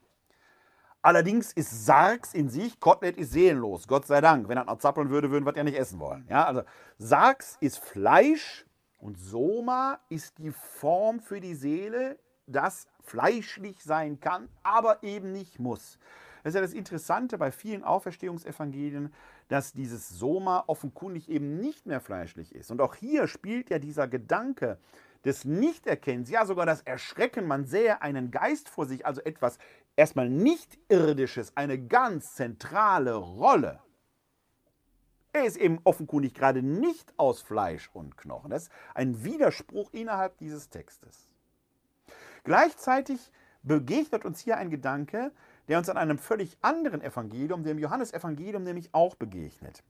Allerdings 1.05 1.53
ist 1.53 1.85
Sargs 1.85 2.33
in 2.33 2.49
sich, 2.49 2.79
Kotelett 2.79 3.15
ist 3.17 3.31
seelenlos, 3.31 3.87
Gott 3.87 4.07
sei 4.07 4.21
Dank. 4.21 4.47
Wenn 4.47 4.57
er 4.57 4.63
noch 4.65 4.79
zappeln 4.79 5.11
würde, 5.11 5.29
würden 5.29 5.45
wir 5.45 5.51
es 5.51 5.55
ja 5.55 5.63
nicht 5.63 5.77
essen 5.77 5.99
wollen. 5.99 6.25
Ja, 6.27 6.45
also 6.45 6.63
Sargs 6.97 7.57
ist 7.59 7.77
Fleisch 7.77 8.65
und 8.97 9.19
Soma 9.19 9.99
ist 10.09 10.39
die 10.39 10.49
Form 10.49 11.19
für 11.19 11.39
die 11.39 11.53
Seele, 11.53 12.17
das 12.47 12.87
fleischlich 13.03 13.83
sein 13.83 14.19
kann, 14.19 14.49
aber 14.63 15.03
eben 15.03 15.31
nicht 15.31 15.59
muss. 15.59 15.99
Das 16.41 16.51
ist 16.51 16.55
ja 16.55 16.61
das 16.61 16.73
Interessante 16.73 17.37
bei 17.37 17.51
vielen 17.51 17.83
Auferstehungsevangelien, 17.83 19.13
dass 19.47 19.73
dieses 19.73 20.09
Soma 20.09 20.63
offenkundig 20.65 21.29
eben 21.29 21.59
nicht 21.59 21.85
mehr 21.85 22.01
fleischlich 22.01 22.55
ist. 22.55 22.71
Und 22.71 22.81
auch 22.81 22.95
hier 22.95 23.27
spielt 23.27 23.69
ja 23.69 23.77
dieser 23.77 24.07
Gedanke 24.07 24.79
des 25.25 25.43
Nichterkennens, 25.43 26.29
ja 26.29 26.45
sogar 26.45 26.65
das 26.65 26.81
Erschrecken, 26.81 27.47
man 27.47 27.65
sähe 27.65 28.01
einen 28.01 28.31
Geist 28.31 28.69
vor 28.69 28.85
sich, 28.85 29.05
also 29.05 29.21
etwas 29.21 29.57
erstmal 29.95 30.29
nicht 30.29 30.77
irdisches, 30.89 31.55
eine 31.55 31.79
ganz 31.79 32.35
zentrale 32.35 33.15
Rolle. 33.15 33.79
Er 35.33 35.45
ist 35.45 35.57
eben 35.57 35.79
offenkundig 35.83 36.33
gerade 36.33 36.61
nicht 36.61 37.13
aus 37.17 37.41
Fleisch 37.41 37.89
und 37.93 38.17
Knochen. 38.17 38.51
Das 38.51 38.63
ist 38.63 38.71
ein 38.93 39.23
Widerspruch 39.23 39.91
innerhalb 39.91 40.37
dieses 40.37 40.69
Textes. 40.69 41.27
Gleichzeitig 42.45 43.31
begegnet 43.63 44.23
uns 44.23 44.39
hier 44.39 44.57
ein 44.57 44.69
Gedanke, 44.69 45.31
der 45.67 45.77
uns 45.77 45.89
an 45.89 45.97
einem 45.97 46.19
völlig 46.19 46.57
anderen 46.61 47.01
Evangelium, 47.01 47.63
dem 47.63 47.79
Johannesevangelium 47.79 48.63
nämlich 48.63 48.93
auch 48.93 49.15
begegnet. 49.15 49.83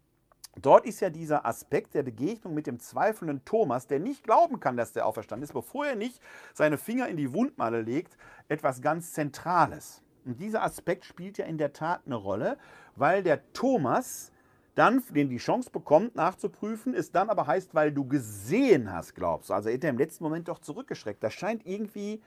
Dort 0.62 0.86
ist 0.86 1.02
ja 1.02 1.10
dieser 1.10 1.46
Aspekt 1.46 1.94
der 1.94 2.04
Begegnung 2.04 2.54
mit 2.54 2.68
dem 2.68 2.80
zweifelnden 2.80 3.44
Thomas, 3.44 3.88
der 3.88 4.00
nicht 4.00 4.24
glauben 4.24 4.60
kann, 4.60 4.78
dass 4.78 4.94
der 4.94 5.06
auferstanden 5.06 5.44
ist, 5.44 5.54
bevor 5.54 5.86
er 5.86 5.96
nicht 5.96 6.22
seine 6.54 6.78
Finger 6.78 7.08
in 7.08 7.18
die 7.18 7.34
Wundmale 7.34 7.82
legt, 7.82 8.18
etwas 8.48 8.82
ganz 8.82 9.14
Zentrales. 9.14 10.02
Und 10.24 10.40
dieser 10.40 10.64
Aspekt 10.64 11.06
spielt 11.06 11.38
ja 11.38 11.46
in 11.46 11.58
der 11.58 11.74
Tat 11.74 12.02
eine 12.06 12.16
Rolle, 12.16 12.58
weil 12.96 13.22
der 13.22 13.42
Thomas 13.54 14.32
dann 14.76 15.02
den 15.10 15.30
die 15.30 15.38
Chance 15.38 15.70
bekommt, 15.72 16.16
nachzuprüfen, 16.16 16.94
es 16.94 17.12
dann 17.12 17.30
aber 17.30 17.48
heißt, 17.48 17.74
weil 17.74 17.92
du 17.92 18.06
gesehen 18.06 18.92
hast, 18.92 19.16
glaubst. 19.16 19.50
Also 19.50 19.70
er 19.70 19.76
hat 19.76 19.84
er 19.84 19.90
im 19.90 19.98
letzten 19.98 20.24
Moment 20.24 20.50
doch 20.50 20.60
zurückgeschreckt. 20.60 21.24
Das 21.24 21.34
scheint 21.34 21.66
irgendwie 21.66 22.22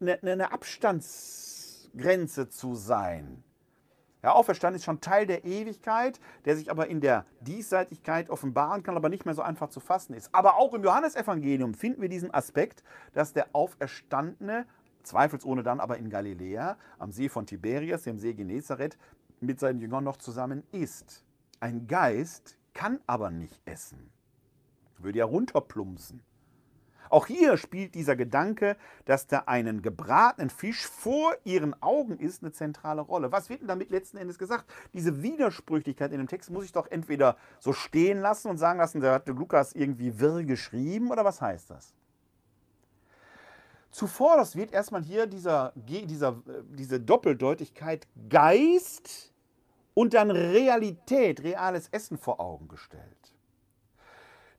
eine, 0.00 0.20
eine 0.20 0.52
Abstandsgrenze 0.52 2.48
zu 2.50 2.74
sein. 2.74 3.42
Der 4.22 4.34
Auferstand 4.34 4.76
ist 4.76 4.84
schon 4.84 5.00
Teil 5.00 5.26
der 5.26 5.44
Ewigkeit, 5.44 6.20
der 6.44 6.56
sich 6.56 6.70
aber 6.70 6.88
in 6.88 7.00
der 7.00 7.24
Diesseitigkeit 7.40 8.28
offenbaren 8.28 8.82
kann, 8.82 8.96
aber 8.96 9.08
nicht 9.08 9.24
mehr 9.24 9.34
so 9.34 9.42
einfach 9.42 9.70
zu 9.70 9.80
fassen 9.80 10.14
ist. 10.14 10.34
Aber 10.34 10.56
auch 10.56 10.74
im 10.74 10.84
Johannesevangelium 10.84 11.74
finden 11.74 12.02
wir 12.02 12.08
diesen 12.08 12.32
Aspekt, 12.34 12.82
dass 13.14 13.32
der 13.32 13.48
Auferstandene, 13.52 14.66
zweifelsohne 15.02 15.62
dann 15.62 15.80
aber 15.80 15.96
in 15.96 16.10
Galiläa, 16.10 16.76
am 16.98 17.12
See 17.12 17.28
von 17.30 17.46
Tiberias, 17.46 18.02
dem 18.02 18.18
See 18.18 18.34
Genezareth, 18.34 18.98
mit 19.40 19.58
seinen 19.58 19.80
Jüngern 19.80 20.04
noch 20.04 20.18
zusammen 20.18 20.64
isst. 20.72 21.24
Ein 21.60 21.86
Geist 21.86 22.58
kann 22.74 23.00
aber 23.06 23.30
nicht 23.30 23.58
essen. 23.64 24.10
Würde 24.98 25.20
ja 25.20 25.24
runterplumpsen. 25.24 26.22
Auch 27.10 27.26
hier 27.26 27.56
spielt 27.56 27.96
dieser 27.96 28.14
Gedanke, 28.14 28.76
dass 29.04 29.26
da 29.26 29.40
einen 29.46 29.82
gebratenen 29.82 30.48
Fisch 30.48 30.86
vor 30.86 31.34
ihren 31.44 31.80
Augen 31.82 32.18
ist, 32.18 32.42
eine 32.42 32.52
zentrale 32.52 33.00
Rolle. 33.00 33.32
Was 33.32 33.50
wird 33.50 33.60
denn 33.60 33.68
damit 33.68 33.90
letzten 33.90 34.16
Endes 34.16 34.38
gesagt? 34.38 34.64
Diese 34.94 35.20
Widersprüchlichkeit 35.22 36.12
in 36.12 36.18
dem 36.18 36.28
Text 36.28 36.50
muss 36.50 36.64
ich 36.64 36.72
doch 36.72 36.86
entweder 36.86 37.36
so 37.58 37.72
stehen 37.72 38.20
lassen 38.20 38.48
und 38.48 38.58
sagen 38.58 38.78
lassen, 38.78 39.00
da 39.00 39.14
hat 39.14 39.26
Lukas 39.28 39.72
irgendwie 39.72 40.20
wirr 40.20 40.44
geschrieben 40.44 41.10
oder 41.10 41.24
was 41.24 41.42
heißt 41.42 41.70
das? 41.70 41.94
Zuvor, 43.90 44.36
das 44.36 44.54
wird 44.54 44.72
erstmal 44.72 45.02
hier 45.02 45.26
dieser, 45.26 45.72
dieser, 45.74 46.40
äh, 46.46 46.62
diese 46.68 47.00
Doppeldeutigkeit 47.00 48.06
Geist 48.28 49.32
und 49.94 50.14
dann 50.14 50.30
Realität, 50.30 51.42
reales 51.42 51.88
Essen 51.88 52.16
vor 52.16 52.38
Augen 52.38 52.68
gestellt. 52.68 53.34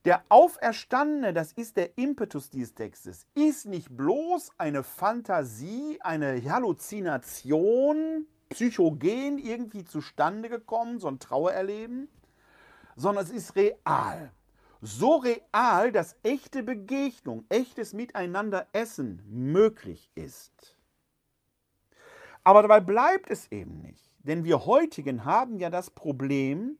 Der 0.04 0.24
Auferstandene, 0.30 1.32
das 1.32 1.52
ist 1.52 1.76
der 1.76 1.96
Impetus 1.96 2.50
dieses 2.50 2.74
Textes, 2.74 3.24
ist 3.34 3.66
nicht 3.66 3.96
bloß 3.96 4.50
eine 4.58 4.82
Fantasie, 4.82 5.98
eine 6.00 6.42
Halluzination, 6.50 8.26
psychogen 8.48 9.38
irgendwie 9.38 9.84
zustande 9.84 10.48
gekommen, 10.48 10.98
so 10.98 11.06
ein 11.06 11.20
Trauererleben, 11.20 12.08
sondern 12.96 13.24
es 13.24 13.30
ist 13.30 13.54
real. 13.54 14.32
So 14.80 15.18
real, 15.18 15.92
dass 15.92 16.16
echte 16.24 16.64
Begegnung, 16.64 17.44
echtes 17.48 17.92
Miteinanderessen 17.92 19.22
möglich 19.28 20.10
ist. 20.16 20.76
Aber 22.42 22.62
dabei 22.62 22.80
bleibt 22.80 23.30
es 23.30 23.50
eben 23.52 23.80
nicht. 23.80 24.10
Denn 24.18 24.42
wir 24.42 24.66
heutigen 24.66 25.24
haben 25.24 25.60
ja 25.60 25.70
das 25.70 25.90
Problem, 25.90 26.78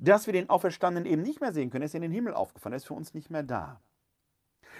dass 0.00 0.26
wir 0.26 0.32
den 0.32 0.48
Auferstandenen 0.48 1.10
eben 1.10 1.22
nicht 1.22 1.40
mehr 1.40 1.52
sehen 1.52 1.70
können. 1.70 1.82
Er 1.82 1.86
ist 1.86 1.94
in 1.94 2.02
den 2.02 2.10
Himmel 2.10 2.34
aufgefahren, 2.34 2.72
er 2.72 2.78
ist 2.78 2.86
für 2.86 2.94
uns 2.94 3.14
nicht 3.14 3.30
mehr 3.30 3.42
da. 3.42 3.80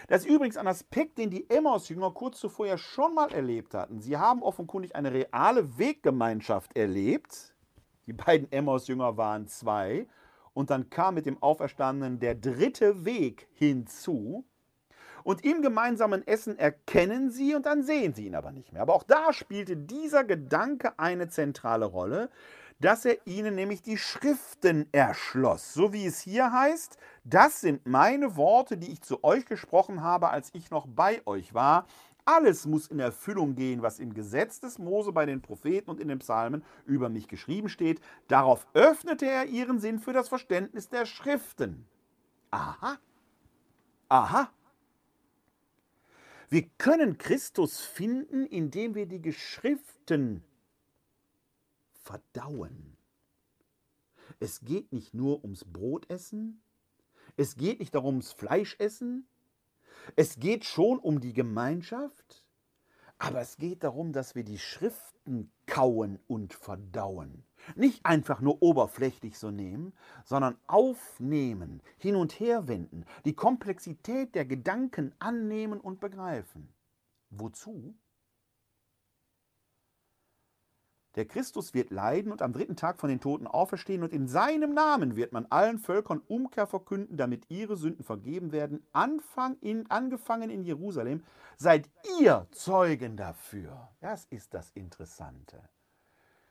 Das 0.09 0.25
ist 0.25 0.31
übrigens 0.31 0.57
ein 0.57 0.67
Aspekt, 0.67 1.19
den 1.19 1.31
die 1.31 1.49
Emmaus-Jünger 1.51 2.13
kurz 2.13 2.41
zuvor 2.41 2.67
ja 2.67 2.79
schon 2.79 3.15
mal 3.15 3.31
erlebt 3.33 3.75
hatten. 3.75 4.01
Sie 4.01 4.17
haben 4.17 4.43
offenkundig 4.43 4.97
eine 4.97 5.13
reale 5.13 5.79
Weggemeinschaft 5.79 6.77
erlebt. 6.77 7.55
Die 8.07 8.15
beiden 8.15 8.51
Emmaus-Jünger 8.51 9.17
waren 9.19 9.47
zwei. 9.47 10.07
Und 10.55 10.71
dann 10.71 10.89
kam 10.91 11.15
mit 11.15 11.27
dem 11.27 11.43
Auferstandenen 11.43 12.19
der 12.19 12.35
dritte 12.35 13.05
Weg 13.05 13.47
hinzu. 13.53 14.45
Und 15.23 15.45
im 15.45 15.61
gemeinsamen 15.61 16.27
Essen 16.27 16.59
erkennen 16.59 17.31
sie 17.31 17.55
und 17.55 17.67
dann 17.67 17.83
sehen 17.83 18.15
sie 18.15 18.27
ihn 18.27 18.35
aber 18.35 18.53
nicht 18.53 18.73
mehr. 18.73 18.83
Aber 18.83 18.95
auch 18.95 19.03
da 19.03 19.35
spielte 19.35 19.77
dieser 19.77 20.25
Gedanke 20.25 20.99
eine 20.99 21.29
zentrale 21.29 21.85
Rolle, 21.85 22.31
dass 22.81 23.05
er 23.05 23.19
ihnen 23.27 23.55
nämlich 23.55 23.83
die 23.83 23.99
Schriften 23.99 24.87
erschloss. 24.93 25.73
So 25.75 25.93
wie 25.93 26.07
es 26.07 26.21
hier 26.21 26.53
heißt, 26.53 26.97
das 27.25 27.61
sind 27.61 27.87
meine 27.87 28.37
Worte, 28.37 28.77
die 28.77 28.91
ich 28.91 29.03
zu 29.03 29.23
euch 29.23 29.47
gesprochen 29.47 30.03
habe, 30.03 30.31
als 30.31 30.51
ich 30.55 30.71
noch 30.71 30.87
bei 30.87 31.23
euch 31.27 31.55
war. 31.55 31.87
Alles 32.25 32.67
muss 32.67 32.87
in 32.89 33.01
Erfüllung 33.01 33.55
gehen, 33.55 33.83
was 33.83 33.99
im 33.99 34.15
Gesetz 34.15 34.61
des 34.61 34.79
Mose 34.79 35.13
bei 35.13 35.27
den 35.27 35.43
Propheten 35.43 35.91
und 35.91 36.01
in 36.01 36.09
den 36.09 36.19
Psalmen 36.19 36.65
über 36.87 37.09
mich 37.09 37.29
geschrieben 37.29 37.69
steht. 37.69 38.01
Darauf 38.29 38.67
öffnete 38.75 39.27
er 39.27 39.47
ihren 39.47 39.79
Sinn 39.79 39.99
für 39.99 40.13
das 40.13 40.29
Verständnis 40.29 40.89
der 40.89 41.07
Schriften. 41.07 41.87
Aha. 42.51 42.99
Aha. 44.09 44.51
Wir 46.49 46.69
können 46.79 47.17
Christus 47.17 47.81
finden, 47.81 48.45
indem 48.45 48.95
wir 48.95 49.07
die 49.07 49.23
Geschriften 49.23 50.43
verdauen. 52.11 52.97
Es 54.41 54.61
geht 54.61 54.93
nicht 54.93 55.15
nur 55.15 55.45
ums 55.45 55.65
Brotessen, 55.65 56.63
es 57.37 57.57
geht 57.57 57.79
nicht 57.79 57.95
darum 57.95 58.17
ums 58.17 58.33
Fleischessen, 58.33 59.29
es 60.17 60.39
geht 60.39 60.65
schon 60.65 60.99
um 60.99 61.21
die 61.21 61.33
Gemeinschaft, 61.33 62.45
aber 63.19 63.41
es 63.41 63.59
geht 63.59 63.85
darum, 63.85 64.13
dass 64.13 64.35
wir 64.35 64.45
die 64.45 64.59
Schriften 64.59 65.53
kauen 65.67 66.19
und 66.27 66.55
verdauen. 66.55 67.45
Nicht 67.77 68.05
einfach 68.05 68.41
nur 68.41 68.63
oberflächlich 68.63 69.39
so 69.39 69.51
nehmen, 69.51 69.93
sondern 70.25 70.57
aufnehmen, 70.67 71.83
hin 71.99 72.17
und 72.17 72.41
her 72.41 72.67
wenden, 72.67 73.05
die 73.25 73.35
Komplexität 73.35 74.35
der 74.35 74.47
Gedanken 74.47 75.15
annehmen 75.19 75.81
und 75.81 76.01
begreifen. 76.01 76.73
Wozu? 77.29 77.95
Der 81.17 81.25
Christus 81.25 81.75
wird 81.75 81.91
leiden 81.91 82.31
und 82.31 82.41
am 82.41 82.53
dritten 82.53 82.77
Tag 82.77 83.01
von 83.01 83.09
den 83.09 83.21
Toten 83.21 83.49
auferstehen 83.49 84.05
und 84.05 84.13
in 84.13 84.29
seinem 84.29 84.75
Namen 84.75 85.17
wird 85.17 85.33
man 85.33 85.47
allen 85.51 85.79
Völkern 85.79 86.23
Umkehr 86.29 86.69
verkünden, 86.69 87.17
damit 87.17 87.51
ihre 87.51 87.77
Sünden 87.77 88.05
vergeben 88.05 88.53
werden. 88.53 88.87
Anfang 88.93 89.57
in, 89.61 89.91
angefangen 89.91 90.51
in 90.51 90.63
Jerusalem, 90.63 91.25
seid 91.57 91.91
ihr 92.21 92.47
Zeugen 92.53 93.17
dafür. 93.17 93.89
Das 94.01 94.27
ist 94.27 94.55
das 94.55 94.71
Interessante. 94.71 95.61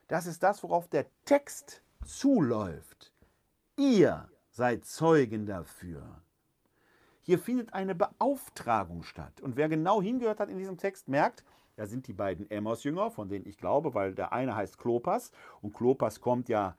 Das 0.09 0.25
ist 0.25 0.43
das, 0.43 0.61
worauf 0.61 0.89
der 0.89 1.05
Text 1.23 1.81
zuläuft. 2.03 3.13
Ihr 3.77 4.27
seid 4.49 4.83
Zeugen 4.83 5.45
dafür. 5.45 6.21
Hier 7.21 7.39
findet 7.39 7.73
eine 7.73 7.95
Beauftragung 7.95 9.03
statt. 9.03 9.39
Und 9.39 9.55
wer 9.55 9.69
genau 9.69 10.01
hingehört 10.01 10.39
hat 10.39 10.49
in 10.49 10.57
diesem 10.57 10.77
Text, 10.77 11.07
merkt, 11.07 11.45
da 11.79 11.87
sind 11.87 12.07
die 12.07 12.13
beiden 12.13 12.51
Emmaus-Jünger, 12.51 13.09
von 13.09 13.29
denen 13.29 13.45
ich 13.47 13.57
glaube, 13.57 13.93
weil 13.93 14.13
der 14.13 14.33
eine 14.33 14.53
heißt 14.53 14.77
Klopas 14.77 15.31
und 15.61 15.73
Klopas 15.73 16.19
kommt 16.19 16.49
ja 16.49 16.75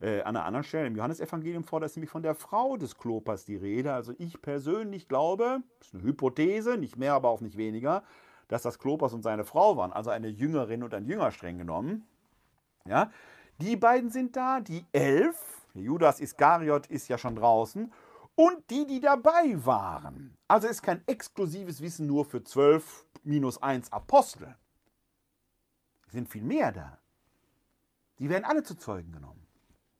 äh, 0.00 0.20
an 0.20 0.36
einer 0.36 0.44
anderen 0.44 0.62
Stelle 0.62 0.86
im 0.86 0.94
Johannesevangelium 0.94 1.64
vor, 1.64 1.80
da 1.80 1.86
ist 1.86 1.96
nämlich 1.96 2.10
von 2.10 2.22
der 2.22 2.36
Frau 2.36 2.76
des 2.76 2.96
Klopas 2.96 3.44
die 3.44 3.56
Rede. 3.56 3.92
Also 3.92 4.14
ich 4.16 4.40
persönlich 4.40 5.08
glaube, 5.08 5.58
das 5.80 5.88
ist 5.88 5.94
eine 5.94 6.04
Hypothese, 6.04 6.76
nicht 6.76 6.96
mehr, 6.96 7.14
aber 7.14 7.30
auch 7.30 7.40
nicht 7.40 7.56
weniger, 7.56 8.04
dass 8.46 8.62
das 8.62 8.78
Klopas 8.78 9.12
und 9.12 9.22
seine 9.22 9.44
Frau 9.44 9.76
waren, 9.76 9.92
also 9.92 10.10
eine 10.10 10.28
Jüngerin 10.28 10.84
und 10.84 10.94
ein 10.94 11.04
Jünger 11.04 11.32
streng 11.32 11.58
genommen. 11.58 12.06
Ja, 12.86 13.10
die 13.60 13.74
beiden 13.74 14.10
sind 14.10 14.36
da, 14.36 14.60
die 14.60 14.84
elf, 14.92 15.66
Judas 15.74 16.20
Iskariot 16.20 16.86
ist 16.86 17.08
ja 17.08 17.18
schon 17.18 17.34
draußen, 17.34 17.92
und 18.36 18.68
die, 18.70 18.86
die 18.86 19.00
dabei 19.00 19.64
waren. 19.64 20.36
Also 20.48 20.68
ist 20.68 20.82
kein 20.82 21.06
exklusives 21.06 21.80
Wissen 21.80 22.06
nur 22.06 22.24
für 22.24 22.42
zwölf 22.42 23.06
minus 23.22 23.62
eins 23.62 23.92
Apostel. 23.92 24.54
Es 26.06 26.12
sind 26.12 26.28
viel 26.28 26.42
mehr 26.42 26.72
da. 26.72 26.98
Die 28.18 28.28
werden 28.28 28.44
alle 28.44 28.62
zu 28.62 28.76
Zeugen 28.76 29.12
genommen. 29.12 29.46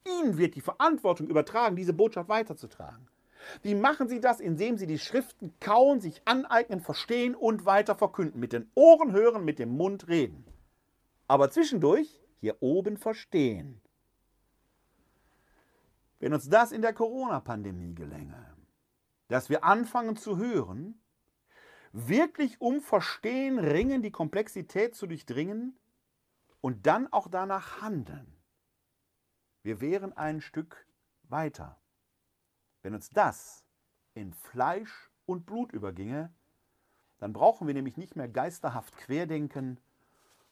Ihnen 0.06 0.36
wird 0.36 0.54
die 0.54 0.60
Verantwortung 0.60 1.28
übertragen, 1.28 1.76
diese 1.76 1.92
Botschaft 1.92 2.28
weiterzutragen. 2.28 3.08
Wie 3.62 3.74
machen 3.74 4.08
sie 4.08 4.20
das? 4.20 4.40
Indem 4.40 4.76
sie 4.76 4.86
die 4.86 4.98
Schriften 4.98 5.54
kauen, 5.60 6.00
sich 6.00 6.22
aneignen, 6.24 6.80
verstehen 6.80 7.34
und 7.34 7.64
weiter 7.66 7.94
verkünden. 7.94 8.40
Mit 8.40 8.52
den 8.52 8.70
Ohren 8.74 9.12
hören, 9.12 9.44
mit 9.44 9.58
dem 9.58 9.70
Mund 9.70 10.08
reden. 10.08 10.44
Aber 11.26 11.50
zwischendurch 11.50 12.20
hier 12.40 12.56
oben 12.60 12.96
verstehen. 12.96 13.80
Wenn 16.24 16.32
uns 16.32 16.48
das 16.48 16.72
in 16.72 16.80
der 16.80 16.94
Corona-Pandemie 16.94 17.94
gelänge, 17.94 18.56
dass 19.28 19.50
wir 19.50 19.62
anfangen 19.62 20.16
zu 20.16 20.38
hören, 20.38 20.98
wirklich 21.92 22.62
um 22.62 22.80
Verstehen 22.80 23.58
ringen, 23.58 24.00
die 24.00 24.10
Komplexität 24.10 24.94
zu 24.94 25.06
durchdringen 25.06 25.78
und 26.62 26.86
dann 26.86 27.12
auch 27.12 27.28
danach 27.28 27.82
handeln. 27.82 28.38
Wir 29.64 29.82
wären 29.82 30.14
ein 30.14 30.40
Stück 30.40 30.86
weiter. 31.24 31.78
Wenn 32.80 32.94
uns 32.94 33.10
das 33.10 33.62
in 34.14 34.32
Fleisch 34.32 35.10
und 35.26 35.44
Blut 35.44 35.72
überginge, 35.74 36.32
dann 37.18 37.34
brauchen 37.34 37.66
wir 37.66 37.74
nämlich 37.74 37.98
nicht 37.98 38.16
mehr 38.16 38.30
geisterhaft 38.30 38.96
querdenken, 38.96 39.78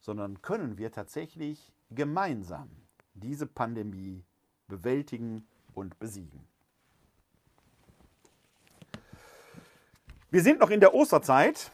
sondern 0.01 0.43
können 0.43 0.77
wir 0.77 0.93
tatsächlich 0.93 1.73
gemeinsam 1.89 2.69
diese 3.15 3.47
Pandemie 3.47 4.23
bewältigen 4.69 5.49
und 5.74 5.99
besiegen. 5.99 6.40
Wir 10.31 10.43
sind 10.43 10.61
noch 10.61 10.70
in 10.70 10.81
der 10.81 10.94
Osterzeit 10.94 11.70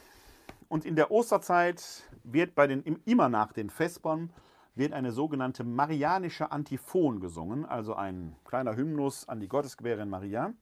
und 0.68 0.84
in 0.84 0.96
der 0.96 1.10
Osterzeit 1.10 2.08
wird 2.24 2.54
bei 2.54 2.66
den, 2.66 2.82
immer 3.04 3.28
nach 3.28 3.52
den 3.52 3.70
Vespern 3.70 4.30
wird 4.74 4.92
eine 4.92 5.12
sogenannte 5.12 5.64
marianische 5.64 6.52
Antiphon 6.52 7.20
gesungen, 7.20 7.66
also 7.66 7.94
ein 7.94 8.36
kleiner 8.44 8.76
Hymnus 8.76 9.28
an 9.28 9.40
die 9.40 9.48
Gottesgebärin 9.48 10.08
Maria. 10.08 10.54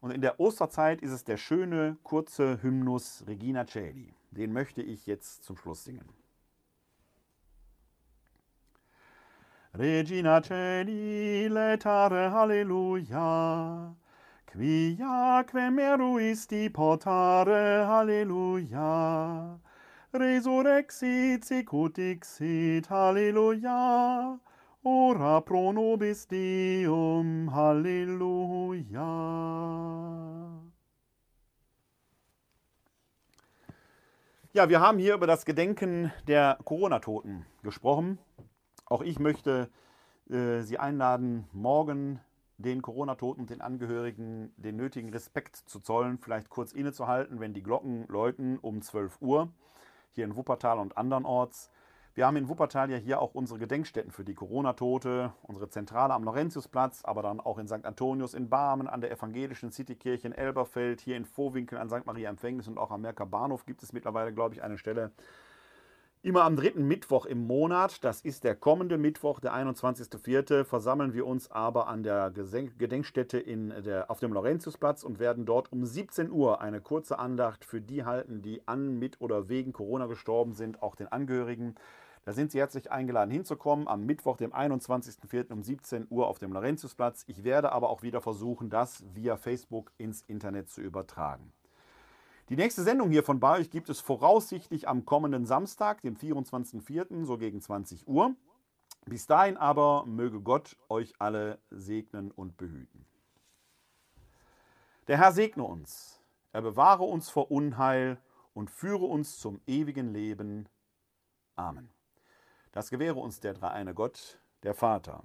Und 0.00 0.12
in 0.12 0.22
der 0.22 0.40
Osterzeit 0.40 1.02
ist 1.02 1.12
es 1.12 1.24
der 1.24 1.36
schöne, 1.36 1.98
kurze 2.02 2.62
Hymnus 2.62 3.24
Regina 3.26 3.66
Celi. 3.66 4.14
Den 4.30 4.52
möchte 4.52 4.82
ich 4.82 5.06
jetzt 5.06 5.44
zum 5.44 5.56
Schluss 5.56 5.84
singen. 5.84 6.08
Regina 9.72 10.42
Celi, 10.42 11.46
letare 11.48 12.28
Halleluja, 12.32 13.94
quiaque 14.44 15.70
meruisti 15.70 16.68
portare 16.68 17.86
Halleluja, 17.86 19.60
resurrexit 20.12 21.44
sicut 21.44 21.94
dixit 21.94 22.90
Halleluja, 22.90 24.40
ora 24.84 25.40
pro 25.40 25.70
nobis 25.70 26.26
Deum 26.26 27.54
Halleluja. 27.54 29.06
Ja, 34.52 34.68
wir 34.68 34.80
haben 34.80 34.98
hier 34.98 35.14
über 35.14 35.28
das 35.28 35.44
Gedenken 35.44 36.10
der 36.26 36.58
Corona-Toten 36.64 37.46
gesprochen. 37.62 38.18
Auch 38.90 39.02
ich 39.02 39.20
möchte 39.20 39.70
äh, 40.28 40.62
Sie 40.62 40.76
einladen, 40.76 41.48
morgen 41.52 42.18
den 42.58 42.82
Corona-Toten 42.82 43.42
und 43.42 43.50
den 43.50 43.60
Angehörigen 43.60 44.52
den 44.56 44.74
nötigen 44.74 45.10
Respekt 45.10 45.54
zu 45.54 45.78
zollen, 45.78 46.18
vielleicht 46.18 46.50
kurz 46.50 46.72
innezuhalten, 46.72 47.38
wenn 47.38 47.54
die 47.54 47.62
Glocken 47.62 48.04
läuten 48.08 48.58
um 48.58 48.82
12 48.82 49.22
Uhr, 49.22 49.48
hier 50.10 50.24
in 50.24 50.34
Wuppertal 50.34 50.80
und 50.80 50.98
andernorts. 50.98 51.70
Wir 52.14 52.26
haben 52.26 52.36
in 52.36 52.48
Wuppertal 52.48 52.90
ja 52.90 52.96
hier 52.96 53.22
auch 53.22 53.32
unsere 53.32 53.60
Gedenkstätten 53.60 54.10
für 54.10 54.24
die 54.24 54.34
Corona-Tote, 54.34 55.32
unsere 55.42 55.68
Zentrale 55.68 56.12
am 56.12 56.24
Laurentiusplatz, 56.24 57.04
aber 57.04 57.22
dann 57.22 57.38
auch 57.38 57.58
in 57.58 57.68
St. 57.68 57.84
Antonius 57.84 58.34
in 58.34 58.50
Barmen, 58.50 58.88
an 58.88 59.00
der 59.00 59.12
evangelischen 59.12 59.70
Citykirche 59.70 60.26
in 60.26 60.32
Elberfeld, 60.32 61.00
hier 61.00 61.16
in 61.16 61.26
Vorwinkel 61.26 61.78
an 61.78 61.88
St. 61.88 62.06
Maria 62.06 62.28
Empfängnis 62.28 62.66
und 62.66 62.76
auch 62.76 62.90
am 62.90 63.02
Merker 63.02 63.24
Bahnhof 63.24 63.66
gibt 63.66 63.84
es 63.84 63.92
mittlerweile, 63.92 64.34
glaube 64.34 64.56
ich, 64.56 64.64
eine 64.64 64.78
Stelle. 64.78 65.12
Immer 66.22 66.42
am 66.42 66.54
dritten 66.54 66.86
Mittwoch 66.86 67.24
im 67.24 67.46
Monat, 67.46 68.04
das 68.04 68.20
ist 68.20 68.44
der 68.44 68.54
kommende 68.54 68.98
Mittwoch, 68.98 69.40
der 69.40 69.54
21.04., 69.54 70.64
versammeln 70.64 71.14
wir 71.14 71.26
uns 71.26 71.50
aber 71.50 71.88
an 71.88 72.02
der 72.02 72.30
Gedenkstätte 72.30 73.38
in 73.38 73.70
der, 73.70 74.10
auf 74.10 74.20
dem 74.20 74.34
Laurentiusplatz 74.34 75.02
und 75.02 75.18
werden 75.18 75.46
dort 75.46 75.72
um 75.72 75.86
17 75.86 76.30
Uhr 76.30 76.60
eine 76.60 76.82
kurze 76.82 77.18
Andacht 77.18 77.64
für 77.64 77.80
die 77.80 78.04
halten, 78.04 78.42
die 78.42 78.68
an, 78.68 78.98
mit 78.98 79.18
oder 79.22 79.48
wegen 79.48 79.72
Corona 79.72 80.04
gestorben 80.08 80.52
sind, 80.52 80.82
auch 80.82 80.94
den 80.94 81.08
Angehörigen. 81.08 81.76
Da 82.26 82.34
sind 82.34 82.52
Sie 82.52 82.58
herzlich 82.58 82.90
eingeladen 82.90 83.30
hinzukommen 83.30 83.88
am 83.88 84.04
Mittwoch, 84.04 84.36
dem 84.36 84.52
21.04. 84.52 85.50
um 85.50 85.62
17 85.62 86.06
Uhr 86.10 86.26
auf 86.26 86.38
dem 86.38 86.52
Laurentiusplatz. 86.52 87.24
Ich 87.28 87.44
werde 87.44 87.72
aber 87.72 87.88
auch 87.88 88.02
wieder 88.02 88.20
versuchen, 88.20 88.68
das 88.68 89.02
via 89.14 89.38
Facebook 89.38 89.90
ins 89.96 90.20
Internet 90.20 90.68
zu 90.68 90.82
übertragen. 90.82 91.50
Die 92.50 92.56
nächste 92.56 92.82
Sendung 92.82 93.10
hier 93.10 93.22
von 93.22 93.38
bei 93.38 93.60
euch 93.60 93.70
gibt 93.70 93.88
es 93.90 94.00
voraussichtlich 94.00 94.88
am 94.88 95.04
kommenden 95.04 95.46
Samstag, 95.46 96.02
dem 96.02 96.16
24.04., 96.16 97.24
so 97.24 97.38
gegen 97.38 97.60
20 97.60 98.08
Uhr. 98.08 98.34
Bis 99.04 99.28
dahin 99.28 99.56
aber 99.56 100.04
möge 100.04 100.40
Gott 100.40 100.76
euch 100.88 101.14
alle 101.20 101.60
segnen 101.70 102.32
und 102.32 102.56
behüten. 102.56 103.06
Der 105.06 105.18
Herr 105.18 105.30
segne 105.30 105.62
uns, 105.62 106.20
er 106.50 106.62
bewahre 106.62 107.04
uns 107.04 107.30
vor 107.30 107.52
Unheil 107.52 108.18
und 108.52 108.68
führe 108.68 109.04
uns 109.04 109.38
zum 109.38 109.60
ewigen 109.68 110.12
Leben. 110.12 110.68
Amen. 111.54 111.88
Das 112.72 112.90
gewähre 112.90 113.20
uns 113.20 113.38
der 113.38 113.54
dreieine 113.54 113.94
Gott, 113.94 114.40
der 114.64 114.74
Vater, 114.74 115.22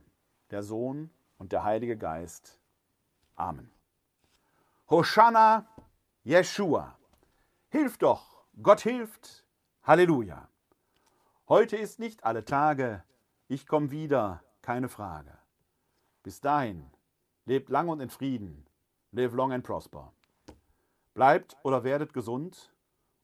der 0.51 0.61
Sohn 0.61 1.09
und 1.39 1.53
der 1.53 1.63
Heilige 1.63 1.97
Geist. 1.97 2.59
Amen. 3.35 3.71
Hosanna, 4.87 5.67
Jeshua. 6.23 6.95
Hilf 7.75 7.97
doch, 7.97 8.45
Gott 8.63 8.79
hilft. 8.79 9.45
Halleluja. 9.83 10.47
Heute 11.49 11.75
ist 11.75 11.99
nicht 11.99 12.23
alle 12.23 12.45
Tage, 12.45 13.03
ich 13.49 13.67
komme 13.67 13.91
wieder, 13.91 14.41
keine 14.61 14.87
Frage. 14.87 15.37
Bis 16.23 16.39
dahin, 16.39 16.89
lebt 17.43 17.67
lang 17.67 17.89
und 17.89 17.99
in 17.99 18.09
Frieden, 18.09 18.65
live 19.11 19.33
long 19.33 19.51
and 19.51 19.65
prosper. 19.65 20.13
Bleibt 21.13 21.57
oder 21.63 21.83
werdet 21.83 22.13
gesund 22.13 22.73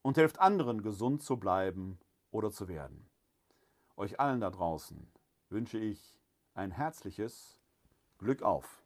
und 0.01 0.17
helft 0.17 0.39
anderen, 0.39 0.81
gesund 0.81 1.23
zu 1.23 1.37
bleiben 1.37 1.97
oder 2.31 2.51
zu 2.51 2.67
werden. 2.67 3.09
Euch 3.95 4.19
allen 4.19 4.41
da 4.41 4.49
draußen 4.49 5.09
wünsche 5.47 5.77
ich 5.77 6.19
ein 6.55 6.71
herzliches 6.71 7.57
Glück 8.17 8.41
auf. 8.41 8.80